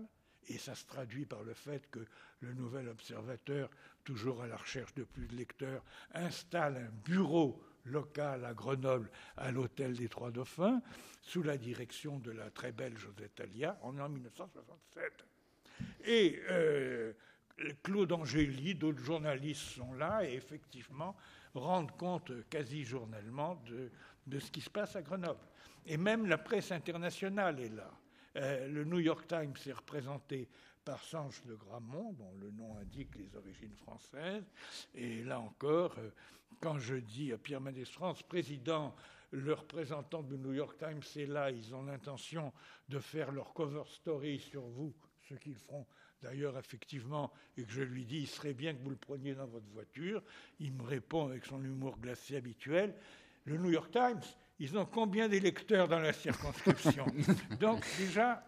et 0.47 0.57
ça 0.57 0.75
se 0.75 0.85
traduit 0.85 1.25
par 1.25 1.43
le 1.43 1.53
fait 1.53 1.89
que 1.89 2.05
le 2.41 2.53
nouvel 2.53 2.89
observateur, 2.89 3.69
toujours 4.03 4.43
à 4.43 4.47
la 4.47 4.57
recherche 4.57 4.93
de 4.93 5.03
plus 5.03 5.27
de 5.27 5.35
lecteurs, 5.35 5.83
installe 6.13 6.77
un 6.77 6.91
bureau 7.03 7.63
local 7.85 8.45
à 8.45 8.53
Grenoble, 8.53 9.09
à 9.37 9.51
l'hôtel 9.51 9.95
des 9.95 10.09
Trois 10.09 10.31
Dauphins, 10.31 10.81
sous 11.21 11.43
la 11.43 11.57
direction 11.57 12.19
de 12.19 12.31
la 12.31 12.49
très 12.49 12.71
belle 12.71 12.97
Josette 12.97 13.39
Alia, 13.39 13.77
en 13.81 13.91
1967. 13.91 15.25
Et 16.05 16.39
euh, 16.49 17.13
Claude 17.83 18.11
Angéli, 18.11 18.75
d'autres 18.75 19.03
journalistes 19.03 19.75
sont 19.75 19.93
là 19.93 20.23
et 20.23 20.33
effectivement 20.33 21.15
rendent 21.53 21.95
compte 21.97 22.31
quasi 22.49 22.83
journellement 22.83 23.61
de, 24.27 24.39
ce 24.39 24.51
qui 24.51 24.61
se 24.61 24.69
passe 24.69 24.95
à 24.95 25.01
Grenoble. 25.01 25.47
Et 25.85 25.97
même 25.97 26.25
la 26.25 26.37
presse 26.37 26.71
internationale 26.71 27.59
est 27.59 27.69
là. 27.69 27.91
Euh, 28.37 28.67
le 28.67 28.83
New 28.83 28.99
York 28.99 29.27
Times 29.27 29.53
est 29.65 29.71
représenté 29.71 30.49
par 30.85 31.03
Sanche 31.03 31.43
de 31.45 31.55
Gramont, 31.55 32.13
dont 32.13 32.31
le 32.39 32.51
nom 32.51 32.77
indique 32.77 33.15
les 33.15 33.35
origines 33.35 33.75
françaises. 33.75 34.45
Et 34.93 35.23
là 35.23 35.39
encore, 35.39 35.95
euh, 35.97 36.11
quand 36.61 36.77
je 36.77 36.95
dis 36.95 37.33
à 37.33 37.37
Pierre 37.37 37.59
Mendès 37.59 37.85
France, 37.85 38.21
président, 38.23 38.95
le 39.31 39.53
représentant 39.53 40.21
du 40.21 40.37
New 40.37 40.53
York 40.53 40.77
Times 40.77 41.01
est 41.21 41.25
là, 41.25 41.51
ils 41.51 41.73
ont 41.73 41.83
l'intention 41.83 42.53
de 42.87 42.99
faire 42.99 43.31
leur 43.31 43.53
cover 43.53 43.83
story 43.87 44.39
sur 44.39 44.61
vous, 44.61 44.93
ce 45.27 45.33
qu'ils 45.33 45.55
feront 45.55 45.85
d'ailleurs 46.21 46.57
effectivement, 46.57 47.31
et 47.57 47.63
que 47.63 47.71
je 47.71 47.81
lui 47.81 48.05
dis, 48.05 48.19
il 48.19 48.27
serait 48.27 48.53
bien 48.53 48.73
que 48.73 48.81
vous 48.81 48.89
le 48.89 48.95
preniez 48.95 49.35
dans 49.35 49.45
votre 49.47 49.67
voiture, 49.71 50.23
il 50.59 50.73
me 50.73 50.83
répond 50.83 51.27
avec 51.27 51.45
son 51.45 51.63
humour 51.63 51.97
glacé 51.99 52.37
habituel, 52.37 52.95
le 53.43 53.57
New 53.57 53.71
York 53.71 53.91
Times, 53.91 54.21
ils 54.59 54.77
ont 54.77 54.85
combien 54.85 55.27
d'électeurs 55.27 55.87
dans 55.87 55.99
la 55.99 56.13
circonscription? 56.13 57.05
Donc 57.59 57.85
déjà, 57.97 58.43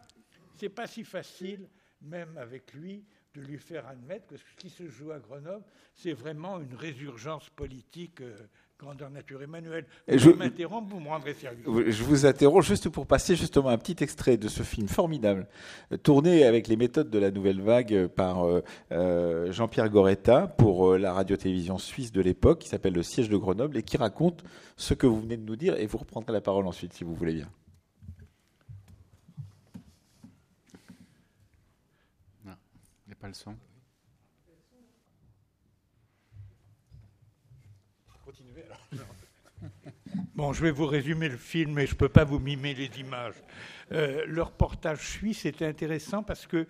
c'est 0.55 0.69
pas 0.69 0.87
si 0.87 1.03
facile, 1.03 1.67
même 2.01 2.37
avec 2.37 2.73
lui, 2.73 3.03
de 3.35 3.41
lui 3.41 3.57
faire 3.57 3.87
admettre 3.87 4.27
que 4.27 4.37
ce 4.37 4.43
qui 4.57 4.69
se 4.69 4.87
joue 4.89 5.11
à 5.11 5.19
Grenoble, 5.19 5.63
c'est 5.95 6.13
vraiment 6.13 6.59
une 6.59 6.73
résurgence 6.75 7.49
politique 7.49 8.21
euh, 8.21 8.35
grandeur 8.79 9.09
nature. 9.09 9.41
Emmanuel, 9.41 9.85
je 10.07 10.29
m'interromps, 10.29 10.91
vous 10.91 10.99
me 10.99 11.09
rendrez 11.09 11.33
service. 11.33 11.65
Je 11.65 12.03
vous 12.03 12.25
interromps 12.25 12.65
juste 12.65 12.89
pour 12.89 13.05
passer 13.05 13.35
justement 13.35 13.69
un 13.69 13.77
petit 13.77 14.03
extrait 14.03 14.37
de 14.37 14.47
ce 14.47 14.63
film 14.63 14.87
formidable, 14.87 15.47
euh, 15.91 15.97
tourné 15.97 16.45
avec 16.45 16.67
les 16.67 16.77
méthodes 16.77 17.09
de 17.09 17.19
la 17.19 17.31
nouvelle 17.31 17.61
vague 17.61 18.07
par 18.07 18.45
euh, 18.91 19.51
Jean-Pierre 19.51 19.89
Goretta 19.89 20.47
pour 20.47 20.97
la 20.97 21.13
radio-télévision 21.13 21.77
suisse 21.77 22.11
de 22.11 22.21
l'époque, 22.21 22.59
qui 22.59 22.69
s'appelle 22.69 22.93
Le 22.93 23.03
siège 23.03 23.29
de 23.29 23.37
Grenoble, 23.37 23.77
et 23.77 23.83
qui 23.83 23.97
raconte 23.97 24.43
ce 24.77 24.93
que 24.93 25.05
vous 25.05 25.21
venez 25.21 25.37
de 25.37 25.45
nous 25.45 25.55
dire, 25.55 25.77
et 25.77 25.85
vous 25.85 25.97
reprendrez 25.97 26.33
la 26.33 26.41
parole 26.41 26.65
ensuite, 26.67 26.93
si 26.93 27.03
vous 27.03 27.13
voulez 27.13 27.33
bien. 27.33 27.49
Le 33.27 33.33
son. 33.33 33.55
Bon, 40.35 40.53
je 40.53 40.61
vais 40.61 40.71
vous 40.71 40.85
résumer 40.85 41.29
le 41.29 41.37
film, 41.37 41.73
mais 41.73 41.87
je 41.87 41.93
ne 41.93 41.97
peux 41.97 42.09
pas 42.09 42.23
vous 42.23 42.37
mimer 42.39 42.75
les 42.75 42.99
images. 42.99 43.35
Euh, 43.91 44.23
le 44.27 44.43
reportage 44.43 44.99
suisse 44.99 45.45
était 45.45 45.65
intéressant 45.65 46.21
parce 46.21 46.45
que 46.45 46.67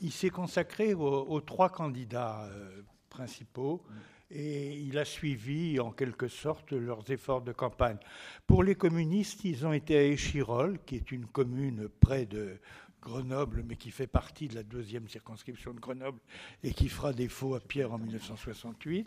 il 0.00 0.12
s'est 0.12 0.30
consacré 0.30 0.94
aux, 0.94 1.40
trois 1.40 1.70
candidats 1.70 2.44
euh, 2.44 2.82
principaux 3.08 3.82
et 4.30 4.76
il 4.78 4.98
a 4.98 5.04
suivi 5.04 5.80
en 5.80 5.90
quelque 5.90 6.28
sorte 6.28 6.72
leurs 6.72 7.10
efforts 7.10 7.42
de 7.42 7.52
campagne. 7.52 7.98
Pour 8.46 8.62
les 8.62 8.74
communistes, 8.74 9.44
ils 9.44 9.66
ont 9.66 9.72
été 9.72 9.96
à 9.96 10.02
Échirol, 10.02 10.78
qui 10.84 10.96
est 10.96 11.12
une 11.12 11.26
commune 11.26 11.88
près 12.00 12.26
de 12.26 12.58
Grenoble, 13.04 13.62
mais 13.68 13.76
qui 13.76 13.90
fait 13.90 14.06
partie 14.06 14.48
de 14.48 14.54
la 14.54 14.62
deuxième 14.62 15.08
circonscription 15.08 15.74
de 15.74 15.78
Grenoble 15.78 16.18
et 16.62 16.72
qui 16.72 16.88
fera 16.88 17.12
défaut 17.12 17.54
à 17.54 17.60
Pierre 17.60 17.92
en 17.92 17.98
1968. 17.98 19.06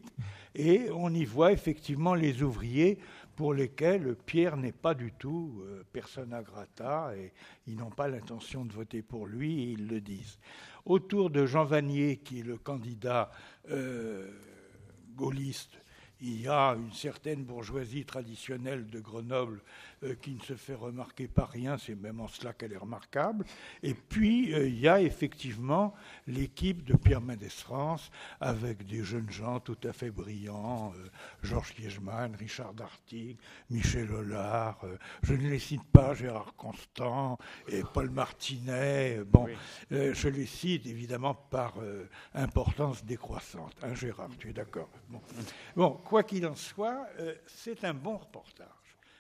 Et 0.56 0.90
on 0.92 1.14
y 1.14 1.26
voit 1.26 1.52
effectivement 1.52 2.14
les 2.14 2.44
ouvriers 2.44 3.00
pour 3.36 3.54
lesquels 3.54 4.16
Pierre 4.26 4.56
n'est 4.56 4.72
pas 4.72 4.94
du 4.94 5.12
tout 5.12 5.62
euh, 5.64 5.84
persona 5.92 6.42
grata 6.44 7.16
et 7.18 7.34
ils 7.66 7.76
n'ont 7.76 7.90
pas 7.90 8.08
l'intention 8.08 8.66
de 8.66 8.74
voter 8.74 9.02
pour 9.02 9.26
lui 9.28 9.64
et 9.64 9.72
ils 9.72 9.88
le 9.88 10.00
disent. 10.00 10.40
Autour 10.86 11.30
de 11.30 11.46
Jean 11.46 11.66
Vanier, 11.66 12.18
qui 12.18 12.40
est 12.40 12.44
le 12.44 12.58
candidat 12.58 13.32
euh, 13.70 14.32
gaulliste, 15.16 15.80
il 16.22 16.42
y 16.42 16.48
a 16.48 16.76
une 16.76 16.94
certaine 16.94 17.44
bourgeoisie 17.44 18.06
traditionnelle 18.06 18.88
de 18.88 19.00
Grenoble 19.00 19.62
euh, 20.04 20.14
qui 20.22 20.36
ne 20.36 20.42
se 20.42 20.54
fait 20.54 20.76
remarquer 20.76 21.28
par 21.28 21.50
rien, 21.50 21.80
c'est 21.80 21.96
même 21.96 22.20
en 22.20 22.28
cela 22.28 22.54
qu'elle 22.54 22.72
est 22.72 22.78
remarquable. 22.78 23.46
Et 23.82 23.96
puis, 23.96 24.54
euh, 24.54 24.68
il 24.68 24.80
y 24.80 24.88
a 24.88 25.02
effectivement 25.02 25.96
l'équipe 26.28 26.84
de 26.84 26.96
Pierre 26.96 27.20
Mendès 27.20 27.50
France, 27.50 28.12
avec 28.40 28.86
des 28.86 29.04
jeunes 29.04 29.32
gens 29.32 29.60
tout 29.60 29.78
à 29.84 29.94
fait 29.94 30.12
brillants, 30.12 30.94
euh, 30.96 31.08
Georges 31.42 31.74
Kiechmann, 31.74 32.36
Richard 32.36 32.76
Dartig, 32.76 33.38
Michel 33.72 34.12
Hollard, 34.12 34.86
je 35.24 35.34
ne 35.34 35.50
les 35.50 35.58
cite 35.58 35.84
pas, 35.92 36.14
Gérard 36.14 36.54
Constant 36.56 37.40
et 37.68 37.82
Paul 37.82 38.12
Martinet. 38.12 39.24
Bon, 39.26 39.48
je 39.90 40.30
les 40.30 40.46
cite 40.46 40.86
évidemment 40.86 41.34
par 41.34 41.76
importance 42.34 43.04
décroissante. 43.04 43.74
Hein, 43.82 43.96
Gérard, 43.96 44.30
tu 44.38 44.50
es 44.50 44.54
d'accord? 44.54 44.90
Bon. 45.10 45.22
bon, 45.76 45.92
quoi 46.04 46.24
qu'il 46.24 46.46
en 46.46 46.56
soit, 46.56 47.08
c'est 47.48 47.84
un 47.84 47.94
bon 47.94 48.18
reportage. 48.18 48.68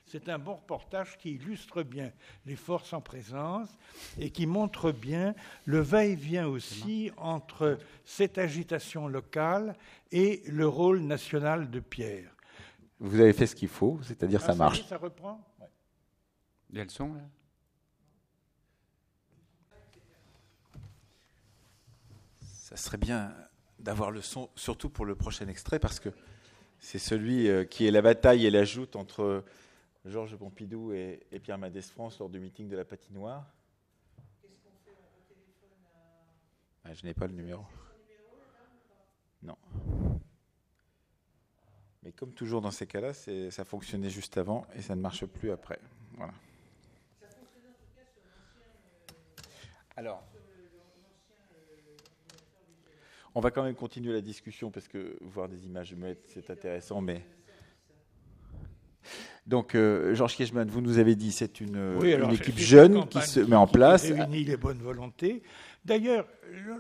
C'est 0.09 0.29
un 0.29 0.39
bon 0.39 0.55
reportage 0.55 1.17
qui 1.17 1.31
illustre 1.31 1.83
bien 1.83 2.13
les 2.45 2.55
forces 2.55 2.93
en 2.93 3.01
présence 3.01 3.69
et 4.17 4.29
qui 4.29 4.45
montre 4.45 4.93
bien 4.93 5.35
le 5.65 5.79
va-et-vient 5.79 6.47
aussi 6.47 7.11
entre 7.17 7.77
cette 8.05 8.37
agitation 8.37 9.09
locale 9.09 9.75
et 10.13 10.43
le 10.47 10.65
rôle 10.65 11.01
national 11.01 11.69
de 11.69 11.81
Pierre. 11.81 12.33
Vous 12.99 13.19
avez 13.19 13.33
fait 13.33 13.47
ce 13.47 13.55
qu'il 13.55 13.67
faut, 13.67 13.99
c'est-à-dire 14.01 14.41
ça 14.41 14.53
ah, 14.53 14.55
marche. 14.55 14.85
Ça 14.87 14.97
reprend 14.97 15.45
Il 16.69 16.77
y 16.77 16.79
a 16.79 16.85
le 16.85 16.89
son 16.89 17.13
là 17.13 17.21
Ça 22.41 22.77
serait 22.77 22.97
bien 22.97 23.33
d'avoir 23.79 24.11
le 24.11 24.21
son, 24.21 24.49
surtout 24.55 24.89
pour 24.89 25.05
le 25.05 25.15
prochain 25.15 25.47
extrait, 25.47 25.79
parce 25.79 25.99
que 25.99 26.09
c'est 26.79 26.99
celui 26.99 27.49
euh, 27.49 27.65
qui 27.65 27.87
est 27.87 27.91
la 27.91 28.01
bataille 28.01 28.45
et 28.45 28.51
la 28.51 28.63
joute 28.63 28.95
entre 28.95 29.43
Georges 30.07 30.37
Pompidou 30.37 30.93
et, 30.93 31.19
Pierre 31.43 31.57
Mendès 31.57 31.81
France 31.81 32.19
lors 32.19 32.29
du 32.29 32.39
meeting 32.39 32.69
de 32.69 32.77
la 32.77 32.85
patinoire. 32.85 33.45
Qu'est-ce 34.41 34.59
qu'on 34.59 34.69
fait 34.85 34.91
au 34.91 35.33
téléphone 35.33 35.85
à... 36.85 36.89
Ah, 36.89 36.93
je 36.93 37.05
n'ai 37.05 37.13
pas 37.13 37.27
le 37.27 37.33
numéro. 37.33 37.63
Non. 39.43 39.57
Mais 42.03 42.11
comme 42.13 42.33
toujours 42.33 42.61
dans 42.61 42.71
ces 42.71 42.87
cas-là, 42.87 43.13
ça 43.13 43.65
fonctionnait 43.65 44.09
juste 44.09 44.37
avant 44.37 44.65
et 44.73 44.81
ça 44.81 44.95
ne 44.95 45.01
marche 45.01 45.25
plus 45.25 45.51
après. 45.51 45.79
Voilà. 46.13 46.33
Ça 47.19 47.27
fonctionnait 47.27 47.67
en 47.67 47.73
tout 47.73 47.91
cas 47.95 48.05
sur 48.13 48.23
l'ancien. 48.23 49.49
Alors. 49.95 50.23
On 53.35 53.41
va 53.41 53.51
quand 53.51 53.61
même 53.61 53.75
continuer 53.75 54.13
la 54.13 54.21
discussion 54.21 54.71
parce 54.71 54.87
que 54.87 55.17
voir 55.21 55.47
des 55.47 55.67
images 55.67 55.93
muettes, 55.93 56.23
c'est 56.27 56.49
intéressant, 56.49 57.01
mais. 57.01 57.23
Donc, 59.47 59.75
euh, 59.75 60.13
Georges 60.13 60.35
Kiechmann, 60.35 60.67
vous 60.69 60.81
nous 60.81 60.97
avez 60.97 61.15
dit 61.15 61.31
c'est 61.31 61.61
une, 61.61 61.77
une 62.03 62.33
équipe 62.33 62.57
jeune 62.59 63.07
qui 63.07 63.21
se 63.21 63.39
met 63.39 63.55
en 63.55 63.67
place. 63.67 64.05
Qui 64.05 64.13
réunit 64.13 64.43
les 64.43 64.57
bonnes 64.57 64.81
volontés. 64.81 65.41
D'ailleurs, 65.87 66.27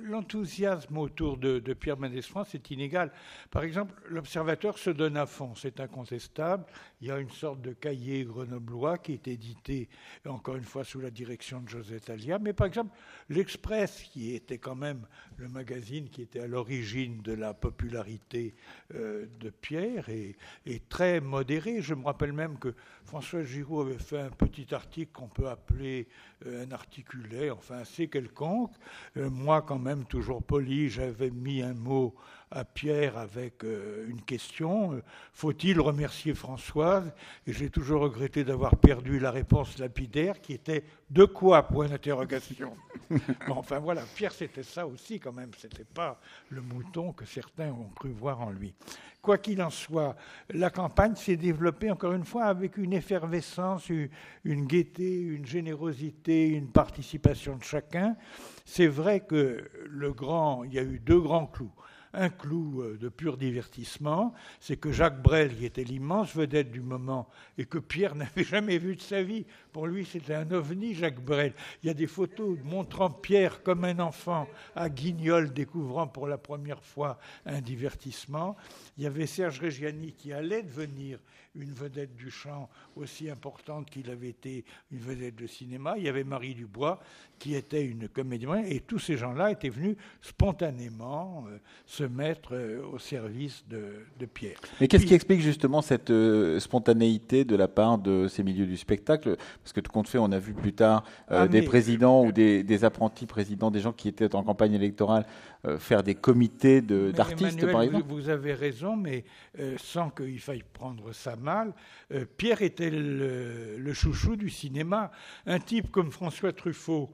l'enthousiasme 0.03 0.97
autour 0.97 1.37
de, 1.37 1.59
Pierre 1.73 1.97
Mendès 1.97 2.21
France 2.21 2.53
est 2.55 2.71
inégal. 2.71 3.09
Par 3.49 3.63
exemple, 3.63 3.93
l'observateur 4.09 4.77
se 4.77 4.89
donne 4.89 5.15
à 5.15 5.25
fond, 5.25 5.55
c'est 5.55 5.79
incontestable. 5.79 6.65
Il 6.99 7.07
y 7.07 7.11
a 7.11 7.17
une 7.17 7.29
sorte 7.29 7.61
de 7.61 7.71
cahier 7.71 8.25
grenoblois 8.25 8.97
qui 8.97 9.13
est 9.13 9.29
édité, 9.29 9.87
encore 10.27 10.57
une 10.57 10.65
fois, 10.65 10.83
sous 10.83 10.99
la 10.99 11.09
direction 11.09 11.61
de 11.61 11.69
José 11.69 12.01
Talia. 12.01 12.37
Mais 12.37 12.51
par 12.51 12.67
exemple, 12.67 12.93
l'Express, 13.29 14.01
qui 14.11 14.35
était 14.35 14.57
quand 14.57 14.75
même 14.75 15.07
le 15.37 15.47
magazine 15.47 16.09
qui 16.09 16.21
était 16.21 16.41
à 16.41 16.47
l'origine 16.47 17.21
de 17.21 17.31
la 17.31 17.53
popularité 17.53 18.55
euh, 18.93 19.25
de 19.39 19.49
Pierre, 19.49 20.09
est, 20.09 20.35
est, 20.65 20.89
très 20.89 21.21
modéré. 21.21 21.81
Je 21.81 21.93
me 21.93 22.03
rappelle 22.03 22.33
même 22.33 22.59
que 22.59 22.75
François 23.05 23.43
Giroud 23.43 23.87
avait 23.87 23.99
fait 23.99 24.19
un 24.19 24.31
petit 24.31 24.75
article 24.75 25.13
qu'on 25.13 25.29
peut 25.29 25.47
appeler 25.47 26.09
un 26.45 26.71
articulé, 26.71 27.51
enfin 27.51 27.77
assez 27.79 28.07
quelconque. 28.07 28.73
Euh, 29.17 29.29
moi, 29.29 29.61
quand 29.61 29.79
même, 29.79 30.05
toujours 30.05 30.43
poli, 30.43 30.89
j'avais 30.89 31.31
mis 31.31 31.61
un 31.61 31.73
mot 31.73 32.15
à 32.51 32.63
Pierre 32.63 33.17
avec 33.17 33.63
euh, 33.63 34.07
une 34.07 34.21
question. 34.21 35.01
Faut-il 35.33 35.79
remercier 35.79 36.33
Françoise? 36.33 37.11
Et 37.45 37.53
j'ai 37.53 37.69
toujours 37.69 38.01
regretté 38.01 38.43
d'avoir 38.43 38.75
perdu 38.77 39.19
la 39.19 39.31
réponse 39.31 39.77
lapidaire 39.77 40.39
qui 40.41 40.53
était 40.53 40.83
de 41.09 41.25
quoi? 41.25 41.67
Point 41.67 41.87
d'interrogation. 41.89 42.75
enfin 43.49 43.79
voilà, 43.79 44.03
Pierre 44.15 44.31
c'était 44.31 44.63
ça 44.63 44.87
aussi 44.87 45.19
quand 45.19 45.33
même. 45.33 45.51
C'était 45.57 45.83
pas 45.83 46.19
le 46.49 46.61
mouton 46.61 47.11
que 47.11 47.25
certains 47.25 47.71
ont 47.71 47.89
cru 47.95 48.09
voir 48.09 48.41
en 48.41 48.51
lui. 48.51 48.73
Quoi 49.21 49.37
qu'il 49.39 49.61
en 49.61 49.69
soit, 49.69 50.15
la 50.51 50.69
campagne 50.69 51.15
s'est 51.15 51.35
développée 51.35 51.91
encore 51.91 52.13
une 52.13 52.23
fois 52.23 52.45
avec 52.45 52.77
une 52.77 52.93
effervescence, 52.93 53.89
une 53.89 54.65
gaieté, 54.67 55.19
une 55.19 55.45
générosité, 55.45 56.47
une 56.47 56.71
participation 56.71 57.57
de 57.57 57.63
chacun. 57.63 58.15
C'est 58.63 58.87
vrai 58.87 59.21
que 59.21 59.69
le 59.89 60.13
grand, 60.13 60.63
il 60.63 60.73
y 60.73 60.79
a 60.79 60.83
eu 60.83 60.99
deux 60.99 61.19
grands 61.19 61.47
clous 61.47 61.73
un 62.13 62.29
clou 62.29 62.81
euh, 62.81 62.97
de 62.97 63.09
pur 63.09 63.37
divertissement, 63.37 64.33
c'est 64.59 64.77
que 64.77 64.91
Jacques 64.91 65.21
Brel, 65.21 65.55
qui 65.55 65.65
était 65.65 65.83
l'immense 65.83 66.35
vedette 66.35 66.71
du 66.71 66.81
moment 66.81 67.27
et 67.57 67.65
que 67.65 67.77
Pierre 67.77 68.15
n'avait 68.15 68.43
jamais 68.43 68.77
vu 68.77 68.95
de 68.95 69.01
sa 69.01 69.23
vie, 69.23 69.45
pour 69.77 69.85
lui 69.85 70.05
c'était 70.05 70.33
un 70.33 70.49
ovni, 70.49 70.95
Jacques 70.95 71.23
Brel. 71.23 71.53
Il 71.83 71.87
y 71.87 71.89
a 71.91 71.93
des 71.93 72.07
photos 72.07 72.57
montrant 72.63 73.11
Pierre 73.11 73.61
comme 73.61 73.83
un 73.83 73.99
enfant 73.99 74.47
à 74.75 74.89
Guignol 74.89 75.53
découvrant 75.53 76.07
pour 76.07 76.27
la 76.27 76.39
première 76.39 76.81
fois 76.83 77.19
un 77.45 77.61
divertissement. 77.61 78.55
Il 78.97 79.03
y 79.03 79.05
avait 79.05 79.27
Serge 79.27 79.59
Reggiani 79.59 80.13
qui 80.13 80.33
allait 80.33 80.63
devenir 80.63 81.19
une 81.53 81.73
vedette 81.73 82.15
du 82.15 82.29
chant 82.29 82.69
aussi 82.95 83.29
importante 83.29 83.89
qu'il 83.89 84.09
avait 84.09 84.29
été 84.29 84.65
une 84.91 84.99
vedette 84.99 85.35
de 85.35 85.47
cinéma. 85.47 85.95
Il 85.97 86.03
y 86.03 86.09
avait 86.09 86.23
Marie 86.23 86.55
Dubois 86.55 86.99
qui 87.39 87.55
était 87.55 87.85
une 87.85 88.07
comédienne 88.07 88.65
et 88.67 88.79
tous 88.79 88.99
ces 88.99 89.17
gens-là 89.17 89.51
étaient 89.51 89.69
venus 89.69 89.95
spontanément 90.21 91.45
euh, 91.49 91.57
se 91.85 92.03
mettre 92.03 92.55
euh, 92.55 92.81
au 92.91 92.99
service 92.99 93.63
de, 93.67 94.25
Pierre. 94.33 94.59
Mais 94.81 94.87
qu'est-ce 94.87 95.05
qui 95.05 95.13
explique 95.13 95.41
justement 95.41 95.81
cette 95.81 96.09
euh, 96.09 96.59
spontanéité 96.59 97.45
de 97.45 97.55
la 97.55 97.67
part 97.67 97.97
de 97.97 98.27
ces 98.27 98.43
milieux 98.43 98.65
du 98.65 98.77
spectacle? 98.77 99.37
Parce 99.67 99.73
que 99.73 99.81
tout 99.81 99.91
compte 99.91 100.07
fait, 100.07 100.17
on 100.17 100.31
a 100.31 100.39
vu 100.39 100.53
plus 100.53 100.71
tard 100.71 101.03
ah, 101.27 101.45
des 101.45 101.61
présidents 101.61 102.23
ou 102.23 102.31
des, 102.31 102.63
des, 102.63 102.85
apprentis 102.85 103.25
présidents, 103.25 103.69
des 103.69 103.81
gens 103.81 103.91
qui 103.91 104.07
étaient 104.07 104.33
en 104.33 104.41
campagne 104.41 104.71
électorale 104.71 105.25
euh, 105.65 105.77
faire 105.77 106.03
des 106.03 106.15
comités 106.15 106.81
d'artistes, 106.81 107.69
par 107.69 107.81
exemple 107.81 108.05
vous, 108.07 108.29
avez 108.29 108.53
raison, 108.53 108.95
mais 108.95 109.25
euh, 109.59 109.75
sans 109.77 110.09
qu'il 110.09 110.39
faille 110.39 110.63
prendre 110.71 111.11
ça 111.11 111.35
mal, 111.35 111.73
euh, 112.13 112.23
Pierre 112.37 112.61
était 112.61 112.89
le, 112.89 113.91
chouchou 113.91 114.37
du 114.37 114.49
cinéma. 114.49 115.11
Un 115.45 115.59
type 115.59 115.91
comme 115.91 116.11
François 116.11 116.53
Truffaut, 116.53 117.11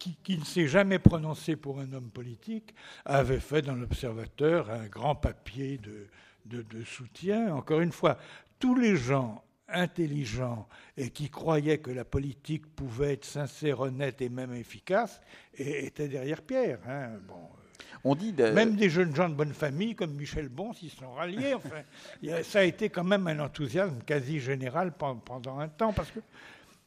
qui, 0.00 0.16
ne 0.36 0.44
s'est 0.44 0.66
jamais 0.66 0.98
prononcé 0.98 1.54
pour 1.54 1.78
un 1.78 1.92
homme 1.92 2.10
politique, 2.10 2.74
avait 3.04 3.38
fait 3.38 3.62
dans 3.62 3.76
l'Observateur 3.76 4.72
un 4.72 4.88
grand 4.88 5.14
papier 5.14 5.78
de, 5.78 6.62
de, 6.62 6.84
soutien. 6.84 7.54
Encore 7.54 7.80
une 7.80 7.92
fois, 7.92 8.18
tous 8.58 8.74
les 8.74 8.96
gens 8.96 9.44
intelligents 9.68 10.68
et 10.96 11.10
qui 11.10 11.28
croyaient 11.28 11.78
que 11.78 11.90
la 11.90 12.04
politique 12.04 12.66
pouvait 12.74 13.14
être 13.14 13.24
sincère, 13.24 13.80
honnête 13.80 14.20
et 14.22 14.28
même 14.28 14.54
efficace, 14.54 15.20
étaient 15.54 16.08
derrière 16.08 16.42
Pierre. 16.42 16.78
Hein. 16.86 17.18
Bon, 17.26 18.14
dit 18.14 18.32
Même 18.32 18.76
des 18.76 18.88
jeunes 18.88 19.14
gens 19.14 19.28
de 19.28 19.34
bonne 19.34 19.52
famille 19.52 19.94
comme 19.94 20.12
Michel 20.12 20.48
Bon 20.48 20.72
s'y 20.72 20.88
sont 20.88 21.12
ralliés. 21.12 21.54
Enfin, 21.54 21.82
ça 22.42 22.60
a 22.60 22.62
été 22.62 22.88
quand 22.88 23.04
même 23.04 23.26
un 23.26 23.40
enthousiasme 23.40 23.98
quasi 24.06 24.38
général 24.38 24.92
pendant 24.92 25.58
un 25.58 25.68
temps 25.68 25.92
parce 25.92 26.10
que 26.10 26.20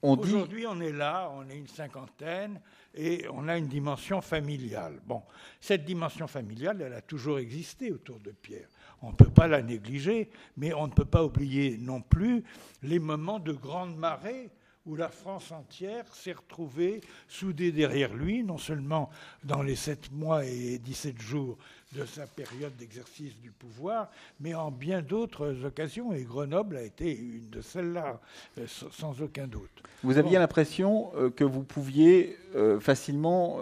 aujourd'hui 0.02 0.66
on 0.68 0.80
est 0.80 0.94
là, 0.94 1.32
on 1.36 1.50
est 1.50 1.58
une 1.58 1.68
cinquantaine 1.68 2.62
et 2.96 3.26
on 3.32 3.48
a 3.48 3.58
une 3.58 3.68
dimension 3.68 4.22
familiale. 4.22 5.00
Bon, 5.06 5.22
cette 5.60 5.86
dimension 5.86 6.28
familiale, 6.28 6.82
elle 6.82 6.94
a 6.94 7.02
toujours 7.02 7.40
existé 7.40 7.92
autour 7.92 8.20
de 8.20 8.32
Pierre. 8.32 8.68
On 9.02 9.12
ne 9.12 9.16
peut 9.16 9.30
pas 9.30 9.48
la 9.48 9.62
négliger, 9.62 10.30
mais 10.58 10.74
on 10.74 10.88
ne 10.88 10.92
peut 10.92 11.06
pas 11.06 11.24
oublier 11.24 11.78
non 11.80 12.02
plus 12.02 12.44
les 12.84 13.00
moments 13.00 13.40
de 13.40 13.54
grande 13.54 13.96
marée 13.96 14.50
où 14.86 14.96
la 14.96 15.10
France 15.10 15.52
entière 15.52 16.06
s'est 16.14 16.34
retrouvée 16.34 17.02
soudée 17.28 17.72
derrière 17.72 18.14
lui, 18.14 18.44
non 18.44 18.58
seulement 18.58 19.10
dans 19.44 19.62
les 19.62 19.76
sept 19.76 20.12
mois 20.12 20.46
et 20.46 20.80
17 20.80 21.22
jours 21.22 21.58
de 21.96 22.06
sa 22.06 22.26
période 22.26 22.76
d'exercice 22.76 23.38
du 23.40 23.52
pouvoir, 23.52 24.10
mais 24.40 24.54
en 24.54 24.72
bien 24.72 25.02
d'autres 25.02 25.64
occasions. 25.64 26.14
Et 26.14 26.24
Grenoble 26.24 26.78
a 26.78 26.84
été 26.84 27.16
une 27.16 27.50
de 27.50 27.62
celles-là, 27.62 28.20
euh, 28.58 28.66
sans 28.68 29.22
aucun 29.22 29.48
doute. 29.48 29.84
Vous 30.04 30.18
aviez 30.18 30.40
l'impression 30.40 31.12
euh, 31.16 31.30
que 31.30 31.44
vous 31.44 31.64
pouviez 31.64 32.38
euh, 32.56 32.80
facilement 32.80 33.60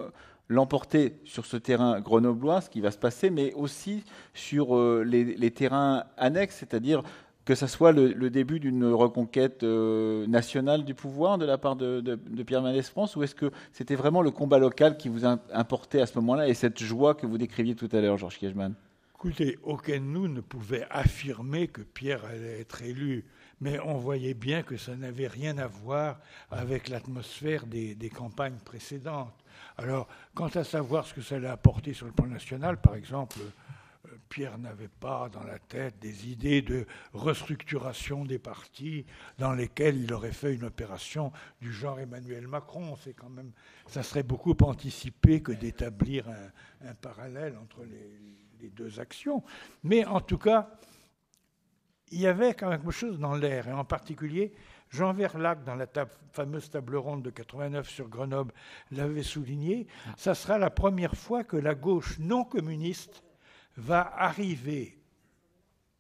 l'emporter 0.50 1.20
sur 1.26 1.46
ce 1.46 1.58
terrain 1.58 2.00
grenoblois, 2.00 2.62
ce 2.62 2.70
qui 2.70 2.82
va 2.82 2.92
se 2.92 2.98
passer, 2.98 3.30
mais 3.30 3.54
aussi 3.54 4.04
sur 4.34 4.78
les, 5.04 5.52
terrains 5.52 6.06
annexes, 6.18 6.58
c'est-à-dire 6.58 7.04
que 7.46 7.56
ce 7.56 7.68
soit 7.68 7.92
le, 7.92 8.30
début 8.30 8.60
d'une 8.60 8.86
reconquête 8.86 9.64
nationale 9.64 10.86
du 10.86 10.94
pouvoir 10.94 11.38
de 11.38 11.46
la 11.46 11.58
part 11.58 11.76
de, 11.76 12.16
Pierre 12.44 12.62
Mendès 12.62 12.84
France, 12.84 13.16
ou 13.16 13.24
est-ce 13.24 13.36
que 13.36 13.52
c'était 13.72 13.96
vraiment 13.96 14.22
le 14.22 14.32
combat 14.32 14.58
local 14.58 14.98
qui 14.98 15.10
vous 15.10 15.26
importait 15.26 16.02
à 16.02 16.06
ce 16.06 16.18
moment-là 16.20 16.48
et 16.48 16.54
cette 16.54 16.82
joie 16.82 17.14
que 17.14 17.26
vous 17.26 17.38
décriviez 17.38 17.76
tout 17.76 17.90
à 17.92 18.00
l'heure, 18.00 18.18
Georges 18.18 18.38
Kiechman 18.38 18.74
Écoutez, 19.20 19.58
aucun 19.64 19.96
de 19.96 20.06
nous 20.06 20.28
ne 20.28 20.42
pouvait 20.42 20.86
affirmer 20.92 21.68
que 21.70 21.82
Pierre 21.82 22.24
allait 22.26 22.60
être 22.62 22.84
élu, 22.84 23.26
mais 23.60 23.80
on 23.80 23.98
voyait 23.98 24.36
bien 24.36 24.62
que 24.62 24.78
ça 24.78 24.96
n'avait 24.96 25.26
rien 25.26 25.58
à 25.58 25.66
voir 25.66 26.20
avec 26.52 26.88
l'atmosphère 26.88 27.66
des, 27.66 28.12
campagnes 28.16 28.60
précédentes. 28.64 29.34
Alors, 29.78 30.08
quant 30.34 30.48
à 30.48 30.64
savoir 30.64 31.06
ce 31.06 31.14
que 31.14 31.22
ça 31.22 31.36
allait 31.36 31.48
apporter 31.48 31.94
sur 31.94 32.08
le 32.08 32.12
plan 32.12 32.26
national, 32.26 32.82
par 32.82 32.96
exemple, 32.96 33.38
euh, 33.40 34.10
Pierre 34.28 34.58
n'avait 34.58 34.88
pas 34.88 35.30
dans 35.30 35.44
la 35.44 35.60
tête 35.60 36.00
des 36.00 36.30
idées 36.30 36.62
de 36.62 36.88
restructuration 37.14 38.26
des 38.26 38.40
partis 38.40 39.06
dans 39.38 39.54
lesquels 39.54 40.02
il 40.02 40.12
aurait 40.14 40.32
fait 40.32 40.56
une 40.56 40.64
opération 40.64 41.32
du 41.62 41.72
genre 41.72 42.00
Emmanuel 42.00 42.48
Macron. 42.48 42.96
C'est 43.04 43.14
quand 43.14 43.30
même, 43.30 43.52
ça 43.86 44.02
serait 44.02 44.24
beaucoup 44.24 44.56
anticipé 44.62 45.42
que 45.42 45.52
d'établir 45.52 46.28
un 46.82 46.94
parallèle 46.96 47.56
entre 47.58 47.84
les, 47.84 48.20
les 48.60 48.70
deux 48.70 49.00
actions. 49.00 49.44
Mais 49.84 50.06
en 50.06 50.22
tout 50.22 50.38
cas, 50.38 50.70
il 52.12 52.20
y 52.20 52.28
avait 52.28 52.54
quand 52.54 52.70
même 52.70 52.80
quelque 52.80 52.92
chose 52.92 53.20
dans 53.20 53.36
l'air, 53.36 53.68
et 53.68 53.74
en 53.74 53.86
particulier, 53.86 54.54
Jean 54.90 55.14
Verlac, 55.14 55.64
dans 55.64 55.76
la 55.76 55.88
fameuse 56.32 56.70
table 56.70 56.96
ronde 56.96 57.24
de 57.24 57.30
89 57.30 57.90
sur 57.90 58.08
Grenoble, 58.08 58.54
l'avait 58.92 59.24
souligné, 59.24 59.88
ça 60.16 60.36
sera 60.36 60.58
la 60.58 60.70
première 60.70 61.16
fois 61.16 61.44
que 61.44 61.58
la 61.58 61.76
gauche 61.76 62.20
non 62.20 62.44
communiste 62.44 63.24
va 63.76 64.14
arriver 64.16 64.98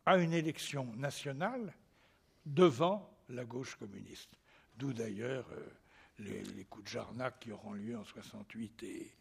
à 0.05 0.17
une 0.17 0.33
élection 0.33 0.87
nationale 0.95 1.73
devant 2.45 3.13
la 3.29 3.43
gauche 3.43 3.75
communiste. 3.75 4.31
D'où 4.77 4.93
d'ailleurs 4.93 5.45
euh, 5.51 5.65
les, 6.19 6.63
coups 6.65 6.85
de 6.85 6.89
Jarnac 6.89 7.39
qui 7.39 7.51
auront 7.51 7.73
lieu 7.73 7.97
en 7.97 8.03
68 8.03 8.83
et, 8.83 9.11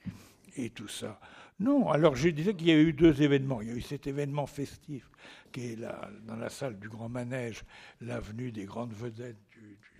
et 0.56 0.70
tout 0.70 0.88
ça. 0.88 1.20
Non, 1.58 1.90
alors 1.90 2.14
je 2.14 2.28
disais 2.28 2.54
qu'il 2.54 2.68
y 2.68 2.72
a 2.72 2.78
eu 2.78 2.92
deux 2.92 3.22
événements. 3.22 3.60
Il 3.62 3.68
y 3.68 3.70
a 3.72 3.74
eu 3.74 3.82
cet 3.82 4.06
événement 4.06 4.46
festif 4.46 5.10
qui 5.52 5.72
est 5.72 5.76
là, 5.76 6.10
dans 6.22 6.36
la 6.36 6.48
salle 6.48 6.78
du 6.78 6.88
Grand 6.88 7.08
Manège, 7.08 7.64
l'avenue 8.00 8.52
des 8.52 8.64
grandes 8.64 8.92
vedettes 8.92 9.36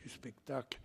spectacle 0.08 0.78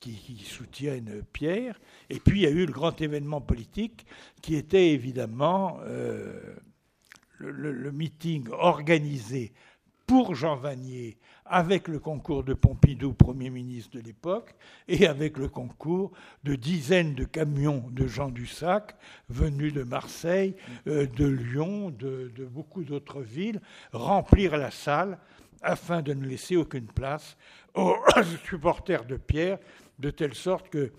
qui, 0.00 0.42
soutiennent 0.44 1.22
Pierre. 1.32 1.78
Et 2.08 2.18
puis 2.18 2.40
il 2.40 2.42
y 2.42 2.46
a 2.46 2.50
eu 2.50 2.66
le 2.66 2.72
grand 2.72 3.00
événement 3.00 3.40
politique 3.40 4.06
qui 4.40 4.56
était 4.56 4.90
évidemment 4.90 5.78
euh, 5.82 6.40
le, 7.38 7.92
meeting 7.92 8.48
organisé 8.50 9.52
pour 10.06 10.34
Jean 10.34 10.56
Vanier, 10.56 11.18
avec 11.44 11.86
le 11.86 12.00
concours 12.00 12.42
de 12.42 12.54
Pompidou, 12.54 13.12
Premier 13.12 13.48
ministre 13.50 13.96
de 13.96 14.02
l'époque, 14.02 14.56
et 14.88 15.06
avec 15.06 15.38
le 15.38 15.48
concours 15.48 16.10
de 16.42 16.56
dizaines 16.56 17.14
de 17.14 17.24
camions 17.24 17.84
de 17.92 18.08
Jean 18.08 18.28
Dussac 18.28 18.96
venus 19.28 19.72
de 19.72 19.84
Marseille, 19.84 20.56
euh, 20.88 21.06
de 21.06 21.26
Lyon, 21.26 21.90
de, 21.90 22.32
beaucoup 22.50 22.82
d'autres 22.82 23.20
villes, 23.20 23.60
remplir 23.92 24.56
la 24.56 24.72
salle 24.72 25.18
afin 25.62 26.02
de 26.02 26.12
ne 26.12 26.26
laisser 26.26 26.56
aucune 26.56 26.86
place 26.86 27.36
aux 27.74 27.96
supporters 28.44 29.04
de 29.04 29.16
Pierre, 29.16 29.58
de 29.98 30.10
telle 30.10 30.34
sorte 30.34 30.68
que 30.68 30.92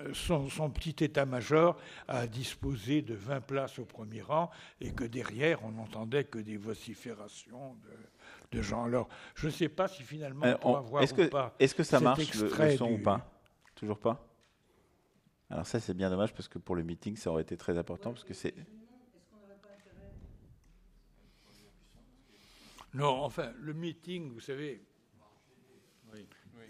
euh, 0.00 0.12
son, 0.12 0.48
son, 0.48 0.70
petit 0.70 1.04
état-major 1.04 1.78
a 2.08 2.26
disposé 2.26 3.02
de 3.02 3.14
20 3.14 3.40
places 3.42 3.78
au 3.78 3.84
premier 3.84 4.22
rang 4.22 4.50
et 4.80 4.92
que 4.92 5.04
derrière, 5.04 5.64
on 5.64 5.72
n'entendait 5.72 6.24
que 6.24 6.38
des 6.38 6.56
vociférations 6.56 7.74
de, 7.74 8.56
de 8.56 8.62
gens. 8.62 8.84
Alors, 8.84 9.08
je 9.34 9.46
ne 9.46 9.52
sais 9.52 9.68
pas 9.68 9.86
si 9.88 10.02
finalement 10.02 10.46
euh, 10.46 10.56
on, 10.62 10.80
voir 10.80 11.02
est-ce 11.02 11.14
que, 11.14 11.22
pas. 11.22 11.54
Est-ce 11.58 11.74
que 11.74 11.84
ça 11.84 12.00
marche 12.00 12.34
le, 12.34 12.76
son 12.76 12.92
ou 12.92 12.98
pas? 12.98 13.30
Toujours 13.74 13.98
pas? 13.98 14.26
Alors 15.50 15.66
ça, 15.66 15.78
c'est 15.78 15.94
bien 15.94 16.10
dommage 16.10 16.32
parce 16.32 16.48
que 16.48 16.58
pour 16.58 16.74
le 16.74 16.82
meeting, 16.82 17.16
ça 17.16 17.30
aurait 17.30 17.42
été 17.42 17.56
très 17.56 17.78
important 17.78 18.12
parce 18.12 18.24
que 18.24 18.34
c'est. 18.34 18.54
Non, 22.94 23.22
enfin, 23.24 23.52
le 23.58 23.72
meeting, 23.72 24.32
vous 24.32 24.40
savez, 24.40 24.84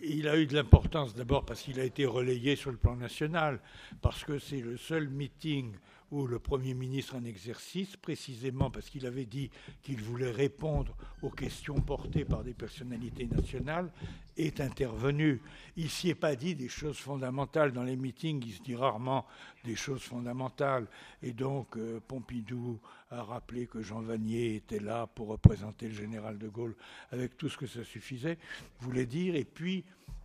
il 0.02 0.28
a 0.28 0.38
eu 0.38 0.46
de 0.46 0.54
l'importance 0.54 1.14
d'abord 1.14 1.44
parce 1.44 1.62
qu'il 1.62 1.80
a 1.80 1.84
été 1.84 2.06
relayé 2.06 2.56
sur 2.56 2.70
le 2.70 2.76
plan 2.76 2.96
national, 2.96 3.60
parce 4.02 4.24
que 4.24 4.38
c'est 4.38 4.60
le 4.60 4.76
seul 4.76 5.08
meeting 5.08 5.74
où 6.14 6.28
le 6.28 6.38
Premier 6.38 6.74
ministre 6.74 7.16
en 7.16 7.24
exercice, 7.24 7.96
précisément 7.96 8.70
parce 8.70 8.88
qu'il 8.88 9.04
avait 9.04 9.24
dit 9.24 9.50
qu'il 9.82 10.00
voulait 10.00 10.30
répondre 10.30 10.96
aux 11.22 11.30
questions 11.30 11.74
portées 11.80 12.24
par 12.24 12.44
des 12.44 12.54
personnalités 12.54 13.26
nationales, 13.26 13.90
est 14.36 14.60
intervenu. 14.60 15.42
Il 15.76 15.90
s'y 15.90 16.10
est 16.10 16.14
pas 16.14 16.36
dit 16.36 16.54
des 16.54 16.68
choses 16.68 16.98
fondamentales. 16.98 17.72
Dans 17.72 17.82
les 17.82 17.96
meetings, 17.96 18.44
il 18.46 18.52
se 18.52 18.62
dit 18.62 18.76
rarement 18.76 19.26
des 19.64 19.74
choses 19.74 20.02
fondamentales. 20.02 20.86
Et 21.20 21.32
donc, 21.32 21.76
euh, 21.76 22.00
Pompidou 22.06 22.78
a 23.10 23.24
rappelé 23.24 23.66
que 23.66 23.82
Jean 23.82 24.00
Vanier 24.00 24.54
était 24.54 24.80
là 24.80 25.08
pour 25.08 25.28
représenter 25.28 25.88
le 25.88 25.94
général 25.94 26.38
de 26.38 26.48
Gaulle 26.48 26.76
avec 27.10 27.36
tout 27.36 27.48
ce 27.48 27.56
que 27.56 27.66
ça 27.66 27.82
suffisait, 27.82 28.38
voulait 28.78 29.06
dire. 29.06 29.34
Et 29.34 29.44
puis, 29.44 29.84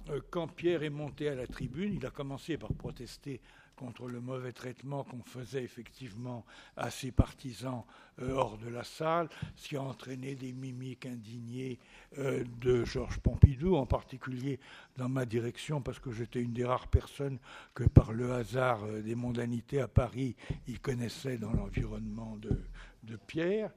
euh, 0.09 0.21
quand 0.29 0.47
Pierre 0.47 0.83
est 0.83 0.91
monté 0.91 1.29
à 1.29 1.35
la 1.35 1.47
tribune, 1.47 1.95
il 1.95 2.05
a 2.05 2.11
commencé 2.11 2.57
par 2.57 2.73
protester 2.73 3.41
contre 3.79 4.09
le 4.09 4.19
mauvais 4.19 4.51
traitement 4.51 5.05
qu'on 5.05 5.23
faisait 5.23 5.63
effectivement 5.63 6.45
à 6.75 6.91
ses 6.91 7.13
partisans 7.13 7.83
euh, 8.21 8.33
hors 8.33 8.57
de 8.57 8.67
la 8.67 8.83
salle, 8.83 9.29
ce 9.55 9.69
qui 9.69 9.77
a 9.77 9.81
entraîné 9.81 10.35
des 10.35 10.51
mimiques 10.51 11.05
indignées 11.05 11.79
euh, 12.17 12.43
de 12.59 12.83
Georges 12.83 13.19
Pompidou, 13.19 13.77
en 13.77 13.85
particulier 13.85 14.59
dans 14.97 15.07
ma 15.07 15.25
direction, 15.25 15.81
parce 15.81 15.99
que 15.99 16.11
j'étais 16.11 16.41
une 16.41 16.51
des 16.51 16.65
rares 16.65 16.87
personnes 16.87 17.39
que 17.73 17.85
par 17.85 18.11
le 18.11 18.33
hasard 18.33 18.83
euh, 18.83 19.01
des 19.01 19.15
mondanités 19.15 19.79
à 19.79 19.87
Paris, 19.87 20.35
il 20.67 20.81
connaissait 20.81 21.37
dans 21.37 21.53
l'environnement 21.53 22.35
de, 22.35 22.61
de 23.09 23.17
Pierre. 23.17 23.71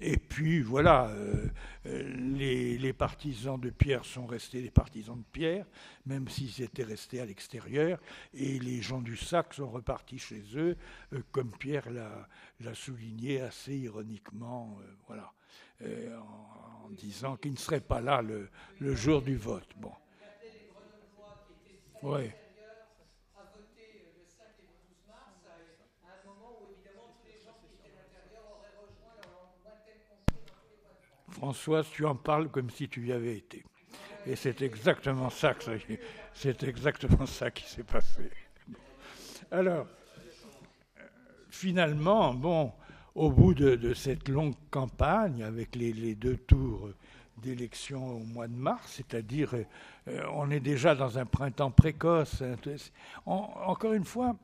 Et 0.00 0.18
puis 0.18 0.60
voilà, 0.60 1.08
euh, 1.08 1.48
les, 1.86 2.92
partisans 2.92 3.58
de 3.58 3.70
Pierre 3.70 4.04
sont 4.04 4.26
restés 4.26 4.60
des 4.60 4.70
partisans 4.70 5.16
de 5.16 5.24
Pierre, 5.32 5.64
même 6.04 6.28
s'ils 6.28 6.62
étaient 6.62 6.84
restés 6.84 7.20
à 7.20 7.24
l'extérieur, 7.24 7.98
et 8.34 8.58
les 8.58 8.82
gens 8.82 9.00
du 9.00 9.16
sac 9.16 9.54
sont 9.54 9.70
repartis 9.70 10.18
chez 10.18 10.42
eux, 10.54 10.76
euh, 11.14 11.22
comme 11.32 11.50
Pierre 11.50 11.88
l'a 11.90 12.74
souligné 12.74 13.40
assez 13.40 13.74
ironiquement, 13.74 14.78
euh, 14.82 14.84
voilà, 15.06 15.32
en, 16.84 16.90
disant 16.90 17.36
qu'il 17.36 17.52
ne 17.52 17.58
serait 17.58 17.80
pas 17.80 18.00
là 18.00 18.20
le, 18.20 18.48
le 18.80 18.94
jour 18.94 19.22
du 19.22 19.36
vote. 19.36 19.68
Bon. 19.76 19.92
Ouais. 22.02 22.36
Françoise, 31.36 31.86
tu 31.92 32.06
en 32.06 32.14
parles 32.14 32.48
comme 32.48 32.70
si 32.70 32.88
tu 32.88 33.06
y 33.06 33.12
avais 33.12 33.36
été. 33.36 33.62
Et 34.24 34.36
c'est 34.36 34.62
exactement 34.62 35.28
ça 35.28 35.52
qui 37.50 37.68
s'est 37.68 37.84
passé. 37.84 38.30
Alors, 39.50 39.86
finalement, 41.50 42.32
bon, 42.32 42.72
au 43.14 43.30
bout 43.30 43.52
de, 43.52 43.92
cette 43.92 44.30
longue 44.30 44.54
campagne, 44.70 45.42
avec 45.42 45.76
les, 45.76 46.14
deux 46.14 46.38
tours 46.38 46.88
d'élection 47.36 48.16
au 48.16 48.20
mois 48.20 48.48
de 48.48 48.56
mars, 48.56 48.94
c'est-à-dire 48.96 49.54
euh, 50.08 50.22
on 50.32 50.50
est 50.50 50.60
déjà 50.60 50.94
dans 50.94 51.18
un 51.18 51.26
printemps 51.26 51.70
précoce. 51.70 52.42
encore 53.26 53.92
une 53.92 54.06
fois, 54.06 54.36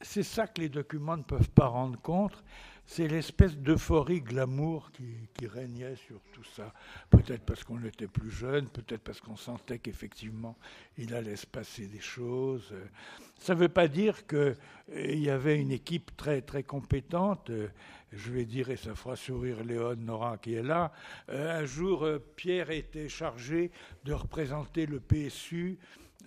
c'est 0.00 0.24
ça 0.24 0.48
que 0.48 0.60
les 0.60 0.68
documents 0.68 1.16
ne 1.16 1.22
peuvent 1.22 1.50
pas 1.50 1.66
rendre 1.66 2.00
compte, 2.00 2.42
c'est 2.86 3.08
l'espèce 3.08 3.56
d'euphorie 3.56 4.20
glamour 4.20 4.90
qui, 4.92 5.46
régnait 5.46 5.96
sur 5.96 6.20
tout 6.32 6.44
ça. 6.44 6.72
Peut-être 7.08 7.42
parce 7.44 7.64
qu'on 7.64 7.82
était 7.84 8.06
plus 8.06 8.30
jeune, 8.30 8.68
peut-être 8.68 9.00
parce 9.00 9.20
qu'on 9.20 9.36
sentait 9.36 9.78
qu'effectivement 9.78 10.56
il 10.98 11.14
allait 11.14 11.36
se 11.36 11.46
passer 11.46 11.86
des 11.86 12.00
choses. 12.00 12.74
Ça 13.38 13.54
ne 13.54 13.60
veut 13.60 13.68
pas 13.68 13.88
dire 13.88 14.26
qu'il 14.26 14.56
euh, 14.92 15.14
y 15.14 15.30
avait 15.30 15.58
une 15.58 15.72
équipe 15.72 16.14
très 16.16 16.42
très 16.42 16.62
compétente. 16.62 17.50
Je 18.12 18.32
vais 18.32 18.44
dire, 18.44 18.70
et 18.70 18.76
ça 18.76 18.94
fera 18.94 19.16
sourire 19.16 19.64
Léon 19.64 19.96
Nora 19.96 20.36
qui 20.36 20.54
est 20.54 20.62
là, 20.62 20.92
euh, 21.28 21.60
un 21.60 21.64
jour 21.64 22.04
euh, 22.04 22.18
Pierre 22.36 22.70
était 22.70 23.08
chargé 23.08 23.70
de 24.04 24.12
représenter 24.12 24.86
le 24.86 24.98
PSU 25.00 25.78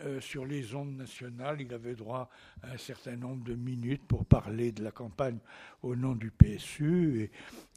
euh, 0.02 0.20
sur 0.20 0.46
les 0.46 0.76
ondes 0.76 0.96
nationales. 0.96 1.62
Il 1.62 1.74
avait 1.74 1.96
droit 1.96 2.30
à 2.64 2.72
un 2.72 2.78
certain 2.78 3.16
nombre 3.16 3.44
de 3.44 3.54
minutes 3.54 4.04
pour 4.08 4.26
parler 4.26 4.72
de 4.72 4.84
la 4.84 4.92
campagne 4.92 5.38
au 5.82 5.96
nom 5.96 6.14
du 6.14 6.32
PSU. 6.32 7.22
Et 7.22 7.32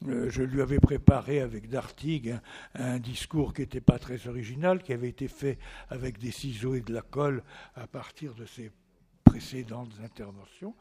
euh, 0.08 0.30
je 0.30 0.42
lui 0.42 0.62
avais 0.62 0.80
préparé 0.80 1.40
avec 1.40 1.68
Dartigue 1.68 2.38
un, 2.74 2.98
discours 2.98 3.52
qui 3.52 3.62
n'était 3.62 3.80
pas 3.80 3.98
très 3.98 4.28
original, 4.28 4.82
qui 4.82 4.92
avait 4.92 5.08
été 5.08 5.28
fait 5.28 5.58
avec 5.90 6.18
des 6.18 6.30
ciseaux 6.30 6.74
et 6.74 6.80
de 6.80 6.92
la 6.92 7.02
colle 7.02 7.42
à 7.74 7.86
partir 7.86 8.34
de 8.34 8.46
ses 8.46 8.70
précédentes 9.24 9.92
interventions. 10.02 10.74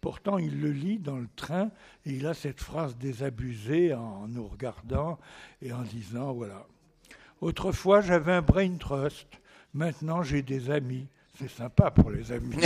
Pourtant, 0.00 0.38
il 0.38 0.60
le 0.60 0.72
lit 0.72 0.98
dans 0.98 1.18
le 1.18 1.28
train 1.36 1.70
et 2.06 2.12
il 2.12 2.26
a 2.26 2.34
cette 2.34 2.60
phrase 2.60 2.96
désabusée 2.96 3.94
en 3.94 4.26
nous 4.28 4.48
regardant 4.48 5.18
et 5.62 5.72
en 5.72 5.82
disant 5.82 6.32
voilà. 6.32 6.66
Autrefois, 7.40 8.00
j'avais 8.00 8.32
un 8.32 8.42
brain 8.42 8.76
trust. 8.76 9.39
Maintenant, 9.74 10.22
j'ai 10.22 10.42
des 10.42 10.70
amis. 10.70 11.06
C'est 11.38 11.50
sympa 11.50 11.90
pour 11.90 12.10
les 12.10 12.32
amis. 12.32 12.56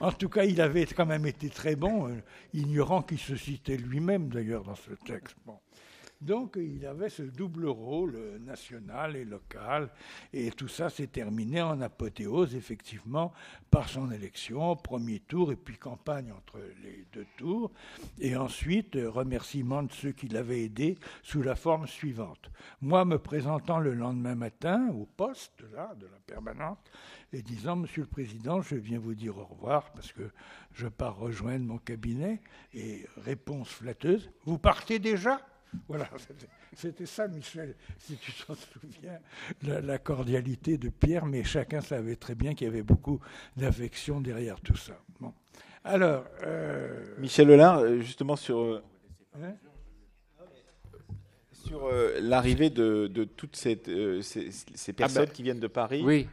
en 0.00 0.12
tout 0.12 0.28
cas, 0.28 0.44
il 0.44 0.60
avait 0.60 0.86
quand 0.86 1.06
même 1.06 1.26
été 1.26 1.50
très 1.50 1.76
bon, 1.76 2.08
euh, 2.08 2.14
ignorant 2.52 3.02
qu'il 3.02 3.18
se 3.18 3.36
citait 3.36 3.76
lui-même 3.76 4.28
d'ailleurs 4.28 4.64
dans 4.64 4.74
ce 4.74 4.90
texte. 5.04 5.36
Bon. 5.46 5.58
Donc 6.20 6.56
il 6.56 6.86
avait 6.86 7.10
ce 7.10 7.22
double 7.22 7.66
rôle 7.66 8.18
national 8.40 9.16
et 9.16 9.24
local, 9.24 9.90
et 10.32 10.50
tout 10.50 10.68
ça 10.68 10.88
s'est 10.88 11.08
terminé 11.08 11.60
en 11.60 11.80
apothéose, 11.80 12.54
effectivement, 12.54 13.32
par 13.70 13.88
son 13.88 14.10
élection, 14.10 14.76
premier 14.76 15.20
tour, 15.20 15.52
et 15.52 15.56
puis 15.56 15.76
campagne 15.76 16.32
entre 16.32 16.58
les 16.82 17.06
deux 17.12 17.26
tours, 17.36 17.70
et 18.18 18.36
ensuite 18.36 18.96
remerciement 18.96 19.82
de 19.82 19.92
ceux 19.92 20.12
qui 20.12 20.28
l'avaient 20.28 20.62
aidé 20.62 20.96
sous 21.22 21.42
la 21.42 21.56
forme 21.56 21.86
suivante. 21.86 22.50
Moi 22.80 23.04
me 23.04 23.18
présentant 23.18 23.78
le 23.78 23.94
lendemain 23.94 24.34
matin 24.34 24.88
au 24.94 25.06
poste 25.06 25.62
là, 25.74 25.94
de 25.98 26.06
la 26.06 26.18
permanente, 26.26 26.90
et 27.34 27.42
disant 27.42 27.76
Monsieur 27.76 28.02
le 28.02 28.08
Président, 28.08 28.62
je 28.62 28.76
viens 28.76 28.98
vous 28.98 29.14
dire 29.14 29.36
au 29.36 29.44
revoir 29.44 29.90
parce 29.92 30.12
que 30.12 30.30
je 30.72 30.86
pars 30.86 31.16
rejoindre 31.16 31.64
mon 31.64 31.78
cabinet. 31.78 32.40
Et 32.72 33.06
réponse 33.16 33.68
flatteuse 33.68 34.30
Vous 34.44 34.58
partez 34.58 34.98
déjà? 34.98 35.40
Voilà, 35.88 36.08
c'était 36.76 37.06
ça, 37.06 37.28
Michel, 37.28 37.74
si 37.98 38.16
tu 38.16 38.32
t'en 38.32 38.54
souviens, 38.54 39.18
la, 39.62 39.98
cordialité 39.98 40.78
de 40.78 40.88
Pierre, 40.88 41.26
mais 41.26 41.44
chacun 41.44 41.80
savait 41.80 42.16
très 42.16 42.34
bien 42.34 42.54
qu'il 42.54 42.66
y 42.66 42.70
avait 42.70 42.82
beaucoup 42.82 43.20
d'affection 43.56 44.20
derrière 44.20 44.60
tout 44.60 44.76
ça. 44.76 44.98
Bon. 45.20 45.32
Alors. 45.84 46.24
Euh, 46.44 47.04
Michel 47.18 47.50
Hollard, 47.50 47.78
euh, 47.80 48.00
justement, 48.00 48.36
sur. 48.36 48.58
Euh, 48.58 48.82
hein 49.40 49.54
sur 51.52 51.90
l'arrivée 52.20 52.68
de, 52.68 53.24
toutes 53.36 53.56
ces, 53.56 53.80
ces, 54.20 54.50
ah 54.90 54.92
personnes 54.92 55.24
bah, 55.24 55.32
qui 55.32 55.42
viennent 55.42 55.60
de 55.60 55.66
Paris. 55.66 56.02
Oui. 56.04 56.28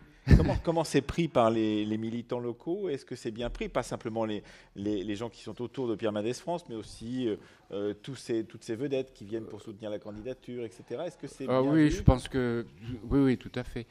Comment 0.61 0.83
c'est 0.83 1.01
pris 1.01 1.29
par 1.29 1.49
les, 1.49 1.85
militants 1.97 2.41
locaux? 2.41 2.89
Est-ce 2.89 3.05
que 3.05 3.15
c'est 3.15 3.31
bien 3.31 3.49
pris? 3.49 3.69
Pas 3.69 3.81
simplement 3.81 4.25
les, 4.25 4.43
les, 4.75 5.15
gens 5.15 5.29
qui 5.29 5.41
sont 5.41 5.61
autour 5.61 5.87
de 5.87 5.95
Pierre 5.95 6.11
Mendès 6.11 6.33
France, 6.33 6.65
mais 6.67 6.75
aussi 6.75 7.29
euh, 7.71 7.81
euh, 7.81 7.93
tous 7.93 8.15
ces, 8.15 8.43
toutes 8.43 8.63
ces 8.63 8.75
vedettes 8.75 9.13
qui 9.13 9.25
viennent 9.25 9.45
pour 9.45 9.61
soutenir 9.61 9.89
la 9.89 9.99
candidature, 9.99 10.63
etc. 10.63 10.83
Est-ce 11.05 11.17
que 11.17 11.27
c'est 11.27 11.45
ah, 11.47 11.61
Oui, 11.61 11.89
je 11.89 12.01
pense 12.01 12.27
que 12.27 12.65
oui, 13.09 13.19
oui, 13.19 13.37
tout 13.37 13.51
à 13.55 13.63
fait. 13.63 13.87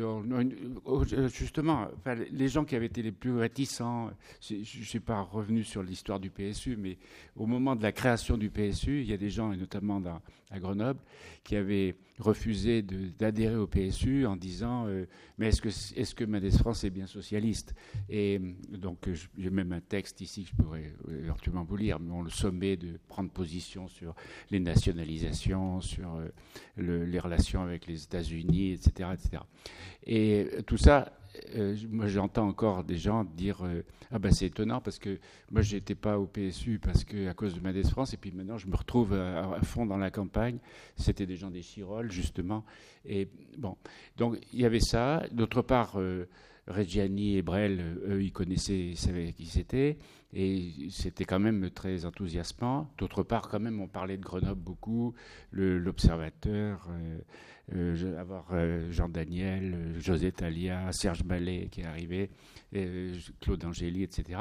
Oh, 0.00 1.04
justement, 1.28 1.88
les 2.32 2.48
gens 2.48 2.64
qui 2.64 2.74
avaient 2.74 2.86
été 2.86 3.02
les 3.02 3.12
plus 3.12 3.36
réticents, 3.36 4.10
je 4.40 4.54
ne 4.54 4.84
suis 4.84 5.00
pas 5.00 5.20
revenu 5.20 5.62
sur 5.62 5.82
l'histoire 5.82 6.18
du 6.18 6.30
PSU, 6.30 6.76
mais 6.76 6.96
au 7.36 7.46
moment 7.46 7.76
de 7.76 7.82
la 7.82 7.92
création 7.92 8.38
du 8.38 8.48
PSU, 8.48 9.02
il 9.02 9.10
y 9.10 9.12
a 9.12 9.18
des 9.18 9.28
gens, 9.28 9.52
et 9.52 9.56
notamment 9.56 10.02
à 10.50 10.58
Grenoble, 10.58 11.00
qui 11.42 11.56
avaient 11.56 11.96
refusé 12.18 12.82
d'adhérer 12.82 13.56
au 13.56 13.66
PSU 13.66 14.24
en 14.26 14.36
disant 14.36 14.86
euh, 14.86 15.04
Mais 15.38 15.48
est-ce 15.48 15.60
que, 15.60 15.68
est 15.68 16.14
que 16.14 16.24
Mendes 16.24 16.50
France 16.52 16.84
est 16.84 16.90
bien 16.90 17.06
socialiste? 17.06 17.74
Et 18.08 18.40
donc, 18.70 19.08
j'ai 19.36 19.50
même 19.50 19.72
un 19.72 19.80
texte 19.80 20.20
ici 20.20 20.44
que 20.44 20.50
je 20.50 20.62
pourrais 20.62 20.94
éventuellement 21.10 21.64
vous 21.64 21.76
lire, 21.76 21.98
mais 22.00 22.12
on 22.12 22.22
le 22.22 22.30
sommet 22.30 22.76
de 22.76 22.98
prendre 23.08 23.23
position 23.30 23.88
sur 23.88 24.14
les 24.50 24.60
nationalisations, 24.60 25.80
sur 25.80 26.16
euh, 26.78 27.06
les 27.06 27.18
relations 27.18 27.62
avec 27.62 27.86
les 27.86 28.04
États-Unis, 28.04 28.72
etc., 28.72 29.10
etc. 29.14 29.42
Et 30.06 30.48
tout 30.66 30.76
ça, 30.76 31.12
euh, 31.56 31.76
moi 31.90 32.06
j'entends 32.06 32.46
encore 32.46 32.84
des 32.84 32.96
gens 32.96 33.24
dire 33.24 33.64
euh, 33.64 33.82
ah 34.12 34.18
ben 34.18 34.30
c'est 34.30 34.46
étonnant 34.46 34.80
parce 34.80 34.98
que 34.98 35.18
moi 35.50 35.62
j'étais 35.62 35.96
pas 35.96 36.18
au 36.18 36.26
PSU 36.26 36.78
parce 36.78 37.02
que 37.02 37.28
à 37.28 37.34
cause 37.34 37.54
de 37.54 37.60
Mendes 37.60 37.84
France 37.88 38.14
et 38.14 38.16
puis 38.16 38.30
maintenant 38.30 38.56
je 38.56 38.68
me 38.68 38.76
retrouve 38.76 39.14
à, 39.14 39.60
fond 39.62 39.84
dans 39.84 39.96
la 39.96 40.10
campagne 40.12 40.58
c'était 40.96 41.26
des 41.26 41.36
gens 41.36 41.50
des 41.50 41.60
Chiroles 41.60 42.12
justement 42.12 42.64
et 43.04 43.28
bon 43.58 43.76
donc 44.16 44.38
il 44.52 44.60
y 44.60 44.64
avait 44.64 44.80
ça 44.80 45.24
d'autre 45.32 45.62
part 45.62 45.94
euh, 45.98 46.28
Reggiani 46.66 47.36
et 47.36 47.42
Brel, 47.42 47.98
eux, 48.06 48.22
ils 48.22 48.32
connaissaient, 48.32 48.78
ils 48.78 48.96
savaient 48.96 49.32
qui 49.32 49.46
c'était, 49.46 49.98
et 50.32 50.72
c'était 50.90 51.24
quand 51.24 51.38
même 51.38 51.70
très 51.70 52.04
enthousiasmant. 52.04 52.90
D'autre 52.98 53.22
part, 53.22 53.48
quand 53.48 53.60
même, 53.60 53.80
on 53.80 53.88
parlait 53.88 54.16
de 54.16 54.22
Grenoble 54.22 54.60
beaucoup, 54.60 55.14
l'Observateur, 55.52 56.88
euh, 57.72 58.20
avoir 58.20 58.48
euh, 58.52 58.92
Jean 58.92 59.08
Daniel, 59.08 59.74
euh, 59.74 60.00
José 60.00 60.30
Talia, 60.32 60.92
Serge 60.92 61.24
Ballet 61.24 61.68
qui 61.70 61.80
est 61.80 61.86
arrivé, 61.86 62.30
Claude 63.40 63.64
Angéli, 63.64 64.02
etc. 64.02 64.38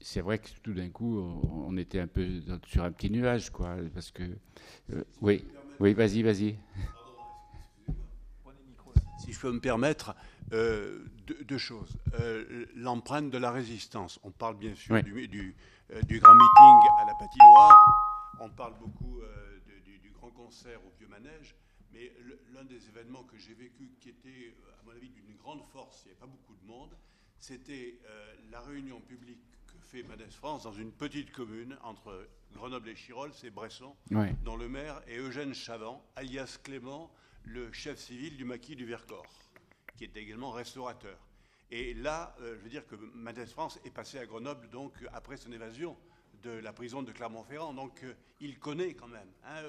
C'est 0.00 0.20
vrai 0.20 0.38
que 0.38 0.48
tout 0.62 0.74
d'un 0.74 0.88
coup, 0.88 1.20
on, 1.20 1.76
était 1.76 2.00
un 2.00 2.08
peu 2.08 2.26
sur 2.66 2.82
un 2.82 2.90
petit 2.90 3.10
nuage, 3.10 3.50
quoi, 3.50 3.76
parce 3.92 4.10
que 4.10 4.24
oui, 5.20 5.44
oui, 5.78 5.92
vas-y, 5.92 6.22
vas-y. 6.22 6.56
Si 9.20 9.32
je 9.32 9.40
peux 9.40 9.52
me 9.52 9.60
permettre, 9.60 10.16
deux, 10.50 11.58
choses. 11.58 11.96
L'empreinte 12.74 13.30
de 13.30 13.38
la 13.38 13.50
résistance. 13.50 14.18
On 14.22 14.30
parle 14.30 14.56
bien 14.56 14.74
sûr 14.74 15.02
du, 15.02 15.28
du, 15.28 15.56
grand 16.20 16.34
meeting 16.34 16.90
à 17.00 17.06
la 17.06 17.14
patinoire. 17.14 17.78
On 18.40 18.50
parle 18.50 18.74
beaucoup 18.78 19.20
du, 19.84 19.98
du, 19.98 20.10
grand 20.10 20.30
concert 20.30 20.80
au 20.86 20.92
Vieux 20.98 21.08
Manège. 21.08 21.54
Mais 21.94 22.12
l'un 22.52 22.64
des 22.64 22.88
événements 22.88 23.22
que 23.22 23.38
j'ai 23.38 23.54
vécu 23.54 23.92
qui 24.00 24.08
était, 24.08 24.28
euh, 24.28 24.80
à 24.80 24.84
mon 24.84 24.90
avis, 24.92 25.10
d'une 25.10 25.36
grande 25.36 25.62
force, 25.72 26.02
il 26.04 26.08
n'y 26.08 26.12
avait 26.12 26.20
pas 26.20 26.26
beaucoup 26.26 26.54
de 26.56 26.66
monde, 26.66 26.90
c'était 27.38 28.00
euh, 28.06 28.34
la 28.50 28.60
réunion 28.60 29.00
publique 29.00 29.44
que 29.66 29.78
fait 29.80 30.02
Mendes 30.02 30.32
France 30.32 30.64
dans 30.64 30.72
une 30.72 30.90
petite 30.90 31.30
commune 31.30 31.76
entre 31.84 32.28
Grenoble 32.52 32.88
et 32.88 32.96
Chirol, 32.96 33.32
c'est 33.32 33.50
Bresson, 33.50 33.94
dont 34.44 34.56
le 34.56 34.68
maire 34.68 35.02
est 35.06 35.18
Eugène 35.18 35.54
Chavant, 35.54 36.04
alias 36.16 36.58
Clément, 36.62 37.12
le 37.44 37.72
chef 37.72 37.98
civil 37.98 38.36
du 38.36 38.44
maquis 38.44 38.74
du 38.74 38.86
Vercors, 38.86 39.43
qui 39.96 40.04
était 40.04 40.20
également 40.20 40.50
restaurateur. 40.50 41.18
Et 41.70 41.94
là, 41.94 42.34
euh, 42.40 42.56
je 42.58 42.64
veux 42.64 42.70
dire 42.70 42.86
que 42.86 42.96
Mendes 43.14 43.46
France 43.46 43.80
est 43.84 43.90
passé 43.90 44.18
à 44.18 44.26
Grenoble 44.26 44.68
donc 44.70 44.92
après 45.12 45.36
son 45.36 45.52
évasion 45.52 45.96
de 46.42 46.50
la 46.50 46.72
prison 46.72 47.02
de 47.02 47.12
Clermont-Ferrand. 47.12 47.72
Donc 47.72 48.04
il 48.40 48.58
connaît 48.58 48.94
quand 48.94 49.08
même. 49.08 49.28
Hein, 49.46 49.62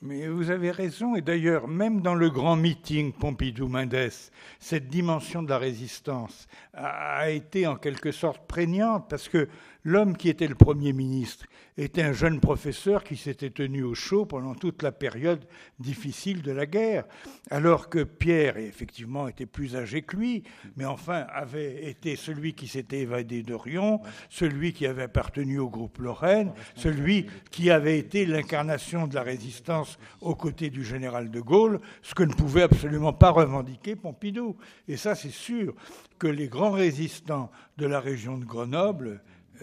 mais 0.00 0.28
vous 0.28 0.50
avez 0.50 0.70
raison, 0.70 1.16
et 1.16 1.22
d'ailleurs, 1.22 1.66
même 1.66 2.00
dans 2.02 2.14
le 2.14 2.30
grand 2.30 2.54
meeting 2.54 3.12
Pompidou-Mendès, 3.12 4.30
cette 4.60 4.86
dimension 4.86 5.42
de 5.42 5.48
la 5.48 5.58
résistance 5.58 6.46
a 6.72 7.28
été 7.30 7.66
en 7.66 7.74
quelque 7.74 8.12
sorte 8.12 8.46
prégnante, 8.46 9.10
parce 9.10 9.28
que 9.28 9.48
l'homme 9.88 10.16
qui 10.16 10.28
était 10.28 10.46
le 10.46 10.54
Premier 10.54 10.92
ministre 10.92 11.46
était 11.78 12.02
un 12.02 12.12
jeune 12.12 12.40
professeur 12.40 13.04
qui 13.04 13.16
s'était 13.16 13.50
tenu 13.50 13.82
au 13.82 13.94
chaud 13.94 14.26
pendant 14.26 14.54
toute 14.54 14.82
la 14.82 14.92
période 14.92 15.44
difficile 15.78 16.42
de 16.42 16.52
la 16.52 16.66
guerre, 16.66 17.04
alors 17.50 17.88
que 17.88 18.02
Pierre, 18.02 18.58
effectivement, 18.58 19.28
était 19.28 19.46
plus 19.46 19.76
âgé 19.76 20.02
que 20.02 20.16
lui, 20.16 20.42
mais 20.76 20.84
enfin 20.84 21.24
avait 21.32 21.88
été 21.88 22.16
celui 22.16 22.52
qui 22.52 22.68
s'était 22.68 23.00
évadé 23.00 23.42
d'Orion, 23.42 24.00
celui 24.28 24.72
qui 24.72 24.86
avait 24.86 25.04
appartenu 25.04 25.58
au 25.58 25.70
groupe 25.70 25.98
Lorraine, 25.98 26.52
celui 26.74 27.26
qui 27.50 27.70
avait 27.70 27.98
été 27.98 28.26
l'incarnation 28.26 29.06
de 29.06 29.14
la 29.14 29.22
résistance 29.22 29.98
aux 30.20 30.34
côtés 30.34 30.68
du 30.68 30.84
général 30.84 31.30
de 31.30 31.40
Gaulle, 31.40 31.80
ce 32.02 32.14
que 32.14 32.24
ne 32.24 32.34
pouvait 32.34 32.62
absolument 32.62 33.12
pas 33.12 33.30
revendiquer 33.30 33.96
Pompidou. 33.96 34.56
Et 34.86 34.96
ça, 34.96 35.14
c'est 35.14 35.30
sûr 35.30 35.74
que 36.18 36.26
les 36.26 36.48
grands 36.48 36.72
résistants 36.72 37.50
de 37.78 37.86
la 37.86 38.00
région 38.00 38.36
de 38.36 38.44
Grenoble, 38.44 39.22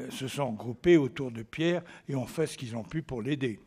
se 0.09 0.27
sont 0.27 0.51
groupés 0.53 0.97
autour 0.97 1.31
de 1.31 1.43
Pierre 1.43 1.83
et 2.07 2.15
ont 2.15 2.25
fait 2.25 2.47
ce 2.47 2.57
qu'ils 2.57 2.75
ont 2.75 2.83
pu 2.83 3.01
pour 3.01 3.21
l'aider. 3.21 3.59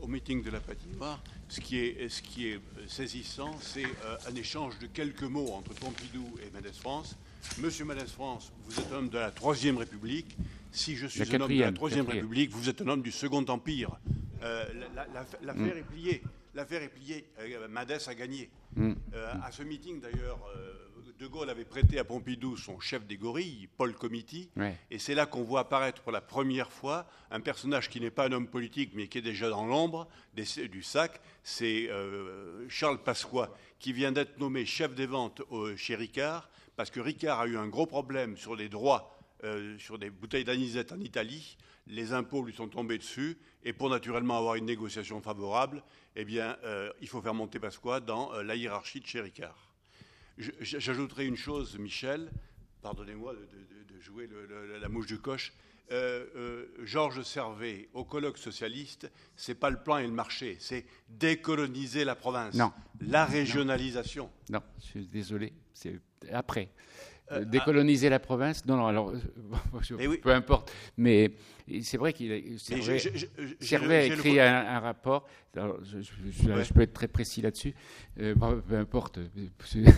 Au 0.00 0.08
meeting 0.08 0.42
de 0.42 0.50
la 0.50 0.60
patinoire, 0.60 1.20
ce 1.48 1.60
qui 1.60 1.78
est, 1.78 2.08
ce 2.08 2.22
qui 2.22 2.48
est 2.48 2.60
saisissant, 2.86 3.56
c'est 3.60 3.84
euh, 3.84 4.16
un 4.30 4.34
échange 4.36 4.78
de 4.78 4.86
quelques 4.86 5.24
mots 5.24 5.50
entre 5.52 5.74
Pompidou 5.74 6.24
et 6.40 6.50
Mendes 6.52 6.72
France. 6.72 7.16
Monsieur 7.58 7.84
Mendes 7.84 8.06
France, 8.06 8.52
vous 8.66 8.78
êtes 8.78 8.92
un 8.92 8.96
homme 8.96 9.08
de 9.08 9.18
la 9.18 9.30
Troisième 9.32 9.78
République. 9.78 10.36
Si 10.70 10.94
je 10.94 11.06
suis 11.06 11.22
un 11.34 11.40
homme 11.40 11.52
de 11.52 11.60
la 11.60 11.72
Troisième 11.72 12.06
République, 12.06 12.50
vous 12.50 12.68
êtes 12.68 12.82
un 12.82 12.88
homme 12.88 13.02
du 13.02 13.10
Second 13.10 13.44
Empire. 13.48 13.98
Euh, 14.42 14.64
l'affaire 15.42 15.76
est 15.76 15.82
pliée 15.82 16.22
l'affaire 16.56 16.82
est 16.82 16.88
pliée. 16.88 17.28
Euh, 17.38 17.68
Madès 17.68 18.08
a 18.08 18.14
gagné. 18.14 18.50
Mm. 18.74 18.92
Euh, 19.14 19.32
à 19.44 19.52
ce 19.52 19.62
meeting, 19.62 20.00
d'ailleurs, 20.00 20.40
euh, 20.56 21.12
De 21.18 21.26
Gaulle 21.26 21.48
avait 21.50 21.64
prêté 21.64 21.98
à 21.98 22.04
Pompidou 22.04 22.56
son 22.56 22.80
chef 22.80 23.06
des 23.06 23.16
gorilles, 23.16 23.68
Paul 23.76 23.94
Comiti, 23.94 24.50
et 24.90 24.98
c'est 24.98 25.14
là 25.14 25.24
qu'on 25.24 25.42
voit 25.42 25.60
apparaître 25.60 26.02
pour 26.02 26.12
la 26.12 26.20
première 26.20 26.70
fois 26.70 27.06
un 27.30 27.40
personnage 27.40 27.88
qui 27.88 28.00
n'est 28.00 28.10
pas 28.10 28.26
un 28.26 28.32
homme 28.32 28.48
politique, 28.48 28.92
mais 28.94 29.08
qui 29.08 29.18
est 29.18 29.22
déjà 29.22 29.48
dans 29.48 29.64
l'ombre 29.64 30.08
du 30.34 30.82
sac. 30.82 31.20
C'est 31.42 31.88
euh, 31.88 32.68
Charles 32.68 33.02
Pasqua, 33.02 33.54
qui 33.78 33.94
vient 33.94 34.12
d'être 34.12 34.38
nommé 34.38 34.66
chef 34.66 34.94
des 34.94 35.06
ventes 35.06 35.40
chez 35.76 35.94
Ricard, 35.94 36.50
parce 36.76 36.90
que 36.90 37.00
Ricard 37.00 37.40
a 37.40 37.46
eu 37.46 37.56
un 37.56 37.68
gros 37.68 37.86
problème 37.86 38.36
sur 38.36 38.54
les 38.54 38.68
droits 38.68 39.15
euh, 39.44 39.78
sur 39.78 39.98
des 39.98 40.10
bouteilles 40.10 40.44
d'anisette 40.44 40.92
en 40.92 41.00
Italie. 41.00 41.56
Les 41.86 42.12
impôts 42.12 42.42
lui 42.42 42.52
sont 42.52 42.68
tombés 42.68 42.98
dessus, 42.98 43.38
et 43.62 43.72
pour 43.72 43.90
naturellement 43.90 44.38
avoir 44.38 44.56
une 44.56 44.66
négociation 44.66 45.20
favorable, 45.20 45.82
eh 46.16 46.24
bien, 46.24 46.56
euh, 46.64 46.92
il 47.00 47.08
faut 47.08 47.22
faire 47.22 47.34
monter 47.34 47.60
Pasqua 47.60 48.00
dans 48.00 48.32
la 48.42 48.56
hiérarchie 48.56 49.00
de 49.00 49.06
chez 49.06 49.20
Ricard. 49.20 49.72
J'ajouterai 50.38 51.26
une 51.26 51.36
chose, 51.36 51.78
Michel, 51.78 52.30
pardonnez-moi 52.82 53.34
de, 53.34 54.00
jouer 54.00 54.28
la 54.80 54.88
mouche 54.88 55.06
du 55.06 55.18
coche. 55.18 55.52
Euh, 55.92 56.26
euh, 56.34 56.66
Georges 56.84 57.22
Servet, 57.22 57.88
au 57.92 58.04
colloque 58.04 58.38
socialiste, 58.38 59.10
c'est 59.36 59.54
pas 59.54 59.70
le 59.70 59.80
plan 59.80 59.98
et 59.98 60.06
le 60.06 60.12
marché, 60.12 60.56
c'est 60.58 60.84
décoloniser 61.08 62.04
la 62.04 62.16
province. 62.16 62.54
Non. 62.54 62.72
La 63.00 63.24
régionalisation. 63.24 64.30
Non, 64.50 64.62
je 64.80 64.84
suis 64.84 65.06
désolé, 65.06 65.52
c'est 65.72 66.00
après. 66.32 66.70
Euh, 67.32 67.44
décoloniser 67.44 68.08
la 68.08 68.20
province 68.20 68.64
Non, 68.66 68.76
non, 68.76 68.86
alors, 68.86 69.12
eh 69.98 70.18
peu 70.18 70.30
importe. 70.30 70.72
Mais 70.96 71.32
c'est 71.82 71.96
vrai 71.96 72.12
qu'il 72.12 72.32
a, 72.32 72.38
Servet, 73.60 73.96
a 73.96 74.04
écrit 74.04 74.38
un, 74.38 74.78
rapport. 74.78 75.26
je, 75.54 76.72
peux 76.72 76.82
être 76.82 76.92
très 76.92 77.08
précis 77.08 77.42
là-dessus. 77.42 77.74
Euh, 78.20 78.34
peu 78.34 78.76
importe. 78.76 79.18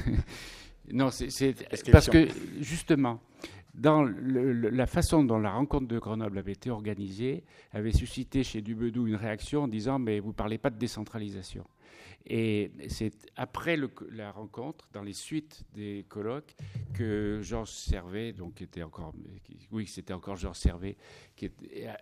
non, 0.93 1.11
c'est 1.11 1.55
parce 1.93 2.09
que, 2.09 2.29
justement, 2.61 3.21
dans 3.75 4.05
la 4.05 4.87
façon 4.87 5.23
dont 5.23 5.39
la 5.39 5.53
rencontre 5.53 5.87
de 5.87 5.99
Grenoble 5.99 6.39
avait 6.39 6.53
été 6.53 6.71
organisée, 6.71 7.45
avait 7.73 7.93
suscité 7.93 8.43
chez 8.43 8.63
Dubedou 8.63 9.07
une 9.07 9.17
réaction 9.17 9.65
en 9.65 9.69
disant 9.69 9.99
Mais 9.99 10.19
vous 10.19 10.29
ne 10.29 10.35
parlez 10.35 10.59
pas 10.59 10.71
de 10.71 10.79
décentralisation. 10.79 11.65
Et 12.27 12.71
c'est 12.89 13.13
après 13.37 13.79
la 14.11 14.31
rencontre, 14.31 14.89
dans 14.93 15.03
les 15.03 15.15
suites 15.15 15.65
des 15.75 16.05
colloques, 16.09 16.55
que 16.93 17.41
Georges 17.43 17.71
Servet, 17.71 18.33
donc 18.33 18.61
était 18.61 18.83
encore, 18.83 19.15
oui, 19.71 19.87
c'était 19.87 20.13
encore 20.13 20.37
Georges 20.37 20.59
Servet, 20.59 20.97
qui 21.37 21.51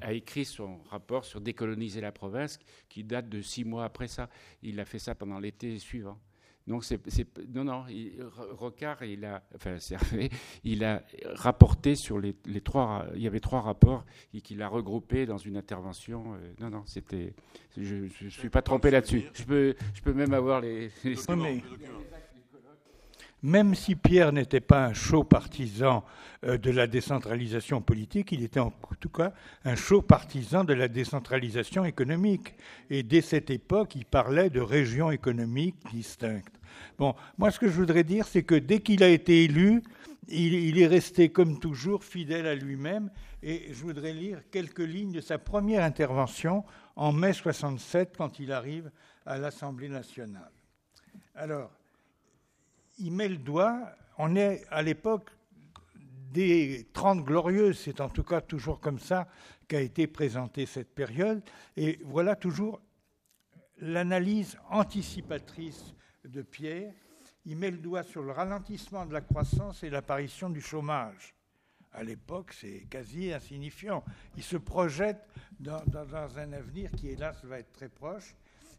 a 0.00 0.12
écrit 0.12 0.44
son 0.44 0.78
rapport 0.90 1.24
sur 1.24 1.40
décoloniser 1.40 2.00
la 2.00 2.12
province, 2.12 2.58
qui 2.88 3.04
date 3.04 3.28
de 3.28 3.40
six 3.40 3.64
mois 3.64 3.84
après 3.84 4.08
ça. 4.08 4.28
Il 4.62 4.80
a 4.80 4.84
fait 4.84 4.98
ça 4.98 5.14
pendant 5.14 5.38
l'été 5.38 5.78
suivant. 5.78 6.18
Donc 6.66 6.84
c'est, 6.84 7.00
non, 7.54 7.62
non, 7.62 7.84
Rocard, 8.58 9.04
il 9.04 9.24
a, 9.24 9.42
enfin 9.54 9.78
Servet, 9.78 10.30
il 10.64 10.84
a 10.84 11.02
rapporté 11.34 11.94
sur 11.94 12.18
les, 12.18 12.34
trois, 12.60 13.06
il 13.14 13.22
y 13.22 13.28
avait 13.28 13.40
trois 13.40 13.60
rapports 13.60 14.04
et 14.34 14.40
qu'il 14.40 14.60
a 14.62 14.68
regroupé 14.68 15.26
dans 15.26 15.38
une 15.38 15.56
intervention. 15.56 16.34
Euh, 16.34 16.52
non, 16.60 16.70
non, 16.70 16.82
c'était, 16.86 17.34
je 17.76 18.24
ne 18.24 18.30
suis 18.30 18.50
pas 18.50 18.62
trompé 18.62 18.90
là-dessus. 18.90 19.22
Je 19.32 19.44
peux, 19.44 19.76
je 19.94 20.02
peux 20.02 20.12
même 20.12 20.34
avoir 20.34 20.60
les. 20.60 20.90
même 23.42 23.76
si 23.76 23.94
Pierre 23.94 24.32
n'était 24.32 24.60
pas 24.60 24.86
un 24.86 24.92
chaud 24.92 25.22
partisan 25.22 26.04
euh, 26.44 26.58
de 26.58 26.72
la 26.72 26.88
décentralisation 26.88 27.80
politique, 27.80 28.32
il 28.32 28.42
était 28.42 28.58
en 28.58 28.72
tout 28.98 29.08
cas 29.08 29.32
un 29.64 29.76
chaud 29.76 30.02
partisan 30.02 30.64
de 30.64 30.74
la 30.74 30.88
décentralisation 30.88 31.84
économique. 31.84 32.54
Et 32.90 33.04
dès 33.04 33.20
cette 33.20 33.50
époque, 33.50 33.94
il 33.94 34.04
parlait 34.04 34.50
de 34.50 34.60
régions 34.60 35.12
économiques 35.12 35.76
distinctes. 35.92 36.55
Bon, 36.98 37.14
moi 37.38 37.50
ce 37.50 37.58
que 37.58 37.68
je 37.68 37.72
voudrais 37.72 38.04
dire, 38.04 38.26
c'est 38.26 38.42
que 38.42 38.54
dès 38.54 38.80
qu'il 38.80 39.02
a 39.02 39.08
été 39.08 39.44
élu, 39.44 39.82
il, 40.28 40.80
est 40.80 40.86
resté 40.86 41.30
comme 41.30 41.60
toujours 41.60 42.04
fidèle 42.04 42.46
à 42.46 42.54
lui-même. 42.54 43.10
Et 43.42 43.68
je 43.72 43.82
voudrais 43.82 44.12
lire 44.12 44.42
quelques 44.50 44.80
lignes 44.80 45.12
de 45.12 45.20
sa 45.20 45.38
première 45.38 45.84
intervention 45.84 46.64
en 46.96 47.12
mai 47.12 47.32
67, 47.32 48.16
quand 48.16 48.38
il 48.38 48.52
arrive 48.52 48.90
à 49.24 49.38
l'Assemblée 49.38 49.88
nationale. 49.88 50.50
Alors, 51.34 51.70
il 52.98 53.12
met 53.12 53.28
le 53.28 53.36
doigt, 53.36 53.92
on 54.18 54.34
est 54.36 54.64
à 54.70 54.82
l'époque 54.82 55.30
des 56.32 56.88
Trente 56.92 57.24
Glorieuses, 57.24 57.78
c'est 57.78 58.00
en 58.00 58.08
tout 58.08 58.24
cas 58.24 58.40
toujours 58.40 58.80
comme 58.80 58.98
ça 58.98 59.28
qu'a 59.68 59.80
été 59.80 60.06
présentée 60.06 60.66
cette 60.66 60.94
période, 60.94 61.42
et 61.76 61.98
voilà 62.04 62.36
toujours 62.36 62.80
l'analyse 63.78 64.56
anticipatrice 64.70 65.94
de 66.26 66.42
Pierre, 66.42 66.92
il 67.44 67.56
met 67.56 67.70
le 67.70 67.78
doigt 67.78 68.02
sur 68.02 68.22
le 68.22 68.32
ralentissement 68.32 69.06
de 69.06 69.12
la 69.12 69.20
croissance 69.20 69.82
et 69.82 69.90
l'apparition 69.90 70.50
du 70.50 70.60
chômage. 70.60 71.34
À 71.92 72.02
l'époque, 72.02 72.52
c'est 72.52 72.86
quasi 72.90 73.32
insignifiant. 73.32 74.04
Il 74.36 74.42
se 74.42 74.56
projette 74.56 75.26
dans, 75.58 75.82
dans, 75.86 76.38
un 76.38 76.52
avenir 76.52 76.90
qui, 76.92 77.08
hélas, 77.08 77.42
va 77.44 77.58
être 77.58 77.72
très 77.72 77.88
proche. 77.88 78.34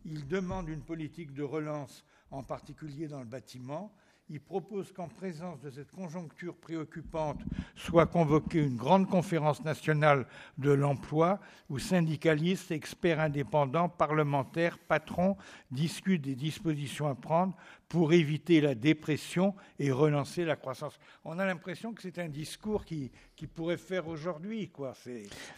Il 0.05 0.27
demande 0.27 0.69
une 0.69 0.83
politique 0.83 1.33
de 1.33 1.43
relance, 1.43 2.05
en 2.29 2.43
particulier 2.43 3.07
dans 3.07 3.19
le 3.19 3.25
bâtiment, 3.25 3.91
il 4.29 4.41
propose 4.41 4.91
qu'en 4.91 5.07
présence 5.07 5.61
de 5.61 5.69
cette 5.69 5.91
conjoncture 5.91 6.53
préoccupante 6.55 7.39
soit 7.75 8.07
convoquée 8.07 8.63
une 8.63 8.75
grande 8.75 9.07
conférence 9.07 9.63
nationale 9.63 10.27
de 10.57 10.71
l'emploi 10.71 11.39
où 11.69 11.79
syndicalistes, 11.79 12.71
experts 12.71 13.21
indépendants, 13.21 13.87
parlementaires, 13.87 14.77
patrons 14.79 15.37
discutent 15.71 16.23
des 16.23 16.35
dispositions 16.35 17.07
à 17.07 17.15
prendre 17.15 17.55
pour 17.89 18.13
éviter 18.13 18.59
la 18.61 18.75
dépression 18.75 19.55
et 19.79 19.91
relancer 19.91 20.43
la 20.43 20.55
croissance. 20.55 20.99
On 21.23 21.39
a 21.39 21.45
l'impression 21.45 21.93
que 21.93 22.01
c'est 22.01 22.19
un 22.19 22.27
discours 22.27 22.83
qui, 22.83 23.11
qui 23.35 23.47
pourrait 23.47 23.77
faire 23.77 24.07
aujourd'hui. 24.07 24.69
Quoi. 24.69 24.93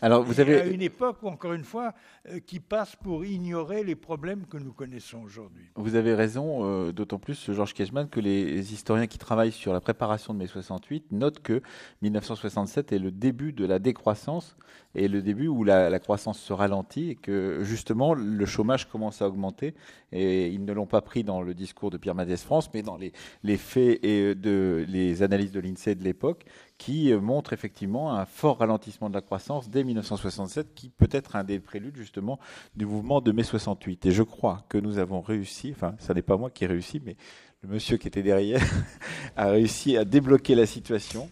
Alors, 0.01 0.23
vous 0.23 0.39
avez... 0.39 0.61
À 0.61 0.65
une 0.65 0.81
époque, 0.81 1.23
encore 1.23 1.53
une 1.53 1.63
fois, 1.63 1.93
euh, 2.27 2.39
qui 2.39 2.59
passe 2.59 2.95
pour 2.95 3.25
ignorer 3.25 3.83
les 3.83 3.95
problèmes 3.95 4.45
que 4.45 4.57
nous 4.57 4.73
connaissons 4.73 5.21
aujourd'hui. 5.23 5.65
Vous 5.75 5.95
avez 5.95 6.13
raison, 6.13 6.65
euh, 6.65 6.91
d'autant 6.91 7.19
plus, 7.19 7.51
Georges 7.51 7.73
Kejman, 7.73 8.09
que 8.09 8.19
les 8.19 8.73
historiens 8.73 9.07
qui 9.07 9.17
travaillent 9.17 9.51
sur 9.51 9.73
la 9.73 9.81
préparation 9.81 10.33
de 10.33 10.39
mai 10.39 10.47
68 10.47 11.11
notent 11.11 11.41
que 11.41 11.61
1967 12.01 12.91
est 12.91 12.99
le 12.99 13.11
début 13.11 13.53
de 13.53 13.65
la 13.65 13.79
décroissance 13.79 14.55
et 14.95 15.07
le 15.07 15.21
début 15.21 15.47
où 15.47 15.63
la, 15.63 15.99
croissance 15.99 16.39
se 16.39 16.51
ralentit 16.51 17.11
et 17.11 17.15
que 17.15 17.59
justement 17.63 18.13
le 18.13 18.45
chômage 18.45 18.87
commence 18.87 19.21
à 19.21 19.27
augmenter. 19.27 19.75
Et 20.11 20.47
ils 20.47 20.65
ne 20.65 20.73
l'ont 20.73 20.87
pas 20.87 21.01
pris 21.01 21.23
dans 21.23 21.41
le 21.41 21.53
discours 21.53 21.91
de 21.91 21.97
Pierre 21.97 22.15
France, 22.37 22.69
mais 22.73 22.81
dans 22.81 22.97
les, 22.97 23.57
faits 23.57 24.03
et 24.03 24.21
euh, 24.21 24.35
de, 24.35 24.85
les 24.87 25.21
analyses 25.21 25.51
de 25.51 25.59
l'INSEE 25.59 25.93
de 25.93 26.03
l'époque, 26.03 26.45
qui 26.79 27.11
euh, 27.11 27.19
montrent 27.19 27.53
effectivement 27.53 28.15
un 28.15 28.25
fort 28.25 28.57
ralentissement 28.57 29.09
de 29.09 29.13
la 29.13 29.21
croissance 29.21 29.69
dès 29.69 29.83
1967, 29.83 30.73
qui 30.73 30.89
peut 30.89 31.09
être 31.11 31.35
un 31.35 31.43
des 31.43 31.59
préludes 31.59 31.95
justement 31.95 32.39
du 32.75 32.87
mouvement 32.87 33.21
de 33.21 33.31
mai 33.31 33.43
68. 33.43 34.07
Et 34.07 34.11
je 34.11 34.23
crois 34.23 34.63
que 34.69 34.79
nous 34.79 34.97
avons 34.97 35.21
réussi, 35.21 35.71
enfin, 35.75 35.93
ce 35.99 36.11
n'est 36.13 36.23
pas 36.23 36.37
moi 36.37 36.49
qui 36.49 36.63
ai 36.63 36.67
réussi, 36.67 36.99
mais 37.05 37.15
le 37.61 37.69
monsieur 37.69 37.97
qui 37.97 38.07
était 38.07 38.23
derrière 38.23 38.61
a 39.35 39.49
réussi 39.49 39.97
à 39.97 40.05
débloquer 40.05 40.55
la 40.55 40.65
situation. 40.65 41.29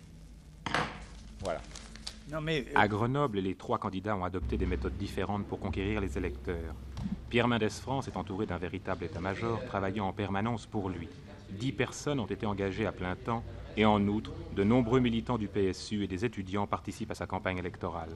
Voilà. 1.44 1.62
Mais... 2.42 2.66
À 2.76 2.88
Grenoble, 2.88 3.40
les 3.40 3.56
trois 3.56 3.78
candidats 3.78 4.16
ont 4.16 4.24
adopté 4.24 4.58
des 4.58 4.66
méthodes 4.66 4.98
différentes 4.98 5.46
pour 5.46 5.60
conquérir 5.60 6.02
les 6.02 6.18
électeurs. 6.18 6.76
Pierre 7.30 7.48
Mendès 7.48 7.70
France 7.70 8.08
est 8.08 8.18
entouré 8.18 8.46
d'un 8.46 8.58
véritable 8.58 9.06
état-major 9.06 9.64
travaillant 9.66 10.08
en 10.08 10.14
permanence 10.14 10.66
pour 10.66 10.90
lui. 10.90 11.08
Dix 11.50 11.72
personnes 11.72 12.20
ont 12.20 12.26
été 12.26 12.46
engagées 12.46 12.86
à 12.86 12.92
plein 12.92 13.16
temps 13.16 13.44
et 13.76 13.86
en 13.86 14.06
outre, 14.08 14.32
de 14.56 14.64
nombreux 14.64 15.00
militants 15.00 15.38
du 15.38 15.48
PSU 15.48 16.04
et 16.04 16.08
des 16.08 16.26
étudiants 16.26 16.68
participent 16.68 17.12
à 17.12 17.16
sa 17.16 17.28
campagne 17.28 17.58
électorale. 17.58 18.10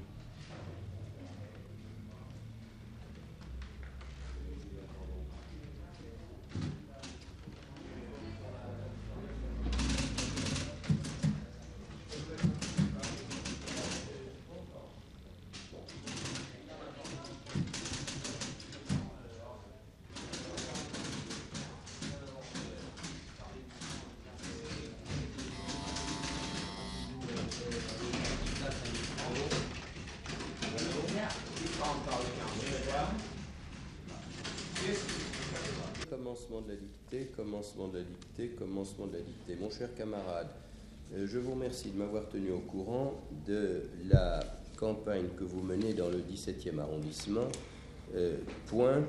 Je 41.32 41.40
vous 41.40 41.52
remercie 41.52 41.92
de 41.92 41.98
m'avoir 41.98 42.28
tenu 42.28 42.52
au 42.52 42.60
courant 42.60 43.14
de 43.48 43.84
la 44.10 44.42
campagne 44.76 45.28
que 45.38 45.46
vous 45.46 45.62
menez 45.62 45.94
dans 45.94 46.10
le 46.10 46.18
17e 46.18 46.80
arrondissement. 46.80 47.48
Euh, 48.16 48.38
point. 48.68 49.04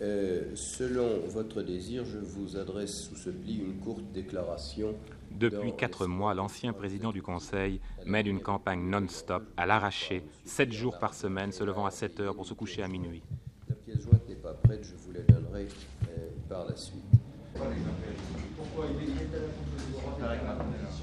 Euh, 0.00 0.52
selon 0.54 1.20
votre 1.28 1.60
désir, 1.60 2.06
je 2.06 2.16
vous 2.16 2.56
adresse 2.56 3.02
sous 3.02 3.16
ce 3.16 3.28
pli 3.28 3.58
une 3.58 3.74
courte 3.80 4.10
déclaration 4.14 4.94
Depuis 5.32 5.76
quatre 5.76 6.06
mois, 6.06 6.32
l'ancien 6.32 6.72
président 6.72 7.12
du 7.12 7.20
Conseil 7.20 7.82
mène 8.06 8.26
une 8.26 8.40
campagne 8.40 8.80
non-stop, 8.80 9.42
à 9.58 9.66
l'arraché, 9.66 10.22
sept 10.46 10.72
jours 10.72 10.98
par 10.98 11.12
semaine, 11.12 11.52
se 11.52 11.62
levant 11.64 11.84
à 11.84 11.90
7 11.90 12.20
heures 12.20 12.34
pour 12.34 12.46
se 12.46 12.54
coucher 12.54 12.82
à 12.82 12.88
minuit. 12.88 13.22
La 13.68 13.74
pièce 13.74 14.00
jointe 14.00 14.26
n'est 14.26 14.36
pas 14.36 14.54
prête, 14.54 14.82
je 14.82 14.94
vous 14.94 15.12
la 15.12 15.20
donnerai 15.20 15.68
euh, 16.08 16.28
par 16.48 16.64
la 16.64 16.74
suite. 16.74 17.04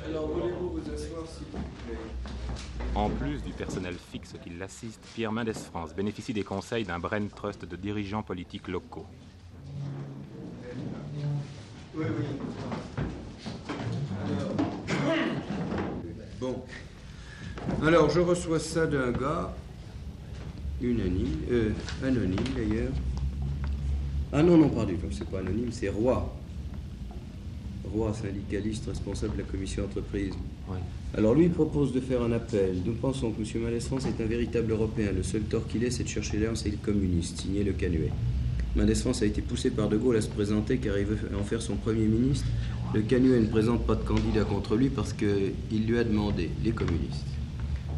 Alors, 0.06 0.28
voulez-vous 0.30 0.70
vous 0.70 0.94
asseoir, 0.94 1.24
s'il 1.28 1.48
vous 1.52 1.60
plaît? 1.86 1.98
En 2.96 3.10
plus 3.10 3.44
du 3.44 3.52
personnel 3.52 3.96
fixe 4.12 4.34
qui 4.44 4.50
l'assiste, 4.52 5.02
Pierre 5.16 5.32
Mendès 5.32 5.54
France 5.54 5.94
bénéficie 5.94 6.34
des 6.34 6.44
conseils 6.44 6.86
d'un 6.86 7.00
brain 7.00 7.28
trust 7.28 7.66
de 7.66 7.76
dirigeants 7.76 8.24
politiques 8.24 8.68
locaux. 8.68 9.06
Oui, 11.96 12.06
oui. 12.18 12.26
Bon. 16.40 16.64
Alors, 17.84 18.10
je 18.10 18.20
reçois 18.20 18.60
ça 18.60 18.86
d'un 18.88 19.12
gars, 19.12 19.54
unanime, 20.82 21.42
euh, 21.52 21.72
anonyme 22.04 22.38
d'ailleurs. 22.56 22.94
Ah 24.32 24.44
non, 24.44 24.58
non, 24.58 24.70
pardon, 24.70 24.94
c'est 25.12 25.30
pas 25.30 25.40
anonyme, 25.40 25.72
c'est 25.72 25.90
Roi. 25.90 26.34
Roi, 27.94 28.14
syndicaliste, 28.14 28.86
responsable 28.88 29.34
de 29.34 29.42
la 29.42 29.48
commission 29.48 29.86
entreprise. 29.86 30.34
Alors 31.16 31.34
lui 31.34 31.46
il 31.46 31.52
propose 31.52 31.94
de 31.94 32.00
faire 32.00 32.22
un 32.22 32.32
appel. 32.32 32.78
Nous 32.86 32.94
pensons 32.94 33.32
que 33.32 33.42
M. 33.42 33.64
Malesfrance 33.64 34.06
est 34.06 34.22
un 34.22 34.28
véritable 34.28 34.72
Européen. 34.72 35.12
Le 35.16 35.24
seul 35.24 35.42
tort 35.44 35.68
qu'il 35.68 35.84
ait, 35.84 35.92
c'est 35.92 36.04
de 36.04 36.10
chercher 36.10 36.38
l'un, 36.40 36.56
c'est 36.56 36.70
le 36.70 36.78
communiste, 36.78 37.40
signé 37.42 37.64
le 37.64 37.74
Canuet. 37.74 38.12
Malesfrance 38.76 39.22
a 39.24 39.26
été 39.26 39.42
poussé 39.42 39.72
par 39.72 39.90
De 39.90 39.98
Gaulle 39.98 40.18
à 40.18 40.22
se 40.22 40.30
présenter 40.30 40.78
car 40.78 40.98
il 40.98 41.06
veut 41.06 41.18
en 41.40 41.44
faire 41.44 41.62
son 41.62 41.76
Premier 41.76 42.06
ministre. 42.06 42.46
Le 42.94 43.02
Canuet 43.02 43.40
ne 43.40 43.48
présente 43.48 43.86
pas 43.86 43.96
de 43.96 44.04
candidat 44.04 44.44
contre 44.44 44.76
lui 44.76 44.90
parce 44.90 45.14
qu'il 45.14 45.88
lui 45.88 45.98
a 45.98 46.04
demandé, 46.04 46.50
les 46.64 46.72
communistes. 46.72 47.26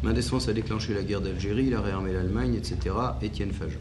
Mendès 0.02 0.22
France 0.22 0.48
a 0.48 0.54
déclenché 0.54 0.94
la 0.94 1.02
guerre 1.02 1.20
d'Algérie, 1.20 1.66
il 1.66 1.74
a 1.74 1.82
réarmé 1.82 2.12
l'Allemagne, 2.12 2.54
etc. 2.54 2.94
Étienne 3.20 3.52
Fajon. 3.52 3.78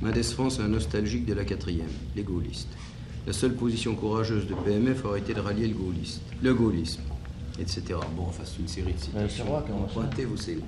Mendès 0.00 0.22
France, 0.22 0.58
un 0.60 0.68
nostalgique 0.68 1.26
de 1.26 1.34
la 1.34 1.44
quatrième, 1.44 1.86
les 2.16 2.22
gaullistes. 2.22 2.74
La 3.26 3.32
seule 3.32 3.54
position 3.54 3.94
courageuse 3.94 4.48
de 4.48 4.54
PMF 4.54 5.04
aurait 5.04 5.20
été 5.20 5.32
de 5.32 5.40
rallier 5.40 5.68
le, 5.68 5.74
gaulliste, 5.74 6.22
le 6.42 6.54
gaullisme, 6.54 7.02
etc. 7.60 7.82
Bon, 8.16 8.24
enfin, 8.28 8.42
c'est 8.44 8.60
une 8.60 8.66
série 8.68 8.92
de 8.92 8.98
citations. 8.98 9.44
Pointez 9.94 10.24
vos 10.24 10.36
cellules. 10.36 10.62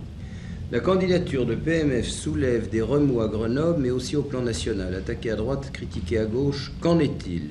La 0.70 0.81
candidature 0.81 1.47
de 1.47 1.56
PMF 1.56 2.09
soulève 2.09 2.70
des 2.70 2.81
remous 2.81 3.20
à 3.20 3.28
Grenoble, 3.28 3.82
mais 3.82 3.90
aussi 3.90 4.16
au 4.16 4.22
plan 4.22 4.40
national. 4.40 4.94
Attaqué 4.94 5.31
à 5.31 5.36
droite, 5.36 5.70
critiqué 5.72 6.18
à 6.18 6.26
gauche, 6.26 6.72
qu'en 6.81 7.01
est-il? 7.01 7.51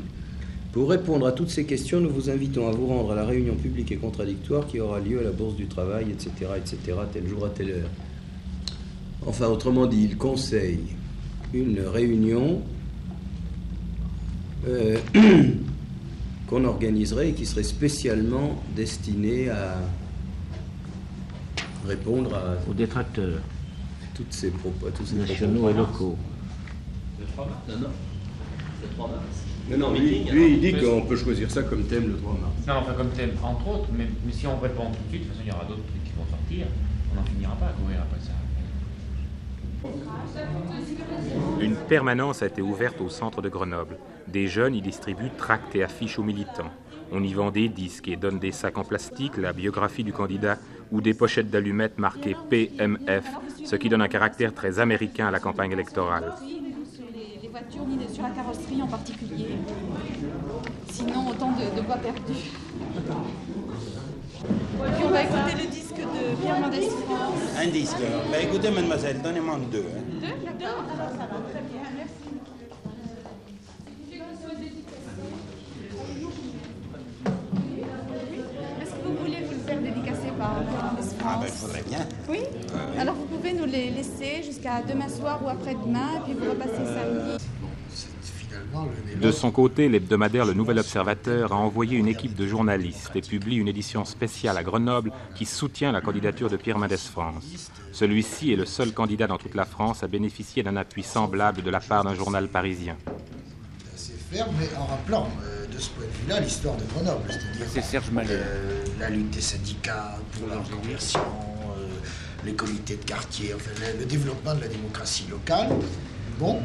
Pour 0.71 0.89
répondre 0.89 1.27
à 1.27 1.34
toutes 1.34 1.49
ces 1.49 1.65
questions, 1.65 1.99
nous 1.99 2.09
vous 2.09 2.30
invitons 2.30 2.67
à 2.67 2.71
vous 2.71 2.88
rendre 2.88 3.11
à 3.11 3.15
la 3.15 3.25
réunion 3.25 3.55
publique 3.55 3.91
et 3.91 3.97
contradictoire 3.97 4.65
qui 4.65 4.80
aura 4.80 4.99
lieu 4.99 5.19
à 5.19 5.23
la 5.23 5.31
Bourse 5.31 5.55
du 5.55 5.67
Travail, 5.67 6.07
etc., 6.11 6.51
etc., 6.57 6.77
tel 7.11 7.27
jour 7.27 7.45
à 7.45 7.49
telle 7.49 7.71
heure. 7.71 7.89
Enfin, 9.27 9.47
autrement 9.47 9.85
dit, 9.85 10.05
il 10.09 10.17
conseille 10.17 10.80
une 11.53 11.81
réunion 11.81 12.61
euh, 14.68 14.98
qu'on 16.48 16.64
organiserait 16.65 17.30
et 17.30 17.34
qui 17.34 17.45
serait 17.45 17.64
spécialement 17.64 18.61
destinée 18.76 19.49
à 19.49 19.77
répondre 21.85 22.35
à 22.35 22.69
aux 22.69 22.73
détracteurs 22.73 23.41
toutes 24.14 24.31
ces 24.31 24.52
propos, 24.52 24.88
tous 24.95 25.06
ces 25.06 25.15
nationaux 25.15 25.69
et 25.69 25.73
locaux. 25.73 26.18
Le 27.19 27.26
3 27.26 27.45
mars 27.45 27.57
Non, 27.68 27.76
non. 27.88 27.94
Le 28.81 28.88
3 28.95 29.07
mars. 29.07 29.23
Mais 29.69 29.77
non, 29.77 29.94
lui, 29.94 30.02
Meeting, 30.02 30.31
lui, 30.31 30.53
il 30.53 30.60
dit 30.60 30.73
qu'on 30.73 31.02
peut 31.03 31.15
choisir 31.15 31.49
ça 31.49 31.64
comme 31.64 31.84
thème 31.85 32.10
le 32.10 32.18
3 32.18 32.34
mars. 32.34 32.53
Non, 32.68 32.73
enfin 32.81 32.94
comme 32.94 33.10
thème, 33.10 33.31
entre 33.41 33.68
autres, 33.68 33.88
mais, 33.98 34.07
mais 34.26 34.31
si 34.31 34.45
on 34.45 34.60
répond 34.60 34.85
tout 34.91 35.03
de 35.06 35.10
suite, 35.10 35.23
de 35.23 35.27
toute 35.27 35.34
façon, 35.34 35.44
il 35.45 35.49
y 35.49 35.56
aura 35.56 35.65
d'autres 35.65 35.88
trucs 35.88 36.03
qui 36.03 36.11
vont 36.18 36.26
sortir, 36.30 36.68
on 37.11 37.15
n'en 37.15 37.26
finira 37.26 37.56
pas 37.56 37.68
à 37.68 37.73
courir 37.73 38.02
après 38.02 38.19
ça. 38.19 38.32
Une 41.60 41.76
permanence 41.76 42.43
a 42.43 42.47
été 42.47 42.61
ouverte 42.61 42.99
au 43.01 43.10
centre 43.10 43.41
de 43.41 43.49
Grenoble. 43.49 43.97
Des 44.27 44.47
jeunes 44.47 44.76
y 44.76 44.81
distribuent 44.81 45.31
tracts 45.38 45.76
et 45.76 45.84
affiches 45.84 46.19
aux 46.19 46.23
militants. 46.23 46.72
On 47.11 47.23
y 47.23 47.34
vend 47.34 47.51
des 47.51 47.69
disques 47.69 48.07
et 48.07 48.15
donne 48.15 48.39
des 48.39 48.51
sacs 48.51 48.77
en 48.77 48.84
plastique, 48.84 49.38
la 49.38 49.53
biographie 49.53 50.03
du 50.03 50.14
candidat 50.14 50.57
ou 50.91 51.01
des 51.01 51.14
pochettes 51.14 51.49
d'allumettes 51.49 51.99
marquées 51.99 52.35
PMF, 52.49 53.26
ce 53.64 53.76
qui 53.76 53.89
donne 53.89 54.01
un 54.01 54.07
caractère 54.07 54.53
très 54.53 54.80
américain 54.80 55.27
à 55.27 55.31
la 55.31 55.39
campagne 55.39 55.72
électorale. 55.72 56.34
Sinon, 60.89 61.30
autant 61.30 61.51
de, 61.51 61.81
voix 61.81 61.97
perdues. 61.97 62.51
On 64.45 65.10
va 65.10 65.22
écouter 65.24 65.64
le 65.64 65.70
disque 65.70 65.95
de 65.95 66.36
Pierre 66.41 66.60
Mendès 66.60 66.82
France. 66.90 67.40
Un 67.57 67.68
disque. 67.68 67.95
Bah, 68.32 68.40
écoutez, 68.41 68.70
mademoiselle, 68.72 69.22
donnez-moi 69.22 69.57
deux. 69.72 69.86
hein. 69.95 70.02
Deux, 70.22 70.45
d'accord 70.45 70.84
Alors 70.94 71.10
ça 71.11 71.18
va, 71.28 71.40
très 71.52 71.61
bien, 71.61 71.82
merci. 71.95 72.10
Est-ce 78.82 78.91
que 78.91 79.07
vous 79.07 79.15
voulez 79.24 79.38
vous 79.45 79.53
le 79.53 79.60
faire 79.60 79.80
dédicacer 79.82 80.32
par 80.38 80.56
Pierre 80.64 80.84
Mendès 80.86 81.02
France 81.18 81.22
Ah, 81.26 81.38
ben, 81.40 81.48
il 81.48 81.53
faudrait 81.53 81.84
bien. 81.88 81.99
Oui 82.30 82.40
Alors 82.99 83.15
vous 83.15 83.26
pouvez 83.26 83.53
nous 83.53 83.65
les 83.65 83.90
laisser 83.91 84.44
jusqu'à 84.44 84.82
demain 84.82 85.10
soir 85.10 85.40
ou 85.45 85.49
après-demain, 85.49 86.18
et 86.18 86.22
puis 86.26 86.34
vous 86.34 86.49
repassez 86.52 86.76
samedi. 86.86 87.44
De 89.21 89.31
son 89.31 89.51
côté, 89.51 89.87
l'hebdomadaire 89.89 90.45
Le 90.45 90.53
Nouvel 90.53 90.79
Observateur 90.79 91.53
a 91.53 91.55
envoyé 91.55 91.97
une 91.97 92.07
équipe 92.07 92.35
de 92.35 92.47
journalistes 92.47 93.15
et 93.15 93.21
publie 93.21 93.57
une 93.57 93.67
édition 93.67 94.03
spéciale 94.05 94.57
à 94.57 94.63
Grenoble 94.63 95.11
qui 95.35 95.45
soutient 95.45 95.91
la 95.91 96.01
candidature 96.01 96.49
de 96.49 96.57
Pierre 96.57 96.77
Mendès 96.79 96.97
France. 96.97 97.71
Celui-ci 97.91 98.51
est 98.51 98.55
le 98.55 98.65
seul 98.65 98.91
candidat 98.93 99.27
dans 99.27 99.37
toute 99.37 99.55
la 99.55 99.65
France 99.65 100.03
à 100.03 100.07
bénéficier 100.07 100.63
d'un 100.63 100.75
appui 100.77 101.03
semblable 101.03 101.61
de 101.61 101.69
la 101.69 101.79
part 101.79 102.03
d'un 102.03 102.15
journal 102.15 102.47
parisien. 102.47 102.97
assez 103.93 104.13
ferme, 104.31 104.53
mais 104.59 104.69
en 104.77 104.85
rappelant 104.85 105.27
euh, 105.43 105.65
de 105.67 105.79
ce 105.79 105.89
point 105.91 106.05
de 106.05 106.23
vue-là 106.23 106.39
l'histoire 106.39 106.75
de 106.75 106.83
Grenoble, 106.85 107.29
c'est-à-dire 107.29 107.67
C'est 107.69 107.81
Serge 107.83 108.09
Mallet. 108.11 108.29
euh, 108.31 108.83
la 108.99 109.09
lutte 109.09 109.29
des 109.29 109.41
syndicats 109.41 110.17
pour 110.31 110.47
la 110.47 110.57
reconversion, 110.59 111.19
euh, 111.21 111.87
les 112.45 112.53
comités 112.53 112.95
de 112.95 113.05
quartier, 113.05 113.53
enfin, 113.53 113.71
le, 113.79 113.99
le 113.99 114.05
développement 114.05 114.55
de 114.55 114.61
la 114.61 114.67
démocratie 114.67 115.25
locale, 115.29 115.69
bon, 116.39 116.59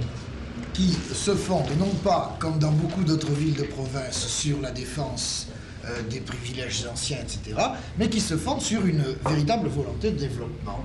qui 0.78 0.92
se 0.92 1.34
fondent 1.34 1.76
non 1.76 1.92
pas, 2.04 2.36
comme 2.38 2.60
dans 2.60 2.70
beaucoup 2.70 3.02
d'autres 3.02 3.32
villes 3.32 3.56
de 3.56 3.64
province, 3.64 4.28
sur 4.28 4.60
la 4.60 4.70
défense 4.70 5.48
euh, 5.84 6.02
des 6.08 6.20
privilèges 6.20 6.86
anciens, 6.86 7.18
etc., 7.18 7.56
mais 7.98 8.08
qui 8.08 8.20
se 8.20 8.36
fondent 8.36 8.60
sur 8.60 8.86
une 8.86 9.02
véritable 9.26 9.66
volonté 9.68 10.12
de 10.12 10.18
développement. 10.18 10.78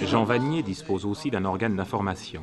Jean 0.00 0.24
Vanier 0.24 0.62
dispose 0.62 1.04
aussi 1.04 1.30
d'un 1.30 1.44
organe 1.44 1.76
d'information, 1.76 2.40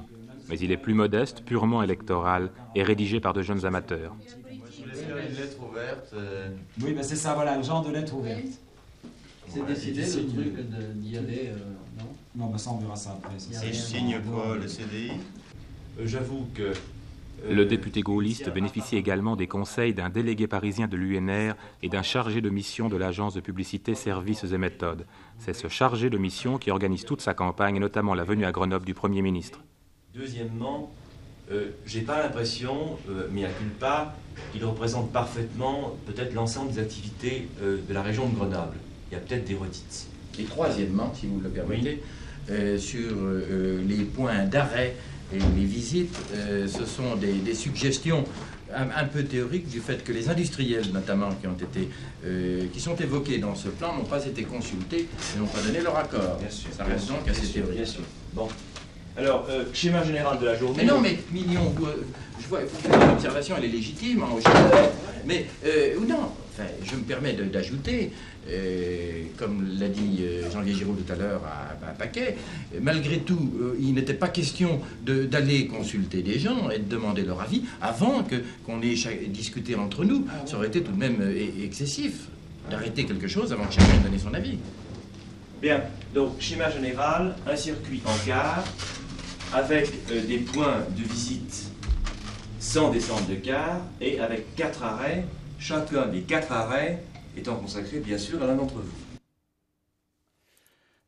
mais 0.47 0.59
il 0.59 0.71
est 0.71 0.77
plus 0.77 0.93
modeste, 0.93 1.41
purement 1.43 1.81
électoral 1.81 2.51
et 2.75 2.83
rédigé 2.83 3.19
par 3.19 3.33
de 3.33 3.41
jeunes 3.41 3.65
amateurs. 3.65 4.15
Une 4.95 5.35
lettre 5.35 5.57
ouverte. 5.67 6.11
euh, 6.13 6.49
Oui, 6.83 6.93
ben 6.93 7.01
c'est 7.01 7.15
ça, 7.15 7.33
voilà, 7.33 7.57
le 7.57 7.63
genre 7.63 7.83
de 7.83 7.91
lettre 7.91 8.13
ouverte. 8.15 8.43
C'est 9.47 9.65
décidé 9.65 10.01
le 10.01 10.07
truc 10.11 10.55
de- 10.69 10.93
d'y 10.93 11.17
aller, 11.17 11.49
euh, 11.51 11.57
non? 11.97 12.05
Non, 12.35 12.51
ben 12.51 12.57
ça, 12.59 12.71
on 12.71 12.77
verra 12.77 12.95
ça 12.95 13.17
après. 13.17 13.33
rien 13.59 13.73
signe 13.73 14.19
quoi, 14.31 14.55
le 14.55 14.67
CDI 14.67 15.09
Euh, 15.11 15.13
J'avoue 16.01 16.47
que. 16.53 16.63
euh, 16.63 16.73
Le 17.53 17.65
député 17.65 18.01
gaulliste 18.01 18.51
bénéficie 18.51 18.95
également 18.95 19.35
des 19.35 19.47
conseils 19.47 19.93
d'un 19.93 20.09
délégué 20.09 20.47
parisien 20.47 20.87
de 20.87 20.95
l'UNR 20.97 21.55
et 21.81 21.89
d'un 21.89 22.01
chargé 22.01 22.41
de 22.41 22.49
mission 22.49 22.89
de 22.89 22.97
l'agence 22.97 23.33
de 23.33 23.41
publicité 23.41 23.95
Services 23.95 24.43
et 24.43 24.57
Méthodes. 24.57 25.05
C'est 25.39 25.53
ce 25.53 25.67
chargé 25.67 26.09
de 26.09 26.17
mission 26.17 26.57
qui 26.57 26.71
organise 26.71 27.05
toute 27.05 27.21
sa 27.21 27.33
campagne, 27.33 27.75
et 27.75 27.79
notamment 27.79 28.13
la 28.13 28.23
venue 28.23 28.45
à 28.45 28.51
Grenoble 28.51 28.85
du 28.85 28.93
Premier 28.93 29.21
ministre. 29.21 29.61
Deuxièmement, 30.15 30.91
euh, 31.51 31.71
j'ai 31.85 32.01
pas 32.01 32.21
l'impression, 32.23 32.97
euh, 33.09 33.27
mais 33.31 33.45
à 33.45 33.49
culpa, 33.49 34.15
qu'il 34.51 34.63
représente 34.65 35.11
parfaitement 35.11 35.95
peut-être 36.07 36.33
l'ensemble 36.33 36.71
des 36.71 36.79
activités 36.79 37.47
euh, 37.61 37.77
de 37.87 37.93
la 37.93 38.01
région 38.01 38.29
de 38.29 38.35
Grenoble. 38.35 38.77
Il 39.11 39.15
y 39.15 39.17
a 39.17 39.19
peut-être 39.19 39.45
des 39.45 39.55
redites. 39.55 40.07
Et 40.39 40.43
troisièmement, 40.45 41.13
si 41.13 41.27
vous 41.27 41.39
le 41.39 41.49
permettez, 41.49 42.01
euh, 42.49 42.77
sur 42.77 43.11
euh, 43.13 43.81
les 43.87 44.03
points 44.03 44.45
d'arrêt 44.45 44.95
et 45.33 45.39
les 45.59 45.65
visites, 45.65 46.15
euh, 46.35 46.67
ce 46.67 46.85
sont 46.85 47.15
des, 47.15 47.33
des 47.33 47.53
suggestions 47.55 48.23
un, 48.75 48.87
un 49.01 49.05
peu 49.05 49.23
théoriques 49.23 49.67
du 49.69 49.79
fait 49.79 50.03
que 50.03 50.11
les 50.11 50.29
industriels, 50.29 50.91
notamment, 50.93 51.29
qui 51.39 51.47
ont 51.47 51.53
été, 51.55 51.89
euh, 52.25 52.65
qui 52.73 52.79
sont 52.79 52.95
évoqués 52.95 53.37
dans 53.37 53.55
ce 53.55 53.67
plan, 53.69 53.95
n'ont 53.95 54.03
pas 54.05 54.25
été 54.25 54.43
consultés 54.43 55.07
et 55.35 55.39
n'ont 55.39 55.45
pas 55.47 55.61
donné 55.61 55.81
leur 55.81 55.95
accord. 55.97 56.39
Ça 56.75 56.83
reste 56.83 57.07
donc 57.07 57.27
assez 57.27 57.47
théorique. 57.47 57.75
Bien 57.75 57.85
sûr. 57.85 58.01
Bon. 58.33 58.47
Alors, 59.15 59.45
euh, 59.49 59.65
schéma 59.73 60.03
général 60.03 60.39
de 60.39 60.45
la 60.45 60.55
journée. 60.57 60.77
Mais 60.77 60.85
non, 60.85 60.99
mais 60.99 61.19
Mignon, 61.31 61.71
vous, 61.77 61.85
je 62.41 62.47
vois, 62.47 62.61
vous 62.61 62.77
faites 62.81 62.95
une 62.95 63.11
observation, 63.11 63.55
elle 63.57 63.65
est 63.65 63.67
légitime. 63.67 64.23
hein, 64.23 64.29
au 64.35 64.41
Châtelet. 64.41 64.89
Mais, 65.25 65.45
euh, 65.65 65.97
ou 65.99 66.05
non, 66.05 66.31
enfin, 66.51 66.67
je 66.83 66.95
me 66.95 67.01
permets 67.01 67.33
d'ajouter, 67.33 68.11
euh, 68.49 69.23
comme 69.37 69.65
l'a 69.79 69.87
dit 69.87 70.19
euh, 70.21 70.51
Jean-Louis 70.51 70.73
Giraud 70.73 70.95
tout 70.95 71.11
à 71.11 71.15
l'heure 71.15 71.41
à, 71.45 71.87
à, 71.89 71.93
Paquet, 71.93 72.35
malgré 72.81 73.19
tout, 73.19 73.51
il 73.79 73.93
n'était 73.93 74.13
pas 74.13 74.27
question 74.27 74.81
d'aller 75.05 75.67
consulter 75.67 76.21
des 76.21 76.39
gens 76.39 76.69
et 76.69 76.79
de 76.79 76.89
demander 76.89 77.21
leur 77.21 77.41
avis 77.41 77.63
avant 77.81 78.23
qu'on 78.65 78.81
ait 78.81 78.95
discuté 79.27 79.75
entre 79.75 80.03
nous. 80.03 80.25
Ça 80.45 80.57
aurait 80.57 80.67
été 80.67 80.81
tout 80.81 80.91
de 80.91 80.97
même 80.97 81.21
excessif 81.61 82.27
d'arrêter 82.69 83.05
quelque 83.05 83.27
chose 83.27 83.53
avant 83.53 83.65
que 83.65 83.73
chacun 83.73 83.93
ait 83.93 84.03
donné 84.03 84.17
son 84.17 84.33
avis. 84.33 84.57
Bien, 85.61 85.81
donc 86.13 86.33
schéma 86.39 86.69
général, 86.69 87.35
un 87.47 87.55
circuit 87.55 88.01
en 88.05 88.27
gare 88.27 88.63
avec 89.53 89.89
des 90.27 90.39
points 90.39 90.79
de 90.97 91.03
visite 91.03 91.69
sans 92.59 92.89
descente 92.89 93.29
de 93.29 93.35
car 93.35 93.81
et 94.01 94.19
avec 94.19 94.55
quatre 94.55 94.83
arrêts, 94.83 95.25
chacun 95.59 96.07
des 96.07 96.21
quatre 96.21 96.51
arrêts 96.51 97.03
étant 97.37 97.55
consacré 97.55 97.99
bien 97.99 98.17
sûr 98.17 98.41
à 98.43 98.47
l'un 98.47 98.55
d'entre 98.55 98.75
vous. 98.75 99.13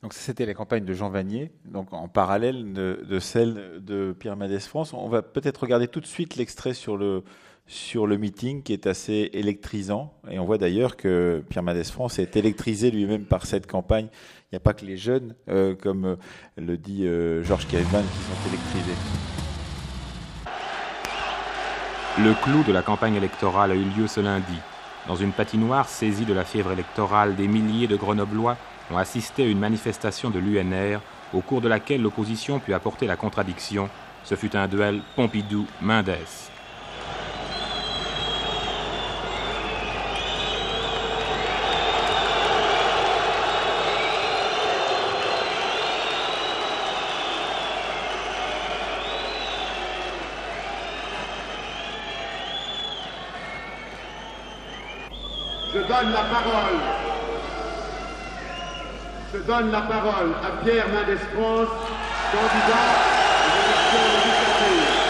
Donc 0.02 0.14
c'était 0.14 0.46
la 0.46 0.54
campagne 0.54 0.86
de 0.86 0.94
Jean 0.94 1.10
Vanier, 1.10 1.52
donc 1.66 1.92
en 1.92 2.08
parallèle 2.08 2.74
de, 2.74 3.20
celle 3.20 3.84
de 3.84 4.16
Pierre 4.18 4.36
Mendès 4.36 4.60
France. 4.60 4.94
On 4.94 5.10
va 5.10 5.24
peut-être 5.24 5.58
regarder 5.62 5.88
tout 5.88 6.00
de 6.00 6.06
suite 6.06 6.36
l'extrait 6.36 6.76
sur 6.76 6.96
le, 6.96 7.24
sur 7.66 8.06
le 8.06 8.18
meeting 8.18 8.62
qui 8.62 8.74
est 8.74 8.86
assez 8.86 9.32
électrisant. 9.34 10.14
Et 10.30 10.38
on 10.38 10.46
voit 10.46 10.60
d'ailleurs 10.60 10.96
que 10.96 11.44
Pierre 11.50 11.64
Mendès 11.64 11.86
France 11.86 12.20
est 12.20 12.36
électrisé 12.36 12.92
lui-même 12.92 13.26
par 13.26 13.48
cette 13.48 13.66
campagne. 13.66 14.08
Il 14.52 14.54
n'y 14.54 14.58
a 14.58 14.60
pas 14.60 14.74
que 14.74 14.86
les 14.86 14.98
jeunes, 14.98 15.34
euh, 15.50 15.74
comme 15.74 16.06
euh, 16.06 16.16
le 16.58 16.78
dit 16.78 17.08
euh, 17.08 17.44
Georges 17.44 17.68
Caveman, 17.68 18.04
qui 18.04 18.20
sont 18.20 18.50
électrisés. 18.50 19.00
Le 22.20 22.34
clou 22.44 22.64
de 22.64 22.72
la 22.72 22.84
campagne 22.84 23.16
électorale 23.16 23.72
a 23.72 23.76
eu 23.76 23.86
lieu 23.98 24.06
ce 24.06 24.20
lundi. 24.20 24.60
Dans 25.08 25.16
une 25.16 25.34
patinoire 25.34 25.88
saisie 25.88 26.26
de 26.26 26.34
la 26.34 26.44
fièvre 26.44 26.72
électorale, 26.72 27.36
des 27.36 27.48
milliers 27.48 27.88
de 27.88 27.96
Grenoblois 27.96 28.58
ont 28.92 28.98
assisté 28.98 29.44
à 29.44 29.48
une 29.48 29.60
manifestation 29.60 30.32
de 30.32 30.40
l'UNR 30.40 31.00
au 31.34 31.42
cours 31.42 31.62
de 31.62 31.68
laquelle 31.68 32.02
l'opposition 32.02 32.60
put 32.60 32.74
apporter 32.74 33.06
la 33.06 33.16
contradiction. 33.16 33.90
Ce 34.24 34.36
fut 34.36 34.56
un 34.56 34.68
duel 34.68 35.02
Pompidou-Mendès. 35.16 36.50
donne 55.88 56.12
la 56.12 56.24
Je 59.34 59.40
donne 59.40 59.72
la 59.72 59.82
parole 59.82 60.32
à 60.44 60.64
Pierre 60.64 60.88
Mendès 60.90 61.18
France, 61.34 61.70
candidat 62.32 62.86
à 62.86 63.58
l'élection 63.58 64.02
législative. 64.16 65.06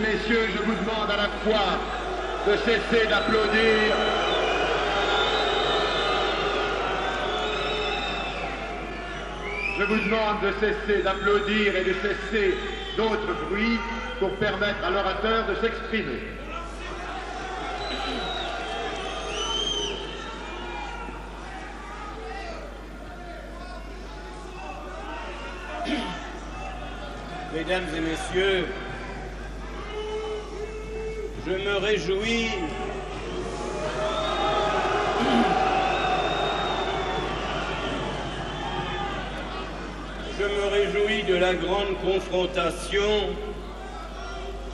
messieurs, 0.00 0.48
je 0.52 0.62
vous 0.62 0.74
demande 0.74 1.10
à 1.10 1.16
la 1.16 1.28
fois 1.44 1.78
de 2.46 2.53
cesser 2.64 3.06
d'applaudir 3.06 3.94
Je 9.78 9.84
vous 9.84 9.98
demande 9.98 10.40
de 10.40 10.52
cesser 10.60 11.02
d'applaudir 11.02 11.76
et 11.76 11.84
de 11.84 11.94
cesser 11.94 12.56
d'autres 12.96 13.34
bruits 13.48 13.80
pour 14.20 14.30
permettre 14.36 14.84
à 14.84 14.90
l'orateur 14.90 15.46
de 15.48 15.54
s'exprimer. 15.56 16.33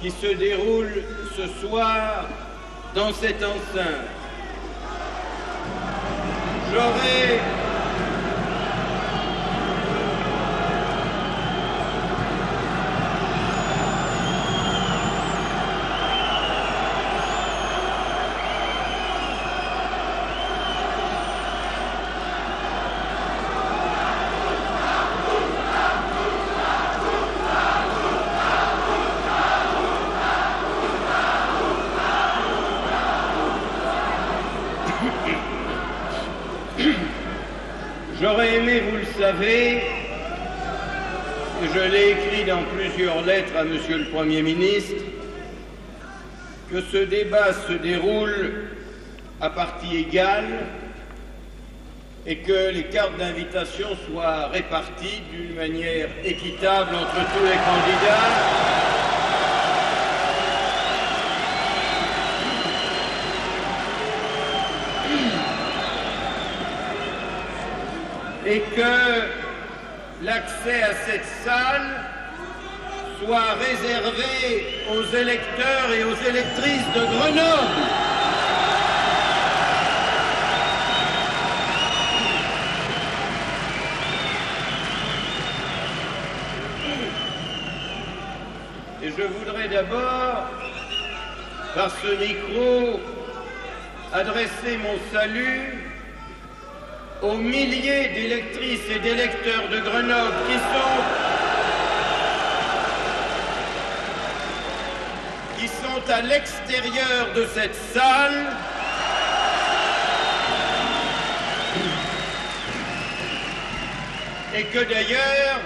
Qui 0.03 0.11
se 0.11 0.35
déroule 0.35 1.03
ce 1.37 1.47
soir 1.67 2.27
dans 2.95 3.13
cette 3.13 3.43
enceinte. 3.43 4.09
J'aurai 6.73 7.30
savez, 39.31 39.83
je 41.63 41.81
l'ai 41.93 42.11
écrit 42.11 42.45
dans 42.45 42.65
plusieurs 42.75 43.23
lettres 43.23 43.57
à 43.57 43.63
Monsieur 43.63 43.99
le 43.99 44.07
Premier 44.07 44.43
ministre, 44.43 45.05
que 46.69 46.81
ce 46.81 46.97
débat 47.05 47.53
se 47.53 47.75
déroule 47.75 48.71
à 49.41 49.51
partie 49.51 49.99
égale 49.99 50.49
et 52.27 52.39
que 52.39 52.73
les 52.73 52.85
cartes 52.85 53.17
d'invitation 53.19 53.89
soient 54.09 54.49
réparties 54.49 55.23
d'une 55.33 55.55
manière 55.55 56.09
équitable 56.25 56.97
entre 56.97 57.15
tous 57.33 57.45
les 57.45 57.61
candidats. 57.69 58.31
Et 68.47 68.61
que 68.75 69.20
l'accès 70.23 70.83
à 70.83 70.95
cette 71.07 71.25
salle 71.45 72.05
soit 73.23 73.55
réservé 73.55 74.85
aux 74.91 75.17
électeurs 75.17 75.93
et 75.93 76.05
aux 76.05 76.29
électrices 76.29 76.87
de 76.95 77.05
Grenoble. 77.05 78.01
Et 89.03 89.11
je 89.17 89.23
voudrais 89.23 89.69
d'abord, 89.69 90.47
par 91.75 91.91
ce 92.03 92.15
micro, 92.17 93.01
adresser 94.13 94.77
mon 94.77 94.99
salut 95.13 95.70
aux 97.23 97.37
milliers 97.37 98.09
d'électrices 98.15 98.89
et 98.91 98.99
d'électeurs 98.99 99.69
de 99.71 99.79
Grenoble 99.81 100.35
qui 100.49 100.55
sont 100.55 101.01
qui 105.59 105.69
sont 105.69 106.11
à 106.11 106.23
l'extérieur 106.23 107.33
de 107.35 107.47
cette 107.55 107.75
salle 107.93 108.47
et 114.57 114.65
que 114.65 114.79
d'ailleurs 114.79 115.61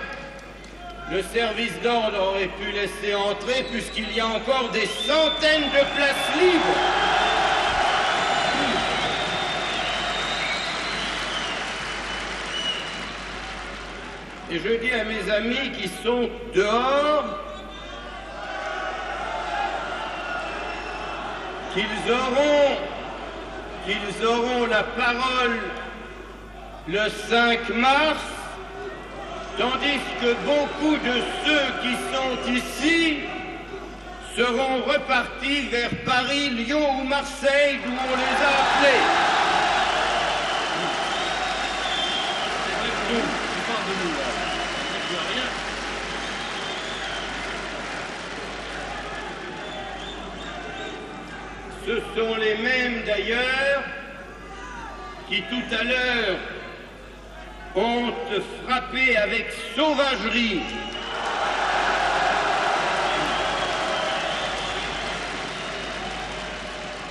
le 1.13 1.23
service 1.23 1.81
d'ordre 1.83 2.21
aurait 2.31 2.51
pu 2.59 2.73
laisser 2.73 3.15
entrer 3.15 3.65
puisqu'il 3.71 4.11
y 4.13 4.21
a 4.21 4.27
encore 4.27 4.71
des 4.73 4.87
centaines 4.87 5.71
de 5.71 5.85
places 5.95 6.41
libres. 6.41 7.04
Et 14.55 14.61
je 14.61 14.69
dis 14.69 14.93
à 14.93 15.03
mes 15.03 15.29
amis 15.33 15.73
qui 15.73 15.89
sont 15.89 16.31
dehors 16.55 17.25
qu'ils 21.75 22.13
auront, 22.13 22.77
qu'ils 23.85 24.25
auront 24.25 24.67
la 24.67 24.85
parole 24.85 25.59
le 26.87 27.09
5 27.29 27.69
mars, 27.71 28.23
tandis 29.59 29.99
que 30.21 30.35
beaucoup 30.47 30.99
de 30.99 31.21
ceux 31.45 31.67
qui 31.83 31.97
sont 32.15 32.53
ici 32.53 33.19
seront 34.37 34.85
repartis 34.87 35.63
vers 35.63 35.91
Paris, 36.05 36.51
Lyon 36.51 37.01
ou 37.01 37.05
Marseille, 37.09 37.81
d'où 37.85 37.91
on 37.91 38.17
les 38.17 38.45
a 38.45 38.51
appelés. 38.61 39.35
Ce 51.87 52.01
sont 52.15 52.37
les 52.37 52.55
mêmes 52.57 53.03
d'ailleurs 53.07 53.83
qui 55.29 55.43
tout 55.43 55.77
à 55.79 55.83
l'heure 55.83 56.37
ont 57.75 58.13
frappé 58.65 59.17
avec 59.17 59.47
sauvagerie 59.75 60.63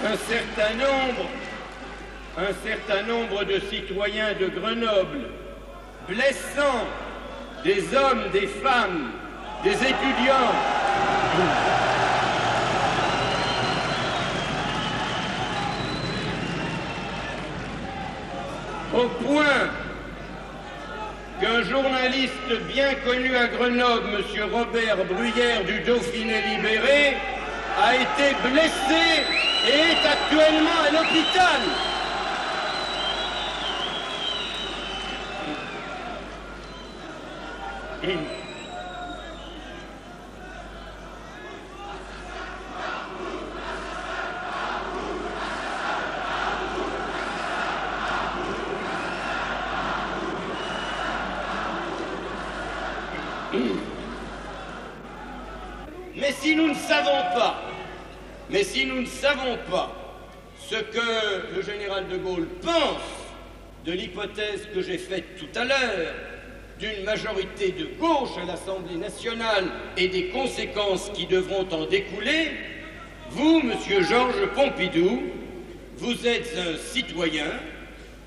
un 0.06 0.18
certain 0.18 0.74
nombre, 0.76 1.30
un 2.38 2.54
certain 2.66 3.04
nombre 3.04 3.46
de 3.46 3.60
citoyens 3.60 4.34
de 4.40 4.48
Grenoble, 4.48 5.30
blessant 6.08 6.86
des 7.64 7.96
hommes, 7.96 8.30
des 8.32 8.48
femmes, 8.48 9.12
des 9.64 9.72
étudiants. 9.72 10.54
Au 18.94 19.08
point 19.26 19.70
qu'un 21.42 21.64
journaliste 21.64 22.32
bien 22.68 22.94
connu 23.06 23.36
à 23.36 23.48
Grenoble, 23.48 24.24
M. 24.36 24.50
Robert 24.52 25.04
Bruyère 25.06 25.64
du 25.64 25.80
Dauphiné 25.80 26.42
libéré, 26.56 27.18
a 27.82 27.96
été 27.96 28.36
blessé 28.44 29.26
et 29.68 29.80
est 29.80 30.08
actuellement 30.08 30.80
à 30.88 30.92
l'hôpital 30.92 31.62
si 56.44 56.58
nous 56.58 56.68
ne 56.68 56.74
savons 56.74 57.24
pas, 57.34 57.64
mais 58.50 58.66
si 58.66 58.86
nous 58.86 58.92
ne 59.04 59.08
savons 59.08 59.58
pas 59.70 59.94
ce 60.70 60.76
que 60.76 61.56
le 61.56 61.62
général 61.62 62.08
de 62.08 62.18
Gaulle 62.18 62.48
pense 62.62 63.02
de 63.86 63.92
l'hypothèse 63.92 64.68
que 64.74 64.82
j'ai 64.82 64.98
faite 64.98 65.36
tout 65.38 65.60
à 65.60 65.66
l'heure 65.66 66.14
d'une 66.80 67.04
majorité 67.04 67.72
de 67.72 67.86
gauche 68.00 68.38
à 68.42 68.46
l'Assemblée 68.46 68.96
nationale 68.96 69.66
et 69.98 70.08
des 70.08 70.30
conséquences 70.30 71.12
qui 71.14 71.26
devront 71.26 71.68
en 71.72 71.86
découler, 71.86 72.52
vous, 73.30 73.62
monsieur 73.62 74.04
Georges 74.04 74.48
Pompidou, 74.56 75.22
vous 75.98 76.26
êtes 76.26 76.58
un 76.58 76.78
citoyen, 76.78 77.52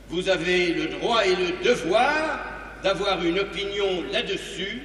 vous 0.09 0.29
avez 0.29 0.69
le 0.69 0.87
droit 0.89 1.25
et 1.25 1.35
le 1.35 1.65
devoir 1.65 2.41
d'avoir 2.83 3.25
une 3.25 3.39
opinion 3.39 4.05
là-dessus, 4.13 4.83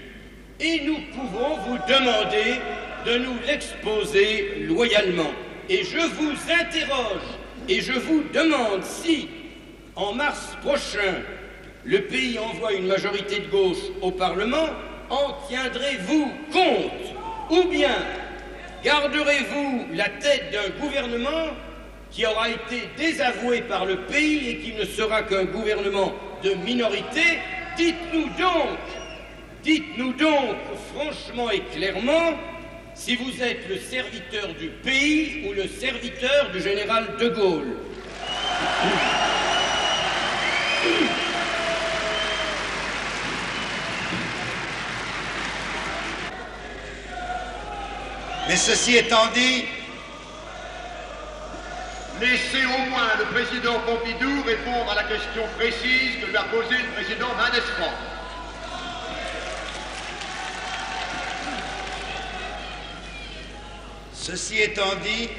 et 0.59 0.81
nous 0.85 0.99
pouvons 1.13 1.57
vous 1.68 1.77
demander 1.88 2.61
de 3.05 3.18
nous 3.18 3.35
l'exposer 3.45 4.65
loyalement. 4.68 5.31
Et 5.69 5.83
je 5.83 5.99
vous 5.99 6.33
interroge 6.51 7.27
et 7.69 7.81
je 7.81 7.93
vous 7.93 8.23
demande 8.33 8.83
si, 8.83 9.29
en 9.95 10.13
mars 10.13 10.57
prochain, 10.61 11.21
le 11.85 12.01
pays 12.01 12.38
envoie 12.39 12.73
une 12.73 12.88
majorité 12.88 13.39
de 13.39 13.47
gauche 13.47 13.83
au 14.01 14.11
Parlement, 14.11 14.67
en 15.09 15.33
tiendrez-vous 15.47 16.31
compte? 16.51 17.15
Ou 17.49 17.63
bien 17.69 17.95
garderez-vous 18.83 19.88
la 19.93 20.09
tête 20.09 20.51
d'un 20.51 20.69
gouvernement 20.81 21.53
qui 22.09 22.25
aura 22.25 22.49
été 22.49 22.89
désavoué 22.97 23.61
par 23.61 23.85
le 23.85 23.97
pays 24.01 24.49
et 24.49 24.57
qui 24.57 24.73
ne 24.73 24.85
sera 24.85 25.23
qu'un 25.23 25.45
gouvernement 25.45 26.13
de 26.43 26.53
minorité? 26.55 27.39
Dites-nous 27.77 28.25
donc, 28.38 28.79
dites-nous 29.63 30.13
donc 30.13 30.55
franchement 30.93 31.49
et 31.49 31.61
clairement 31.73 32.33
si 32.93 33.15
vous 33.15 33.41
êtes 33.41 33.68
le 33.69 33.77
serviteur 33.77 34.53
du 34.59 34.68
pays 34.68 35.45
ou 35.47 35.53
le 35.53 35.68
serviteur 35.68 36.51
du 36.51 36.61
général 36.61 37.15
de 37.19 37.30
Gaulle. 37.30 37.76
Mais 48.47 48.55
ceci 48.57 48.97
étant 48.97 49.27
dit, 49.34 49.65
Laissez 52.22 52.63
au 52.65 52.89
moins 52.91 53.09
le 53.18 53.26
président 53.34 53.80
Pompidou 53.80 54.43
répondre 54.45 54.91
à 54.91 54.93
la 54.93 55.03
question 55.05 55.41
précise 55.57 56.22
que 56.22 56.27
lui 56.27 56.38
a 56.38 56.43
posée 56.43 56.77
le 56.77 56.93
président 56.93 57.30
Mendes 57.30 57.63
ceci 64.22 64.60
étant 64.60 64.95
dit, 65.03 65.30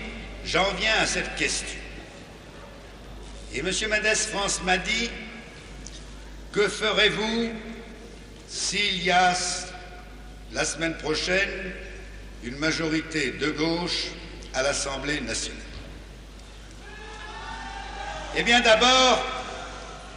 j'en 0.45 0.73
viens 0.75 0.97
à 0.99 1.07
cette 1.07 1.37
question. 1.37 1.79
Et 3.55 3.61
M. 3.61 3.71
Mendes 3.89 4.17
France 4.17 4.61
m'a 4.65 4.77
dit, 4.77 5.11
que 6.51 6.69
ferez-vous 6.69 7.53
s'il 8.49 9.03
y 9.05 9.11
a 9.11 9.35
la 10.53 10.65
semaine 10.65 10.97
prochaine 10.99 11.73
une 12.43 12.57
majorité 12.57 13.31
de 13.31 13.51
gauche 13.51 14.09
à 14.53 14.63
l'Assemblée 14.63 15.21
nationale? 15.21 15.61
Eh 18.37 18.43
bien 18.43 18.61
d'abord, 18.61 19.25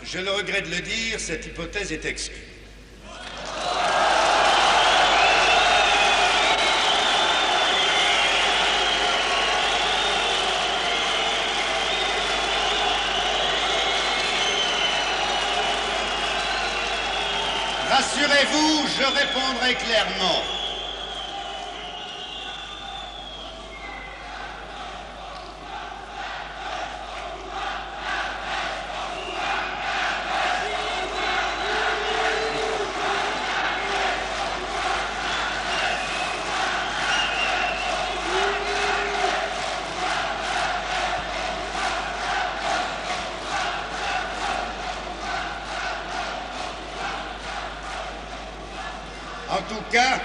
je 0.03 0.17
le 0.17 0.31
regrette 0.31 0.69
de 0.69 0.75
le 0.75 0.81
dire, 0.81 1.19
cette 1.19 1.45
hypothèse 1.45 1.91
est 1.91 2.05
exclue. 2.05 2.44
Je 18.37 19.03
répondrai 19.03 19.75
clairement. 19.75 20.43
En 49.55 49.61
tout 49.69 49.83
cas, 49.91 50.19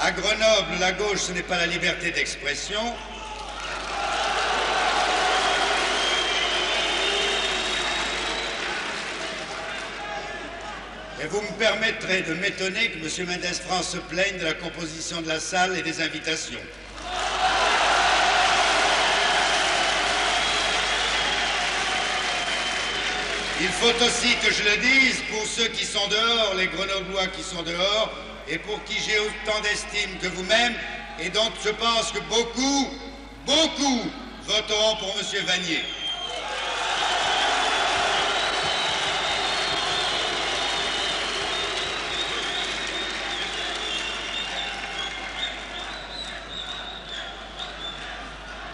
à 0.00 0.10
Grenoble, 0.10 0.80
la 0.80 0.92
ce 1.16 1.32
n'est 1.32 1.42
pas 1.42 1.58
la 1.58 1.66
liberté 1.66 2.10
d'expression. 2.10 2.80
Et 11.22 11.26
vous 11.26 11.40
me 11.40 11.58
permettrez 11.58 12.22
de 12.22 12.34
m'étonner 12.34 12.90
que 12.90 12.98
M. 12.98 13.28
Mendes 13.28 13.54
France 13.54 13.90
se 13.90 13.98
plaigne 13.98 14.38
de 14.38 14.44
la 14.44 14.54
composition 14.54 15.20
de 15.20 15.28
la 15.28 15.38
salle 15.38 15.76
et 15.76 15.82
des 15.82 16.00
invitations. 16.00 16.58
Il 23.60 23.68
faut 23.68 24.04
aussi 24.04 24.34
que 24.38 24.52
je 24.52 24.64
le 24.64 24.76
dise 24.78 25.22
pour 25.30 25.46
ceux 25.46 25.68
qui 25.68 25.84
sont 25.84 26.08
dehors, 26.08 26.54
les 26.56 26.66
Grenoblois 26.66 27.28
qui 27.28 27.42
sont 27.42 27.62
dehors, 27.62 28.10
et 28.48 28.58
pour 28.58 28.82
qui 28.84 28.98
j'ai 29.00 29.18
autant 29.20 29.60
d'estime 29.60 30.18
que 30.20 30.26
vous-même, 30.26 30.74
et 31.24 31.30
dont 31.30 31.52
je 31.64 31.70
pense 31.70 32.10
que 32.10 32.18
beaucoup, 32.28 32.88
beaucoup 33.46 34.10
voteront 34.44 34.96
pour 34.96 35.14
M. 35.18 35.44
Vanier. 35.46 35.84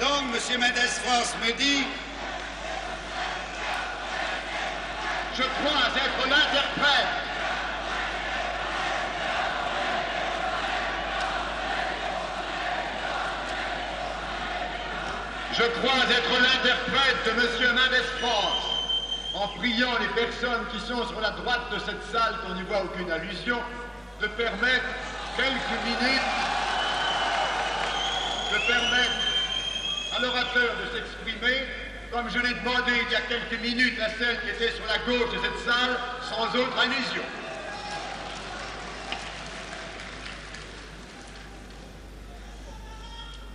Donc, 0.00 0.08
M. 0.32 0.60
Mendes 0.60 0.88
France 1.04 1.34
me 1.44 1.52
dit 1.52 1.84
Je 5.36 5.42
crois 5.42 5.88
être 5.96 6.28
l'interprète. 6.28 7.27
Je 15.58 15.64
crois 15.80 16.04
être 16.08 16.30
l'interprète 16.40 17.16
de 17.26 17.30
M. 17.30 17.74
Mendes 17.74 18.04
France. 18.20 18.62
En 19.34 19.48
priant 19.58 19.90
les 19.98 20.22
personnes 20.22 20.64
qui 20.70 20.78
sont 20.78 21.04
sur 21.08 21.20
la 21.20 21.30
droite 21.30 21.72
de 21.72 21.80
cette 21.80 22.02
salle, 22.12 22.36
qu'on 22.46 22.54
n'y 22.54 22.62
voit 22.62 22.84
aucune 22.84 23.10
allusion, 23.10 23.58
de 24.20 24.28
permettre 24.28 24.86
quelques 25.36 25.78
minutes, 25.84 26.30
de 28.52 28.58
permettre 28.68 29.18
à 30.16 30.22
l'orateur 30.22 30.76
de 30.78 30.96
s'exprimer 30.96 31.66
comme 32.12 32.30
je 32.30 32.38
l'ai 32.38 32.54
demandé 32.54 32.92
il 33.06 33.12
y 33.12 33.16
a 33.16 33.20
quelques 33.22 33.60
minutes 33.60 34.00
à 34.00 34.10
celle 34.10 34.40
qui 34.40 34.50
était 34.50 34.72
sur 34.72 34.86
la 34.86 34.98
gauche 34.98 35.30
de 35.34 35.38
cette 35.42 35.58
salle, 35.66 35.98
sans 36.22 36.56
autre 36.56 36.78
allusion. 36.78 37.22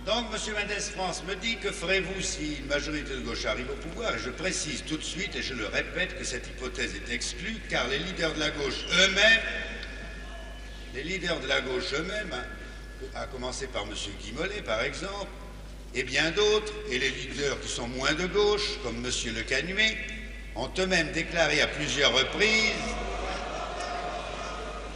Donc, 0.06 0.26
M. 0.34 0.54
Mendes 0.54 0.80
France 0.80 1.22
me 1.26 1.34
dit 1.34 1.56
que 1.56 1.70
ferez-vous 1.70 2.20
si 2.20 2.56
une 2.56 2.66
majorité 2.66 3.14
de 3.14 3.20
gauche 3.20 3.46
arrive 3.46 3.70
au 3.70 3.88
pouvoir 3.88 4.14
Et 4.14 4.18
je 4.18 4.28
précise 4.28 4.84
tout 4.84 4.98
de 4.98 5.02
suite, 5.02 5.34
et 5.34 5.40
je 5.42 5.54
le 5.54 5.66
répète, 5.66 6.18
que 6.18 6.24
cette 6.24 6.46
hypothèse 6.46 6.94
est 6.94 7.12
exclue, 7.12 7.56
car 7.70 7.88
les 7.88 7.98
leaders 7.98 8.34
de 8.34 8.40
la 8.40 8.50
gauche 8.50 8.84
eux-mêmes, 8.98 9.40
les 10.94 11.04
leaders 11.04 11.40
de 11.40 11.46
la 11.46 11.62
gauche 11.62 11.94
eux-mêmes, 11.94 12.34
hein, 12.34 13.08
à 13.14 13.26
commencer 13.26 13.66
par 13.66 13.84
M. 13.84 13.94
Guy 14.20 14.32
Mollet, 14.32 14.60
par 14.60 14.82
exemple, 14.82 15.30
et 15.94 16.02
bien 16.02 16.30
d'autres, 16.32 16.74
et 16.90 16.98
les 16.98 17.08
leaders 17.08 17.58
qui 17.60 17.68
sont 17.68 17.88
moins 17.88 18.12
de 18.12 18.26
gauche, 18.26 18.78
comme 18.82 18.96
M. 18.96 19.10
Le 19.34 19.42
Canuet, 19.42 19.96
ont 20.54 20.70
eux-mêmes 20.78 21.12
déclaré 21.12 21.62
à 21.62 21.66
plusieurs 21.66 22.12
reprises 22.12 22.94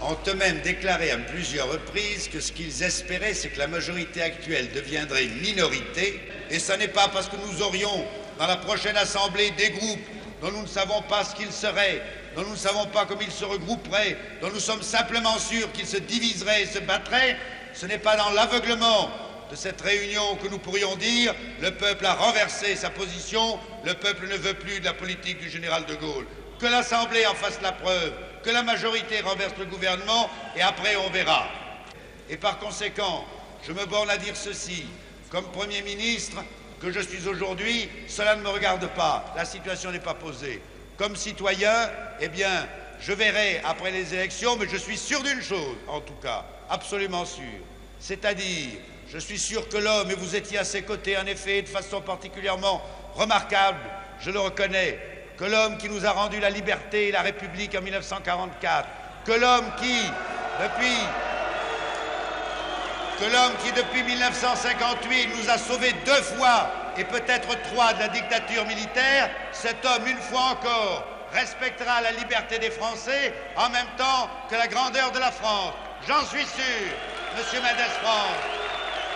ont 0.03 0.17
eux-mêmes 0.29 0.61
déclaré 0.61 1.11
à 1.11 1.19
plusieurs 1.19 1.71
reprises 1.71 2.29
que 2.29 2.41
ce 2.41 2.53
qu'ils 2.53 2.83
espéraient, 2.83 3.35
c'est 3.35 3.49
que 3.49 3.59
la 3.59 3.67
majorité 3.67 4.23
actuelle 4.23 4.71
deviendrait 4.73 5.25
une 5.25 5.41
minorité, 5.41 6.21
et 6.51 6.59
ce 6.59 6.73
n'est 6.73 6.89
pas 6.89 7.09
parce 7.09 7.29
que 7.29 7.37
nous 7.37 7.63
aurions 7.63 8.05
dans 8.39 8.47
la 8.47 8.57
prochaine 8.57 8.97
Assemblée 8.97 9.51
des 9.53 9.71
groupes 9.71 10.07
dont 10.41 10.53
nous 10.53 10.63
ne 10.63 10.69
savons 10.69 11.03
pas 11.03 11.25
ce 11.25 11.35
qu'ils 11.35 11.53
seraient, 11.53 12.01
dont 12.37 12.43
nous 12.43 12.53
ne 12.53 12.57
savons 12.57 12.87
pas 12.87 13.07
comment 13.07 13.21
ils 13.21 13.33
se 13.33 13.45
regrouperaient, 13.45 14.17
dont 14.41 14.51
nous 14.51 14.61
sommes 14.61 14.83
simplement 14.83 15.39
sûrs 15.39 15.73
qu'ils 15.73 15.87
se 15.87 15.97
diviseraient 15.97 16.63
et 16.63 16.67
se 16.67 16.79
battraient, 16.79 17.37
ce 17.75 17.87
n'est 17.87 17.99
pas 17.99 18.17
dans 18.17 18.31
l'aveuglement 18.31 19.11
de 19.51 19.57
cette 19.57 19.81
réunion 19.81 20.37
que 20.37 20.49
nous 20.49 20.59
pourrions 20.59 20.95
dire 20.97 21.35
le 21.61 21.71
peuple 21.71 22.07
a 22.07 22.15
renversé 22.15 22.77
sa 22.77 22.91
position, 22.91 23.59
le 23.85 23.95
peuple 23.95 24.29
ne 24.29 24.37
veut 24.37 24.55
plus 24.55 24.81
de 24.81 24.85
la 24.85 24.93
politique 24.93 25.41
du 25.41 25.51
général 25.51 25.87
de 25.87 25.95
Gaulle. 25.95 26.27
Que 26.59 26.67
l'Assemblée 26.67 27.27
en 27.27 27.35
fasse 27.35 27.61
la 27.63 27.73
preuve, 27.73 28.13
que 28.43 28.51
la 28.51 28.63
majorité 28.63 29.21
renverse 29.21 29.55
le 29.59 29.67
gouvernement 29.67 30.31
et 30.57 30.63
après 30.63 30.97
on 30.97 31.11
verra. 31.11 31.49
Et 32.31 32.37
par 32.37 32.59
conséquent, 32.59 33.25
je 33.67 33.73
me 33.73 33.87
borne 33.87 34.11
à 34.11 34.17
dire 34.17 34.37
ceci. 34.37 34.85
Comme 35.31 35.45
Premier 35.47 35.83
ministre 35.83 36.39
que 36.81 36.91
je 36.91 37.01
suis 37.01 37.27
aujourd'hui, 37.29 37.89
cela 38.07 38.37
ne 38.37 38.43
me 38.43 38.49
regarde 38.49 38.87
pas. 38.89 39.33
La 39.37 39.45
situation 39.45 39.91
n'est 39.91 39.99
pas 39.99 40.15
posée. 40.15 40.63
Comme 40.97 41.17
citoyen, 41.17 41.91
eh 42.21 42.29
bien, 42.29 42.67
je 43.01 43.13
verrai 43.13 43.61
après 43.65 43.91
les 43.91 44.15
élections, 44.15 44.57
mais 44.57 44.69
je 44.69 44.77
suis 44.77 44.97
sûr 44.97 45.23
d'une 45.23 45.43
chose, 45.43 45.77
en 45.87 46.01
tout 46.01 46.15
cas, 46.23 46.45
absolument 46.69 47.25
sûr. 47.25 47.45
C'est-à-dire, 48.01 48.79
je 49.11 49.19
suis 49.19 49.39
sûr 49.39 49.69
que 49.69 49.77
l'homme, 49.77 50.11
et 50.11 50.15
vous 50.15 50.37
étiez 50.37 50.59
à 50.59 50.65
ses 50.65 50.83
côtés 50.83 51.17
en 51.17 51.27
effet, 51.27 51.63
de 51.63 51.69
façon 51.69 52.01
particulièrement 52.01 52.83
remarquable, 53.15 53.81
je 54.21 54.31
le 54.31 54.41
reconnais, 54.41 54.99
que 55.39 55.45
l'homme 55.45 55.79
qui 55.79 55.89
nous 55.89 56.05
a 56.05 56.11
rendu 56.11 56.41
la 56.41 56.51
liberté 56.51 57.09
et 57.09 57.13
la 57.13 57.23
République 57.23 57.75
en 57.77 57.81
1944, 57.81 58.89
que 59.25 59.33
l'homme 59.33 59.71
qui, 59.79 60.03
depuis, 60.61 60.99
que 63.21 63.33
l'homme 63.33 63.53
qui, 63.63 63.71
depuis 63.73 64.03
1958, 64.03 65.29
nous 65.37 65.49
a 65.49 65.57
sauvés 65.57 65.93
deux 66.05 66.23
fois 66.23 66.71
et 66.97 67.05
peut-être 67.05 67.49
trois 67.71 67.93
de 67.93 68.01
la 68.01 68.09
dictature 68.09 68.67
militaire, 68.67 69.31
cet 69.53 69.85
homme, 69.85 70.09
une 70.09 70.19
fois 70.19 70.53
encore, 70.53 71.05
respectera 71.33 72.01
la 72.01 72.11
liberté 72.13 72.59
des 72.59 72.71
Français 72.71 73.33
en 73.57 73.69
même 73.71 73.87
temps 73.97 74.29
que 74.51 74.57
la 74.57 74.67
grandeur 74.67 75.13
de 75.13 75.21
la 75.21 75.31
France. 75.31 75.75
J'en 76.09 76.25
suis 76.25 76.47
sûr, 76.47 76.89
Monsieur 77.37 77.61
Mendes 77.61 77.91
France. 78.03 78.39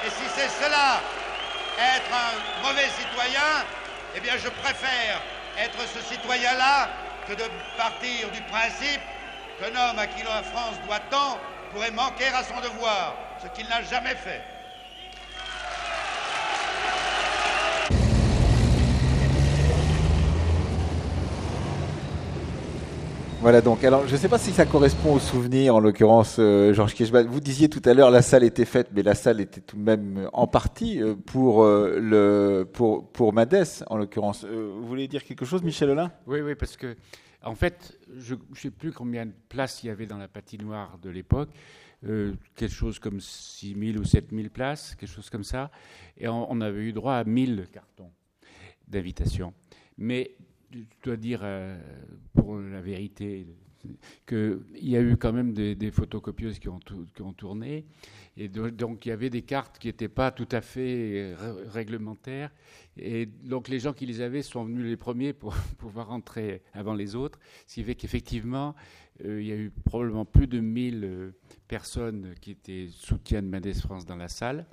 Et 0.06 0.10
si 0.10 0.28
c'est 0.36 0.64
cela, 0.64 1.00
être 1.78 2.12
un 2.12 2.62
mauvais 2.68 2.88
citoyen, 3.00 3.64
eh 4.14 4.20
bien 4.20 4.34
je 4.36 4.48
préfère 4.48 5.20
être 5.58 5.80
ce 5.88 6.00
citoyen-là 6.00 6.88
que 7.26 7.34
de 7.34 7.44
partir 7.76 8.30
du 8.30 8.40
principe 8.42 9.00
qu'un 9.58 9.68
homme 9.68 9.98
à 9.98 10.06
qui 10.06 10.22
la 10.24 10.42
France 10.42 10.76
doit 10.86 11.00
tant 11.10 11.38
pourrait 11.72 11.90
manquer 11.90 12.26
à 12.28 12.42
son 12.42 12.60
devoir, 12.60 13.16
ce 13.42 13.48
qu'il 13.48 13.68
n'a 13.68 13.82
jamais 13.82 14.14
fait. 14.14 14.42
Voilà 23.42 23.60
donc. 23.60 23.82
Alors, 23.82 24.06
je 24.06 24.12
ne 24.12 24.18
sais 24.18 24.28
pas 24.28 24.38
si 24.38 24.52
ça 24.52 24.66
correspond 24.66 25.14
au 25.14 25.18
souvenir, 25.18 25.74
en 25.74 25.80
l'occurrence, 25.80 26.36
euh, 26.38 26.72
Georges 26.72 26.94
Kirchbach. 26.94 27.26
Vous 27.26 27.40
disiez 27.40 27.68
tout 27.68 27.82
à 27.84 27.92
l'heure, 27.92 28.12
la 28.12 28.22
salle 28.22 28.44
était 28.44 28.64
faite, 28.64 28.90
mais 28.94 29.02
la 29.02 29.16
salle 29.16 29.40
était 29.40 29.60
tout 29.60 29.76
de 29.76 29.82
même 29.82 30.30
en 30.32 30.46
partie 30.46 31.02
euh, 31.02 31.16
pour 31.16 31.64
euh, 31.64 31.98
le 32.00 32.64
pour 32.72 33.10
pour 33.10 33.32
Madès, 33.32 33.82
en 33.88 33.96
l'occurrence. 33.96 34.44
vous 34.44 34.86
voulez 34.86 35.08
dire 35.08 35.24
quelque 35.24 35.44
chose, 35.44 35.64
Michel 35.64 35.90
Olin 35.90 36.12
Oui, 36.28 36.40
oui, 36.40 36.54
parce 36.54 36.76
que 36.76 36.94
en 37.42 37.56
fait, 37.56 37.98
je 38.16 38.36
ne 38.36 38.54
sais 38.54 38.70
plus 38.70 38.92
combien 38.92 39.26
de 39.26 39.34
places 39.48 39.82
il 39.82 39.88
y 39.88 39.90
avait 39.90 40.06
dans 40.06 40.18
la 40.18 40.28
patinoire 40.28 40.98
de 41.02 41.10
l'époque. 41.10 41.50
quelque 42.54 42.72
chose 42.72 43.00
comme 43.00 43.20
6 43.20 43.74
000 43.76 43.98
ou 43.98 44.04
7 44.04 44.26
000 44.30 44.50
places, 44.50 44.94
quelque 44.94 45.10
chose 45.10 45.30
comme 45.30 45.42
ça. 45.42 45.72
Et 46.16 46.28
on, 46.28 46.48
on 46.48 46.60
avait 46.60 46.82
eu 46.82 46.92
droit 46.92 47.14
à 47.14 47.24
1000 47.24 47.66
cartons 47.72 48.12
d'invitation. 48.86 49.52
Mais 49.98 50.36
dois 51.02 51.16
dire, 51.16 51.40
euh, 51.42 51.78
pour 52.34 52.58
la 52.58 52.80
vérité, 52.80 53.46
qu'il 54.26 54.62
y 54.80 54.96
a 54.96 55.00
eu 55.00 55.16
quand 55.16 55.32
même 55.32 55.52
des, 55.52 55.90
photocopieuses 55.90 56.58
qui 56.58 56.68
ont, 56.68 56.80
tourné. 57.36 57.84
Et 58.36 58.48
donc, 58.48 59.04
il 59.04 59.08
y 59.08 59.12
avait 59.12 59.30
des 59.30 59.42
cartes 59.42 59.78
qui 59.78 59.88
n'étaient 59.88 60.08
pas 60.08 60.30
tout 60.30 60.48
à 60.52 60.60
fait 60.60 61.34
réglementaires. 61.68 62.50
Et 62.96 63.26
donc, 63.26 63.68
les 63.68 63.80
gens 63.80 63.92
qui 63.92 64.06
les 64.06 64.20
avaient 64.20 64.42
sont 64.42 64.64
venus 64.64 64.84
les 64.84 64.96
premiers 64.96 65.32
pour 65.32 65.54
pouvoir 65.78 66.08
rentrer 66.08 66.62
avant 66.72 66.94
les 66.94 67.14
autres. 67.14 67.38
Ce 67.66 67.74
qui 67.74 67.82
fait 67.82 67.94
qu'effectivement, 67.94 68.74
euh, 69.24 69.40
il 69.40 69.48
y 69.48 69.52
a 69.52 69.56
eu 69.56 69.70
probablement 69.84 70.24
plus 70.24 70.46
de 70.46 70.60
1000 70.60 71.04
euh, 71.04 71.30
personnes 71.68 72.34
qui 72.40 72.52
étaient 72.52 72.88
soutiens 72.90 73.42
de 73.42 73.48
Mendes 73.48 73.74
France 73.74 74.06
dans 74.06 74.16
la 74.16 74.28
salle 74.28 74.66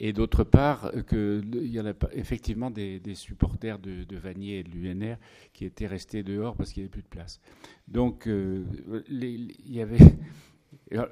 et 0.00 0.14
d'autre 0.14 0.44
part 0.44 0.90
qu'il 1.08 1.66
y 1.66 1.78
en 1.78 1.86
a 1.86 1.92
effectivement 2.12 2.70
des, 2.70 3.00
supporters 3.14 3.78
de, 3.78 4.16
Vanier 4.16 4.60
et 4.60 4.62
de 4.62 4.70
l'UNR 4.70 5.16
qui 5.52 5.66
étaient 5.66 5.86
restés 5.86 6.22
dehors 6.22 6.56
parce 6.56 6.72
qu'il 6.72 6.82
n'y 6.82 6.86
avait 6.86 6.92
plus 6.92 7.02
de 7.02 7.08
place. 7.08 7.40
Donc 7.86 8.26
euh, 8.26 8.64
y 9.10 9.80
avait, 9.80 9.98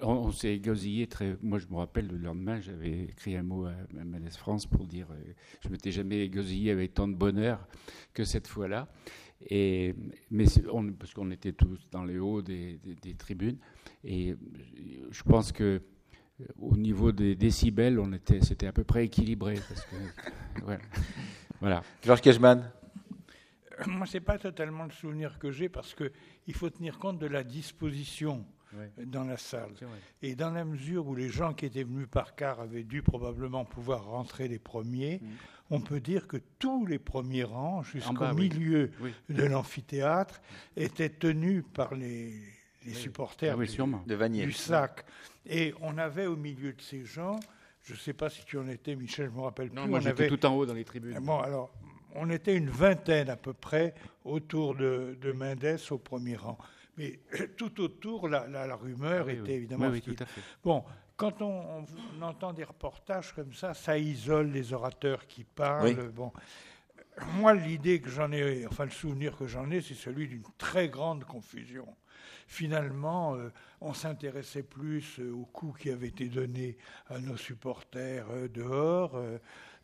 on, 0.02 0.32
s'est 0.32 0.55
égosillé 0.55 1.06
très. 1.06 1.36
Moi 1.43 1.59
je 1.59 1.66
me 1.66 1.77
rappelle 1.77 2.09
le 2.09 2.16
lendemain 2.16 2.60
j'avais 2.60 3.05
écrit 3.05 3.36
un 3.36 3.43
mot 3.43 3.66
à, 3.66 3.73
à 3.73 4.31
France 4.31 4.66
pour 4.66 4.86
dire 4.86 5.09
euh, 5.10 5.32
je 5.60 5.69
m'étais 5.69 5.93
jamais 5.93 6.20
égosillé 6.20 6.70
avec 6.70 6.94
tant 6.94 7.09
de 7.09 7.15
bonheur 7.15 7.69
que 8.15 8.24
cette 8.24 8.47
fois-là. 8.47 8.89
Et, 9.51 9.94
mais 10.31 10.47
parce 10.98 11.15
qu'on 11.15 11.31
était 11.31 11.52
tous 11.52 11.89
dans 11.93 12.02
les 12.02 12.19
hauts 12.19 12.43
des 12.43 12.81
tribunes 13.19 13.59
et 14.02 14.35
je 15.12 15.23
pense 15.23 15.52
que 15.52 15.81
au 16.60 16.77
niveau 16.77 17.12
des 17.12 17.35
décibels, 17.35 17.98
on 17.98 18.12
était, 18.12 18.40
c'était 18.40 18.66
à 18.66 18.73
peu 18.73 18.85
près 18.85 19.05
équilibré. 19.05 19.55
Parce 19.69 19.85
que, 19.85 20.73
voilà. 21.60 21.82
Georges 22.05 22.20
Kejman 22.20 22.70
Moi, 23.86 24.06
ce 24.06 24.16
n'est 24.16 24.20
pas 24.24 24.39
totalement 24.39 24.85
le 24.85 24.90
souvenir 24.90 25.39
que 25.39 25.51
j'ai 25.51 25.69
parce 25.69 25.94
qu'il 25.94 26.55
faut 26.55 26.70
tenir 26.70 26.98
compte 26.98 27.19
de 27.19 27.27
la 27.27 27.43
disposition 27.44 28.44
dans 29.05 29.24
la 29.24 29.36
salle. 29.36 29.70
Et 30.23 30.35
dans 30.35 30.51
la 30.51 30.65
mesure 30.65 31.06
où 31.06 31.15
les 31.15 31.28
gens 31.28 31.55
qui 31.55 31.66
étaient 31.66 31.85
venus 31.85 32.09
par 32.10 32.35
car 32.35 32.60
avaient 32.60 32.85
dû 32.85 33.02
probablement 33.02 33.65
pouvoir 33.65 34.05
rentrer 34.05 34.48
les 34.48 34.59
premiers, 34.59 35.20
mm. 35.23 35.27
on 35.70 35.81
peut 35.81 36.01
dire 36.01 36.27
que 36.27 36.36
tous 36.59 36.86
les 36.86 36.98
premiers 36.98 37.44
rangs, 37.44 37.82
jusqu'au 37.82 38.32
milieu 38.35 38.90
de 39.28 39.43
l'amphithéâtre, 39.44 40.40
étaient 40.77 41.09
tenus 41.09 41.65
par 41.73 41.94
les, 41.94 42.32
supporters 42.93 43.56
ah 43.59 43.65
du, 43.65 44.15
de 44.15 44.44
du 44.44 44.52
SAC. 44.52 45.05
Et 45.49 45.75
on 45.81 45.97
avait 45.99 46.27
au 46.27 46.37
milieu 46.37 46.73
de 46.73 46.81
ces 46.81 47.05
gens, 47.05 47.41
je 47.83 47.95
ne 47.95 47.99
sais 47.99 48.12
pas 48.12 48.29
si 48.29 48.45
tu 48.45 48.59
en 48.59 48.69
étais, 48.69 48.95
Michel, 48.95 49.27
je 49.27 49.31
ne 49.31 49.37
me 49.37 49.43
rappelle 49.43 49.70
non, 49.73 49.83
plus. 49.83 49.91
Moi, 49.91 50.01
j'étais 50.01 50.29
tout 50.29 50.45
en 50.45 50.55
haut 50.55 50.66
dans 50.66 50.75
les 50.75 50.85
tribunes. 50.85 51.19
Bon, 51.20 51.39
alors, 51.39 51.73
on 52.15 52.29
était 52.31 52.55
une 52.55 52.70
vingtaine 52.70 53.31
à 53.31 53.37
peu 53.37 53.55
près 53.55 53.95
autour 54.25 54.75
de, 54.75 55.16
de 55.20 55.33
Mendes 55.33 55.79
au 55.91 55.99
premier 55.99 56.37
rang. 56.37 56.59
Mais 56.99 57.20
tout 57.57 57.81
autour, 57.81 58.29
la, 58.29 58.47
la, 58.47 58.77
rumeur 58.77 59.27
ah 59.29 59.33
était 59.33 59.55
évidemment. 59.55 59.89
Oui, 59.89 60.03
tout 60.03 60.16
à 60.19 60.27
fait. 60.27 60.41
Bon, 60.62 60.85
quand 61.16 61.41
on, 61.43 61.85
entend 62.20 62.53
des 62.53 62.65
reportages 62.65 63.33
comme 63.33 63.55
ça, 63.55 63.73
ça 63.73 63.97
isole 63.97 64.51
les 64.51 64.73
orateurs 64.73 65.27
qui 65.27 65.45
parlent. 65.45 66.11
Bon, 66.11 66.33
moi, 67.35 67.55
l'idée 67.55 68.01
que 68.01 68.11
j'en 68.11 68.31
ai, 68.33 68.66
enfin 68.66 68.85
le 68.85 68.91
souvenir 68.91 69.37
que 69.37 69.47
j'en 69.47 69.70
ai, 69.70 69.81
c'est 69.81 69.95
celui 69.95 70.29
d'une 70.29 70.45
très 70.59 70.89
grande 70.89 71.25
confusion 71.25 71.87
finalement, 72.49 73.37
euh, 73.37 73.53
on 73.81 73.93
s'intéressait 73.93 74.62
plus 74.65 75.20
euh, 75.20 75.33
aux 75.33 75.45
coups 75.45 75.83
qui 75.83 75.91
avaient 75.91 76.09
été 76.09 76.29
donnés 76.29 76.77
à 77.09 77.20
nos 77.20 77.37
supporters 77.37 78.27
euh, 78.31 78.49
dehors. 78.49 79.20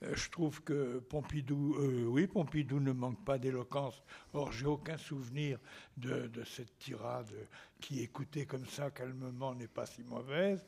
je 0.03 0.31
trouve 0.31 0.63
que 0.63 0.99
Pompidou, 0.99 1.77
oui, 2.09 2.27
Pompidou 2.27 2.81
ne 2.81 2.93
manque 2.93 3.25
pas 3.25 3.39
d'éloquence. 3.39 4.03
Or, 4.33 4.51
j'ai 4.51 4.67
aucun 4.67 4.97
souvenir 4.97 5.59
de, 5.97 6.31
cette 6.45 6.79
tirade 6.79 7.33
qui, 7.81 8.03
écoutée 8.03 8.45
comme 8.45 8.67
ça 8.67 8.91
calmement, 8.91 9.55
n'est 9.55 9.69
pas 9.69 9.87
si 9.87 10.03
mauvaise. 10.03 10.67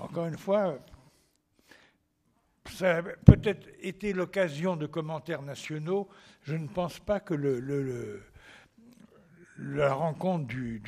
encore 0.00 0.26
une 0.26 0.38
fois, 0.38 0.78
ça 2.72 2.96
a 2.96 3.02
peut-être 3.02 3.68
été 3.80 4.12
l'occasion 4.12 4.74
de 4.76 4.86
commentaires 4.86 5.42
nationaux. 5.42 6.08
Je 6.42 6.56
ne 6.56 6.66
pense 6.66 6.98
pas 6.98 7.20
que 7.20 7.34
le 7.34 7.60
la 9.58 9.94
rencontre 9.94 10.46
du, 10.46 10.80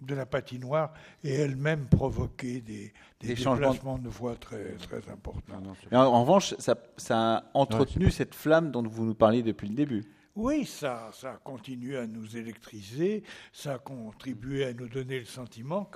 de 0.00 0.14
la 0.14 0.26
patinoire 0.26 0.92
ait 1.22 1.32
elle-même 1.32 1.86
provoqué 1.86 2.60
des, 2.60 2.92
des, 3.20 3.34
déplacements 3.34 3.98
de 3.98 4.08
voix 4.08 4.36
très, 4.36 4.72
très 4.74 5.08
importants. 5.10 5.62
en, 5.92 6.20
revanche, 6.22 6.54
ça, 6.58 6.76
ça 6.96 7.36
a 7.36 7.44
entretenu 7.54 8.10
cette 8.10 8.34
flamme 8.34 8.70
dont 8.70 8.82
vous 8.82 9.04
nous 9.04 9.14
parliez 9.14 9.42
depuis 9.42 9.68
le 9.68 9.74
début. 9.74 10.04
Oui, 10.36 10.64
ça, 10.64 11.10
ça 11.12 11.34
a 11.34 11.36
continué 11.36 11.96
à 11.96 12.08
nous 12.08 12.36
électriser, 12.36 13.22
ça 13.52 13.74
a 13.74 13.78
contribué 13.78 14.64
à 14.64 14.72
nous 14.72 14.88
donner 14.88 15.20
le 15.20 15.26
sentiment 15.26 15.88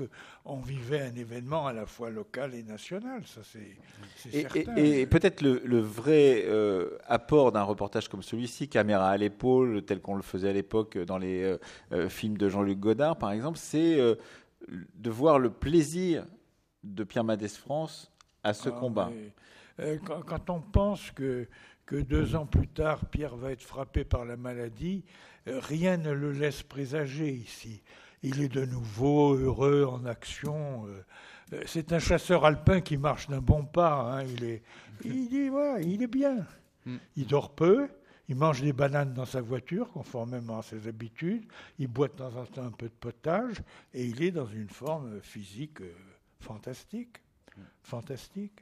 qu'on 0.45 0.61
vivait 0.61 1.01
un 1.01 1.15
événement 1.17 1.67
à 1.67 1.73
la 1.73 1.87
fois 1.87 2.11
local 2.11 2.55
et 2.55 2.63
national, 2.63 3.27
ça 3.27 3.41
c'est 3.43 3.77
certain. 4.31 4.77
Et, 4.77 5.07
peut-être 5.07 5.43
le, 5.43 5.81
vrai 5.81 6.45
euh, 6.47 6.99
apport 7.09 7.51
d'un 7.51 7.65
reportage 7.65 8.09
comme 8.09 8.23
celui-ci, 8.23 8.69
caméra 8.69 9.11
à 9.11 9.17
l'épaule, 9.17 9.83
tel 9.83 10.01
qu'on 10.01 10.15
le 10.15 10.23
faisait 10.23 10.51
à 10.51 10.53
l'époque 10.53 10.99
dans 10.99 11.19
les 11.19 11.43
euh, 11.43 11.59
euh, 11.91 12.09
films 12.09 12.39
de 12.39 12.49
Jean-Luc 12.49 12.79
Godard 12.79 13.19
par 13.19 13.33
exemple, 13.33 13.59
c'est 13.59 13.99
de 14.69 15.11
voir 15.11 15.41
le 15.41 15.51
plaisir 15.51 16.25
de 16.85 17.03
Pierre 17.03 17.25
Madès 17.25 17.49
France 17.49 18.13
à 18.45 18.55
ce 18.55 18.69
ah, 18.69 18.79
combat. 18.79 19.11
quand, 20.05 20.49
on 20.51 20.61
pense 20.61 21.11
que 21.11 21.49
que 21.89 21.97
deux 21.97 22.37
ans 22.37 22.45
plus 22.45 22.69
tard, 22.69 23.07
Pierre 23.07 23.35
va 23.35 23.51
être 23.51 23.63
frappé 23.63 24.05
par 24.05 24.27
la 24.27 24.37
maladie, 24.37 25.05
euh, 25.47 25.59
rien 25.59 25.97
ne 25.97 26.11
le 26.13 26.33
laisse 26.33 26.63
présager 26.63 27.31
ici. 27.33 27.83
Il 28.23 28.43
est 28.43 28.51
de 28.51 28.67
nouveau 28.67 29.35
heureux 29.35 29.85
en 29.85 30.05
action. 30.05 30.87
Euh, 30.87 31.03
euh, 31.55 31.63
c'est 31.65 31.95
un 31.95 31.99
chasseur 31.99 32.45
alpin 32.45 32.83
qui 32.83 32.99
marche 32.99 33.29
d'un 33.29 33.41
bon 33.41 33.65
pas. 33.65 34.03
Hein. 34.03 34.25
Il, 34.25 34.45
est, 34.45 34.63
il, 35.03 35.51
il 35.81 36.03
est 36.03 36.07
bien. 36.07 36.47
Mm. 36.85 36.97
Il 37.17 37.27
dort 37.27 37.55
peu. 37.55 37.89
Il 38.29 38.37
mange 38.37 38.61
des 38.61 38.75
bananes 38.75 39.15
dans 39.15 39.25
sa 39.25 39.41
voiture, 39.41 39.91
conformément 39.91 40.59
à 40.59 40.63
ses 40.63 40.89
habitudes. 40.89 41.47
Il 41.79 41.89
boit 41.89 42.09
de 42.09 42.13
temps 42.13 42.37
en 42.37 42.45
temps 42.45 42.67
un 42.67 42.71
peu 42.71 42.89
de 42.89 42.95
potage. 43.01 43.63
Et 43.95 44.05
il 44.05 44.23
est 44.23 44.33
dans 44.33 44.49
une 44.49 44.69
forme 44.69 45.23
physique 45.23 45.79
fantastique. 46.39 47.17
Fantastique. 47.83 48.61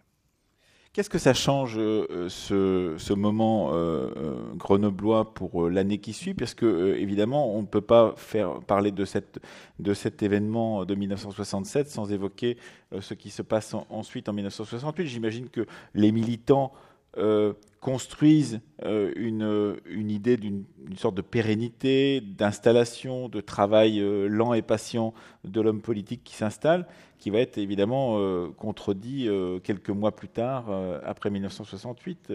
Qu'est-ce 0.97 1.11
que 1.11 1.19
ça 1.19 1.35
change 1.35 1.75
euh, 1.77 2.31
ce, 2.31 3.13
moment 3.13 3.69
euh, 3.75 4.09
euh, 4.17 4.55
grenoblois 4.55 5.35
pour 5.35 5.69
l'année 5.69 5.99
qui 5.99 6.15
suit? 6.15 6.33
Parce 6.33 6.55
que 6.55 6.97
évidemment, 6.97 7.55
on 7.55 7.61
ne 7.61 7.67
peut 7.67 7.83
pas 7.83 8.15
faire 8.17 8.61
parler 8.61 8.93
de, 8.93 9.05
cette, 9.05 9.39
de 9.79 9.93
cet 9.93 10.23
événement 10.23 10.87
de 10.87 10.95
1967 10.95 11.91
sans 11.91 12.11
évoquer 12.11 12.57
ce 12.99 13.13
qui 13.13 13.29
se 13.29 13.43
passe 13.43 13.75
ensuite 13.91 14.31
en 14.31 14.33
1968. 14.33 15.07
J'imagine 15.07 15.51
que 15.51 15.67
les 15.93 16.13
militants 16.13 16.73
euh, 17.19 17.55
construisent 17.81 18.61
euh, 18.85 19.13
une, 19.17 19.77
une, 19.87 20.11
idée 20.11 20.37
d'une 20.37 20.65
sorte 20.97 21.15
de 21.15 21.23
pérennité, 21.23 22.21
d'installation, 22.21 23.29
de 23.29 23.41
travail 23.41 24.01
euh, 24.01 24.27
lent 24.27 24.55
et 24.55 24.63
patient 24.63 25.15
de 25.45 25.61
l'homme 25.61 25.81
politique 25.81 26.25
qui 26.25 26.35
s'installe, 26.35 26.89
qui 27.19 27.31
va 27.31 27.39
être 27.39 27.59
évidemment 27.59 28.19
contredit 28.55 29.29
quelques 29.63 29.91
mois 29.91 30.15
plus 30.15 30.29
tard, 30.29 30.69
après 31.05 31.31
1968, 31.31 32.33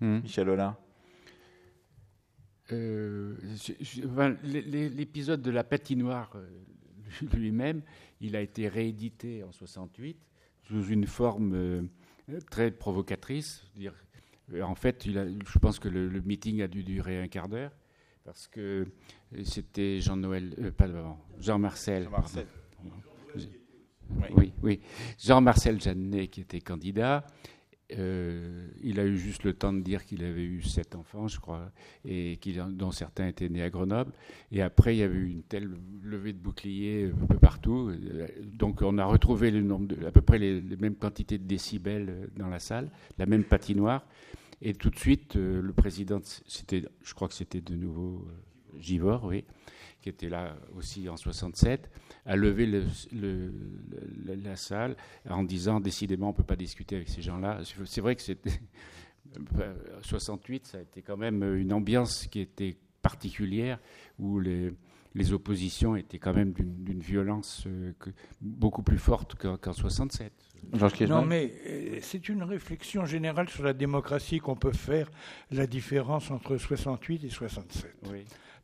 hmm. 0.00 0.20
Michel 0.20 0.48
Hollin. 0.48 0.76
L'épisode 4.42 5.42
de 5.42 5.50
la 5.50 5.62
patinoire 5.62 6.36
lui-même, 7.34 7.82
il 8.20 8.34
a 8.34 8.40
été 8.40 8.66
réédité 8.66 9.44
en 9.44 9.52
68 9.52 10.16
sous 10.66 10.86
une 10.86 11.06
forme 11.06 11.88
très 12.50 12.70
provocatrice. 12.70 13.64
Dire, 13.76 13.94
euh, 14.52 14.62
en 14.62 14.74
fait, 14.74 15.06
il 15.06 15.18
a, 15.18 15.26
je 15.26 15.58
pense 15.58 15.78
que 15.78 15.88
le, 15.88 16.20
meeting 16.20 16.62
a 16.62 16.68
dû 16.68 16.82
durer 16.84 17.20
un 17.20 17.28
quart 17.28 17.48
d'heure 17.48 17.72
parce 18.24 18.48
que 18.48 18.86
c'était 19.44 20.00
Jean-Noël, 20.00 20.54
euh, 20.58 20.70
pas 20.70 20.86
Jean-Marcel. 21.38 22.04
Jean-Marcel. 22.04 22.46
Oui, 24.36 24.52
oui. 24.62 24.80
Jean-Marcel 25.18 25.80
Jeannet 25.80 26.28
qui 26.28 26.42
était 26.42 26.60
candidat 26.60 27.26
euh, 27.98 28.66
il 28.82 29.00
a 29.00 29.04
eu 29.04 29.16
juste 29.16 29.44
le 29.44 29.52
temps 29.52 29.72
de 29.72 29.80
dire 29.80 30.04
qu'il 30.04 30.24
avait 30.24 30.44
eu 30.44 30.62
sept 30.62 30.94
enfants, 30.94 31.28
je 31.28 31.40
crois, 31.40 31.70
et 32.04 32.38
dont 32.70 32.90
certains 32.90 33.28
étaient 33.28 33.48
nés 33.48 33.62
à 33.62 33.70
Grenoble. 33.70 34.12
Et 34.52 34.62
après, 34.62 34.94
il 34.96 34.98
y 34.98 35.02
avait 35.02 35.16
eu 35.16 35.28
une 35.28 35.42
telle 35.42 35.70
levée 36.02 36.32
de 36.32 36.38
boucliers 36.38 37.10
un 37.22 37.26
peu 37.26 37.38
partout. 37.38 37.92
Donc, 38.42 38.82
on 38.82 38.98
a 38.98 39.04
retrouvé 39.04 39.52
à 40.06 40.10
peu 40.10 40.22
près 40.22 40.38
les, 40.38 40.60
mêmes 40.78 40.96
quantités 40.96 41.38
de 41.38 41.44
décibels 41.44 42.30
dans 42.36 42.48
la 42.48 42.58
salle, 42.58 42.90
la 43.18 43.26
même 43.26 43.44
patinoire. 43.44 44.04
Et 44.62 44.72
tout 44.72 44.90
de 44.90 44.98
suite, 44.98 45.36
euh, 45.36 45.60
le 45.60 45.72
président, 45.72 46.20
c'était, 46.46 46.84
je 47.02 47.14
crois 47.14 47.28
que 47.28 47.34
c'était 47.34 47.60
de 47.60 47.74
nouveau 47.74 48.26
euh, 48.26 48.80
Givor, 48.80 49.24
oui, 49.24 49.44
qui 50.04 50.10
était 50.10 50.28
là 50.28 50.54
aussi 50.76 51.08
en 51.08 51.16
67, 51.16 51.88
a 52.26 52.36
levé 52.36 52.66
le, 52.66 53.52
la 54.26 54.54
salle 54.54 54.96
en 55.26 55.42
disant 55.42 55.80
décidément 55.80 56.26
on 56.26 56.32
ne 56.32 56.36
peut 56.36 56.42
pas 56.42 56.56
discuter 56.56 56.96
avec 56.96 57.08
ces 57.08 57.22
gens-là. 57.22 57.60
C'est 57.86 58.02
vrai 58.02 58.14
que 58.14 58.20
c'était 58.20 58.60
68, 60.02 60.66
ça 60.66 60.76
a 60.76 60.80
été 60.82 61.00
quand 61.00 61.16
même 61.16 61.42
une 61.56 61.72
ambiance 61.72 62.26
qui 62.26 62.40
était 62.40 62.76
particulière 63.00 63.78
où 64.18 64.40
les, 64.40 64.74
les 65.14 65.32
oppositions 65.32 65.96
étaient 65.96 66.18
quand 66.18 66.34
même 66.34 66.52
d'une 66.52 67.00
violence 67.00 67.64
euh, 67.66 67.92
beaucoup 68.42 68.82
plus 68.82 68.98
forte 68.98 69.36
qu'en 69.36 69.72
67. 69.72 70.34
non, 71.08 71.24
mais 71.24 71.54
euh, 71.66 71.98
c'est 72.02 72.28
une 72.28 72.42
réflexion 72.42 73.06
générale 73.06 73.48
sur 73.48 73.64
la 73.64 73.72
démocratie 73.72 74.38
qu'on 74.38 74.56
peut 74.56 74.72
faire 74.72 75.10
la 75.50 75.66
différence 75.66 76.30
entre 76.30 76.58
68 76.58 77.24
et 77.24 77.30
67. 77.30 77.96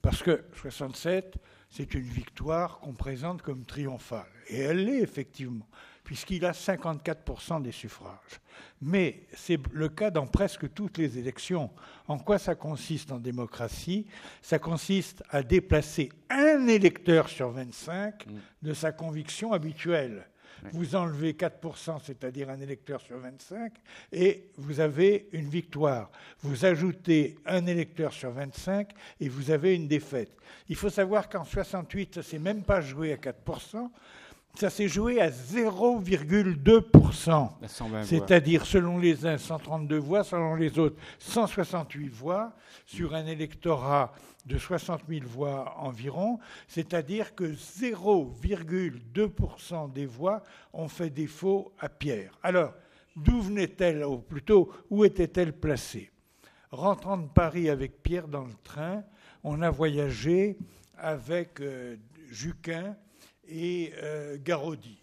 Parce 0.03 0.23
que 0.23 0.45
67, 0.55 1.37
c'est 1.69 1.95
une 1.95 2.03
victoire 2.03 2.81
qu'on 2.81 2.95
présente 2.95 3.43
comme 3.43 3.65
triomphale. 3.65 4.31
Et 4.49 4.59
elle 4.59 4.85
l'est 4.85 5.01
effectivement, 5.01 5.67
puisqu'il 6.03 6.45
a 6.45 6.53
54% 6.53 7.63
des 7.63 7.73
suffrages. 7.73 8.41
Mais 8.83 9.27
c'est 9.35 9.59
le 9.73 9.89
cas 9.89 10.11
dans 10.11 10.27
presque 10.27 10.73
toutes 10.73 10.99
les 10.99 11.19
élections. 11.19 11.71
En 12.09 12.19
quoi 12.19 12.39
ça 12.39 12.55
consiste 12.55 13.13
en 13.13 13.19
démocratie? 13.19 14.07
Ça 14.43 14.59
consiste 14.59 15.23
à 15.31 15.43
déplacer 15.43 16.11
un 16.29 16.67
électeur 16.67 17.29
sur 17.29 17.51
25 17.51 18.27
mm. 18.27 18.31
de 18.63 18.73
sa 18.73 18.93
conviction 18.93 19.53
habituelle. 19.53 20.27
Vous 20.73 20.95
enlevez 20.95 21.33
4%, 21.33 22.01
c'est-à-dire 22.05 22.51
un 22.51 22.61
électeur 22.61 23.01
sur 23.01 23.19
25, 23.19 23.73
et 24.13 24.51
vous 24.57 24.81
avez 24.81 25.29
une 25.33 25.49
victoire. 25.49 26.11
Vous 26.43 26.65
ajoutez 26.65 27.37
un 27.47 27.67
électeur 27.67 28.13
sur 28.13 28.31
25 28.31 28.91
et 29.21 29.29
vous 29.29 29.51
avez 29.51 29.75
une 29.75 29.89
défaite. 29.89 30.33
Il 30.69 30.77
faut 30.77 30.91
savoir 30.91 31.29
qu'en 31.29 31.45
68, 31.45 32.17
ça 32.17 32.23
s'est 32.23 32.39
même 32.39 32.63
pas 32.63 32.81
joué 32.81 33.13
à 33.13 33.17
4%, 33.17 33.91
ça 34.55 34.71
s'est 34.71 34.89
joué 34.89 35.21
à 35.21 35.31
0,2%. 35.31 37.49
C'est-à-dire, 38.03 38.67
selon 38.67 38.99
les 38.99 39.25
uns, 39.27 39.39
132 39.39 39.99
voix, 39.99 40.25
selon 40.25 40.55
les 40.55 40.79
autres, 40.79 40.97
168 41.19 42.09
voix, 42.09 42.53
sur 42.87 43.15
un 43.15 43.27
électorat 43.27 44.13
de 44.47 44.57
60 44.59 45.03
000 45.09 45.23
voix 45.27 45.75
environ. 45.79 46.39
C'est-à-dire 46.67 47.35
que 47.35 47.45
0,2% 47.45 49.93
des 49.93 50.07
voix 50.07 50.43
ont 50.73 50.89
fait 50.89 51.11
défaut 51.11 51.75
à 51.79 51.89
Pierre. 51.89 52.37
Alors, 52.43 52.75
d'où 53.17 53.41
venait-elle, 53.41 54.05
ou 54.05 54.19
plutôt, 54.19 54.73
où 54.91 55.05
était-elle 55.05 55.53
placée? 55.53 56.11
Rentrant 56.71 57.19
de 57.19 57.29
Paris 57.29 57.69
avec 57.69 58.03
Pierre 58.03 58.29
dans 58.29 58.45
le 58.45 58.55
train, 58.63 59.03
on 59.43 59.61
a 59.63 59.71
voyagé 59.71 60.57
avec 60.97 61.61
euh, 61.61 61.97
Juquin, 62.31 62.97
et 63.51 63.93
euh, 64.03 64.37
Garodi. 64.43 64.99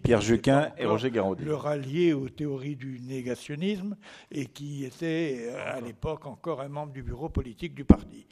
Pierre 0.00 0.20
Juquin 0.20 0.72
et 0.76 0.84
Roger 0.84 1.10
Garodi. 1.10 1.44
Le 1.44 1.54
rallier 1.54 2.12
aux 2.12 2.28
théories 2.28 2.76
du 2.76 3.00
négationnisme 3.00 3.96
et 4.30 4.46
qui 4.46 4.84
était 4.84 5.48
euh, 5.48 5.76
à 5.76 5.80
l'époque 5.80 6.26
encore 6.26 6.60
un 6.60 6.68
membre 6.68 6.92
du 6.92 7.02
bureau 7.02 7.28
politique 7.28 7.74
du 7.74 7.84
parti. 7.84 8.26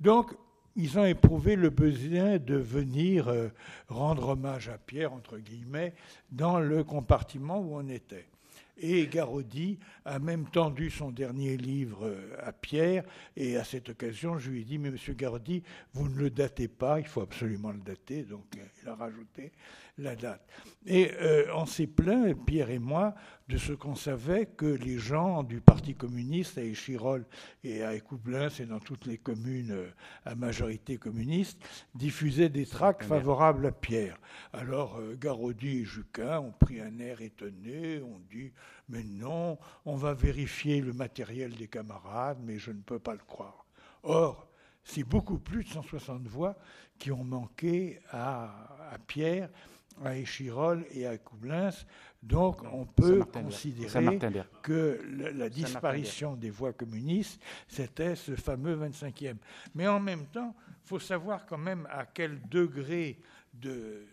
Donc, 0.00 0.32
ils 0.74 0.98
ont 0.98 1.04
éprouvé 1.04 1.56
le 1.56 1.68
besoin 1.68 2.38
de 2.38 2.56
venir 2.56 3.28
euh, 3.28 3.48
rendre 3.88 4.30
hommage 4.30 4.70
à 4.70 4.78
Pierre, 4.78 5.12
entre 5.12 5.38
guillemets, 5.38 5.92
dans 6.30 6.58
le 6.58 6.82
compartiment 6.82 7.58
où 7.58 7.76
on 7.76 7.88
était. 7.88 8.26
Et 8.76 9.06
Garodi 9.06 9.78
a 10.04 10.18
même 10.18 10.48
tendu 10.48 10.90
son 10.90 11.10
dernier 11.10 11.56
livre 11.56 12.06
euh, 12.06 12.36
à 12.40 12.52
Pierre. 12.52 13.04
Et 13.36 13.56
à 13.56 13.64
cette 13.64 13.90
occasion, 13.90 14.38
je 14.38 14.50
lui 14.50 14.62
ai 14.62 14.64
dit, 14.64 14.78
mais 14.78 14.90
monsieur 14.90 15.14
Garodi, 15.14 15.62
vous 15.92 16.08
ne 16.08 16.16
le 16.16 16.30
datez 16.30 16.68
pas, 16.68 16.98
il 16.98 17.06
faut 17.06 17.20
absolument 17.20 17.70
le 17.70 17.80
dater. 17.80 18.22
Donc 18.22 18.46
euh, 18.56 18.64
il 18.82 18.88
a 18.88 18.94
rajouté 18.94 19.52
la 19.98 20.16
date. 20.16 20.46
Et 20.86 21.10
euh, 21.20 21.46
on 21.54 21.66
s'est 21.66 21.86
plaint, 21.86 22.34
Pierre 22.44 22.70
et 22.70 22.78
moi, 22.78 23.14
de 23.48 23.58
ce 23.58 23.72
qu'on 23.72 23.94
savait 23.94 24.46
que 24.46 24.66
les 24.66 24.98
gens 24.98 25.42
du 25.42 25.60
Parti 25.60 25.94
communiste 25.94 26.56
à 26.58 26.62
Échirol 26.62 27.26
et 27.62 27.82
à 27.82 27.94
Écoublins 27.94 28.48
et 28.48 28.64
dans 28.64 28.80
toutes 28.80 29.06
les 29.06 29.18
communes 29.18 29.76
à 30.24 30.34
majorité 30.34 30.96
communiste 30.96 31.62
diffusaient 31.94 32.48
des 32.48 32.66
tracts 32.66 33.04
favorables 33.04 33.66
à 33.66 33.72
Pierre. 33.72 34.18
Alors 34.52 35.00
Garodi 35.20 35.80
et 35.80 35.84
Juquin 35.84 36.40
ont 36.40 36.52
pris 36.52 36.80
un 36.80 36.98
air 36.98 37.20
étonné, 37.20 38.00
ont 38.00 38.22
dit 38.30 38.52
mais 38.88 39.04
non, 39.04 39.58
on 39.84 39.96
va 39.96 40.14
vérifier 40.14 40.80
le 40.80 40.92
matériel 40.92 41.54
des 41.54 41.68
camarades, 41.68 42.38
mais 42.42 42.58
je 42.58 42.70
ne 42.70 42.80
peux 42.80 42.98
pas 42.98 43.14
le 43.14 43.24
croire. 43.26 43.66
Or, 44.02 44.48
c'est 44.84 45.04
beaucoup 45.04 45.38
plus 45.38 45.64
de 45.64 45.68
160 45.68 46.26
voix 46.26 46.56
qui 46.98 47.10
ont 47.10 47.24
manqué 47.24 48.00
à, 48.10 48.96
Pierre, 49.06 49.48
à 50.04 50.16
Échirol 50.16 50.84
et 50.92 51.06
à 51.06 51.18
Coublins. 51.18 51.70
Donc, 52.22 52.62
on 52.72 52.84
peut 52.86 53.24
considérer 53.24 54.18
que 54.62 55.00
la, 55.34 55.48
disparition 55.48 56.36
des 56.36 56.50
voix 56.50 56.72
communistes, 56.72 57.40
c'était 57.66 58.14
ce 58.14 58.36
fameux 58.36 58.76
25e. 58.76 59.36
Mais 59.74 59.88
en 59.88 60.00
même 60.00 60.26
temps, 60.26 60.54
il 60.68 60.88
faut 60.88 61.00
savoir 61.00 61.46
quand 61.46 61.58
même 61.58 61.88
à 61.90 62.06
quel 62.06 62.40
degré 62.48 63.18
de 63.54 64.06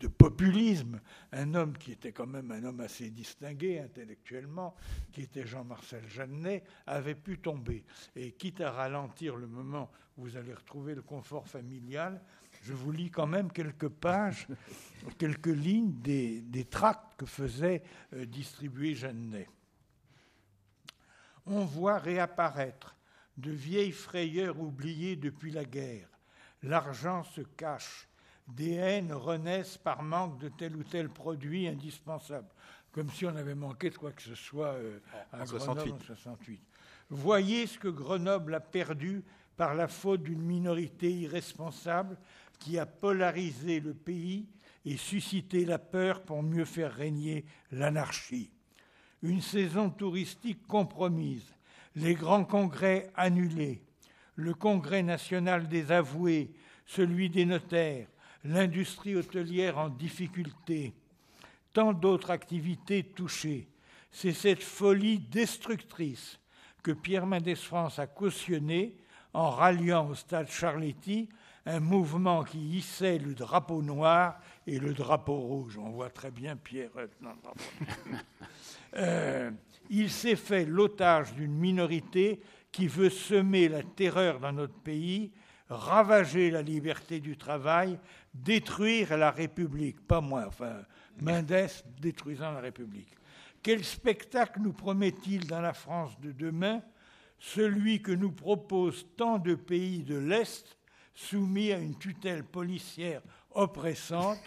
de 0.00 0.08
populisme, 0.08 1.00
un 1.32 1.54
homme 1.54 1.76
qui 1.78 1.92
était 1.92 2.12
quand 2.12 2.26
même 2.26 2.50
un 2.50 2.64
homme 2.64 2.80
assez 2.80 3.10
distingué 3.10 3.78
intellectuellement, 3.78 4.74
qui 5.12 5.22
était 5.22 5.46
Jean-Marcel 5.46 6.06
Jeannet, 6.08 6.64
avait 6.86 7.14
pu 7.14 7.38
tomber. 7.38 7.84
Et 8.16 8.32
quitte 8.32 8.60
à 8.60 8.70
ralentir 8.70 9.36
le 9.36 9.46
moment 9.46 9.90
où 10.16 10.24
vous 10.24 10.36
allez 10.36 10.52
retrouver 10.52 10.94
le 10.94 11.02
confort 11.02 11.46
familial, 11.46 12.20
je 12.64 12.72
vous 12.72 12.92
lis 12.92 13.10
quand 13.10 13.26
même 13.26 13.52
quelques 13.52 13.88
pages, 13.88 14.48
quelques 15.18 15.46
lignes 15.46 15.92
des, 16.00 16.66
tracts 16.70 17.14
que 17.18 17.26
faisait 17.26 17.82
euh, 18.14 18.24
distribuer 18.24 18.94
Jeannet. 18.94 19.48
On 21.46 21.64
voit 21.66 21.98
réapparaître 21.98 22.96
de 23.36 23.50
vieilles 23.50 23.92
frayeurs 23.92 24.58
oubliées 24.58 25.16
depuis 25.16 25.50
la 25.50 25.64
guerre. 25.64 26.08
L'argent 26.62 27.22
se 27.22 27.42
cache 27.42 28.08
des 28.48 28.72
haines 28.72 29.12
renaissent 29.12 29.76
par 29.76 30.02
manque 30.02 30.38
de 30.38 30.48
tel 30.48 30.74
ou 30.76 30.84
tel 30.84 31.10
produit 31.10 31.68
indispensable, 31.68 32.48
comme 32.92 33.10
si 33.10 33.26
on 33.26 33.36
avait 33.36 33.54
manqué 33.54 33.90
de 33.90 33.96
quoi 33.96 34.12
que 34.12 34.22
ce 34.22 34.34
soit 34.34 34.74
euh, 34.74 35.00
à 35.32 35.44
Grenoble 35.44 35.92
en 35.92 35.98
68. 35.98 36.62
Voyez 37.10 37.66
ce 37.66 37.78
que 37.78 37.88
Grenoble 37.88 38.54
a 38.54 38.60
perdu 38.60 39.22
par 39.56 39.74
la 39.74 39.86
faute 39.86 40.22
d'une 40.22 40.42
minorité 40.42 41.12
irresponsable 41.12 42.16
qui 42.64 42.78
a 42.78 42.86
polarisé 42.86 43.78
le 43.78 43.92
pays 43.92 44.46
et 44.86 44.96
suscité 44.96 45.66
la 45.66 45.78
peur 45.78 46.22
pour 46.22 46.42
mieux 46.42 46.64
faire 46.64 46.94
régner 46.94 47.44
l'anarchie. 47.70 48.50
Une 49.22 49.42
saison 49.42 49.90
touristique 49.90 50.66
compromise, 50.66 51.54
les 51.94 52.14
grands 52.14 52.46
congrès 52.46 53.10
annulés, 53.16 53.82
le 54.36 54.54
congrès 54.54 55.02
national 55.02 55.68
des 55.68 55.92
avoués, 55.92 56.52
celui 56.86 57.28
des 57.28 57.44
notaires, 57.44 58.08
l'industrie 58.44 59.14
hôtelière 59.14 59.76
en 59.76 59.90
difficulté, 59.90 60.94
tant 61.74 61.92
d'autres 61.92 62.30
activités 62.30 63.02
touchées. 63.02 63.68
C'est 64.10 64.32
cette 64.32 64.62
folie 64.62 65.18
destructrice 65.18 66.40
que 66.82 66.92
Pierre 66.92 67.26
Mendès 67.26 67.56
France 67.56 67.98
a 67.98 68.06
cautionnée 68.06 68.96
en 69.34 69.50
ralliant 69.50 70.08
au 70.08 70.14
stade 70.14 70.48
Charletti 70.50 71.28
un 71.66 71.80
mouvement 71.80 72.44
qui 72.44 72.76
hissait 72.76 73.18
le 73.18 73.34
drapeau 73.34 73.82
noir 73.82 74.38
et 74.66 74.78
le 74.78 74.92
drapeau 74.92 75.36
rouge. 75.36 75.78
On 75.78 75.90
voit 75.90 76.10
très 76.10 76.30
bien 76.30 76.56
Pierre. 76.56 76.90
Euh, 78.96 79.50
il 79.90 80.08
s'est 80.08 80.36
fait 80.36 80.64
l'otage 80.64 81.34
d'une 81.34 81.56
minorité 81.56 82.40
qui 82.70 82.86
veut 82.86 83.10
semer 83.10 83.68
la 83.68 83.82
terreur 83.82 84.38
dans 84.38 84.52
notre 84.52 84.78
pays, 84.78 85.32
ravager 85.68 86.52
la 86.52 86.62
liberté 86.62 87.18
du 87.18 87.36
travail, 87.36 87.98
détruire 88.32 89.16
la 89.16 89.32
République, 89.32 90.06
pas 90.06 90.20
moi, 90.20 90.44
enfin, 90.46 90.76
Mendes 91.20 91.68
détruisant 92.00 92.52
la 92.52 92.60
République. 92.60 93.16
Quel 93.64 93.82
spectacle 93.82 94.60
nous 94.60 94.72
promet-il 94.72 95.46
dans 95.48 95.60
la 95.60 95.72
France 95.72 96.20
de 96.20 96.30
demain? 96.30 96.80
Celui 97.40 98.00
que 98.00 98.12
nous 98.12 98.30
proposent 98.30 99.06
tant 99.16 99.38
de 99.38 99.56
pays 99.56 100.04
de 100.04 100.16
l'Est 100.16 100.76
soumis 101.14 101.72
à 101.72 101.78
une 101.78 101.98
tutelle 101.98 102.44
policière 102.44 103.22
oppressante, 103.52 104.40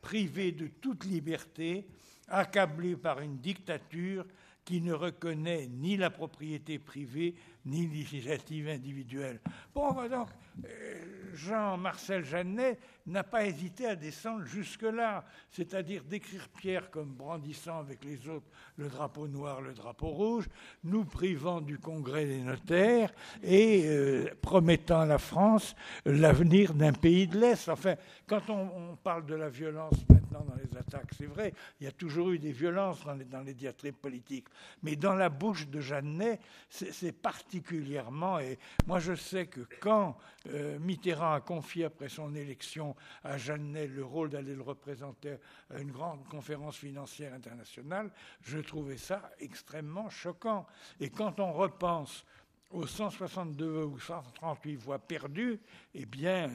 privés 0.00 0.52
de 0.52 0.68
toute 0.68 1.04
liberté, 1.04 1.86
accablés 2.28 2.96
par 2.96 3.20
une 3.20 3.38
dictature 3.38 4.24
qui 4.64 4.80
ne 4.80 4.92
reconnaît 4.92 5.66
ni 5.66 5.96
la 5.96 6.10
propriété 6.10 6.78
privée 6.78 7.34
ni 7.64 7.86
l'initiative 7.86 8.68
individuelle. 8.68 9.40
Bon, 9.74 9.92
donc, 10.08 10.28
euh, 10.64 11.12
Jean-Marcel 11.34 12.24
Jeannet 12.24 12.78
n'a 13.06 13.24
pas 13.24 13.46
hésité 13.46 13.86
à 13.86 13.96
descendre 13.96 14.44
jusque-là, 14.44 15.24
c'est-à-dire 15.50 16.04
d'écrire 16.04 16.48
Pierre 16.48 16.90
comme 16.90 17.14
brandissant 17.14 17.78
avec 17.78 18.04
les 18.04 18.28
autres 18.28 18.46
le 18.76 18.88
drapeau 18.88 19.28
noir, 19.28 19.60
le 19.60 19.72
drapeau 19.72 20.08
rouge, 20.08 20.48
nous 20.84 21.04
privant 21.04 21.60
du 21.60 21.78
congrès 21.78 22.26
des 22.26 22.40
notaires 22.40 23.12
et 23.42 23.84
euh, 23.86 24.26
promettant 24.40 25.00
à 25.00 25.06
la 25.06 25.18
France 25.18 25.74
l'avenir 26.04 26.74
d'un 26.74 26.92
pays 26.92 27.26
de 27.26 27.38
l'Est. 27.38 27.68
Enfin, 27.68 27.96
quand 28.26 28.48
on, 28.50 28.96
parle 29.02 29.26
de 29.26 29.34
la 29.34 29.48
violence 29.48 29.94
maintenant, 30.08 30.44
dans 30.44 30.54
les 30.54 30.78
attaques. 30.78 31.10
C'est 31.16 31.26
vrai, 31.26 31.52
il 31.80 31.84
y 31.84 31.86
a 31.86 31.92
toujours 31.92 32.30
eu 32.30 32.38
des 32.38 32.52
violences 32.52 33.04
dans 33.04 33.14
les, 33.14 33.24
dans 33.24 33.40
les 33.40 33.54
diatribes 33.54 33.96
politiques. 33.96 34.46
Mais 34.82 34.96
dans 34.96 35.14
la 35.14 35.28
bouche 35.28 35.68
de 35.68 35.80
Jeannet, 35.80 36.38
c'est 36.68 37.12
particulièrement. 37.52 38.38
Et 38.38 38.58
moi, 38.86 38.98
je 38.98 39.14
sais 39.14 39.46
que 39.46 39.60
quand 39.80 40.16
euh, 40.48 40.78
Mitterrand 40.78 41.34
a 41.34 41.40
confié 41.40 41.84
après 41.84 42.08
son 42.08 42.34
élection 42.34 42.96
à 43.24 43.36
Jeannet 43.36 43.88
le 43.88 44.04
rôle 44.04 44.30
d'aller 44.30 44.54
le 44.54 44.62
représenter 44.62 45.36
à 45.68 45.78
une 45.78 45.90
grande 45.90 46.26
conférence 46.28 46.76
financière 46.76 47.34
internationale, 47.34 48.10
je 48.40 48.58
trouvais 48.58 48.96
ça 48.96 49.30
extrêmement 49.38 50.08
choquant. 50.08 50.66
Et 50.98 51.10
quand 51.10 51.40
on 51.40 51.52
repense 51.52 52.24
aux 52.70 52.86
162 52.86 53.84
ou 53.84 53.98
138 53.98 54.76
voix 54.76 54.98
perdues, 54.98 55.60
eh 55.92 56.06
bien, 56.06 56.50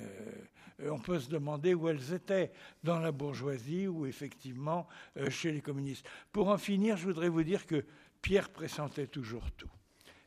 euh, 0.81 0.89
on 0.89 0.97
peut 0.97 1.19
se 1.19 1.29
demander 1.29 1.75
où 1.75 1.89
elles 1.89 2.11
étaient, 2.11 2.51
dans 2.83 2.99
la 2.99 3.11
bourgeoisie 3.11 3.85
ou 3.85 4.07
effectivement 4.07 4.87
euh, 5.17 5.29
chez 5.29 5.51
les 5.51 5.61
communistes. 5.61 6.07
Pour 6.31 6.49
en 6.49 6.57
finir, 6.57 6.97
je 6.97 7.05
voudrais 7.05 7.29
vous 7.29 7.43
dire 7.43 7.67
que 7.67 7.85
Pierre 8.19 8.49
pressentait 8.49 9.05
toujours 9.05 9.51
tout. 9.51 9.69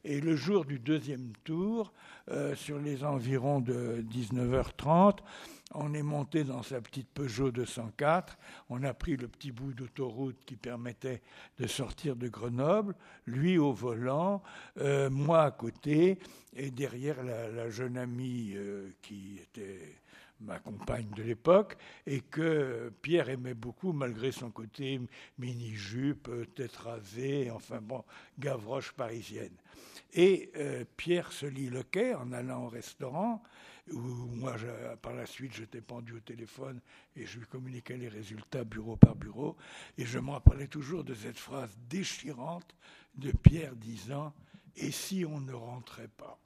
Et 0.04 0.20
le 0.20 0.34
jour 0.34 0.64
du 0.64 0.78
deuxième 0.78 1.32
tour, 1.44 1.92
euh, 2.30 2.54
sur 2.54 2.78
les 2.78 3.04
environs 3.04 3.60
de 3.60 4.02
19h30, 4.10 5.18
on 5.74 5.92
est 5.92 6.02
monté 6.02 6.42
dans 6.42 6.62
sa 6.62 6.80
petite 6.80 7.08
Peugeot 7.08 7.50
204, 7.50 8.38
on 8.70 8.82
a 8.82 8.94
pris 8.94 9.16
le 9.16 9.28
petit 9.28 9.52
bout 9.52 9.74
d'autoroute 9.74 10.38
qui 10.46 10.56
permettait 10.56 11.20
de 11.58 11.66
sortir 11.66 12.16
de 12.16 12.28
Grenoble, 12.28 12.94
lui 13.26 13.58
au 13.58 13.72
volant, 13.72 14.42
euh, 14.78 15.10
moi 15.10 15.42
à 15.42 15.50
côté, 15.50 16.18
et 16.54 16.70
derrière 16.70 17.22
la, 17.22 17.68
jeune 17.68 17.98
amie 17.98 18.52
euh, 18.54 18.90
qui 19.02 19.38
était 19.38 20.00
ma 20.40 20.58
compagne 20.58 21.10
de 21.16 21.22
l'époque, 21.22 21.76
et 22.06 22.20
que 22.20 22.92
Pierre 23.02 23.28
aimait 23.28 23.54
beaucoup 23.54 23.92
malgré 23.92 24.32
son 24.32 24.50
côté 24.50 25.00
mini-jupe, 25.38 26.30
tête 26.54 26.76
rasée, 26.76 27.50
enfin 27.50 27.80
bon, 27.80 28.04
gavroche 28.38 28.92
parisienne. 28.92 29.56
Et 30.12 30.50
euh, 30.56 30.84
Pierre 30.96 31.32
se 31.32 31.46
lit 31.46 31.68
le 31.68 31.82
quai 31.82 32.14
en 32.14 32.32
allant 32.32 32.64
au 32.64 32.68
restaurant, 32.68 33.42
où 33.92 33.98
moi, 33.98 34.56
par 35.02 35.14
la 35.14 35.26
suite, 35.26 35.54
j'étais 35.54 35.80
pendu 35.80 36.14
au 36.14 36.20
téléphone 36.20 36.80
et 37.16 37.26
je 37.26 37.38
lui 37.38 37.46
communiquais 37.46 37.96
les 37.96 38.08
résultats 38.08 38.64
bureau 38.64 38.96
par 38.96 39.16
bureau. 39.16 39.56
Et 39.98 40.04
je 40.04 40.18
me 40.18 40.30
rappelais 40.30 40.68
toujours 40.68 41.04
de 41.04 41.14
cette 41.14 41.38
phrase 41.38 41.76
déchirante 41.88 42.74
de 43.14 43.32
Pierre 43.32 43.74
disant 43.74 44.32
Et 44.76 44.90
si 44.90 45.24
on 45.24 45.40
ne 45.40 45.52
rentrait 45.52 46.08
pas? 46.08 46.38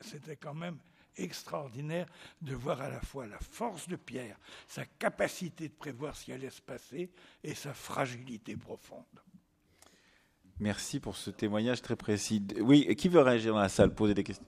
C'était 0.00 0.36
quand 0.36 0.54
même 0.54 0.78
extraordinaire 1.16 2.06
de 2.42 2.54
voir 2.54 2.80
à 2.80 2.88
la 2.88 3.00
fois 3.00 3.26
la 3.26 3.38
force 3.38 3.88
de 3.88 3.96
Pierre, 3.96 4.38
sa 4.66 4.84
capacité 4.84 5.68
de 5.68 5.74
prévoir 5.74 6.16
ce 6.16 6.26
qui 6.26 6.32
allait 6.32 6.50
se 6.50 6.62
passer 6.62 7.10
et 7.42 7.54
sa 7.54 7.74
fragilité 7.74 8.56
profonde. 8.56 9.04
Merci 10.58 11.00
pour 11.00 11.16
ce 11.16 11.30
témoignage 11.30 11.80
très 11.80 11.96
précis. 11.96 12.42
Oui, 12.60 12.94
qui 12.96 13.08
veut 13.08 13.20
réagir 13.20 13.54
dans 13.54 13.60
la 13.60 13.70
salle, 13.70 13.94
poser 13.94 14.14
des 14.14 14.24
questions? 14.24 14.44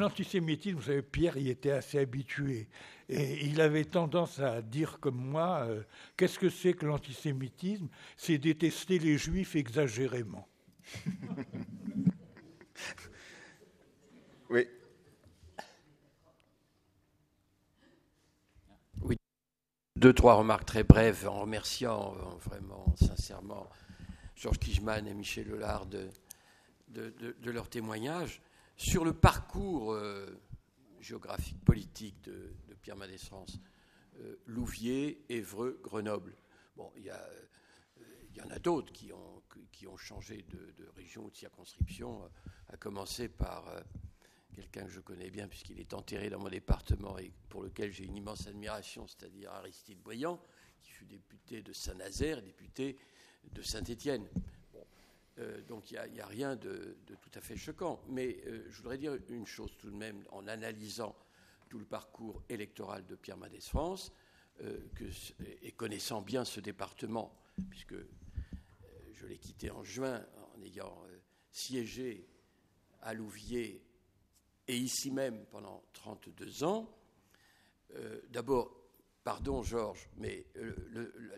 L'antisémitisme, 0.00 0.76
vous 0.78 0.84
savez, 0.84 1.02
Pierre 1.02 1.36
y 1.36 1.50
était 1.50 1.72
assez 1.72 1.98
habitué. 1.98 2.70
Et 3.10 3.44
il 3.44 3.60
avait 3.60 3.84
tendance 3.84 4.38
à 4.38 4.62
dire 4.62 4.98
comme 4.98 5.18
moi, 5.18 5.66
euh, 5.68 5.82
qu'est-ce 6.16 6.38
que 6.38 6.48
c'est 6.48 6.72
que 6.72 6.86
l'antisémitisme? 6.86 7.86
C'est 8.16 8.38
détester 8.38 8.98
les 8.98 9.18
juifs 9.18 9.56
exagérément. 9.56 10.48
oui. 14.48 14.66
Oui. 19.02 19.18
Deux, 19.96 20.14
trois 20.14 20.32
remarques 20.36 20.64
très 20.64 20.82
brèves 20.82 21.28
en 21.28 21.42
remerciant 21.42 22.14
euh, 22.16 22.38
vraiment, 22.48 22.86
sincèrement, 22.96 23.68
Georges 24.34 24.60
Kijman 24.60 25.06
et 25.06 25.12
Michel 25.12 25.48
Lelard 25.48 25.84
de, 25.84 26.08
de, 26.88 27.12
de 27.38 27.50
leur 27.50 27.68
témoignage. 27.68 28.40
Sur 28.80 29.04
le 29.04 29.12
parcours 29.12 29.92
euh, 29.92 30.40
géographique, 31.00 31.62
politique 31.66 32.18
de, 32.22 32.54
Pierre 32.80 32.96
Mendès 32.96 33.18
France, 33.18 33.60
euh, 34.20 34.36
Louviers, 34.46 35.22
Évreux, 35.28 35.78
Grenoble. 35.82 36.34
Bon, 36.78 36.90
il 36.96 37.04
y, 37.04 38.40
en 38.40 38.48
a 38.48 38.58
d'autres 38.58 38.90
qui 38.90 39.12
ont, 39.12 39.96
changé 39.98 40.46
de, 40.48 40.88
région 40.96 41.26
ou 41.26 41.30
de 41.30 41.36
circonscription, 41.36 42.22
à 42.68 42.78
commencer 42.78 43.28
par 43.28 43.68
euh, 43.68 43.82
quelqu'un 44.54 44.86
que 44.86 44.92
je 44.92 45.00
connais 45.00 45.28
bien 45.28 45.46
puisqu'il 45.46 45.78
est 45.78 45.92
enterré 45.92 46.30
dans 46.30 46.38
mon 46.38 46.48
département 46.48 47.18
et 47.18 47.30
pour 47.50 47.62
lequel 47.62 47.92
j'ai 47.92 48.04
une 48.04 48.16
immense 48.16 48.46
admiration, 48.46 49.06
c'est-à-dire 49.06 49.52
Aristide 49.52 50.00
Boyan, 50.00 50.40
qui 50.80 50.90
fut 50.92 51.04
député 51.04 51.60
de 51.60 51.74
Saint-Nazaire, 51.74 52.40
député 52.40 52.96
de 53.52 53.60
Saint-Étienne. 53.60 54.26
Euh, 55.40 55.60
donc 55.62 55.90
il 55.90 55.98
n'y 56.12 56.20
a, 56.20 56.26
rien 56.26 56.56
de, 56.56 56.96
tout 57.06 57.30
à 57.34 57.40
fait 57.40 57.56
choquant. 57.56 58.02
Mais 58.08 58.40
euh, 58.46 58.64
je 58.68 58.76
voudrais 58.78 58.98
dire 58.98 59.16
une 59.28 59.46
chose 59.46 59.76
tout 59.78 59.90
de 59.90 59.96
même 59.96 60.22
en 60.30 60.46
analysant 60.46 61.16
tout 61.68 61.78
le 61.78 61.84
parcours 61.84 62.42
électoral 62.48 63.06
de 63.06 63.14
Pierre 63.14 63.36
Mendès 63.36 63.60
France 63.60 64.12
euh, 64.62 64.78
et 65.62 65.72
connaissant 65.72 66.20
bien 66.20 66.44
ce 66.44 66.60
département, 66.60 67.34
puisque 67.70 67.94
je 69.12 69.26
l'ai 69.26 69.38
quitté 69.38 69.70
en 69.70 69.84
juin 69.84 70.24
en 70.54 70.62
ayant 70.62 70.96
siégé 71.50 72.26
à 73.02 73.14
Louviers 73.14 73.82
et 74.66 74.76
ici 74.76 75.10
même 75.10 75.44
pendant 75.46 75.84
32 75.92 76.64
ans. 76.64 76.96
D'abord, 78.30 78.79
Pardon, 79.24 79.62
Georges, 79.62 80.08
mais 80.16 80.46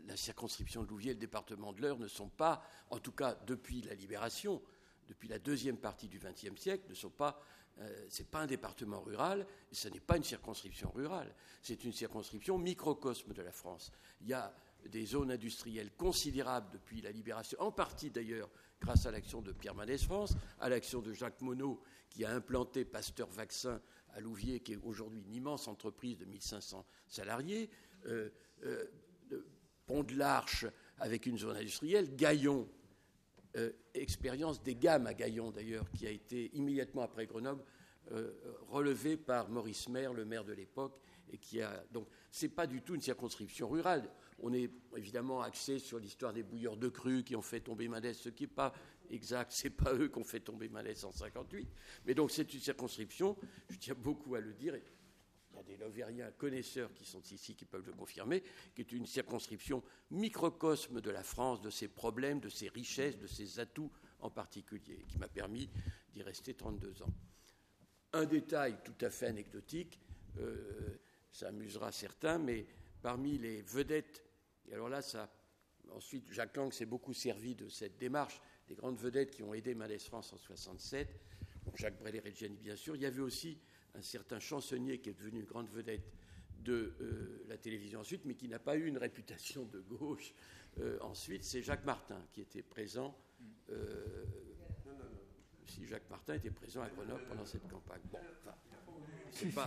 la 0.07 0.17
circonscription 0.17 0.85
de 0.85 0.89
Louviers 0.89 1.11
et 1.11 1.15
le 1.15 1.21
département 1.21 1.73
de 1.73 1.83
l'Eure 1.83 1.99
ne 1.99 2.07
sont 2.07 2.29
pas, 2.29 2.63
en 2.91 2.99
tout 2.99 3.13
cas 3.13 3.37
depuis 3.47 3.83
la 3.83 3.95
libération, 3.95 4.63
depuis 5.09 5.29
la 5.29 5.41
deuxième 5.41 5.77
partie 5.77 6.09
du 6.09 6.19
XXe 6.19 6.61
siècle, 6.61 6.85
ne 6.89 6.95
sont 6.95 7.11
pas. 7.11 7.41
Euh, 7.81 8.09
un 8.35 8.47
département 8.47 9.01
rural, 9.01 9.47
ce 9.71 9.89
n'est 9.89 10.01
pas 10.01 10.19
une 10.19 10.25
circonscription 10.25 10.91
rurale. 10.95 11.35
C'est 11.63 11.85
une 11.85 11.93
circonscription 11.93 12.59
microcosme 12.59 13.33
de 13.33 13.41
la 13.41 13.51
France. 13.51 13.91
Il 14.21 14.29
y 14.29 14.35
a 14.35 14.55
des 14.89 15.07
zones 15.07 15.31
industrielles 15.31 15.91
considérables 15.93 16.71
depuis 16.73 17.01
la 17.01 17.11
libération, 17.11 17.59
en 17.61 17.73
partie 17.73 18.11
d'ailleurs 18.11 18.51
grâce 18.81 19.07
à 19.07 19.11
l'action 19.11 19.41
de 19.41 19.53
Pierre 19.53 19.75
Mendès 19.75 19.99
France, 19.99 20.35
à 20.61 20.69
l'action 20.69 21.01
de 21.01 21.13
Jacques 21.13 21.41
Monod, 21.41 21.79
qui 22.11 22.25
a 22.25 22.31
implanté 22.31 22.85
Pasteur 22.85 23.29
Vaccin 23.29 23.81
à 24.15 24.21
Louviers, 24.21 24.61
qui 24.61 24.73
est 24.73 24.79
aujourd'hui 24.85 25.21
une 25.21 25.35
immense 25.35 25.69
entreprise 25.69 26.19
de 26.19 26.25
1500 26.25 26.85
salariés, 27.09 27.71
euh, 28.07 28.31
euh, 28.65 28.85
Pont 29.87 30.05
de 30.05 30.15
l'Arche 30.15 30.65
avec 30.99 31.27
une 31.27 31.37
zone 31.37 31.57
industrielle, 31.57 32.15
Gaillon, 32.15 32.69
euh, 33.57 33.73
expérience 33.95 34.63
des 34.63 34.77
gammes 34.77 35.07
à 35.07 35.15
Gaillon 35.15 35.51
d'ailleurs, 35.51 35.91
qui 35.91 36.07
a 36.07 36.11
été 36.11 36.51
immédiatement 36.55 37.03
après 37.03 37.27
Grenoble 37.27 37.63
relevé 38.69 39.17
par 39.17 39.49
Maurice 39.49 39.89
Maire, 39.89 40.13
le 40.13 40.25
maire 40.25 40.45
de 40.45 40.53
l'époque, 40.53 41.01
et 41.31 41.39
qui 41.39 41.63
a 41.63 41.85
donc 41.93 42.09
c'est 42.31 42.49
pas 42.49 42.67
du 42.67 42.83
tout 42.83 42.95
une 42.95 43.01
circonscription 43.01 43.69
rurale. 43.69 44.11
On 44.41 44.53
est 44.53 44.71
évidemment 44.97 45.41
axé 45.41 45.79
sur 45.79 45.99
l'histoire 45.99 46.33
des 46.33 46.43
bouilleurs 46.43 46.77
de 46.77 46.89
cru 46.89 47.23
qui 47.23 47.37
ont 47.37 47.43
fait 47.43 47.61
tomber 47.61 47.89
Madès, 47.89 48.13
ce 48.13 48.29
qui 48.29 48.43
n'est 48.43 48.49
pas 48.49 48.75
exact, 49.13 49.53
c'est 49.55 49.71
pas 49.71 49.95
eux 49.95 50.09
qui 50.09 50.19
ont 50.19 50.25
fait 50.25 50.41
tomber 50.41 50.69
Malais 50.69 51.05
en 51.05 51.13
58. 51.13 51.69
Mais 52.07 52.15
donc 52.15 52.31
c'est 52.31 52.53
une 52.53 52.61
circonscription, 52.61 53.37
je 53.71 53.77
tiens 53.77 53.95
beaucoup 53.95 54.35
à 54.35 54.41
le 54.41 54.53
dire, 54.53 54.77
il 54.77 55.57
y 55.57 55.61
a 55.61 55.63
des 55.63 55.77
Lovériens 55.77 56.31
connaisseurs 56.33 56.93
qui 56.95 57.05
sont 57.05 57.23
ici 57.31 57.55
qui 57.55 57.65
peuvent 57.65 57.87
le 57.87 57.93
confirmer, 57.93 58.43
qui 58.75 58.83
est 58.83 58.93
une 58.93 59.07
circonscription 59.07 59.83
microcosme 60.11 61.01
de 61.01 61.11
la 61.11 61.23
France, 61.23 61.61
de 61.61 61.71
ses 61.71 61.89
problèmes, 61.89 62.41
de 62.41 62.49
ses 62.49 62.69
richesses, 62.69 63.19
de 63.19 63.27
ses 63.27 63.61
atouts 63.61 63.91
en 64.21 64.31
particulier, 64.31 65.05
qui 65.09 65.19
m'a 65.19 65.29
permis 65.29 65.69
d'y 66.13 66.23
rester 66.23 66.55
32 66.55 67.03
ans. 67.03 67.13
Un 68.15 68.25
détail 68.25 68.79
tout 68.85 69.05
à 69.05 69.11
fait 69.11 69.27
anecdotique, 69.27 69.99
euh, 70.39 70.99
ça 71.31 71.49
amusera 71.49 71.93
certains, 71.93 72.39
mais 72.39 72.67
parmi 73.01 73.39
les 73.39 73.63
vedettes, 73.63 74.23
et 74.69 74.75
alors 74.75 74.89
là, 74.89 75.03
ça, 75.03 75.33
ensuite, 75.91 76.31
Jacques 76.31 76.57
Lang 76.57 76.73
s'est 76.73 76.87
beaucoup 76.87 77.15
servi 77.15 77.55
de 77.55 77.69
cette 77.69 77.99
démarche, 77.99 78.41
des 78.73 78.77
grandes 78.77 78.99
vedettes 78.99 79.33
qui 79.33 79.43
ont 79.43 79.53
aidé 79.53 79.75
Malaise 79.75 80.05
France 80.05 80.33
en 80.33 80.39
67, 80.39 81.09
Jacques 81.75 81.99
Brel-Reggiani 81.99 82.57
bien 82.57 82.75
sûr, 82.75 82.97
il 82.97 83.03
y 83.03 83.07
avait 83.07 83.21
aussi 83.21 83.59
un 83.95 84.01
certain 84.01 84.41
chansonnier 84.41 84.99
qui 84.99 85.11
est 85.11 85.13
devenu 85.13 85.41
une 85.41 85.47
grande 85.47 85.69
vedette 85.69 86.11
de 86.61 86.95
euh, 87.01 87.45
la 87.49 87.59
télévision 87.59 88.01
ensuite, 88.01 88.25
mais 88.25 88.35
qui 88.35 88.49
n'a 88.49 88.59
pas 88.59 88.77
eu 88.77 88.87
une 88.87 88.97
réputation 88.97 89.65
de 89.67 89.81
gauche 89.81 90.33
euh, 90.81 90.97
ensuite, 91.03 91.45
c'est 91.45 91.61
Jacques 91.61 91.85
Martin 91.85 92.19
qui 92.33 92.41
était 92.41 92.63
présent. 92.63 93.15
Euh, 93.71 94.25
si 95.67 95.87
Jacques 95.87 96.09
Martin 96.09 96.35
était 96.35 96.51
présent 96.51 96.81
à 96.81 96.89
Grenoble 96.89 97.25
pendant 97.29 97.45
cette 97.45 97.69
campagne. 97.69 98.01
Bon, 98.11 98.19
enfin, 98.39 98.55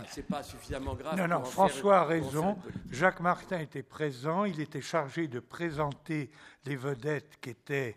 c'est 0.08 0.22
pas, 0.26 0.36
pas, 0.38 0.42
suffisamment 0.42 0.94
grave. 0.96 1.16
Non, 1.16 1.28
non, 1.28 1.44
François 1.44 2.00
a 2.00 2.04
raison. 2.04 2.58
Jacques 2.90 3.20
Martin 3.20 3.60
était 3.60 3.84
présent. 3.84 4.44
Il 4.44 4.60
était 4.60 4.80
chargé 4.80 5.28
de 5.28 5.38
présenter 5.38 6.30
les 6.64 6.76
vedettes 6.76 7.38
qui 7.40 7.50
étaient 7.50 7.96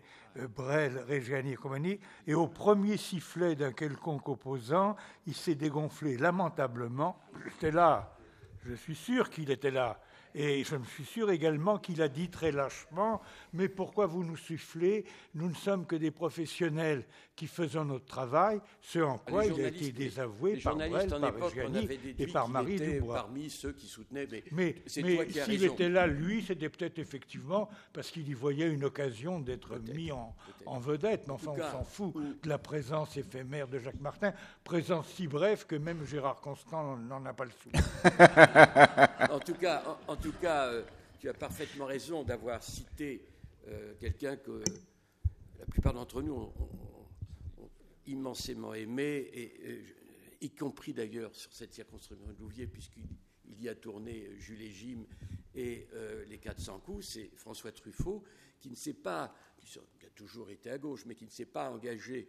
Brel, 0.54 1.04
Reggiani 1.08 1.52
et 1.52 1.56
compagnie. 1.56 2.00
Et 2.26 2.34
au 2.34 2.46
premier 2.46 2.96
sifflet 2.96 3.54
d'un 3.54 3.72
quelconque 3.72 4.28
opposant, 4.28 4.96
il 5.26 5.34
s'est 5.34 5.54
dégonflé 5.54 6.16
lamentablement. 6.16 7.18
J'étais 7.44 7.70
là. 7.70 8.16
Je 8.64 8.74
suis 8.74 8.94
sûr 8.94 9.30
qu'il 9.30 9.50
était 9.50 9.70
là. 9.70 10.00
Et 10.34 10.64
je 10.64 10.76
me 10.76 10.84
suis 10.84 11.04
sûr 11.04 11.30
également 11.30 11.78
qu'il 11.78 12.02
a 12.02 12.08
dit 12.08 12.28
très 12.28 12.52
lâchement, 12.52 13.20
mais 13.52 13.68
pourquoi 13.68 14.06
vous 14.06 14.24
nous 14.24 14.36
soufflez 14.36 15.04
Nous 15.34 15.48
ne 15.48 15.54
sommes 15.54 15.86
que 15.86 15.96
des 15.96 16.10
professionnels 16.10 17.04
qui 17.40 17.46
faisons 17.46 17.86
notre 17.86 18.04
travail, 18.04 18.60
ce 18.82 18.98
en 18.98 19.16
quoi 19.16 19.46
il 19.46 19.64
a 19.64 19.68
été 19.68 19.92
désavoué 19.92 20.58
par 20.58 20.76
Brel, 20.76 21.08
par 21.08 21.32
et 22.18 22.26
par 22.26 22.48
Marie 22.48 22.78
Dubois. 22.78 23.14
parmi 23.14 23.48
ceux 23.48 23.72
qui 23.72 23.86
soutenaient, 23.86 24.28
mais, 24.52 24.74
mais, 24.92 25.26
s'il 25.46 25.64
était 25.64 25.88
là, 25.88 26.06
lui, 26.06 26.42
c'était 26.42 26.68
peut-être 26.68 26.98
effectivement 26.98 27.70
parce 27.94 28.10
qu'il 28.10 28.28
y 28.28 28.34
voyait 28.34 28.68
une 28.68 28.84
occasion 28.84 29.40
d'être 29.40 29.78
mis 29.94 30.12
en, 30.12 30.34
en, 30.66 30.78
vedette, 30.78 31.26
mais 31.26 31.32
enfin 31.32 31.52
on 31.56 31.70
s'en 31.70 31.84
fout 31.84 32.14
de 32.42 32.48
la 32.48 32.58
présence 32.58 33.16
éphémère 33.16 33.68
de 33.68 33.78
Jacques 33.78 34.00
Martin, 34.00 34.34
présence 34.62 35.08
si 35.08 35.26
brève 35.26 35.64
que 35.64 35.76
même 35.76 36.04
Gérard 36.06 36.42
Constant 36.42 36.98
n'en 36.98 37.24
a 37.24 37.32
pas 37.32 37.46
le 37.46 37.50
sou. 37.50 37.70
en 39.28 39.38
tout 39.38 39.54
cas, 39.54 40.68
euh, 40.72 40.82
tu 41.18 41.28
as 41.28 41.34
parfaitement 41.34 41.86
raison 41.86 42.22
d'avoir 42.22 42.62
cité 42.62 43.26
euh, 43.68 43.94
quelqu'un 44.00 44.36
que 44.36 44.62
la 45.58 45.66
plupart 45.66 45.92
d'entre 45.92 46.22
nous 46.22 46.34
ont, 46.34 46.52
immensément 48.06 48.74
aimé, 48.74 49.30
et, 49.32 49.84
y 50.40 50.50
compris 50.50 50.94
d'ailleurs 50.94 51.34
sur 51.34 51.52
cette 51.52 51.74
circonscription 51.74 52.26
de 52.26 52.38
Louviers, 52.38 52.66
puisqu'il 52.66 53.62
y 53.62 53.68
a 53.68 53.74
tourné 53.74 54.30
Jules 54.38 54.62
et 54.62 54.72
Jim 54.72 55.04
et 55.54 55.86
euh, 55.92 56.24
les 56.26 56.38
400 56.38 56.80
coups, 56.80 57.06
c'est 57.06 57.30
François 57.36 57.72
Truffaut, 57.72 58.24
qui 58.58 58.70
ne 58.70 58.74
s'est 58.74 58.94
pas, 58.94 59.34
qui 59.58 60.06
a 60.06 60.10
toujours 60.14 60.50
été 60.50 60.70
à 60.70 60.78
gauche, 60.78 61.04
mais 61.06 61.14
qui 61.14 61.26
ne 61.26 61.30
s'est 61.30 61.46
pas 61.46 61.70
engagé 61.70 62.28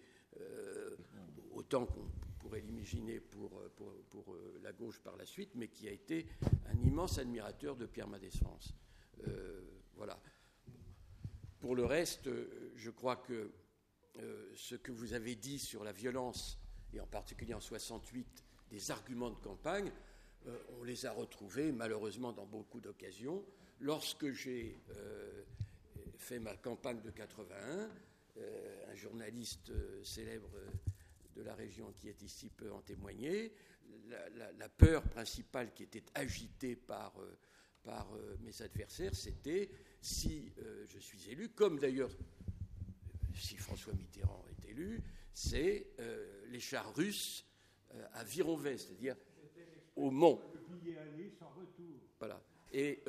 autant 1.54 1.86
qu'on 1.86 2.08
pourrait 2.42 2.62
l'imaginer 2.62 3.20
pour, 3.20 3.52
pour, 3.76 3.94
pour, 4.10 4.36
la 4.64 4.72
gauche 4.72 5.00
par 5.00 5.16
la 5.16 5.26
suite, 5.26 5.52
mais 5.56 5.68
qui 5.68 5.88
a 5.88 5.92
été 5.92 6.28
un 6.68 6.80
immense 6.82 7.18
admirateur 7.18 7.76
de 7.76 7.86
Pierre 7.86 8.08
Mendès 8.08 8.32
France. 8.32 8.74
Euh, 9.28 9.62
voilà. 9.96 10.20
Pour 11.60 11.76
le 11.76 11.86
reste, 11.86 12.30
je 12.76 12.90
crois 12.90 13.18
que 13.18 13.52
euh, 14.18 14.52
ce 14.56 14.76
que 14.76 14.92
vous 14.92 15.14
avez 15.14 15.36
dit 15.36 15.60
sur 15.60 15.84
la 15.84 15.92
violence, 15.92 16.60
et 16.94 17.00
en 17.00 17.06
particulier 17.06 17.54
en 17.54 17.62
68, 17.62 18.44
des 18.70 18.92
arguments 18.92 19.30
de 19.30 19.40
campagne, 19.40 19.92
euh, 20.48 20.58
on 20.80 20.84
les 20.84 21.06
a 21.06 21.12
retrouvés 21.12 21.72
malheureusement 21.72 22.34
dans 22.34 22.46
beaucoup 22.46 22.80
d'occasions. 22.80 23.46
Lorsque 23.80 24.32
j'ai 24.32 24.80
fait 26.18 26.40
ma 26.40 26.56
campagne 26.56 27.02
de 27.02 27.10
81, 27.10 27.90
un 28.38 28.96
journaliste 28.96 29.72
célèbre 30.04 30.50
la 31.44 31.54
région 31.56 31.92
qui 31.94 32.10
est 32.10 32.22
ici 32.22 32.50
peut 32.50 32.72
en 32.72 32.82
témoigner. 32.82 33.54
La, 34.58 34.70
peur 34.70 35.04
principale 35.04 35.74
qui 35.74 35.84
était 35.84 36.04
agitée 36.16 36.76
par, 36.76 37.14
euh, 37.20 37.38
par 37.84 38.14
euh, 38.14 38.36
mes 38.42 38.62
adversaires, 38.62 39.16
c'était 39.16 39.70
si 40.02 40.52
euh, 40.60 40.86
je 40.88 41.00
suis 41.00 41.30
élu, 41.30 41.50
comme 41.50 41.80
d'ailleurs 41.80 42.12
si 43.36 43.58
François 43.58 43.94
Mitterrand 43.94 44.44
est 44.50 44.70
élu, 44.70 45.02
c'est 45.34 45.88
les 46.50 46.60
chars 46.60 46.94
russes 46.94 47.46
à 48.14 48.24
Vironvet, 48.26 48.78
c'est-à-dire 48.78 49.16
au 49.96 50.12
Mont. 50.12 50.42
Voilà. 52.20 52.44
Et 52.74 53.04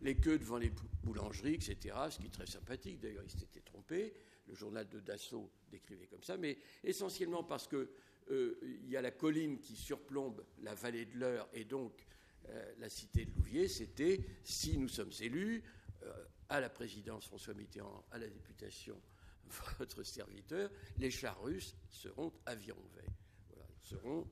les 0.00 0.16
queues 0.16 0.38
devant 0.38 0.56
les 0.56 0.72
boulangeries, 1.04 1.54
etc., 1.54 1.94
ce 2.10 2.18
qui 2.18 2.26
est 2.26 2.32
très 2.32 2.46
sympathique, 2.46 3.00
d'ailleurs, 3.00 3.22
il 3.22 3.30
s'était 3.30 3.60
trompé 3.60 4.14
le 4.46 4.54
journal 4.54 4.88
de 4.88 5.00
Dassault 5.00 5.50
décrivait 5.70 6.06
comme 6.06 6.22
ça, 6.22 6.36
mais 6.36 6.58
essentiellement 6.84 7.44
parce 7.44 7.66
qu'il 7.66 7.88
euh, 8.30 8.80
y 8.84 8.96
a 8.96 9.02
la 9.02 9.10
colline 9.10 9.58
qui 9.58 9.76
surplombe 9.76 10.44
la 10.62 10.74
vallée 10.74 11.04
de 11.06 11.18
l'Eure 11.18 11.48
et 11.52 11.64
donc 11.64 12.06
euh, 12.48 12.74
la 12.78 12.88
cité 12.88 13.24
de 13.24 13.34
Louviers, 13.34 13.68
c'était 13.68 14.20
si 14.44 14.78
nous 14.78 14.88
sommes 14.88 15.12
élus 15.20 15.62
euh, 16.02 16.24
à 16.48 16.60
la 16.60 16.70
présidence 16.70 17.26
François 17.26 17.54
Mitterrand, 17.54 18.04
à 18.10 18.18
la 18.18 18.28
députation 18.28 19.00
votre 19.78 20.02
serviteur, 20.02 20.70
les 20.98 21.10
chars 21.10 21.40
russes 21.42 21.76
seront 21.88 22.32
à 22.46 22.54
Vironvay. 22.54 23.06
Voilà, 23.48 23.68
seront 23.80 24.26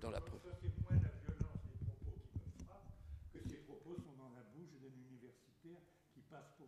dans 0.00 0.10
la. 0.10 0.20
C'est 0.60 0.80
moins 0.82 1.00
la 1.00 1.12
violence 1.24 1.62
des 1.64 1.76
propos 1.84 2.18
qui 2.32 2.38
me 2.40 2.64
frappent 2.64 2.92
que 3.32 3.48
ces 3.48 3.58
propos 3.58 3.94
sont 3.94 4.16
dans 4.16 4.30
la 4.30 4.42
bouche 4.42 4.74
d'un 4.80 4.88
universitaire 4.88 5.78
qui 6.12 6.22
passe 6.22 6.48
pour. 6.56 6.66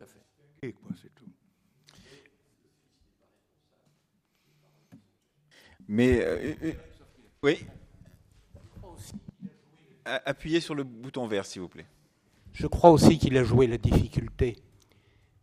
C'est 0.95 1.13
tout. 1.15 1.25
Mais 5.93 6.21
euh, 6.21 6.55
euh, 6.63 6.73
oui. 7.43 7.65
Appuyez 10.05 10.61
sur 10.61 10.73
le 10.73 10.85
bouton 10.85 11.27
vert, 11.27 11.45
s'il 11.45 11.61
vous 11.61 11.67
plaît. 11.67 11.85
Je 12.53 12.65
crois 12.65 12.91
aussi 12.91 13.19
qu'il 13.19 13.37
a 13.37 13.43
joué 13.43 13.67
la 13.67 13.77
difficulté. 13.77 14.55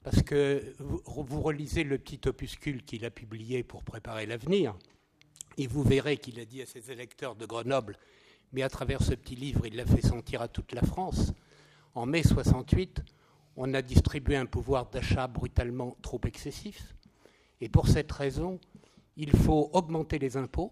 Parce 0.02 0.22
que 0.22 0.74
vous, 0.78 1.42
relisez 1.42 1.84
le 1.84 1.98
petit 1.98 2.26
opuscule 2.26 2.82
qu'il 2.82 3.04
a 3.04 3.10
publié 3.10 3.62
pour 3.62 3.84
préparer 3.84 4.24
l'avenir, 4.24 4.74
et 5.58 5.66
vous 5.66 5.82
verrez 5.82 6.16
qu'il 6.16 6.40
a 6.40 6.46
dit 6.46 6.62
à 6.62 6.66
ses 6.66 6.90
électeurs 6.90 7.36
de 7.36 7.44
Grenoble, 7.44 7.98
mais 8.54 8.62
à 8.62 8.70
travers 8.70 9.02
ce 9.02 9.12
petit 9.12 9.36
livre, 9.36 9.66
il 9.66 9.76
l'a 9.76 9.84
fait 9.84 10.00
sentir 10.00 10.40
à 10.40 10.48
toute 10.48 10.72
la 10.72 10.80
France. 10.80 11.34
En 11.94 12.06
mai 12.06 12.22
68, 12.22 13.02
on 13.56 13.74
a 13.74 13.82
distribué 13.82 14.36
un 14.36 14.46
pouvoir 14.46 14.86
d'achat 14.86 15.26
brutalement 15.26 15.94
trop 16.00 16.22
excessif. 16.24 16.94
Et 17.60 17.68
pour 17.68 17.86
cette 17.88 18.12
raison, 18.12 18.58
il 19.18 19.36
faut 19.36 19.68
augmenter 19.72 20.18
les 20.20 20.36
impôts. 20.36 20.70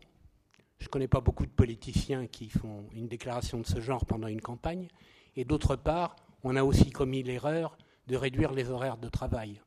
Je 0.79 0.85
ne 0.85 0.89
connais 0.89 1.09
pas 1.09 1.21
beaucoup 1.21 1.45
de 1.45 1.51
politiciens 1.51 2.29
qui 2.29 2.49
font 2.49 2.89
une 2.93 3.09
déclaration 3.09 3.59
de 3.59 3.67
ce 3.67 3.81
genre 3.81 4.07
pendant 4.07 4.29
une 4.29 4.41
campagne. 4.41 4.89
Et 5.35 5.45
d'autre 5.45 5.75
part, 5.75 6.15
on 6.45 6.55
a 6.55 6.63
aussi 6.63 6.91
commis 6.91 7.25
l'erreur 7.25 7.77
de 8.07 8.17
réduire 8.17 8.53
les 8.53 8.71
horaires 8.71 8.99
de 8.99 9.09
travail. 9.09 9.61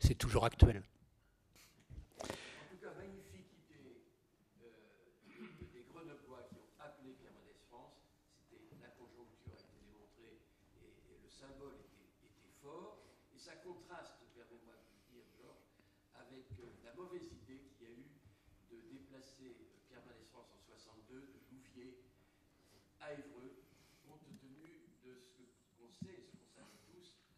C'est 0.00 0.16
toujours 0.16 0.44
actuel. 0.44 0.82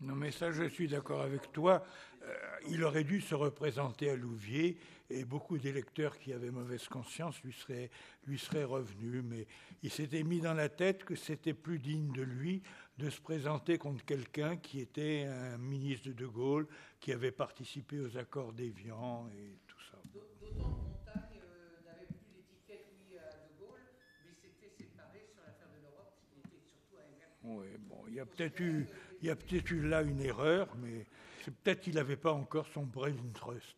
Non, 0.04 0.14
mais 0.14 0.30
ça, 0.30 0.52
je 0.52 0.64
suis 0.64 0.86
d'accord 0.86 1.22
avec 1.22 1.50
toi. 1.50 1.82
Euh, 2.22 2.34
il 2.68 2.84
aurait 2.84 3.04
dû 3.04 3.22
se 3.22 3.34
représenter 3.34 4.10
à 4.10 4.16
Louviers 4.16 4.76
et 5.08 5.24
beaucoup 5.24 5.56
d'électeurs 5.56 6.18
qui 6.18 6.34
avaient 6.34 6.50
mauvaise 6.50 6.88
conscience 6.88 7.42
lui 7.42 7.54
seraient, 7.54 7.90
lui 8.26 8.38
seraient 8.38 8.64
revenus. 8.64 9.22
Mais 9.24 9.46
il 9.82 9.90
s'était 9.90 10.22
mis 10.22 10.40
dans 10.40 10.52
la 10.52 10.68
tête 10.68 11.04
que 11.04 11.14
c'était 11.14 11.54
plus 11.54 11.78
digne 11.78 12.12
de 12.12 12.22
lui 12.22 12.62
de 12.98 13.08
se 13.08 13.20
présenter 13.20 13.78
contre 13.78 14.04
quelqu'un 14.04 14.56
qui 14.56 14.80
était 14.80 15.24
un 15.24 15.58
ministre 15.58 16.08
de 16.08 16.12
De 16.12 16.26
Gaulle, 16.26 16.68
qui 17.00 17.12
avait 17.12 17.32
participé 17.32 17.98
aux 17.98 18.16
accords 18.18 18.52
d'Évian 18.52 19.26
et 19.30 19.58
tout 19.66 19.80
ça. 19.90 19.98
D'autant 20.12 20.68
Montagne 20.68 21.40
euh, 21.42 21.82
n'avait 21.84 22.06
plus 22.06 22.36
l'étiquette 22.36 22.86
oui 23.08 23.16
à 23.16 23.30
De 23.30 23.58
Gaulle, 23.58 23.80
mais 24.24 24.32
s'était 24.34 24.70
séparé 24.70 25.26
sur 25.32 25.42
l'affaire 25.42 25.68
de 25.74 25.82
l'Europe, 25.82 26.14
qui 26.30 26.40
était 26.40 26.62
surtout 26.62 26.96
à 26.98 27.04
Oui, 27.42 27.66
bon, 27.80 27.94
il 27.96 28.02
il 28.14 28.18
y 28.18 29.30
a 29.30 29.36
peut-être 29.36 29.70
eu 29.72 29.88
là 29.88 30.02
une 30.02 30.20
erreur, 30.20 30.68
mais 30.80 31.04
c'est 31.44 31.52
peut-être 31.52 31.80
qu'il 31.80 31.96
n'avait 31.96 32.16
pas 32.16 32.32
encore 32.32 32.66
son 32.72 32.84
brain 32.84 33.12
trust. 33.34 33.74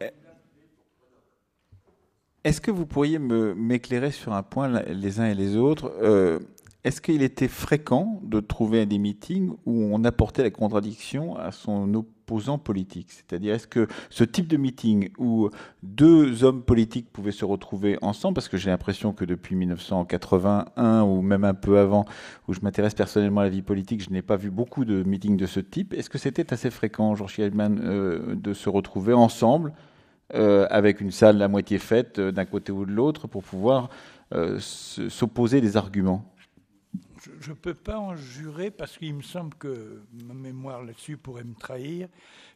Eh, 0.00 0.10
est-ce 2.44 2.60
que 2.60 2.70
vous 2.70 2.86
pourriez 2.86 3.18
m'éclairer 3.18 4.12
sur 4.12 4.32
un 4.32 4.44
point 4.44 4.68
les 4.82 5.18
uns 5.18 5.26
et 5.26 5.34
les 5.34 5.56
autres 5.56 5.92
euh, 6.02 6.38
Est-ce 6.84 7.00
qu'il 7.00 7.22
était 7.22 7.46
fréquent 7.46 8.20
de 8.24 8.40
trouver 8.40 8.86
des 8.86 8.98
meetings 8.98 9.50
où 9.66 9.88
on 9.92 10.02
apportait 10.02 10.42
la 10.42 10.50
contradiction 10.50 11.36
à 11.36 11.52
son 11.52 11.94
opposant 11.94 12.58
politique? 12.58 13.12
C'est-à-dire, 13.12 13.54
est-ce 13.54 13.68
que 13.68 13.86
ce 14.10 14.24
type 14.24 14.48
de 14.48 14.56
meeting 14.56 15.10
où 15.16 15.48
deux 15.84 16.42
hommes 16.42 16.64
politiques 16.64 17.12
pouvaient 17.12 17.30
se 17.30 17.44
retrouver 17.44 17.98
ensemble, 18.02 18.34
parce 18.34 18.48
que 18.48 18.56
j'ai 18.56 18.70
l'impression 18.70 19.12
que 19.12 19.24
depuis 19.24 19.54
1981 19.54 21.02
ou 21.04 21.22
même 21.22 21.44
un 21.44 21.54
peu 21.54 21.78
avant, 21.78 22.04
où 22.48 22.52
je 22.52 22.58
m'intéresse 22.62 22.94
personnellement 22.94 23.42
à 23.42 23.44
la 23.44 23.50
vie 23.50 23.62
politique, 23.62 24.02
je 24.02 24.10
n'ai 24.10 24.22
pas 24.22 24.36
vu 24.36 24.50
beaucoup 24.50 24.84
de 24.84 25.04
meetings 25.04 25.36
de 25.36 25.46
ce 25.46 25.60
type. 25.60 25.94
Est-ce 25.94 26.10
que 26.10 26.18
c'était 26.18 26.52
assez 26.52 26.70
fréquent, 26.70 27.14
Georges 27.14 27.38
Hillman, 27.38 27.78
euh, 27.78 28.34
de 28.34 28.52
se 28.54 28.68
retrouver 28.68 29.12
ensemble 29.12 29.72
avec 30.34 31.02
une 31.02 31.10
salle 31.10 31.42
à 31.42 31.48
moitié 31.48 31.78
faite 31.78 32.18
d'un 32.18 32.46
côté 32.46 32.72
ou 32.72 32.86
de 32.86 32.90
l'autre 32.90 33.28
pour 33.28 33.42
pouvoir 33.42 33.90
s'opposer 34.58 35.60
des 35.60 35.76
arguments? 35.76 36.31
Je 37.40 37.50
ne 37.50 37.54
peux 37.54 37.74
pas 37.74 37.98
en 37.98 38.16
jurer 38.16 38.70
parce 38.70 38.96
qu'il 38.98 39.14
me 39.14 39.22
semble 39.22 39.54
que 39.54 40.02
ma 40.12 40.34
mémoire 40.34 40.82
là-dessus 40.82 41.16
pourrait 41.16 41.44
me 41.44 41.54
trahir. 41.54 42.08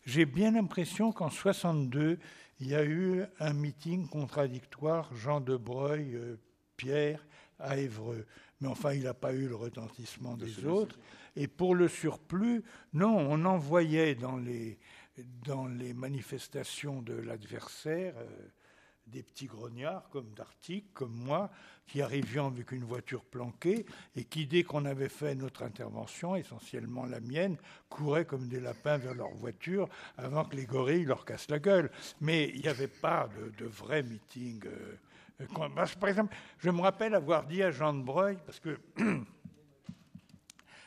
J'ai 0.05 0.27
bien 0.27 0.53
l'impression 0.53 1.13
qu'en 1.13 1.31
62, 1.31 2.19
il 2.61 2.69
y 2.69 2.75
a 2.75 2.85
eu 2.85 3.25
un 3.39 3.53
meeting 3.53 4.09
contradictoire 4.09 5.15
Jean 5.15 5.41
de 5.41 5.57
Breuil, 5.57 6.15
euh, 6.15 6.37
Pierre 6.77 7.25
à 7.59 7.77
Évreux. 7.77 8.27
Mais 8.61 8.69
enfin, 8.69 8.93
il 8.95 9.05
n'a 9.05 9.15
pas 9.15 9.33
eu 9.33 9.49
le 9.49 9.57
retentissement 9.57 10.37
des 10.37 10.65
autres. 10.65 10.99
Et 11.37 11.49
pour 11.49 11.75
le 11.75 11.89
surplus, 11.89 12.65
non, 12.95 13.17
on 13.19 13.45
envoyait 13.45 14.15
dans 14.15 14.37
les, 14.37 14.79
dans 15.45 15.67
les 15.67 15.93
manifestations 15.93 17.03
de 17.03 17.15
l'adversaire 17.15 18.15
euh, 18.17 18.27
des 19.07 19.23
petits 19.23 19.47
grognards 19.47 20.09
comme 20.09 20.33
Dartic, 20.35 20.93
comme 20.95 21.15
moi, 21.15 21.51
qui 21.87 22.03
arrivions 22.03 22.49
avec 22.49 22.73
une 22.73 22.85
voiture 22.85 23.25
planquée 23.25 23.87
et 24.17 24.25
qui, 24.25 24.47
dès 24.47 24.65
qu'on 24.65 24.85
avait 24.85 25.09
fait 25.09 25.35
notre 25.35 25.63
intervention, 25.63 26.35
essentiellement 26.37 27.07
la 27.07 27.21
mienne, 27.21 27.57
couraient 27.89 28.25
comme 28.25 28.49
des 28.49 28.61
lapins 28.61 28.99
vers 28.99 29.15
leur 29.15 29.31
voiture 29.35 29.89
avant 30.19 30.45
que 30.45 30.57
les 30.57 30.67
gorilles 30.67 31.05
leur 31.05 31.25
cassent 31.25 31.51
la 31.51 31.59
gueule. 31.59 31.91
Mais 32.21 32.51
il 32.55 32.63
n'y 32.63 32.69
avait 32.69 32.89
pas 32.89 33.29
de, 33.59 33.65
vrai 33.67 34.03
meeting. 34.03 34.63
Euh, 34.67 34.97
euh, 35.41 35.87
par 36.01 36.09
exemple, 36.09 36.35
je 36.59 36.71
me 36.71 36.81
rappelle 36.81 37.15
avoir 37.15 37.47
dit 37.47 37.63
à 37.63 37.71
Jean 37.71 37.95
de 37.95 38.03
Breuil, 38.03 38.39
parce 38.45 38.59
que 38.59 38.79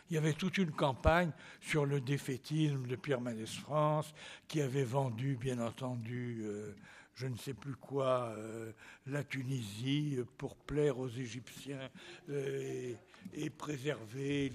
il 0.10 0.16
y 0.16 0.18
avait 0.18 0.34
toute 0.34 0.58
une 0.58 0.72
campagne 0.72 1.32
sur 1.62 1.86
le 1.86 2.02
défaitisme 2.02 2.88
de 2.88 2.96
Pierre 2.96 3.22
Mendès 3.22 3.46
France, 3.46 4.14
qui 4.48 4.62
avait 4.62 4.84
vendu, 4.84 5.38
bien 5.40 5.60
entendu, 5.60 6.42
euh, 6.44 6.76
je 7.20 7.28
ne 7.28 7.36
sais 7.36 7.54
plus 7.54 7.76
quoi, 7.76 8.34
euh, 8.38 8.72
la 9.08 9.26
Tunisie, 9.26 10.16
euh, 10.18 10.26
pour 10.38 10.56
plaire 10.56 10.98
aux 11.00 11.10
Égyptiens 11.10 11.90
euh, 12.30 12.94
et, 13.34 13.50
préserver 13.50 14.50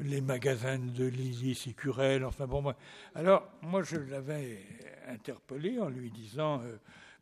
les, 0.00 0.20
magasins 0.20 0.78
de 0.78 1.04
Lily 1.04 1.54
Sicurel. 1.54 2.24
Enfin 2.24 2.48
bon, 2.48 2.74
alors 3.14 3.48
moi 3.62 3.84
je 3.84 3.96
l'avais 3.96 4.60
interpellé 5.06 5.78
en 5.78 5.88
lui 5.88 6.10
disant, 6.10 6.62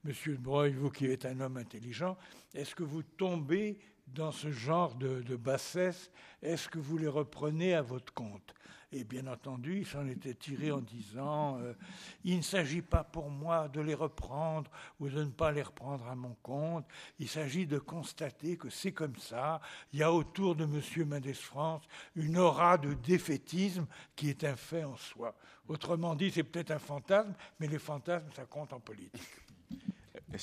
Monsieur 0.05 0.37
de 0.37 0.43
Breuil, 0.43 0.73
vous 0.73 0.89
qui 0.89 1.05
êtes 1.07 1.27
un 1.27 1.39
homme 1.41 1.59
intelligent, 1.59 2.17
est-ce 2.55 2.75
que 2.75 2.83
vous 2.83 3.03
tombez 3.03 3.79
dans 4.07 4.33
ce 4.33 4.51
genre 4.51 4.95
de 4.95 5.37
bassesse? 5.37 6.11
Est-ce 6.41 6.69
que 6.69 6.79
vous 6.79 6.97
les 6.97 7.09
reprenez 7.09 7.75
à 7.75 7.83
votre 7.83 8.15
compte? 8.15 8.55
Et 8.93 9.05
bien 9.05 9.27
entendu, 9.27 9.79
il 9.79 9.87
s'en 9.87 10.07
était 10.07 10.35
tiré 10.35 10.71
en 10.71 10.81
disant 10.81 11.59
euh, 11.61 11.73
Il 12.25 12.37
ne 12.37 12.43
s'agit 12.43 12.83
pas 12.83 13.03
pour 13.03 13.31
moi 13.31 13.69
de 13.69 13.81
les 13.81 13.95
reprendre 13.95 14.71
ou 15.01 15.09
de 15.09 15.25
ne 15.25 15.31
pas 15.31 15.51
les 15.51 15.63
reprendre 15.63 16.07
à 16.07 16.15
mon 16.15 16.37
compte. 16.43 16.85
Il 17.19 17.29
s'agit 17.29 17.67
de 17.67 17.79
constater 17.79 18.57
que 18.57 18.69
c'est 18.69 18.93
comme 18.93 19.17
ça. 19.17 19.61
Il 19.93 20.01
y 20.01 20.03
a 20.03 20.13
autour 20.13 20.55
de 20.55 20.65
M. 20.65 21.09
Mendes 21.09 21.33
France 21.33 21.83
une 22.17 22.37
aura 22.37 22.77
de 22.77 22.93
défaitisme 22.93 23.87
qui 24.15 24.29
est 24.29 24.45
un 24.45 24.57
fait 24.57 24.85
en 24.85 24.97
soi. 24.97 25.35
Autrement 25.69 26.15
dit, 26.15 26.31
c'est 26.31 26.43
peut-être 26.43 26.73
un 26.73 26.79
fantasme, 26.79 27.33
mais 27.59 27.69
les 27.69 27.79
fantasmes, 27.79 28.29
ça 28.35 28.45
compte 28.45 28.73
en 28.73 28.81
politique. 28.81 29.23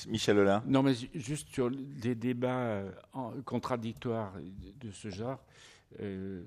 Michel 0.08 0.38
Hollin? 0.38 0.62
Non, 0.66 0.82
mais 0.82 0.94
juste 1.14 1.48
sur 1.48 1.70
des 1.70 2.14
débats 2.14 2.60
euh, 2.60 2.90
contradictoires 3.44 4.32
de 4.80 4.90
ce 4.90 5.10
genre. 5.10 5.38
Euh, 6.00 6.42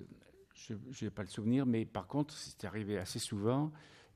je 0.68 1.06
n'ai 1.06 1.12
pas 1.12 1.24
le 1.24 1.30
souvenir, 1.30 1.66
mais 1.66 1.86
par 1.86 2.08
contre, 2.08 2.34
c'est 2.36 2.66
arrivé 2.66 2.98
assez 2.98 3.20
souvent, 3.20 3.72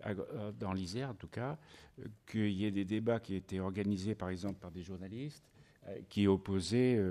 euh, 0.05 0.51
dans 0.59 0.73
l'Isère 0.73 1.09
en 1.09 1.15
tout 1.15 1.27
cas, 1.27 1.57
euh, 1.99 2.05
qu'il 2.27 2.51
y 2.51 2.65
ait 2.65 2.71
des 2.71 2.85
débats 2.85 3.19
qui 3.19 3.33
étaient 3.33 3.59
organisés 3.59 4.13
par 4.13 4.29
exemple 4.29 4.59
par 4.59 4.69
des 4.69 4.83
journalistes 4.83 5.49
euh, 5.87 5.97
qui 6.07 6.27
opposaient 6.27 7.01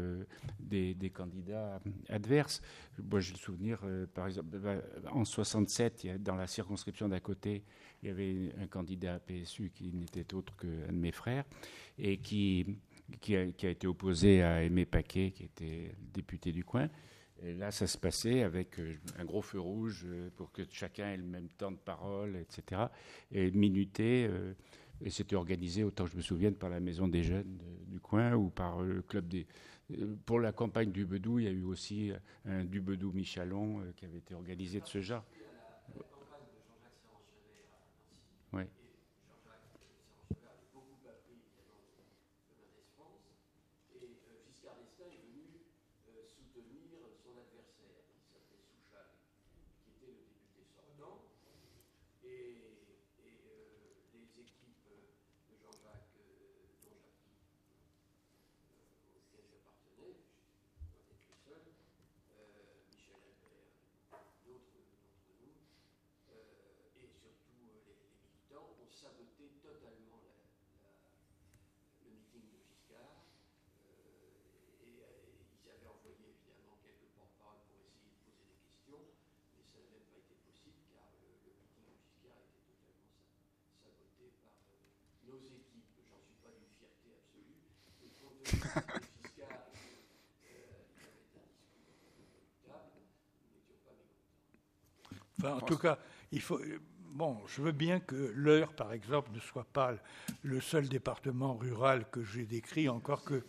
des, 0.61 1.11
candidats 1.13 1.81
adverses. 2.09 2.63
Moi, 3.11 3.19
j'ai 3.19 3.33
le 3.33 3.39
souvenir, 3.39 3.81
par 4.15 4.27
exemple, 4.27 4.57
bah, 4.59 4.77
en 5.11 5.25
67, 5.25 6.23
dans 6.23 6.37
la 6.37 6.47
circonscription 6.47 7.09
d'à 7.09 7.19
côté, 7.19 7.65
il 8.03 8.09
y 8.09 8.13
avait 8.13 8.55
un 8.63 8.69
candidat 8.69 9.19
PSU 9.19 9.73
qui 9.75 9.93
n'était 9.93 10.33
autre 10.35 10.55
qu'un 10.57 10.93
de 10.93 10.99
mes 10.99 11.13
frères 11.13 11.45
et 11.99 12.19
qui, 12.19 12.79
a, 13.31 13.69
été 13.69 13.87
opposé 13.89 14.43
à 14.43 14.63
Aimé 14.63 14.87
Paquet, 14.87 15.33
qui 15.33 15.45
était 15.45 15.93
député 16.15 16.53
du 16.53 16.63
coin. 16.63 16.89
Et 17.43 17.53
là, 17.55 17.71
ça 17.71 17.87
se 17.87 17.99
passait 17.99 18.43
avec 18.43 18.79
euh, 18.79 18.95
un 19.19 19.25
gros 19.25 19.43
feu 19.43 19.61
rouge 19.61 20.05
euh, 20.07 20.31
pour 20.37 20.53
que 20.53 20.63
chacun 20.71 21.11
ait 21.11 21.17
le 21.17 21.23
même 21.23 21.49
temps 21.49 21.71
de 21.71 21.77
parole, 21.77 22.37
etc. 22.37 22.83
Et 23.31 23.51
minuté. 23.51 24.27
Euh, 24.31 24.55
et 25.03 25.11
c'était 25.11 25.37
organisé, 25.37 25.85
autant 25.85 26.05
que 26.05 26.13
je 26.13 26.17
me 26.17 26.23
souvienne, 26.23 26.55
par 26.55 26.71
la 26.71 26.81
Maison 26.81 27.07
des 27.07 27.23
Jeunes 27.23 27.59
du 27.87 28.01
coin 28.01 28.33
ou 28.35 28.49
par 28.49 28.83
le 28.83 29.03
club 29.03 29.29
des. 29.29 29.47
Pour 30.25 30.41
la 30.41 30.53
campagne 30.53 30.91
du 30.91 31.05
Bedou, 31.05 31.39
il 31.39 31.45
y 31.45 31.49
a 31.49 31.53
eu 31.53 31.63
aussi 31.63 32.11
un 32.45 32.65
du 32.65 32.81
Bedou 32.81 33.13
Michalon 33.13 33.83
qui 33.95 34.05
avait 34.07 34.19
été 34.19 34.35
organisé 34.35 34.81
de 34.81 34.87
ce 34.87 35.01
genre. 35.01 35.25
Oui 38.53 38.63
adversaire, 47.39 48.01
qui 48.13 48.21
s'appelait 48.33 48.65
Souchal, 48.65 49.13
qui 49.85 49.91
était 49.93 50.13
le 50.13 50.25
député 50.25 50.65
sortant, 50.73 51.29
et, 52.25 52.89
euh, 53.21 53.61
les 54.15 54.27
équipes 54.41 54.89
de 54.89 55.55
Jean-Jacques, 55.61 56.17
euh, 56.17 56.73
dont 56.83 57.03
auxquelles 59.13 59.47
j'appartenais, 59.53 60.17
euh, 60.17 61.13
le 61.13 61.37
seul, 61.45 61.63
Michel 62.89 63.21
Albert, 63.21 63.69
d'autres 64.47 64.81
d'entre 65.05 65.29
nous, 65.41 65.61
et 66.33 67.09
surtout 67.13 67.53
les, 67.61 67.77
les 67.85 67.97
militants, 68.25 68.75
ont 68.81 68.91
saboté 68.91 69.36
en 95.55 95.61
tout 95.61 95.79
cas, 95.79 95.99
il 96.33 96.41
faut. 96.41 96.61
Bon, 97.13 97.41
je 97.47 97.63
veux 97.63 97.73
bien 97.73 97.99
que 97.99 98.33
l'Eure, 98.35 98.75
par 98.75 98.93
exemple, 98.93 99.31
ne 99.33 99.41
soit 99.41 99.67
pas 99.73 99.95
le 100.43 100.61
seul 100.61 100.89
département 100.89 101.55
rural 101.55 102.05
que 102.11 102.23
j'ai 102.23 102.45
décrit, 102.45 102.89
encore 102.89 103.25
que. 103.25 103.43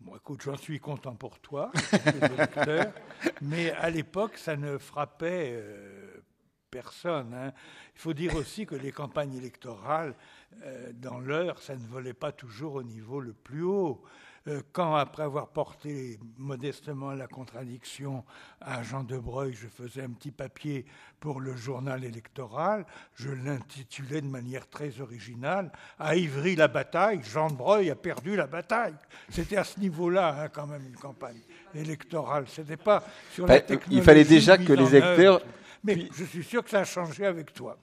Bon, 0.00 0.16
écoute, 0.16 0.40
j'en 0.42 0.56
suis 0.56 0.78
content 0.78 1.14
pour 1.14 1.40
toi, 1.40 1.72
mais 3.42 3.72
à 3.72 3.90
l'époque, 3.90 4.38
ça 4.38 4.56
ne 4.56 4.78
frappait 4.78 5.50
euh, 5.52 6.22
personne. 6.70 7.34
Hein. 7.34 7.52
Il 7.94 8.00
faut 8.00 8.14
dire 8.14 8.34
aussi 8.36 8.64
que 8.64 8.76
les 8.76 8.92
campagnes 8.92 9.34
électorales, 9.34 10.14
euh, 10.62 10.92
dans 10.94 11.18
l'heure, 11.18 11.60
ça 11.60 11.74
ne 11.74 11.86
volait 11.86 12.14
pas 12.14 12.32
toujours 12.32 12.74
au 12.74 12.82
niveau 12.82 13.20
le 13.20 13.32
plus 13.32 13.62
haut. 13.62 14.02
Euh, 14.48 14.62
quand, 14.72 14.94
après 14.94 15.24
avoir 15.24 15.48
porté 15.48 16.18
modestement 16.38 17.12
la 17.12 17.26
contradiction 17.26 18.24
à 18.60 18.82
Jean 18.82 19.04
de 19.04 19.18
Breuil, 19.18 19.52
je 19.52 19.66
faisais 19.66 20.02
un 20.02 20.10
petit 20.10 20.30
papier 20.30 20.86
pour 21.20 21.40
le 21.40 21.54
journal 21.54 22.02
électoral, 22.04 22.86
je 23.14 23.28
l'intitulais 23.30 24.20
de 24.22 24.26
manière 24.26 24.68
très 24.68 25.00
originale 25.00 25.70
À 25.98 26.16
Ivry 26.16 26.56
la 26.56 26.68
bataille, 26.68 27.20
Jean 27.24 27.50
de 27.50 27.56
Breuil 27.56 27.90
a 27.90 27.96
perdu 27.96 28.36
la 28.36 28.46
bataille. 28.46 28.94
C'était 29.28 29.56
à 29.56 29.64
ce 29.64 29.80
niveau-là, 29.80 30.42
hein, 30.42 30.48
quand 30.48 30.66
même, 30.66 30.86
une 30.86 30.96
campagne 30.96 31.40
électorale. 31.74 32.44
C'était 32.48 32.76
pas 32.76 33.04
sur 33.32 33.46
la 33.46 33.60
technologie. 33.60 33.96
Il 33.96 34.02
fallait 34.02 34.24
déjà 34.24 34.56
que 34.56 34.72
les 34.72 34.96
électeurs. 34.96 35.42
Mais 35.84 36.08
je 36.12 36.24
suis 36.24 36.44
sûr 36.44 36.64
que 36.64 36.70
ça 36.70 36.80
a 36.80 36.84
changé 36.84 37.26
avec 37.26 37.52
toi 37.52 37.76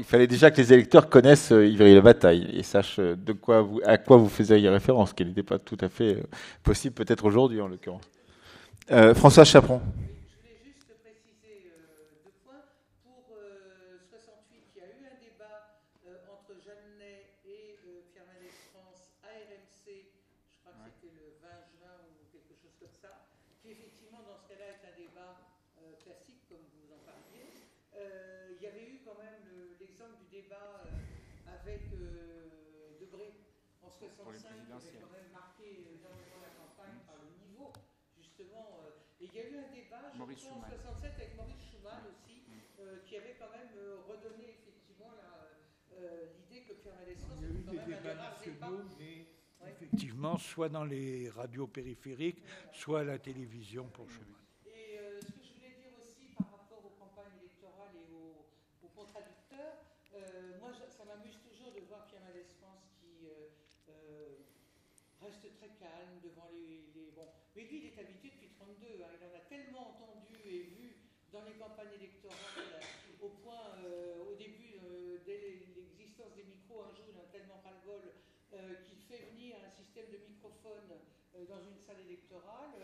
il 0.00 0.04
fallait 0.04 0.26
déjà 0.26 0.50
que 0.50 0.56
les 0.56 0.72
électeurs 0.72 1.10
connaissent 1.10 1.52
euh, 1.52 1.66
Ivry 1.66 1.94
la 1.94 2.00
bataille 2.00 2.48
et 2.54 2.62
sachent 2.62 2.98
euh, 2.98 3.14
de 3.14 3.34
quoi 3.34 3.60
vous, 3.60 3.80
à 3.84 3.98
quoi 3.98 4.16
vous 4.16 4.30
faisiez 4.30 4.66
référence, 4.70 5.10
ce 5.10 5.14
qui 5.14 5.26
n'était 5.26 5.42
pas 5.42 5.58
tout 5.58 5.76
à 5.82 5.90
fait 5.90 6.14
euh, 6.14 6.22
possible 6.62 6.94
peut-être 6.94 7.24
aujourd'hui 7.26 7.60
en 7.60 7.68
l'occurrence. 7.68 8.02
François 9.14 9.44
Chaperon. 9.44 9.80
1967 40.40 41.12
avec 41.20 41.36
Maurice 41.36 41.60
Schumann 41.70 42.00
aussi, 42.08 42.40
euh, 42.80 42.96
qui 43.04 43.16
avait 43.16 43.36
quand 43.38 43.50
même 43.50 43.68
euh, 43.76 43.96
redonné 44.08 44.56
effectivement 44.56 45.12
euh, 45.92 46.26
l'idée 46.38 46.62
que 46.64 46.72
Pierre 46.80 46.94
Mendès 46.96 47.12
était 47.12 47.26
quand 47.28 47.84
même 47.84 48.06
un 48.08 48.30
nationaux, 48.30 48.82
mais 48.98 49.26
effectivement, 49.68 50.38
soit 50.38 50.70
dans 50.70 50.84
les 50.84 51.28
radios 51.28 51.66
périphériques, 51.66 52.42
soit 52.72 53.00
à 53.00 53.04
la 53.04 53.18
télévision 53.18 53.84
pour 53.88 54.08
Schumann. 54.08 54.40
Et 54.64 54.96
ce 55.20 55.26
que 55.26 55.44
je 55.44 55.52
voulais 55.52 55.76
dire 55.76 55.92
aussi 56.00 56.32
par 56.38 56.50
rapport 56.56 56.86
aux 56.86 56.96
campagnes 56.96 57.36
électorales 57.38 57.92
et 57.92 58.08
aux, 58.14 58.46
aux 58.82 58.88
contradicteurs, 58.96 59.76
moi 60.58 60.72
ça 60.72 61.04
m'amuse 61.04 61.36
toujours 61.44 61.72
de 61.74 61.80
voir 61.80 62.06
Pierre 62.06 62.22
Mendès 62.24 62.48
France 62.58 62.88
qui 62.98 63.28
reste 65.20 65.44
très 65.58 65.68
calme 65.76 66.16
devant 66.24 66.48
les, 66.50 66.88
Bon, 67.14 67.26
mais 67.56 67.64
lui, 67.64 67.78
il 67.78 67.86
est 67.86 67.98
habitué 67.98 68.30
depuis 68.30 68.48
32. 68.56 69.02
Hein. 69.02 69.10
Il 69.20 69.26
en 69.26 69.34
a 69.34 69.44
tellement 69.48 69.90
entendu 69.90 70.09
dans 71.32 71.44
les 71.44 71.54
campagnes 71.54 71.94
électorales, 71.94 72.80
au 73.20 73.28
point, 73.28 73.76
au 74.28 74.34
début, 74.34 74.80
dès 75.24 75.38
l'existence 75.38 76.34
des 76.34 76.44
micros, 76.44 76.82
un 76.82 76.94
jour 76.94 77.06
il 77.12 77.18
a 77.18 77.28
tellement 77.30 77.60
ras-le-bol 77.62 78.02
qu'il 78.84 78.98
fait 78.98 79.30
venir 79.30 79.56
un 79.64 79.70
système 79.70 80.10
de 80.10 80.18
microphone 80.18 80.90
dans 81.48 81.60
une 81.62 81.78
salle 81.78 82.00
électorale. 82.06 82.74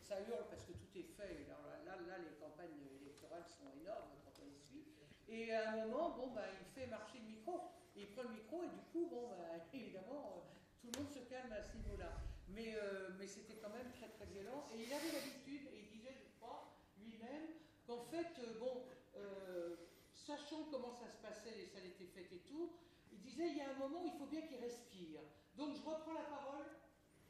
ça 0.00 0.20
hurle 0.20 0.46
parce 0.50 0.64
que 0.64 0.72
tout 0.72 0.92
est 0.96 1.08
fait. 1.16 1.46
Alors 1.48 1.64
là, 1.84 1.96
là, 2.06 2.18
les 2.18 2.36
campagnes 2.36 2.76
électorales 3.00 3.44
sont 3.48 3.70
énormes 3.80 4.20
quand 4.24 4.36
on 4.44 4.52
suit. 4.52 4.84
Et 5.28 5.52
à 5.52 5.72
un 5.72 5.86
moment, 5.86 6.10
bon, 6.10 6.30
bah, 6.34 6.44
il 6.60 6.66
fait 6.74 6.86
marcher 6.86 7.18
le 7.18 7.24
micro. 7.24 7.60
Il 7.96 8.08
prend 8.08 8.22
le 8.22 8.30
micro 8.30 8.62
et 8.62 8.68
du 8.68 8.82
coup, 8.92 9.08
bon, 9.10 9.28
bah, 9.28 9.64
évidemment, 9.72 10.44
tout 10.80 10.88
le 10.92 10.98
monde 11.00 11.10
se 11.10 11.20
calme 11.20 11.52
à 11.52 11.62
ce 11.62 11.76
niveau-là. 11.76 12.12
Mais, 12.48 12.74
euh, 12.76 13.10
mais 13.18 13.26
c'était 13.26 13.56
quand 13.56 13.70
même 13.70 13.90
très 13.92 14.08
très 14.08 14.26
violent. 14.26 14.66
Et 14.74 14.84
il 14.84 14.92
avait 14.92 15.12
l'habitude, 15.12 15.66
et 15.72 15.78
il 15.78 15.88
disait, 15.88 16.12
je 16.12 16.28
crois, 16.38 16.76
lui-même, 16.98 17.56
qu'en 17.86 18.04
fait, 18.10 18.32
euh, 18.38 18.58
bon, 18.58 18.82
euh, 19.16 19.76
sachant 20.12 20.64
comment 20.70 20.92
ça 20.92 21.08
se 21.08 21.16
passait, 21.18 21.54
les 21.56 21.66
salles 21.66 21.86
étaient 21.86 22.06
faites 22.06 22.32
et 22.32 22.42
tout, 22.48 22.72
il 23.12 23.20
disait, 23.20 23.48
il 23.48 23.56
y 23.56 23.60
a 23.60 23.70
un 23.70 23.78
moment 23.78 24.02
où 24.02 24.06
il 24.06 24.18
faut 24.18 24.26
bien 24.26 24.42
qu'il 24.42 24.58
respire. 24.58 25.20
Donc 25.56 25.74
je 25.74 25.82
reprends 25.82 26.14
la 26.14 26.24
parole 26.24 26.66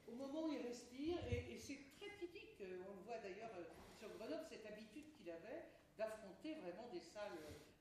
au 0.06 0.12
moment 0.14 0.46
où 0.46 0.52
il 0.52 0.62
respire, 0.66 1.18
et, 1.30 1.54
et 1.54 1.58
c'est 1.58 1.78
très 1.98 2.16
typique, 2.18 2.60
on 2.60 2.96
le 2.96 3.02
voit 3.04 3.18
d'ailleurs 3.18 3.52
sur 3.98 4.08
Grenoble, 4.16 4.44
cette 4.48 4.66
habitude 4.66 5.12
qu'il 5.16 5.30
avait 5.30 5.64
d'affronter 5.96 6.54
vraiment 6.54 6.88
des 6.92 7.00
salles 7.00 7.38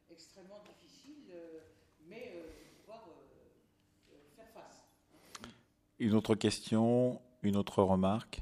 extrêmement 0.10 0.62
difficiles, 0.64 1.32
mais 2.08 2.32
euh, 2.36 2.48
de 2.64 2.82
pouvoir 2.82 3.08
euh, 3.08 4.16
faire 4.36 4.50
face. 4.50 4.84
Une 6.00 6.14
autre 6.14 6.36
question, 6.36 7.22
une 7.42 7.56
autre 7.56 7.82
remarque? 7.84 8.42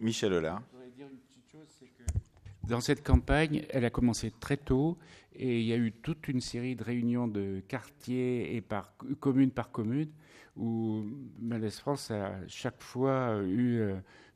Michel 0.00 0.32
Hollard. 0.32 0.62
Je 0.66 0.76
voudrais 0.76 0.90
dire 0.90 1.06
une 1.06 1.18
petite 1.18 1.48
chose, 1.48 1.66
c'est 1.68 1.86
que 1.86 2.02
dans 2.72 2.80
cette 2.80 3.04
campagne, 3.04 3.66
elle 3.68 3.84
a 3.84 3.90
commencé 3.90 4.32
très 4.40 4.56
tôt 4.56 4.96
et 5.34 5.60
il 5.60 5.66
y 5.66 5.74
a 5.74 5.76
eu 5.76 5.92
toute 5.92 6.26
une 6.26 6.40
série 6.40 6.74
de 6.74 6.82
réunions 6.82 7.28
de 7.28 7.60
quartiers 7.68 8.56
et 8.56 8.62
par 8.62 8.94
commune 9.20 9.50
par 9.50 9.70
commune 9.70 10.08
où 10.56 11.04
Mendès 11.38 11.68
France 11.68 12.10
a 12.10 12.32
chaque 12.48 12.82
fois 12.82 13.42
eu 13.42 13.82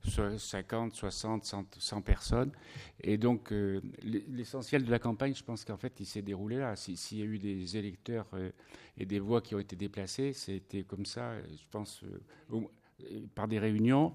50, 0.04 0.94
60, 0.94 1.76
100, 1.78 2.02
personnes. 2.02 2.52
Et 3.00 3.16
donc, 3.16 3.52
euh, 3.52 3.80
l'essentiel 4.02 4.84
de 4.84 4.90
la 4.90 4.98
campagne, 4.98 5.34
je 5.34 5.42
pense 5.42 5.64
qu'en 5.64 5.78
fait, 5.78 5.98
il 6.00 6.06
s'est 6.06 6.20
déroulé 6.20 6.58
là. 6.58 6.76
S'il 6.76 7.18
y 7.18 7.22
a 7.22 7.24
eu 7.24 7.38
des 7.38 7.78
électeurs 7.78 8.26
euh, 8.34 8.50
et 8.98 9.06
des 9.06 9.18
voix 9.18 9.40
qui 9.40 9.54
ont 9.54 9.58
été 9.58 9.76
déplacées, 9.76 10.34
c'était 10.34 10.82
comme 10.82 11.06
ça, 11.06 11.32
je 11.40 11.64
pense, 11.70 12.02
euh, 12.52 12.60
par 13.34 13.48
des 13.48 13.58
réunions. 13.58 14.12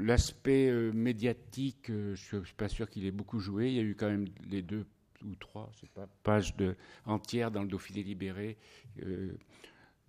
L'aspect 0.00 0.72
médiatique, 0.92 1.86
je 1.88 2.36
ne 2.36 2.44
suis 2.44 2.54
pas 2.54 2.68
sûr 2.68 2.88
qu'il 2.88 3.04
ait 3.06 3.10
beaucoup 3.10 3.38
joué. 3.38 3.68
Il 3.68 3.74
y 3.74 3.78
a 3.78 3.82
eu 3.82 3.94
quand 3.94 4.08
même 4.08 4.26
les 4.48 4.62
deux 4.62 4.86
ou 5.24 5.34
trois, 5.34 5.70
je 5.74 5.80
sais 5.80 5.90
pas, 5.94 6.08
pages 6.22 6.56
de, 6.56 6.74
entières 7.04 7.50
dans 7.50 7.62
le 7.62 7.68
Dauphiné 7.68 8.02
libéré. 8.02 8.56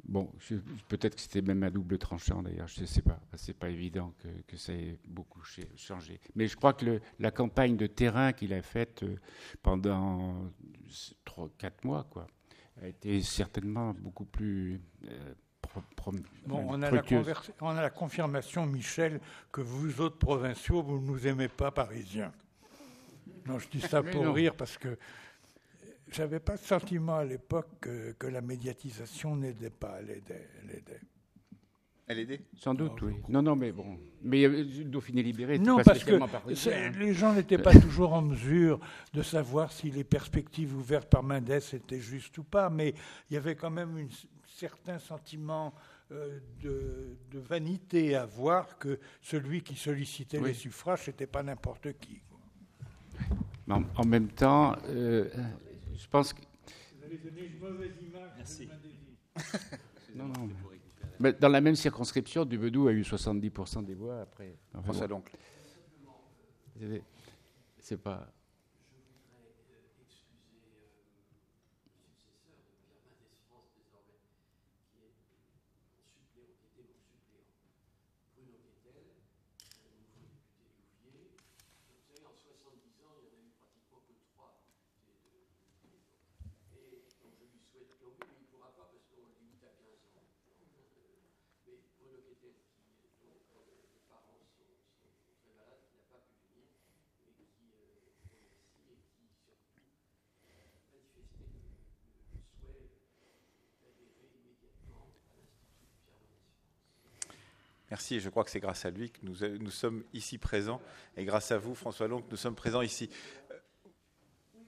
Bon, 0.03 0.31
peut-être 0.88 1.15
que 1.15 1.22
c'était 1.22 1.41
même 1.41 1.63
à 1.63 1.69
double 1.69 1.97
tranchant 1.97 2.41
d'ailleurs, 2.41 2.68
je 2.68 2.81
ne 2.81 2.85
sais 2.85 3.01
pas. 3.01 3.19
C'est 3.35 3.57
pas 3.57 3.69
évident 3.69 4.13
que, 4.19 4.27
que, 4.47 4.57
ça 4.57 4.73
ait 4.73 4.97
beaucoup 5.07 5.41
changé. 5.76 6.19
Mais 6.35 6.47
je 6.47 6.55
crois 6.55 6.73
que 6.73 6.99
la 7.19 7.31
campagne 7.31 7.77
de 7.77 7.88
terrain 7.88 8.34
qu'il 8.34 8.53
a 8.53 8.61
faite 8.61 9.05
pendant 9.61 10.51
3-4 11.26 11.72
mois, 11.84 12.07
quoi, 12.09 12.27
a 12.81 12.88
été 12.88 13.22
certainement 13.22 13.93
beaucoup 13.93 14.26
plus. 14.26 14.81
Euh, 15.05 15.34
bon, 16.48 16.65
on 16.68 16.81
a, 16.81 16.91
la 16.91 17.03
on 17.61 17.69
a, 17.69 17.81
la 17.81 17.89
confirmation, 17.89 18.65
Michel, 18.65 19.19
que 19.52 19.61
vous 19.61 20.02
autres 20.02 20.18
provinciaux, 20.18 20.81
vous 20.81 20.99
ne 20.99 21.07
nous 21.07 21.27
aimez 21.27 21.48
pas 21.48 21.72
parisiens. 21.72 22.31
Non, 23.45 23.60
je 23.60 23.68
dis 23.69 23.81
ça 23.81 24.03
pour 24.03 24.23
non. 24.23 24.34
rire 24.34 24.56
parce 24.56 24.77
que 24.77 24.98
j'avais 26.11 26.39
pas 26.39 26.53
le 26.53 26.60
sentiment 26.60 27.18
à 27.18 27.26
l'époque 27.26 27.69
que, 27.80 28.11
que, 28.14 28.27
la 28.27 28.41
médiatisation 28.41 29.35
n'aidait 29.35 29.69
pas. 29.69 29.98
Elle 29.99 30.11
aidait. 30.11 30.48
Elle 30.64 30.76
aidait. 30.77 31.02
Elle 32.07 32.19
aidait 32.19 32.41
Sans 32.57 32.73
doute, 32.73 33.02
non, 33.02 33.07
oui. 33.07 33.15
Non, 33.30 33.41
non, 33.41 33.56
mais 33.56 33.72
bon. 33.72 33.98
Mais 34.22 34.45
le 34.45 34.84
Dauphiné 34.84 35.23
libéré, 35.23 35.57
non, 35.57 35.77
pas 35.77 35.84
parce 35.84 36.03
que 36.03 36.99
les 36.99 37.14
gens 37.14 37.34
n'étaient 37.34 37.57
pas 37.57 37.72
toujours 37.72 38.14
en 38.14 38.22
mesure 38.22 38.80
de 39.14 39.22
savoir 39.22 39.72
si 39.72 39.89
les 39.91 40.03
perspectives 40.03 40.76
ouvertes 40.76 41.10
par 41.10 41.23
Mendès 41.23 41.61
étaient 41.73 42.02
justes 42.02 42.38
ou 42.38 42.43
pas, 42.43 42.69
mais 42.69 42.93
il 43.30 43.35
y 43.35 43.38
avait 43.38 43.56
quand 43.56 43.72
même 43.72 43.95
un 43.95 44.07
certain 44.52 44.99
sentiment 44.99 45.73
euh, 46.11 46.40
de, 46.61 47.18
de, 47.32 47.40
vanité 47.40 48.15
à 48.15 48.26
voir 48.26 48.78
que 48.78 48.99
celui 49.22 49.61
qui 49.61 49.76
sollicitait 49.76 50.40
oui. 50.40 50.49
les 50.49 50.53
suffrages, 50.53 51.06
c'était 51.06 51.28
pas 51.28 51.41
n'importe 51.41 51.94
qui. 51.99 52.22
En, 53.69 53.84
en, 53.95 54.06
même 54.06 54.28
temps, 54.28 54.76
euh, 54.90 55.30
je 55.95 56.07
pense 56.07 56.34
que. 56.34 56.41
Vous 56.98 57.06
avez 57.06 57.18
donné 57.18 57.45
une 57.45 57.60
mauvaise 57.60 57.94
image. 58.02 58.32
Merci. 58.36 58.69
non, 60.15 60.28
non. 60.28 60.49
Mais 61.19 61.34
dans 61.34 61.49
la 61.49 61.61
même 61.61 61.76
circonscription, 61.76 62.44
Dubedou 62.44 62.88
a 62.88 62.91
eu 62.91 63.03
70% 63.03 63.86
des 63.86 63.94
voix 63.94 64.22
après. 64.22 64.57
Enfin, 64.73 64.84
François 64.84 65.07
bon. 65.07 65.15
donc. 65.15 65.32
C'est 67.80 67.98
pas. 67.98 68.28
Merci, 107.91 108.22
je 108.22 108.30
crois 108.30 108.45
que 108.45 108.49
c'est 108.49 108.61
grâce 108.61 108.85
à 108.85 108.89
lui 108.89 109.11
que 109.11 109.19
nous, 109.22 109.35
nous, 109.59 109.69
sommes 109.69 110.03
ici 110.13 110.38
présents, 110.38 110.80
et 111.18 111.26
grâce 111.26 111.51
à 111.51 111.57
vous, 111.57 111.76
François 111.76 112.07
Long, 112.07 112.22
que 112.22 112.31
nous 112.31 112.38
sommes 112.38 112.55
présents 112.55 112.81
ici. 112.81 113.09
Euh, 113.51 113.55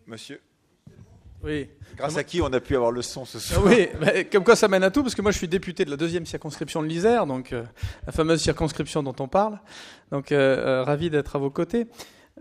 monsieur 0.05 0.41
oui. 1.41 1.69
Grâce 1.97 2.15
à 2.15 2.23
qui 2.23 2.41
on 2.41 2.45
a 2.53 2.61
pu 2.61 2.73
avoir 2.73 2.91
le 2.91 3.01
son 3.01 3.25
ce 3.25 3.37
soir 3.37 3.65
Oui, 3.65 3.89
bah, 3.99 4.23
comme 4.31 4.45
quoi 4.45 4.55
ça 4.55 4.69
mène 4.69 4.83
à 4.83 4.91
tout, 4.91 5.03
parce 5.03 5.13
que 5.13 5.21
moi 5.21 5.31
je 5.31 5.37
suis 5.37 5.49
député 5.49 5.83
de 5.83 5.89
la 5.89 5.97
deuxième 5.97 6.25
circonscription 6.25 6.81
de 6.81 6.87
l'Isère, 6.87 7.25
donc 7.25 7.51
euh, 7.51 7.65
la 8.05 8.13
fameuse 8.13 8.41
circonscription 8.41 9.03
dont 9.03 9.15
on 9.19 9.27
parle. 9.27 9.59
Donc 10.09 10.31
euh, 10.31 10.83
ravi 10.83 11.09
d'être 11.09 11.35
à 11.35 11.39
vos 11.39 11.49
côtés. 11.49 11.87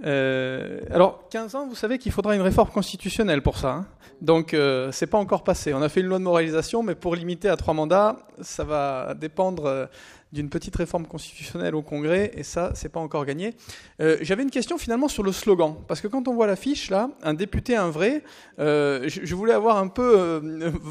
Euh, 0.04 0.80
alors, 0.90 1.28
15 1.30 1.54
ans, 1.54 1.66
vous 1.66 1.74
savez 1.74 1.98
qu'il 1.98 2.12
faudra 2.12 2.34
une 2.34 2.40
réforme 2.40 2.70
constitutionnelle 2.70 3.42
pour 3.42 3.58
ça. 3.58 3.72
Hein 3.72 3.86
Donc, 4.20 4.54
euh, 4.54 4.90
c'est 4.90 5.06
pas 5.06 5.18
encore 5.18 5.44
passé. 5.44 5.74
On 5.74 5.82
a 5.82 5.88
fait 5.88 6.00
une 6.00 6.06
loi 6.06 6.18
de 6.18 6.24
moralisation, 6.24 6.82
mais 6.82 6.94
pour 6.94 7.14
limiter 7.14 7.48
à 7.48 7.56
trois 7.56 7.74
mandats, 7.74 8.16
ça 8.40 8.64
va 8.64 9.14
dépendre 9.14 9.66
euh, 9.66 9.86
d'une 10.32 10.48
petite 10.48 10.74
réforme 10.74 11.06
constitutionnelle 11.06 11.74
au 11.74 11.82
Congrès, 11.82 12.32
et 12.34 12.42
ça, 12.42 12.72
c'est 12.74 12.88
pas 12.88 13.00
encore 13.00 13.26
gagné. 13.26 13.54
Euh, 14.00 14.16
J'avais 14.22 14.42
une 14.42 14.50
question 14.50 14.78
finalement 14.78 15.08
sur 15.08 15.22
le 15.22 15.30
slogan, 15.30 15.76
parce 15.86 16.00
que 16.00 16.08
quand 16.08 16.26
on 16.26 16.34
voit 16.34 16.46
l'affiche 16.46 16.88
là, 16.90 17.10
un 17.22 17.34
député, 17.34 17.76
un 17.76 17.90
vrai, 17.90 18.24
je, 18.58 19.20
je, 19.22 19.34
voulais 19.34 19.52
avoir 19.52 19.76
un 19.76 19.88
peu 19.88 20.40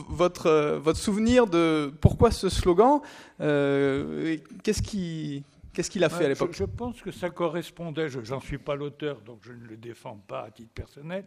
votre 0.09 0.77
votre 0.83 0.99
souvenir 0.99 1.47
de 1.47 1.91
pourquoi 2.01 2.29
ce 2.29 2.49
slogan. 2.49 2.99
Qu'est-ce 3.39 4.83
qui 4.83 5.43
Qu'est-ce 5.73 5.89
qu'il 5.89 6.03
a 6.03 6.09
fait 6.09 6.25
à 6.25 6.29
l'époque 6.29 6.51
je, 6.51 6.59
je, 6.59 6.63
pense 6.65 7.01
que 7.01 7.11
ça 7.11 7.29
correspondait, 7.29 8.09
j'en 8.09 8.41
suis 8.41 8.57
pas 8.57 8.75
l'auteur, 8.75 9.21
donc 9.21 9.39
je 9.43 9.53
ne 9.53 9.65
le 9.65 9.77
défends 9.77 10.21
pas 10.27 10.43
à 10.43 10.51
titre 10.51 10.73
personnel, 10.73 11.25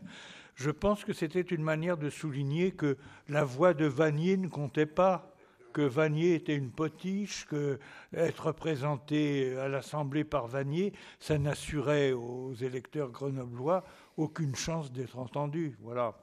Je 0.54 0.70
pense 0.70 1.04
que 1.04 1.12
c'était 1.12 1.40
une 1.40 1.62
manière 1.62 1.96
de 1.96 2.10
souligner 2.10 2.72
que 2.72 2.98
la 3.28 3.44
voix 3.44 3.72
de 3.74 3.86
Vanier 3.86 4.36
ne 4.36 4.48
comptait 4.48 4.86
pas 4.86 5.34
que 5.74 5.82
Vanier 5.82 6.34
était 6.34 6.54
une 6.54 6.70
potiche, 6.70 7.46
que 7.46 7.78
être 8.14 8.46
représenté 8.46 9.58
à 9.58 9.68
l'Assemblée 9.68 10.24
par 10.24 10.46
Vanier, 10.46 10.92
ça 11.18 11.36
n'assurait 11.36 12.12
aux 12.12 12.54
électeurs 12.54 13.10
grenoblois 13.10 13.84
aucune 14.16 14.54
chance 14.54 14.92
d'être 14.92 15.18
entendu. 15.18 15.76
Voilà. 15.80 16.14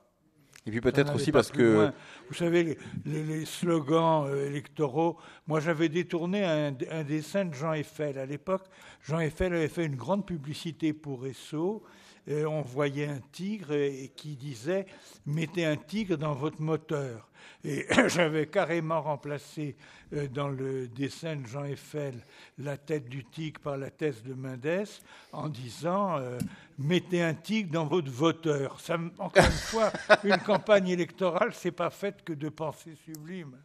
Et 0.65 0.71
puis 0.71 0.81
peut-être 0.81 1.15
aussi 1.15 1.31
parce 1.31 1.51
que... 1.51 1.91
Vous 2.29 2.35
savez, 2.35 2.77
les, 3.05 3.45
slogans 3.45 4.25
euh, 4.27 4.47
électoraux, 4.47 5.17
moi 5.47 5.59
j'avais 5.59 5.89
détourné 5.89 6.45
un, 6.45 6.73
un, 6.91 7.03
dessin 7.03 7.45
de 7.45 7.53
Jean 7.53 7.73
Eiffel. 7.73 8.17
À 8.17 8.25
l'époque, 8.25 8.63
Jean 9.03 9.19
Eiffel 9.19 9.53
avait 9.53 9.67
fait 9.67 9.85
une 9.85 9.95
grande 9.95 10.25
publicité 10.25 10.93
pour 10.93 11.25
Esso 11.25 11.83
on 12.27 12.61
voyait 12.61 13.07
un 13.07 13.19
tigre 13.31 13.73
et, 13.73 14.11
qui 14.15 14.35
disait 14.35 14.85
mettez 15.25 15.65
un 15.65 15.77
tigre 15.77 16.17
dans 16.17 16.33
votre 16.33 16.61
moteur. 16.61 17.31
Et 17.63 17.85
j'avais 18.07 18.47
carrément 18.47 19.01
remplacé 19.01 19.75
euh, 20.13 20.27
dans 20.27 20.49
le 20.49 20.87
dessin 20.87 21.35
de 21.35 21.45
Jean 21.45 21.63
Eiffel 21.63 22.15
la 22.57 22.77
tête 22.77 23.07
du 23.07 23.23
tigre 23.25 23.59
par 23.61 23.77
la 23.77 23.89
tête 23.91 24.23
de 24.23 24.33
Mendes 24.33 24.87
en 25.31 25.49
disant 25.49 26.17
euh, 26.17 26.39
mettez 26.77 27.21
un 27.21 27.33
tigre 27.33 27.71
dans 27.71 27.85
votre 27.85 28.11
voteur. 28.11 28.79
Ça, 28.79 28.97
encore 29.19 29.45
une 29.45 29.51
fois, 29.51 29.91
une 30.23 30.37
campagne 30.37 30.89
électorale, 30.89 31.53
c'est 31.53 31.71
pas 31.71 31.89
faite 31.89 32.23
que 32.23 32.33
de 32.33 32.49
pensées 32.49 32.95
sublimes. 33.05 33.57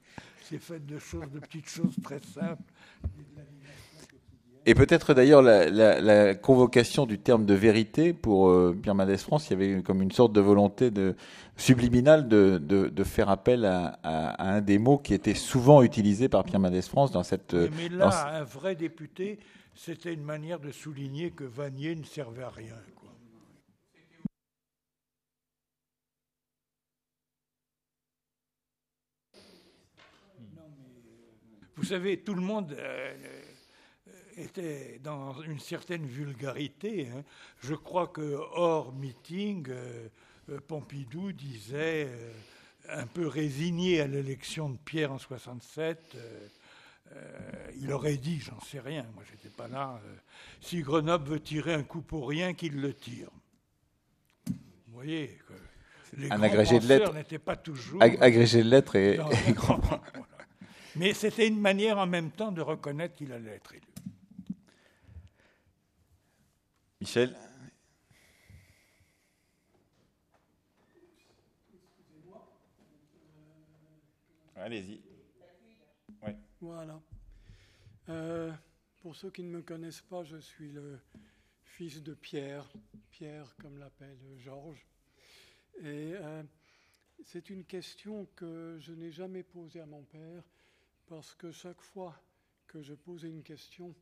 C'est 0.43 0.59
fait 0.59 0.85
de 0.85 0.99
choses, 0.99 1.29
de 1.33 1.41
petites 1.41 1.69
choses 1.69 1.97
très 2.03 2.21
simples. 2.21 2.63
Et 3.05 3.25
peut-être 4.75 5.15
d'ailleurs 5.15 5.43
la, 5.43 6.35
convocation 6.35 7.07
du 7.07 7.19
terme 7.19 7.47
de 7.47 7.55
vérité 7.55 8.13
pour 8.13 8.49
euh, 8.49 8.77
Pierre 8.81 8.95
Mendès 8.95 9.19
France, 9.19 9.49
il 9.49 9.53
y 9.53 9.55
avait 9.55 9.83
comme 9.83 10.03
une 10.03 10.11
sorte 10.11 10.33
de 10.33 10.41
volonté 10.41 10.91
de, 10.91 11.15
subliminale 11.57 12.29
de, 12.29 12.59
de, 12.59 13.05
faire 13.05 13.29
appel 13.31 13.65
à, 13.65 13.99
un 14.43 14.61
des 14.61 14.79
mots 14.79 14.99
qui 14.99 15.15
était 15.15 15.35
souvent 15.35 15.83
utilisé 15.83 16.29
par 16.29 16.45
Pierre 16.45 16.61
Mendès 16.61 16.83
France 16.83 17.13
dans 17.13 17.23
cette. 17.23 17.55
Mais, 17.55 17.89
là, 17.89 18.39
un 18.41 18.45
vrai 18.45 18.75
député, 18.75 19.39
c'était 19.75 20.13
une 20.13 20.25
manière 20.25 20.59
de 20.59 20.73
souligner 20.73 21.31
que 21.31 21.45
Vanier 21.45 21.95
ne 21.95 22.05
servait 22.05 22.43
à 22.43 22.51
rien. 22.51 22.75
Vous 31.77 31.85
savez, 31.85 32.17
tout 32.17 32.35
le 32.35 32.41
monde. 32.41 32.75
Euh, 32.79 33.15
était 34.37 35.01
dans 35.03 35.41
une 35.43 35.59
certaine 35.59 36.07
vulgarité. 36.07 37.09
Hein. 37.09 37.23
Je 37.63 37.75
crois 37.75 38.09
que 38.09 38.39
hors 38.53 38.93
meeting, 38.93 39.67
euh, 39.69 40.09
euh, 40.51 40.61
Pompidou 40.67 41.33
disait, 41.33 42.09
euh, 42.09 42.33
un 42.89 43.07
peu 43.07 43.27
résigné 43.27 44.01
à 44.01 44.07
l'élection 44.07 44.71
de 44.71 44.77
Pierre 44.77 45.13
en 45.13 45.19
67, 45.19 46.17
il 47.81 47.93
aurait 47.93 48.17
dit, 48.17 48.41
j'en 48.41 48.61
sais 48.61 48.79
rien, 48.79 49.05
moi 49.15 49.25
j'étais 49.29 49.49
pas 49.49 49.67
là, 49.67 50.01
si 50.61 50.83
Grenoble 50.83 51.31
veut 51.31 51.41
tirer 51.41 51.75
un 51.75 51.83
coup 51.83 52.01
pour 52.01 52.29
rien, 52.29 52.55
qu'il 52.55 52.81
le 52.81 52.95
tire. 52.95 53.29
Vous 54.47 54.55
voyez 54.93 55.39
que 55.49 55.53
les 56.17 56.31
un 56.31 56.43
agrégé 56.43 56.79
de 56.79 56.87
lettres 56.87 57.13
n'étaient 57.13 57.39
pas 57.41 57.57
toujours 57.57 58.01
agrégé 58.03 58.63
de 58.63 58.69
lettres 58.69 58.95
et, 58.95 59.19
grand. 59.49 59.81
Mais 60.97 61.13
c'était 61.13 61.49
une 61.49 61.61
manière 61.61 61.99
en 61.99 62.07
même 62.07 62.31
temps 62.31 62.53
de 62.53 62.63
reconnaître 62.63 63.17
qu'il 63.17 63.33
allait 63.33 63.57
être 63.57 63.75
élu. 63.75 63.96
Michel 67.07 67.37
Allez-y. 74.57 75.01
Voilà. 76.61 77.01
Euh, 78.09 78.53
pour 79.03 79.15
ceux 79.15 79.31
qui 79.31 79.45
ne 79.45 79.51
me 79.51 79.63
connaissent 79.63 80.01
pas, 80.01 80.25
je 80.25 80.39
suis 80.39 80.73
le 80.73 80.99
fils 81.63 82.03
de 82.03 82.13
Pierre, 82.13 82.69
Pierre 83.13 83.55
comme 83.63 83.79
l'appelle 83.79 84.19
Georges. 84.39 84.85
Et 85.79 86.13
euh, 86.17 86.43
c'est 87.23 87.51
une 87.51 87.65
question 87.65 88.27
que 88.35 88.79
je 88.81 88.91
n'ai 88.91 89.13
jamais 89.13 89.45
posée 89.45 89.81
à 89.81 89.87
mon 89.87 90.03
père, 90.03 90.43
parce 91.07 91.37
que 91.37 91.53
chaque 91.53 91.83
fois 91.83 92.21
que 92.67 92.83
je 92.83 92.95
posais 92.95 93.29
une 93.29 93.45
question, 93.45 93.95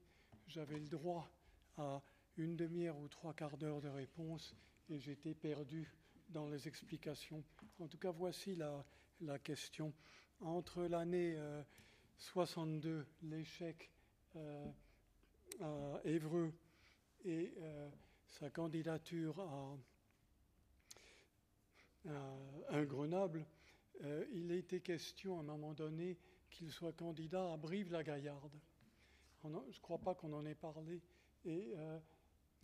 j'avais 0.46 0.78
le 0.78 0.88
droit 0.88 1.30
à 1.76 2.02
une 2.36 2.56
demi-heure 2.56 2.98
ou 2.98 3.08
trois 3.08 3.32
quarts 3.34 3.56
d'heure 3.56 3.80
de 3.80 3.88
réponse 3.88 4.54
et 4.88 4.98
j'étais 4.98 5.34
perdu 5.34 5.92
dans 6.28 6.48
les 6.48 6.66
explications. 6.68 7.44
En 7.78 7.88
tout 7.88 7.98
cas, 7.98 8.10
voici 8.10 8.56
la, 8.56 8.84
question. 9.38 9.92
Entre 10.40 10.84
l'année 10.84 11.38
62, 12.18 12.88
euh, 12.90 13.04
l'échec 13.22 13.90
euh, 14.36 14.70
à 15.60 16.00
Évreux 16.04 16.52
et 17.24 17.54
euh, 17.58 17.88
sa 18.28 18.50
candidature 18.50 19.40
à, 19.40 19.76
un 22.68 22.84
Grenoble, 22.84 23.46
il 24.34 24.52
a 24.52 24.56
été 24.56 24.80
question 24.80 25.38
à 25.38 25.40
un 25.40 25.44
moment 25.44 25.72
donné 25.72 26.18
qu'il 26.50 26.70
soit 26.70 26.92
candidat 26.92 27.54
à 27.54 27.56
Brive-la-Gaillarde. 27.56 28.60
Je 29.42 29.48
ne 29.48 29.80
crois 29.80 29.96
pas 29.96 30.14
qu'on 30.14 30.34
en 30.34 30.44
ait 30.44 30.54
parlé. 30.54 31.00
Et 31.46 31.72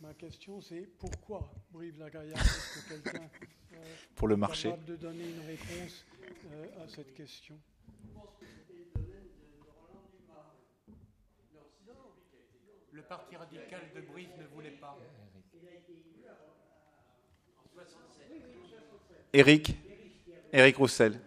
Ma 0.01 0.15
question, 0.15 0.59
c'est 0.61 0.87
pourquoi 0.97 1.51
Brive-la-Gaillarde 1.71 2.41
Est-ce 2.41 2.89
que 2.89 3.03
quelqu'un 3.03 3.29
euh, 3.73 3.95
Pour 4.15 4.27
le 4.27 4.35
marché. 4.35 4.69
est 4.69 4.71
capable 4.71 4.89
de 4.89 4.95
donner 4.95 5.29
une 5.29 5.45
réponse 5.45 6.05
euh, 6.51 6.83
à 6.83 6.87
cette 6.87 7.13
question? 7.13 7.55
Le 12.91 13.01
parti 13.03 13.35
radical 13.35 13.81
de 13.95 14.01
Brive 14.01 14.29
ne 14.39 14.45
voulait 14.47 14.71
pas. 14.71 14.97
Éric 19.33 19.75
Éric 20.51 20.77
Roussel. 20.77 21.21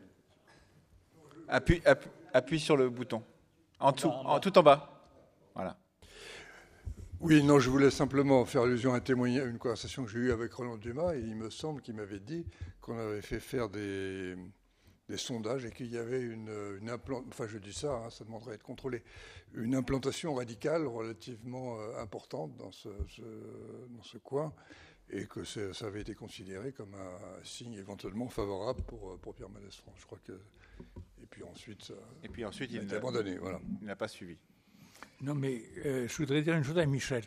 Appuie, 1.48 1.80
appuie, 1.84 2.10
appuie, 2.32 2.60
sur 2.60 2.76
le 2.76 2.90
bouton. 2.90 3.22
En 3.78 3.92
dessous, 3.92 4.08
en, 4.08 4.40
tout 4.40 4.56
en 4.58 4.62
bas. 4.62 5.08
Voilà. 5.54 5.76
Oui, 7.24 7.42
non, 7.42 7.58
je 7.58 7.70
voulais 7.70 7.90
simplement 7.90 8.44
faire 8.44 8.64
allusion 8.64 8.92
à 8.92 8.98
un 8.98 9.00
témoignage, 9.00 9.48
une 9.48 9.56
conversation 9.56 10.04
que 10.04 10.10
j'ai 10.10 10.18
eue 10.18 10.30
avec 10.30 10.52
Roland 10.52 10.76
Dumas, 10.76 11.14
et 11.14 11.20
il 11.20 11.34
me 11.36 11.48
semble 11.48 11.80
qu'il 11.80 11.94
m'avait 11.94 12.20
dit 12.20 12.44
qu'on 12.82 12.98
avait 12.98 13.22
fait 13.22 13.40
faire 13.40 13.70
des, 13.70 14.36
sondages 15.16 15.64
et 15.64 15.70
qu'il 15.70 15.86
y 15.86 15.96
avait 15.96 16.20
une, 16.20 16.50
implantation, 16.86 17.30
enfin 17.32 17.46
je 17.46 17.56
dis 17.56 17.72
ça, 17.72 17.94
hein, 17.94 18.10
ça 18.10 18.24
demanderait 18.24 18.50
à 18.50 18.54
être 18.56 18.62
contrôlé, 18.62 19.02
une 19.54 19.74
implantation 19.74 20.34
radicale 20.34 20.86
relativement 20.86 21.80
euh, 21.80 22.02
importante 22.02 22.58
dans 22.58 22.72
ce, 22.72 22.90
dans 22.90 24.02
ce 24.02 24.18
coin, 24.18 24.52
et 25.08 25.24
que 25.24 25.44
ça 25.44 25.86
avait 25.86 26.02
été 26.02 26.14
considéré 26.14 26.72
comme 26.72 26.92
un 26.92 27.42
signe 27.42 27.72
éventuellement 27.72 28.28
favorable 28.28 28.82
pour, 28.82 29.18
pour 29.20 29.34
Pierre 29.34 29.48
Mendès 29.48 29.70
France. 29.70 29.96
Je 29.98 30.04
crois 30.04 30.20
que. 30.22 30.38
Et 31.22 31.26
puis 31.30 31.42
ensuite, 31.42 31.84
ça 31.84 31.94
et 32.22 32.28
puis 32.28 32.44
ensuite, 32.44 32.70
il, 32.70 32.92
a 32.92 32.96
abandonné. 32.98 33.38
Voilà. 33.38 33.62
Il 33.80 33.86
n'a 33.86 33.96
pas 33.96 34.08
suivi. 34.08 34.36
Non, 35.24 35.34
mais 35.34 35.62
euh, 35.86 36.06
je 36.06 36.16
voudrais 36.18 36.42
dire 36.42 36.54
une 36.54 36.64
chose 36.64 36.76
à 36.76 36.84
Michel. 36.84 37.22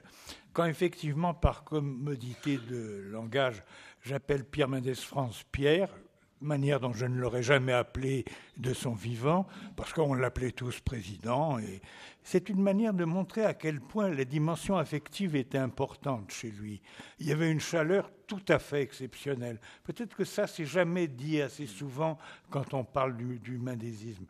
Quand 0.54 0.66
effectivement, 0.66 1.34
par 1.34 1.64
commodité 1.64 2.60
de 2.60 3.08
langage, 3.10 3.64
j'appelle 4.04 4.46
Pierre 4.46 4.68
Mendès 4.68 4.94
France 4.94 5.44
Pierre, 5.52 5.90
manière 6.40 6.80
dont 6.80 6.94
je 6.94 7.08
ne 7.08 7.20
l'aurais 7.20 7.42
jamais 7.42 7.74
appelé 7.74 8.24
de 8.58 8.72
son 8.72 8.94
vivant, 8.94 9.48
parce 9.76 9.94
qu'on 9.94 10.14
l'appelait 10.14 10.52
tous 10.52 10.80
président, 10.80 11.58
et 11.58 11.82
c'est 12.22 12.50
une 12.50 12.62
manière 12.62 12.94
de 12.94 13.04
montrer 13.04 13.44
à 13.46 13.56
quel 13.56 13.82
point 13.82 14.10
la 14.10 14.26
dimension 14.26 14.78
affective 14.78 15.36
était 15.36 15.58
importante 15.58 16.30
chez 16.30 16.52
lui. 16.52 16.84
Il 17.18 17.26
y 17.26 17.32
avait 17.32 17.50
une 17.50 17.60
chaleur 17.60 18.12
tout 18.28 18.46
à 18.48 18.60
fait 18.60 18.84
exceptionnelle. 18.84 19.60
Peut-être 19.84 20.16
que 20.16 20.24
ça, 20.24 20.46
c'est 20.46 20.66
jamais 20.66 21.08
dit 21.08 21.42
assez 21.42 21.66
souvent 21.66 22.20
quand 22.52 22.76
on 22.76 22.84
parle 22.84 23.18
du, 23.18 23.40
du 23.40 23.58
mendésisme. 23.58 24.28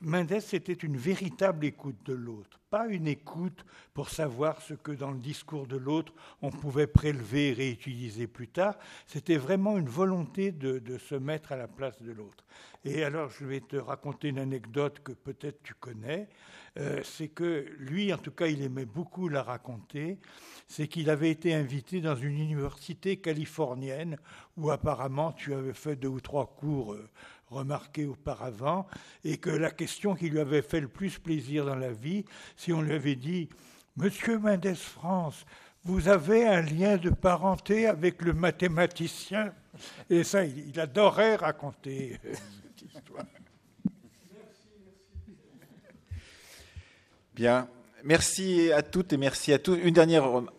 Mendès, 0.00 0.40
c'était 0.40 0.74
une 0.74 0.96
véritable 0.96 1.66
écoute 1.66 1.96
de 2.04 2.12
l'autre, 2.12 2.60
pas 2.70 2.86
une 2.86 3.08
écoute 3.08 3.64
pour 3.94 4.10
savoir 4.10 4.62
ce 4.62 4.74
que 4.74 4.92
dans 4.92 5.10
le 5.10 5.18
discours 5.18 5.66
de 5.66 5.76
l'autre 5.76 6.12
on 6.40 6.50
pouvait 6.50 6.86
prélever 6.86 7.48
et 7.48 7.52
réutiliser 7.52 8.28
plus 8.28 8.46
tard. 8.46 8.78
C'était 9.06 9.38
vraiment 9.38 9.76
une 9.76 9.88
volonté 9.88 10.52
de, 10.52 10.98
se 10.98 11.16
mettre 11.16 11.50
à 11.50 11.56
la 11.56 11.66
place 11.66 12.00
de 12.00 12.12
l'autre. 12.12 12.44
Et 12.84 13.02
alors, 13.02 13.28
je 13.30 13.44
vais 13.44 13.60
te 13.60 13.76
raconter 13.76 14.28
une 14.28 14.38
anecdote 14.38 15.00
que 15.02 15.10
peut-être 15.10 15.62
tu 15.64 15.74
connais. 15.74 16.28
Euh, 16.78 17.00
c'est 17.02 17.28
que 17.28 17.66
lui, 17.78 18.12
en 18.12 18.18
tout 18.18 18.30
cas, 18.30 18.46
il 18.46 18.62
aimait 18.62 18.84
beaucoup 18.84 19.28
la 19.28 19.42
raconter. 19.42 20.18
C'est 20.68 20.86
qu'il 20.86 21.10
avait 21.10 21.30
été 21.30 21.54
invité 21.54 22.00
dans 22.00 22.14
une 22.14 22.38
université 22.38 23.16
californienne 23.16 24.16
où 24.56 24.70
apparemment 24.70 25.32
tu 25.32 25.54
avais 25.54 25.74
fait 25.74 25.96
deux 25.96 26.08
ou 26.08 26.20
trois 26.20 26.46
cours. 26.46 26.92
Euh, 26.92 27.08
remarqué 27.50 28.06
auparavant, 28.06 28.86
et 29.24 29.38
que 29.38 29.50
la 29.50 29.70
question 29.70 30.14
qui 30.14 30.30
lui 30.30 30.40
avait 30.40 30.62
fait 30.62 30.80
le 30.80 30.88
plus 30.88 31.18
plaisir 31.18 31.64
dans 31.64 31.76
la 31.76 31.92
vie, 31.92 32.24
si 32.56 32.72
on 32.72 32.82
lui 32.82 32.94
avait 32.94 33.16
dit 33.16 33.48
Monsieur 33.96 34.38
Mendès 34.38 34.74
France, 34.74 35.44
vous 35.84 36.08
avez 36.08 36.46
un 36.46 36.60
lien 36.60 36.96
de 36.96 37.10
parenté 37.10 37.86
avec 37.86 38.22
le 38.22 38.32
mathématicien? 38.32 39.52
Et 40.10 40.24
ça, 40.24 40.44
il, 40.44 40.78
adorait 40.78 41.36
raconter 41.36 42.18
cette 42.24 42.94
histoire. 42.94 43.24
Bien. 47.34 47.68
Merci 48.04 48.72
à 48.72 48.82
toutes 48.82 49.12
et 49.12 49.16
merci 49.16 49.52
à 49.52 49.58
tous. 49.58 49.76
Une 49.76 49.94
dernière 49.94 50.24
remarque. 50.28 50.58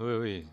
Oui, 0.00 0.14
oui. 0.14 0.46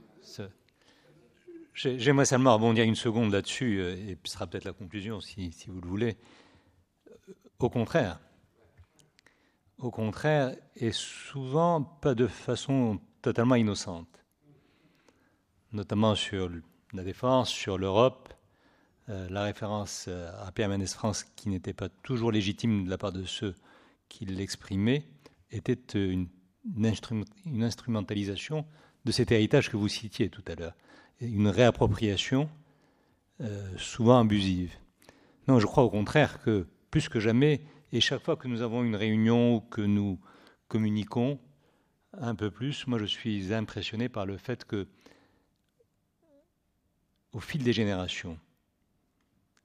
J'aimerais 1.78 2.26
seulement 2.26 2.56
rebondir 2.56 2.86
une 2.86 2.96
seconde 2.96 3.32
là-dessus, 3.32 3.78
euh, 3.78 3.96
et 3.96 4.18
ce 4.24 4.34
sera 4.34 4.48
peut-être 4.48 4.66
la 4.66 4.74
conclusion 4.74 5.22
si, 5.22 5.52
vous 5.68 5.80
le 5.80 5.88
voulez. 5.88 6.18
Au 7.60 7.70
contraire. 7.70 8.20
Au 9.78 9.92
contraire, 9.92 10.56
et 10.76 10.92
souvent 10.92 11.84
pas 11.84 12.16
de 12.16 12.26
façon 12.26 13.00
totalement 13.22 13.54
innocente. 13.54 14.08
Notamment 15.72 16.16
sur 16.16 16.50
la 16.94 17.04
défense, 17.04 17.50
sur 17.50 17.78
l'Europe, 17.78 18.34
euh, 19.10 19.30
la 19.30 19.44
référence 19.44 20.06
euh, 20.08 20.32
à 20.48 20.52
Pierre 20.52 20.76
France, 20.88 21.26
qui 21.36 21.48
n'était 21.48 21.74
pas 21.74 21.90
toujours 21.90 22.32
légitime 22.32 22.86
de 22.86 22.90
la 22.90 22.98
part 22.98 23.12
de 23.12 23.24
ceux 23.24 23.54
qui 24.10 24.26
l'exprimaient, 24.26 25.04
était 25.52 25.78
une 25.94 26.28
instrumentalisation 26.84 28.66
de 29.06 29.12
cet 29.12 29.32
héritage 29.32 29.70
que 29.70 29.78
vous 29.78 29.88
citiez 29.88 30.32
tout 30.32 30.44
à 30.48 30.56
l'heure. 30.56 30.74
Une 31.22 31.48
réappropriation 31.48 32.50
euh, 33.42 33.78
souvent 33.78 34.20
abusive. 34.20 34.76
Non, 35.48 35.60
je 35.60 35.66
crois 35.66 35.84
au 35.84 35.90
contraire 35.90 36.42
que 36.42 36.68
plus 36.92 37.10
que 37.10 37.20
jamais, 37.20 37.62
et 37.92 38.02
chaque 38.02 38.24
fois 38.24 38.36
que 38.36 38.48
nous 38.48 38.62
avons 38.62 38.84
une 38.84 38.96
réunion 38.96 39.56
ou 39.56 39.62
que 39.62 39.82
nous 39.82 40.20
communiquons 40.68 41.40
un 42.14 42.36
peu 42.36 42.52
plus, 42.52 42.88
moi 42.88 42.98
je 42.98 43.06
suis 43.06 43.54
impressionné 43.54 44.10
par 44.10 44.26
le 44.26 44.38
fait 44.38 44.66
que, 44.66 44.88
au 47.32 47.40
fil 47.40 47.64
des 47.64 47.74
générations, 47.74 48.40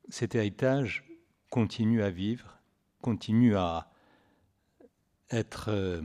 cet 0.09 0.35
héritage 0.35 1.05
continue 1.51 2.03
à 2.03 2.11
vivre, 2.11 2.59
continue 3.01 3.57
à 3.57 3.91
être 5.31 5.71
euh, 5.71 6.03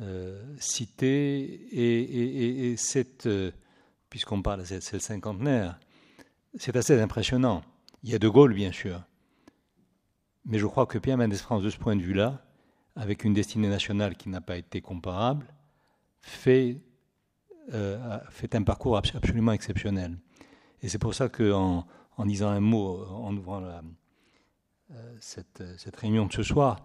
euh, 0.00 0.42
cité 0.58 1.38
et, 1.38 2.70
et, 2.70 2.76
cette, 2.76 3.28
puisqu'on 4.16 4.40
parle 4.40 4.60
de 4.60 4.64
cette 4.64 5.02
cinquantenaire, 5.02 5.78
c'est 6.54 6.74
assez 6.74 6.98
impressionnant. 6.98 7.62
Il 8.02 8.08
y 8.08 8.14
a 8.14 8.18
De 8.18 8.30
Gaulle, 8.30 8.54
bien 8.54 8.72
sûr, 8.72 9.02
mais 10.46 10.58
je 10.58 10.64
crois 10.64 10.86
que 10.86 10.96
Pierre 10.96 11.18
Mendès 11.18 11.36
France, 11.36 11.62
de 11.62 11.68
ce 11.68 11.76
point 11.76 11.96
de 11.96 12.00
vue-là, 12.00 12.42
avec 12.94 13.24
une 13.24 13.34
destinée 13.34 13.68
nationale 13.68 14.16
qui 14.16 14.30
n'a 14.30 14.40
pas 14.40 14.56
été 14.56 14.80
comparable, 14.80 15.46
fait, 16.22 16.80
euh, 17.74 18.18
un 18.54 18.62
parcours 18.62 18.96
absolument 18.96 19.52
exceptionnel. 19.52 20.16
Et 20.80 20.88
c'est 20.88 20.98
pour 20.98 21.12
ça 21.12 21.28
qu'en 21.28 21.86
en 22.16 22.24
disant 22.24 22.48
un 22.48 22.60
mot, 22.60 23.04
en 23.04 23.36
ouvrant 23.36 23.60
la, 23.60 23.82
cette, 25.20 25.62
cette, 25.76 25.96
réunion 25.96 26.24
de 26.24 26.32
ce 26.32 26.42
soir, 26.42 26.80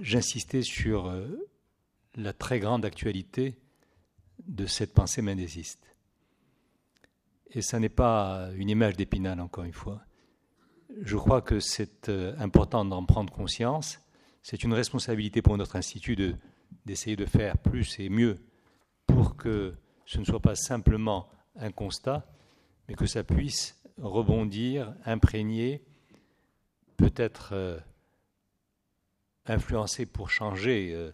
j'insistais 0.00 0.62
sur 0.62 1.12
la 2.14 2.32
très 2.32 2.58
grande 2.58 2.86
actualité 2.86 3.54
de 4.46 4.64
cette 4.64 4.94
pensée 4.94 5.20
mendésiste. 5.20 5.93
Et 7.54 7.62
ça 7.62 7.78
n'est 7.78 7.88
pas 7.88 8.50
une 8.56 8.68
image 8.68 8.96
d'épinal, 8.96 9.40
encore 9.40 9.64
une 9.64 9.72
fois. 9.72 10.02
Je 11.02 11.16
crois 11.16 11.40
que 11.40 11.60
c'est 11.60 12.08
euh, 12.08 12.34
important 12.38 12.84
d'en 12.84 13.04
prendre 13.04 13.32
conscience. 13.32 14.00
C'est 14.42 14.64
une 14.64 14.74
responsabilité 14.74 15.40
pour 15.40 15.56
notre 15.56 15.76
institut 15.76 16.16
de, 16.16 16.34
d'essayer 16.84 17.16
de 17.16 17.26
faire 17.26 17.56
plus 17.58 17.98
et 18.00 18.08
mieux 18.08 18.38
pour 19.06 19.36
que 19.36 19.74
ce 20.04 20.18
ne 20.18 20.24
soit 20.24 20.40
pas 20.40 20.54
simplement 20.54 21.28
un 21.56 21.70
constat, 21.70 22.26
mais 22.88 22.94
que 22.94 23.06
ça 23.06 23.24
puisse 23.24 23.80
rebondir, 23.98 24.94
imprégner, 25.04 25.84
peut-être 26.96 27.50
euh, 27.52 27.78
influencer 29.46 30.06
pour 30.06 30.30
changer 30.30 30.92
euh, 30.92 31.12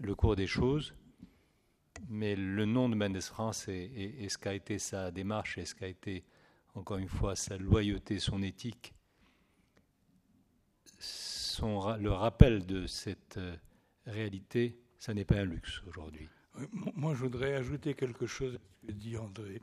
le 0.00 0.14
cours 0.14 0.36
des 0.36 0.46
choses, 0.46 0.94
mais 2.08 2.36
le 2.36 2.64
nom 2.64 2.88
de 2.88 2.94
Mendes 2.94 3.20
France 3.20 3.68
et, 3.68 4.26
ce 4.28 4.38
qu'a 4.38 4.54
été 4.54 4.78
sa 4.78 5.10
démarche 5.10 5.58
et 5.58 5.64
ce 5.64 5.74
qu'a 5.74 5.88
été, 5.88 6.24
encore 6.74 6.98
une 6.98 7.08
fois, 7.08 7.36
sa 7.36 7.56
loyauté, 7.56 8.18
son 8.18 8.42
éthique, 8.42 8.94
son, 10.98 11.96
le 11.96 12.10
rappel 12.10 12.66
de 12.66 12.86
cette 12.86 13.36
euh, 13.36 13.56
réalité, 14.06 14.78
ça 14.98 15.14
n'est 15.14 15.24
pas 15.24 15.36
un 15.36 15.44
luxe 15.44 15.82
aujourd'hui. 15.86 16.28
Moi, 16.94 17.14
je 17.14 17.20
voudrais 17.20 17.54
ajouter 17.54 17.94
quelque 17.94 18.26
chose 18.26 18.54
à 18.54 18.58
ce 18.58 18.86
que 18.86 18.92
dit 18.92 19.16
André 19.16 19.60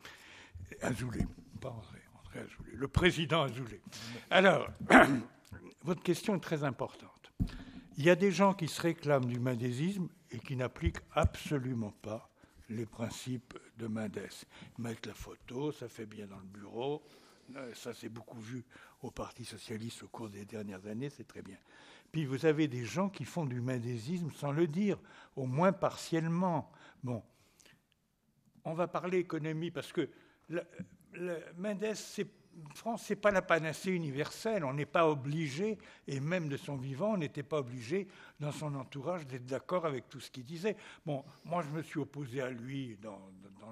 Azoulay, 0.82 1.26
pas 1.60 1.70
André, 1.70 2.00
André 2.20 2.40
Azoulay, 2.40 2.76
le 2.76 2.88
président 2.88 3.44
Azoulay. 3.44 3.82
Alors, 4.30 4.68
votre 5.84 6.04
question 6.04 6.36
est 6.36 6.42
très 6.42 6.64
importante. 6.64 7.32
Il 7.98 8.06
y 8.06 8.10
a 8.10 8.16
des 8.16 8.32
gens 8.32 8.54
qui 8.54 8.68
se 8.68 8.82
réclament 8.82 9.26
du 9.26 9.40
mendésisme 9.40 10.08
et 10.32 10.40
qui 10.40 10.56
n'appliquent 10.56 11.02
absolument 11.14 11.94
pas 12.02 12.31
les 12.72 12.86
principes 12.86 13.58
de 13.78 13.88
Mendès. 13.88 14.46
Mettent 14.78 15.06
la 15.06 15.14
photo, 15.14 15.72
ça 15.72 15.88
fait 15.88 16.06
bien 16.06 16.26
dans 16.28 16.40
le 16.40 16.46
bureau, 16.46 17.04
euh, 17.56 17.74
ça 17.74 17.94
s'est 17.94 18.10
beaucoup 18.10 18.40
vu 18.40 18.64
au 19.02 19.12
Parti 19.12 19.46
socialiste 19.46 20.04
au 20.04 20.08
cours 20.08 20.30
des 20.30 20.46
dernières 20.46 20.86
années, 20.88 21.10
c'est 21.10 21.28
très 21.28 21.42
bien. 21.42 21.58
Puis 22.12 22.26
vous 22.26 22.46
avez 22.46 22.68
des 22.68 22.86
gens 22.86 23.10
qui 23.10 23.26
font 23.26 23.46
du 23.46 23.62
mendésisme 23.62 24.32
sans 24.32 24.52
le 24.52 24.68
dire, 24.68 24.98
au 25.36 25.46
moins 25.46 25.72
partiellement. 25.72 26.72
Bon, 27.04 27.24
on 28.64 28.74
va 28.74 28.88
parler 28.88 29.20
économie 29.20 29.72
parce 29.72 29.92
que 29.92 30.10
le, 30.50 30.62
Mendès, 31.58 31.96
c'est 31.96 32.28
France, 32.76 33.04
ce 33.04 33.14
n'est 33.14 33.20
pas 33.20 33.32
la 33.32 33.42
panacée 33.42 33.92
universelle. 33.92 34.64
On 34.64 34.74
n'est 34.74 34.86
pas 34.86 35.08
obligé, 35.08 35.78
et 36.08 36.20
même 36.20 36.50
de 36.50 36.58
son 36.58 36.76
vivant, 36.78 37.14
on 37.14 37.18
n'était 37.18 37.44
pas 37.44 37.60
obligé, 37.60 38.08
dans 38.40 38.52
son 38.52 38.76
entourage, 38.76 39.28
d'être 39.28 39.46
d'accord 39.46 39.86
avec 39.86 40.10
tout 40.10 40.20
ce 40.20 40.32
qu'il 40.32 40.44
disait. 40.44 40.76
Bon, 41.06 41.24
moi, 41.46 41.64
je 41.64 41.70
me 41.70 41.82
suis 41.82 42.00
opposé 42.00 42.42
à 42.42 42.50
lui 42.50 42.98
dans, 43.02 43.20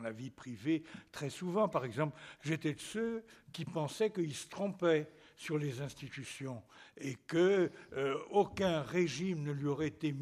la 0.01 0.11
vie 0.11 0.29
privée 0.29 0.83
très 1.11 1.29
souvent. 1.29 1.67
Par 1.67 1.83
exemple, 1.83 2.17
j'étais 2.41 2.73
de 2.73 2.79
ceux 2.79 3.25
qui 3.51 3.65
pensaient 3.65 4.11
qu'il 4.11 4.33
se 4.33 4.47
trompait 4.47 5.09
sur 5.35 5.57
les 5.57 5.81
institutions 5.81 6.63
et 6.97 7.15
que 7.15 7.69
euh, 7.93 8.17
aucun 8.31 8.81
régime 8.81 9.43
ne 9.43 9.51
lui 9.51 9.67
aurait 9.67 9.87
été 9.87 10.15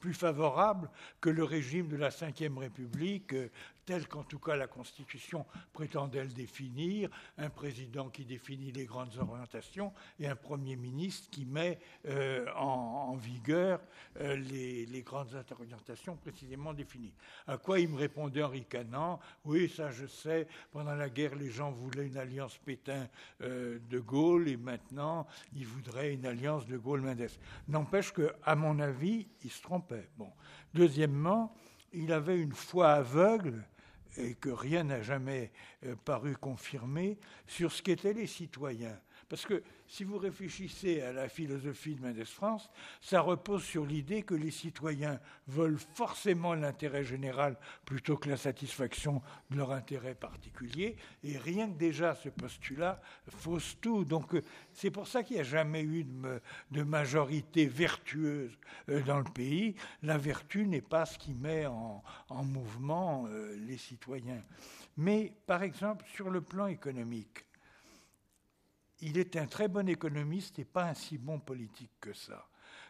plus 0.00 0.14
favorable 0.14 0.90
que 1.20 1.30
le 1.30 1.44
régime 1.44 1.88
de 1.88 1.96
la 1.96 2.08
Ve 2.08 2.58
République, 2.58 3.34
euh, 3.34 3.50
tel 3.84 4.08
qu'en 4.08 4.22
tout 4.22 4.38
cas 4.38 4.56
la 4.56 4.66
Constitution 4.66 5.44
prétendait 5.72 6.24
le 6.24 6.30
définir, 6.30 7.10
un 7.38 7.50
président 7.50 8.08
qui 8.08 8.24
définit 8.24 8.72
les 8.72 8.84
grandes 8.84 9.16
orientations 9.18 9.92
et 10.18 10.26
un 10.28 10.36
Premier 10.36 10.76
ministre 10.76 11.28
qui 11.30 11.44
met 11.44 11.78
euh, 12.06 12.46
en, 12.56 13.16
vigueur 13.16 13.80
les, 14.18 14.86
les, 14.86 15.02
grandes 15.02 15.34
orientations 15.50 16.16
précisément 16.16 16.72
définies. 16.72 17.12
À 17.46 17.58
quoi 17.58 17.80
il 17.80 17.88
me 17.88 17.96
répondait 17.96 18.42
en 18.42 18.48
ricanant, 18.48 19.20
oui, 19.44 19.68
ça 19.68 19.90
je 19.90 20.06
sais, 20.06 20.46
pendant 20.70 20.94
la 20.94 21.10
guerre 21.10 21.34
les 21.34 21.50
gens 21.50 21.70
voulaient 21.70 22.06
une 22.06 22.16
alliance 22.16 22.56
Pétain-de 22.58 23.98
Gaulle 23.98 24.48
et 24.48 24.56
maintenant 24.56 25.26
ils 25.54 25.66
voudraient 25.66 26.14
une 26.14 26.26
alliance 26.26 26.66
de 26.66 26.76
Gaulle-Mendès. 26.76 27.38
N'empêche 27.68 28.12
que, 28.12 28.32
à 28.44 28.54
mon 28.54 28.78
avis, 28.78 29.26
il 29.44 29.50
se 29.50 29.62
Bon. 30.16 30.30
Deuxièmement, 30.74 31.54
il 31.92 32.12
avait 32.12 32.38
une 32.38 32.52
foi 32.52 32.92
aveugle 32.92 33.66
et 34.16 34.34
que 34.34 34.50
rien 34.50 34.84
n'a 34.84 35.02
jamais 35.02 35.52
euh, 35.84 35.94
paru 36.04 36.36
confirmer 36.36 37.18
sur 37.46 37.72
ce 37.72 37.82
qu'étaient 37.82 38.12
les 38.12 38.26
citoyens. 38.26 38.98
Parce 39.28 39.46
que 39.46 39.62
si 39.90 40.04
vous 40.04 40.18
réfléchissez 40.18 41.02
à 41.02 41.12
la 41.12 41.28
philosophie 41.28 41.96
de 41.96 42.00
Mendes 42.00 42.24
France, 42.24 42.70
ça 43.00 43.20
repose 43.20 43.64
sur 43.64 43.84
l'idée 43.84 44.22
que 44.22 44.34
les 44.34 44.52
citoyens 44.52 45.18
veulent 45.48 45.80
forcément 45.94 46.54
l'intérêt 46.54 47.02
général 47.02 47.58
plutôt 47.84 48.16
que 48.16 48.28
la 48.28 48.36
satisfaction 48.36 49.20
de 49.50 49.56
leur 49.56 49.72
intérêt 49.72 50.14
particulier. 50.14 50.96
Et 51.24 51.36
rien 51.36 51.68
que 51.68 51.76
déjà 51.76 52.14
ce 52.14 52.28
postulat 52.28 53.00
fausse 53.28 53.78
tout. 53.80 54.04
Donc 54.04 54.40
c'est 54.72 54.92
pour 54.92 55.08
ça 55.08 55.24
qu'il 55.24 55.34
n'y 55.34 55.40
a 55.40 55.44
jamais 55.44 55.82
eu 55.82 56.04
de, 56.04 56.82
majorité 56.84 57.66
vertueuse 57.66 58.56
euh, 58.88 59.02
dans 59.02 59.18
le 59.18 59.24
pays. 59.24 59.74
La 60.04 60.18
vertu 60.18 60.68
n'est 60.68 60.80
pas 60.80 61.04
ce 61.04 61.18
qui 61.18 61.34
met 61.34 61.66
en, 61.66 62.02
mouvement 62.44 63.26
euh, 63.26 63.56
les 63.66 63.76
citoyens. 63.76 64.42
Mais 64.96 65.32
par 65.46 65.64
exemple, 65.64 66.04
sur 66.14 66.30
le 66.30 66.42
plan 66.42 66.68
économique, 66.68 67.44
il 69.02 69.18
est 69.18 69.36
un 69.36 69.46
très 69.46 69.68
bon 69.68 69.88
économiste 69.88 70.58
et 70.58 70.64
pas 70.64 70.84
un 70.84 70.94
si 70.94 71.18
bon 71.18 71.38
politique 71.38 71.92
que 72.00 72.12
ça. 72.12 72.46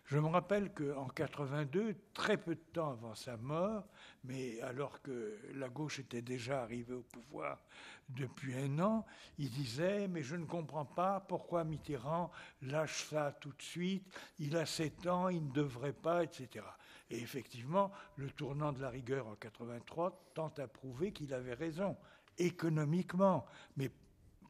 Je 0.07 0.19
me 0.19 0.27
rappelle 0.27 0.73
qu'en 0.75 1.07
82, 1.07 1.95
très 2.13 2.37
peu 2.37 2.57
de 2.57 2.65
temps 2.73 2.91
avant 2.91 3.15
sa 3.15 3.37
mort, 3.37 3.85
mais 4.25 4.61
alors 4.63 5.01
que 5.03 5.39
la 5.55 5.69
gauche 5.69 6.01
était 6.01 6.23
déjà 6.23 6.63
arrivée 6.63 6.95
au 6.95 7.03
pouvoir 7.03 7.63
depuis 8.09 8.57
un 8.57 8.81
an, 8.81 9.07
il 9.39 9.51
disait 9.51 10.09
Mais 10.09 10.25
je 10.25 10.35
ne 10.35 10.47
comprends 10.47 10.85
pas 10.85 11.21
pourquoi 11.21 11.63
Mitterrand 11.63 12.33
lâche 12.63 13.05
ça 13.05 13.37
tout 13.41 13.53
de 13.53 13.63
suite, 13.63 14.05
il 14.41 14.57
a 14.57 14.67
7 14.67 15.07
ans, 15.07 15.29
il 15.29 15.47
ne 15.47 15.53
devrait 15.53 15.93
pas, 15.93 16.25
etc. 16.25 16.65
Et 17.11 17.21
effectivement, 17.21 17.93
le 18.17 18.31
tournant 18.31 18.73
de 18.73 18.81
la 18.81 18.91
rigueur 18.91 19.29
en 19.29 19.37
83 19.37 20.31
tente 20.35 20.59
à 20.59 20.67
prouver 20.67 21.13
qu'il 21.13 21.33
avait 21.35 21.55
raison, 21.55 21.97
économiquement, 22.39 23.47
mais 23.77 23.91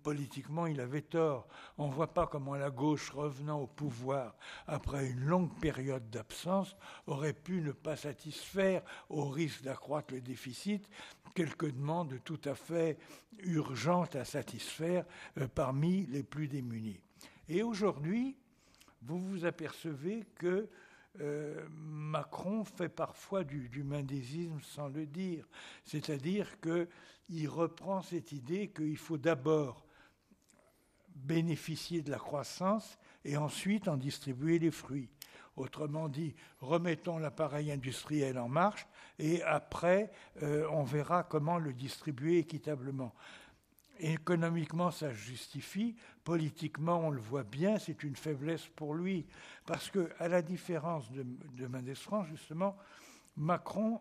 politiquement, 0.03 0.67
il 0.67 0.81
avait 0.81 1.03
tort. 1.03 1.49
On 1.79 1.89
ne 1.89 1.93
voit 1.93 2.13
pas 2.13 2.27
comment 2.27 2.55
la 2.55 2.71
gauche, 2.71 3.11
revenant 3.11 3.61
au 3.61 3.67
pouvoir 3.67 4.37
après 4.67 5.09
une 5.09 5.25
longue 5.25 5.59
période 5.61 6.11
d'absence, 6.11 6.77
aurait 7.07 7.33
pu 7.33 7.61
ne 7.61 7.73
pas 7.73 7.97
satisfaire, 7.97 8.83
au 9.09 9.29
risque 9.29 9.63
d'accroître 9.63 10.15
le 10.15 10.21
déficit, 10.21 10.89
quelques 11.35 11.73
demandes 11.73 12.19
tout 12.25 12.41
à 12.45 12.55
fait 12.55 12.99
urgentes 13.43 14.17
à 14.17 14.25
satisfaire 14.25 15.05
euh, 15.39 15.49
parmi 15.49 16.07
les 16.07 16.23
plus 16.23 16.49
démunis. 16.49 17.01
Et 17.49 17.63
aujourd'hui, 17.63 18.37
vous 19.03 19.19
vous 19.19 19.45
apercevez 19.45 20.25
que 20.35 20.69
euh, 21.21 21.67
Macron 21.71 22.65
fait 22.65 22.89
parfois 22.89 23.43
du, 23.43 23.69
du, 23.69 23.83
mendésisme 23.83 24.61
sans 24.63 24.89
le 24.89 25.07
dire. 25.07 25.49
C'est-à-dire 25.85 26.61
qu'il 26.61 27.49
reprend 27.49 28.03
cette 28.03 28.33
idée 28.33 28.69
qu'il 28.69 28.97
faut 28.97 29.19
d'abord 29.19 29.85
bénéficier 31.25 32.03
de 32.03 32.11
la 32.11 32.19
croissance 32.19 32.99
et 33.25 33.37
ensuite 33.37 33.89
en 33.89 33.97
distribuer 33.97 34.59
les 34.59 34.71
fruits. 34.71 35.09
Autrement 35.57 36.09
dit, 36.09 36.35
remettons 36.61 37.19
l'appareil 37.19 37.71
industriel 37.71 38.39
en 38.39 38.49
marche 38.49 38.87
et 39.19 39.43
après, 39.43 40.11
euh, 40.43 40.67
on 40.71 40.85
verra 40.85 41.23
comment 41.25 41.59
le 41.59 41.73
distribuer 41.73 42.39
équitablement. 42.39 43.15
Économiquement, 43.99 44.91
ça 44.91 45.13
justifie. 45.13 45.95
Politiquement, 46.25 47.01
on 47.01 47.11
le 47.11 47.21
voit 47.21 47.43
bien, 47.43 47.79
c'est 47.79 48.03
une 48.03 48.17
faiblesse 48.17 48.67
pour 48.75 48.95
lui. 48.95 49.27
Parce 49.67 49.91
que, 49.91 50.11
à 50.19 50.29
la 50.29 50.41
différence 50.41 51.11
de, 51.13 51.27
de 51.53 51.95
France, 51.95 52.27
justement, 52.29 52.77
Macron 53.37 54.01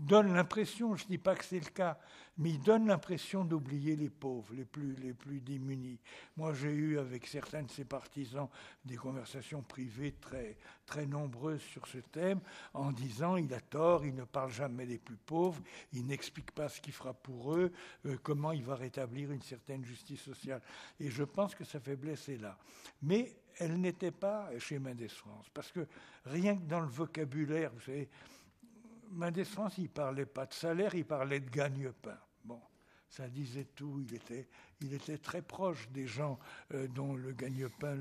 donne 0.00 0.32
l'impression, 0.32 0.96
je 0.96 1.04
ne 1.04 1.08
dis 1.10 1.18
pas 1.18 1.34
que 1.34 1.44
c'est 1.44 1.60
le 1.60 1.70
cas, 1.70 1.98
mais 2.38 2.50
il 2.50 2.60
donne 2.60 2.86
l'impression 2.86 3.44
d'oublier 3.44 3.96
les 3.96 4.08
pauvres, 4.08 4.54
les 4.54 4.64
plus, 4.64 4.94
les 4.94 5.12
plus 5.12 5.40
démunis. 5.40 6.00
Moi, 6.38 6.54
j'ai 6.54 6.72
eu 6.72 6.98
avec 6.98 7.26
certains 7.26 7.62
de 7.62 7.70
ses 7.70 7.84
partisans 7.84 8.48
des 8.84 8.96
conversations 8.96 9.62
privées 9.62 10.12
très, 10.12 10.56
très 10.86 11.04
nombreuses 11.04 11.60
sur 11.60 11.86
ce 11.86 11.98
thème, 11.98 12.40
en 12.72 12.92
disant 12.92 13.36
il 13.36 13.52
a 13.52 13.60
tort, 13.60 14.06
il 14.06 14.14
ne 14.14 14.24
parle 14.24 14.50
jamais 14.50 14.86
des 14.86 14.98
plus 14.98 15.18
pauvres, 15.18 15.60
il 15.92 16.06
n'explique 16.06 16.50
pas 16.52 16.70
ce 16.70 16.80
qu'il 16.80 16.94
fera 16.94 17.12
pour 17.12 17.54
eux, 17.54 17.70
euh, 18.06 18.16
comment 18.22 18.52
il 18.52 18.64
va 18.64 18.76
rétablir 18.76 19.32
une 19.32 19.42
certaine 19.42 19.84
justice 19.84 20.22
sociale. 20.22 20.62
Et 20.98 21.10
je 21.10 21.24
pense 21.24 21.54
que 21.54 21.64
sa 21.64 21.78
faiblesse 21.78 22.30
est 22.30 22.40
là. 22.40 22.56
Mais 23.02 23.36
elle 23.58 23.78
n'était 23.78 24.12
pas 24.12 24.48
chez 24.58 24.78
Mendes 24.78 25.08
France, 25.08 25.46
parce 25.52 25.70
que 25.70 25.86
rien 26.24 26.56
que 26.56 26.62
dans 26.62 26.80
le 26.80 26.88
vocabulaire, 26.88 27.70
vous 27.74 27.80
savez, 27.80 28.08
Mendes 29.10 29.44
France, 29.44 29.78
il 29.78 29.88
parlait 29.88 30.26
pas 30.26 30.46
de 30.46 30.54
salaire, 30.54 30.94
il 30.94 31.04
parlait 31.04 31.40
de 31.40 31.50
gagne-pain. 31.50 32.18
Bon, 32.44 32.60
ça 33.08 33.28
disait 33.28 33.66
tout. 33.74 34.00
Il 34.00 34.14
était, 34.14 34.48
il 34.80 34.94
était 34.94 35.18
très 35.18 35.42
proche 35.42 35.88
des 35.90 36.06
gens 36.06 36.38
euh, 36.72 36.86
dont 36.88 37.14
le 37.14 37.32
gagne-pain 37.32 37.96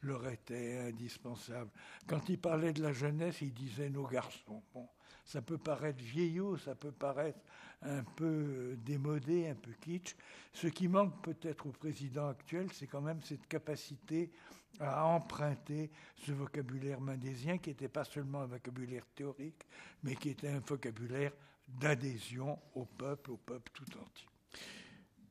leur 0.00 0.28
était 0.28 0.78
indispensable. 0.78 1.70
Quand 2.06 2.28
il 2.28 2.38
parlait 2.38 2.72
de 2.72 2.82
la 2.82 2.92
jeunesse, 2.92 3.42
il 3.42 3.52
disait 3.52 3.90
nos 3.90 4.06
garçons. 4.06 4.62
Bon, 4.72 4.88
ça 5.26 5.42
peut 5.42 5.58
paraître 5.58 6.02
vieillot, 6.02 6.56
ça 6.56 6.74
peut 6.74 6.92
paraître 6.92 7.40
un 7.82 8.02
peu 8.02 8.76
démodé, 8.78 9.48
un 9.48 9.54
peu 9.54 9.72
kitsch. 9.72 10.16
Ce 10.52 10.68
qui 10.68 10.88
manque 10.88 11.20
peut-être 11.22 11.66
au 11.66 11.72
président 11.72 12.28
actuel, 12.28 12.68
c'est 12.72 12.86
quand 12.86 13.02
même 13.02 13.20
cette 13.22 13.46
capacité 13.48 14.30
à 14.78 15.04
emprunter 15.04 15.90
ce 16.16 16.32
vocabulaire 16.32 17.00
mendésien 17.00 17.58
qui 17.58 17.70
n'était 17.70 17.88
pas 17.88 18.04
seulement 18.04 18.42
un 18.42 18.46
vocabulaire 18.46 19.04
théorique, 19.14 19.66
mais 20.02 20.14
qui 20.14 20.30
était 20.30 20.48
un 20.48 20.60
vocabulaire 20.60 21.32
d'adhésion 21.68 22.58
au 22.74 22.84
peuple, 22.84 23.32
au 23.32 23.36
peuple 23.36 23.72
tout 23.74 23.98
entier. 23.98 24.28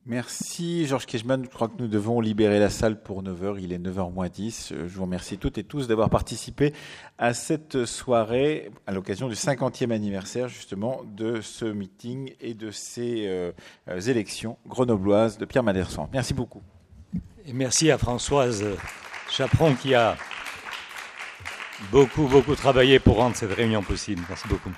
Merci 0.08 0.86
Georges 0.86 1.06
Kejman. 1.06 1.42
Je 1.42 1.48
crois 1.48 1.66
que 1.66 1.74
nous 1.80 1.88
devons 1.88 2.20
libérer 2.20 2.60
la 2.60 2.70
salle 2.70 3.02
pour 3.02 3.24
9h. 3.24 3.56
Il 3.60 3.72
est 3.72 3.78
9h 3.78 4.12
moins 4.12 4.28
10. 4.28 4.72
Je 4.86 4.96
vous 4.96 5.02
remercie 5.02 5.36
toutes 5.36 5.58
et 5.58 5.64
tous 5.64 5.88
d'avoir 5.88 6.10
participé 6.10 6.72
à 7.18 7.34
cette 7.34 7.86
soirée 7.86 8.70
à 8.86 8.92
l'occasion 8.92 9.28
du 9.28 9.34
50e 9.34 9.90
anniversaire 9.90 10.46
justement 10.46 11.00
de 11.16 11.40
ce 11.40 11.64
meeting 11.64 12.34
et 12.40 12.54
de 12.54 12.70
ces 12.70 13.26
euh, 13.26 13.50
élections 14.06 14.58
grenobloises 14.68 15.38
de 15.38 15.44
Pierre 15.44 15.64
Madersan. 15.64 16.08
Merci 16.12 16.34
beaucoup. 16.34 16.62
Et 17.44 17.52
merci 17.52 17.90
à 17.90 17.98
Françoise 17.98 18.64
Chaperon 19.28 19.74
qui 19.74 19.96
a 19.96 20.16
beaucoup, 21.90 22.28
beaucoup 22.28 22.54
travaillé 22.54 23.00
pour 23.00 23.16
rendre 23.16 23.34
cette 23.34 23.52
réunion 23.52 23.82
possible. 23.82 24.22
Merci 24.28 24.46
beaucoup. 24.46 24.70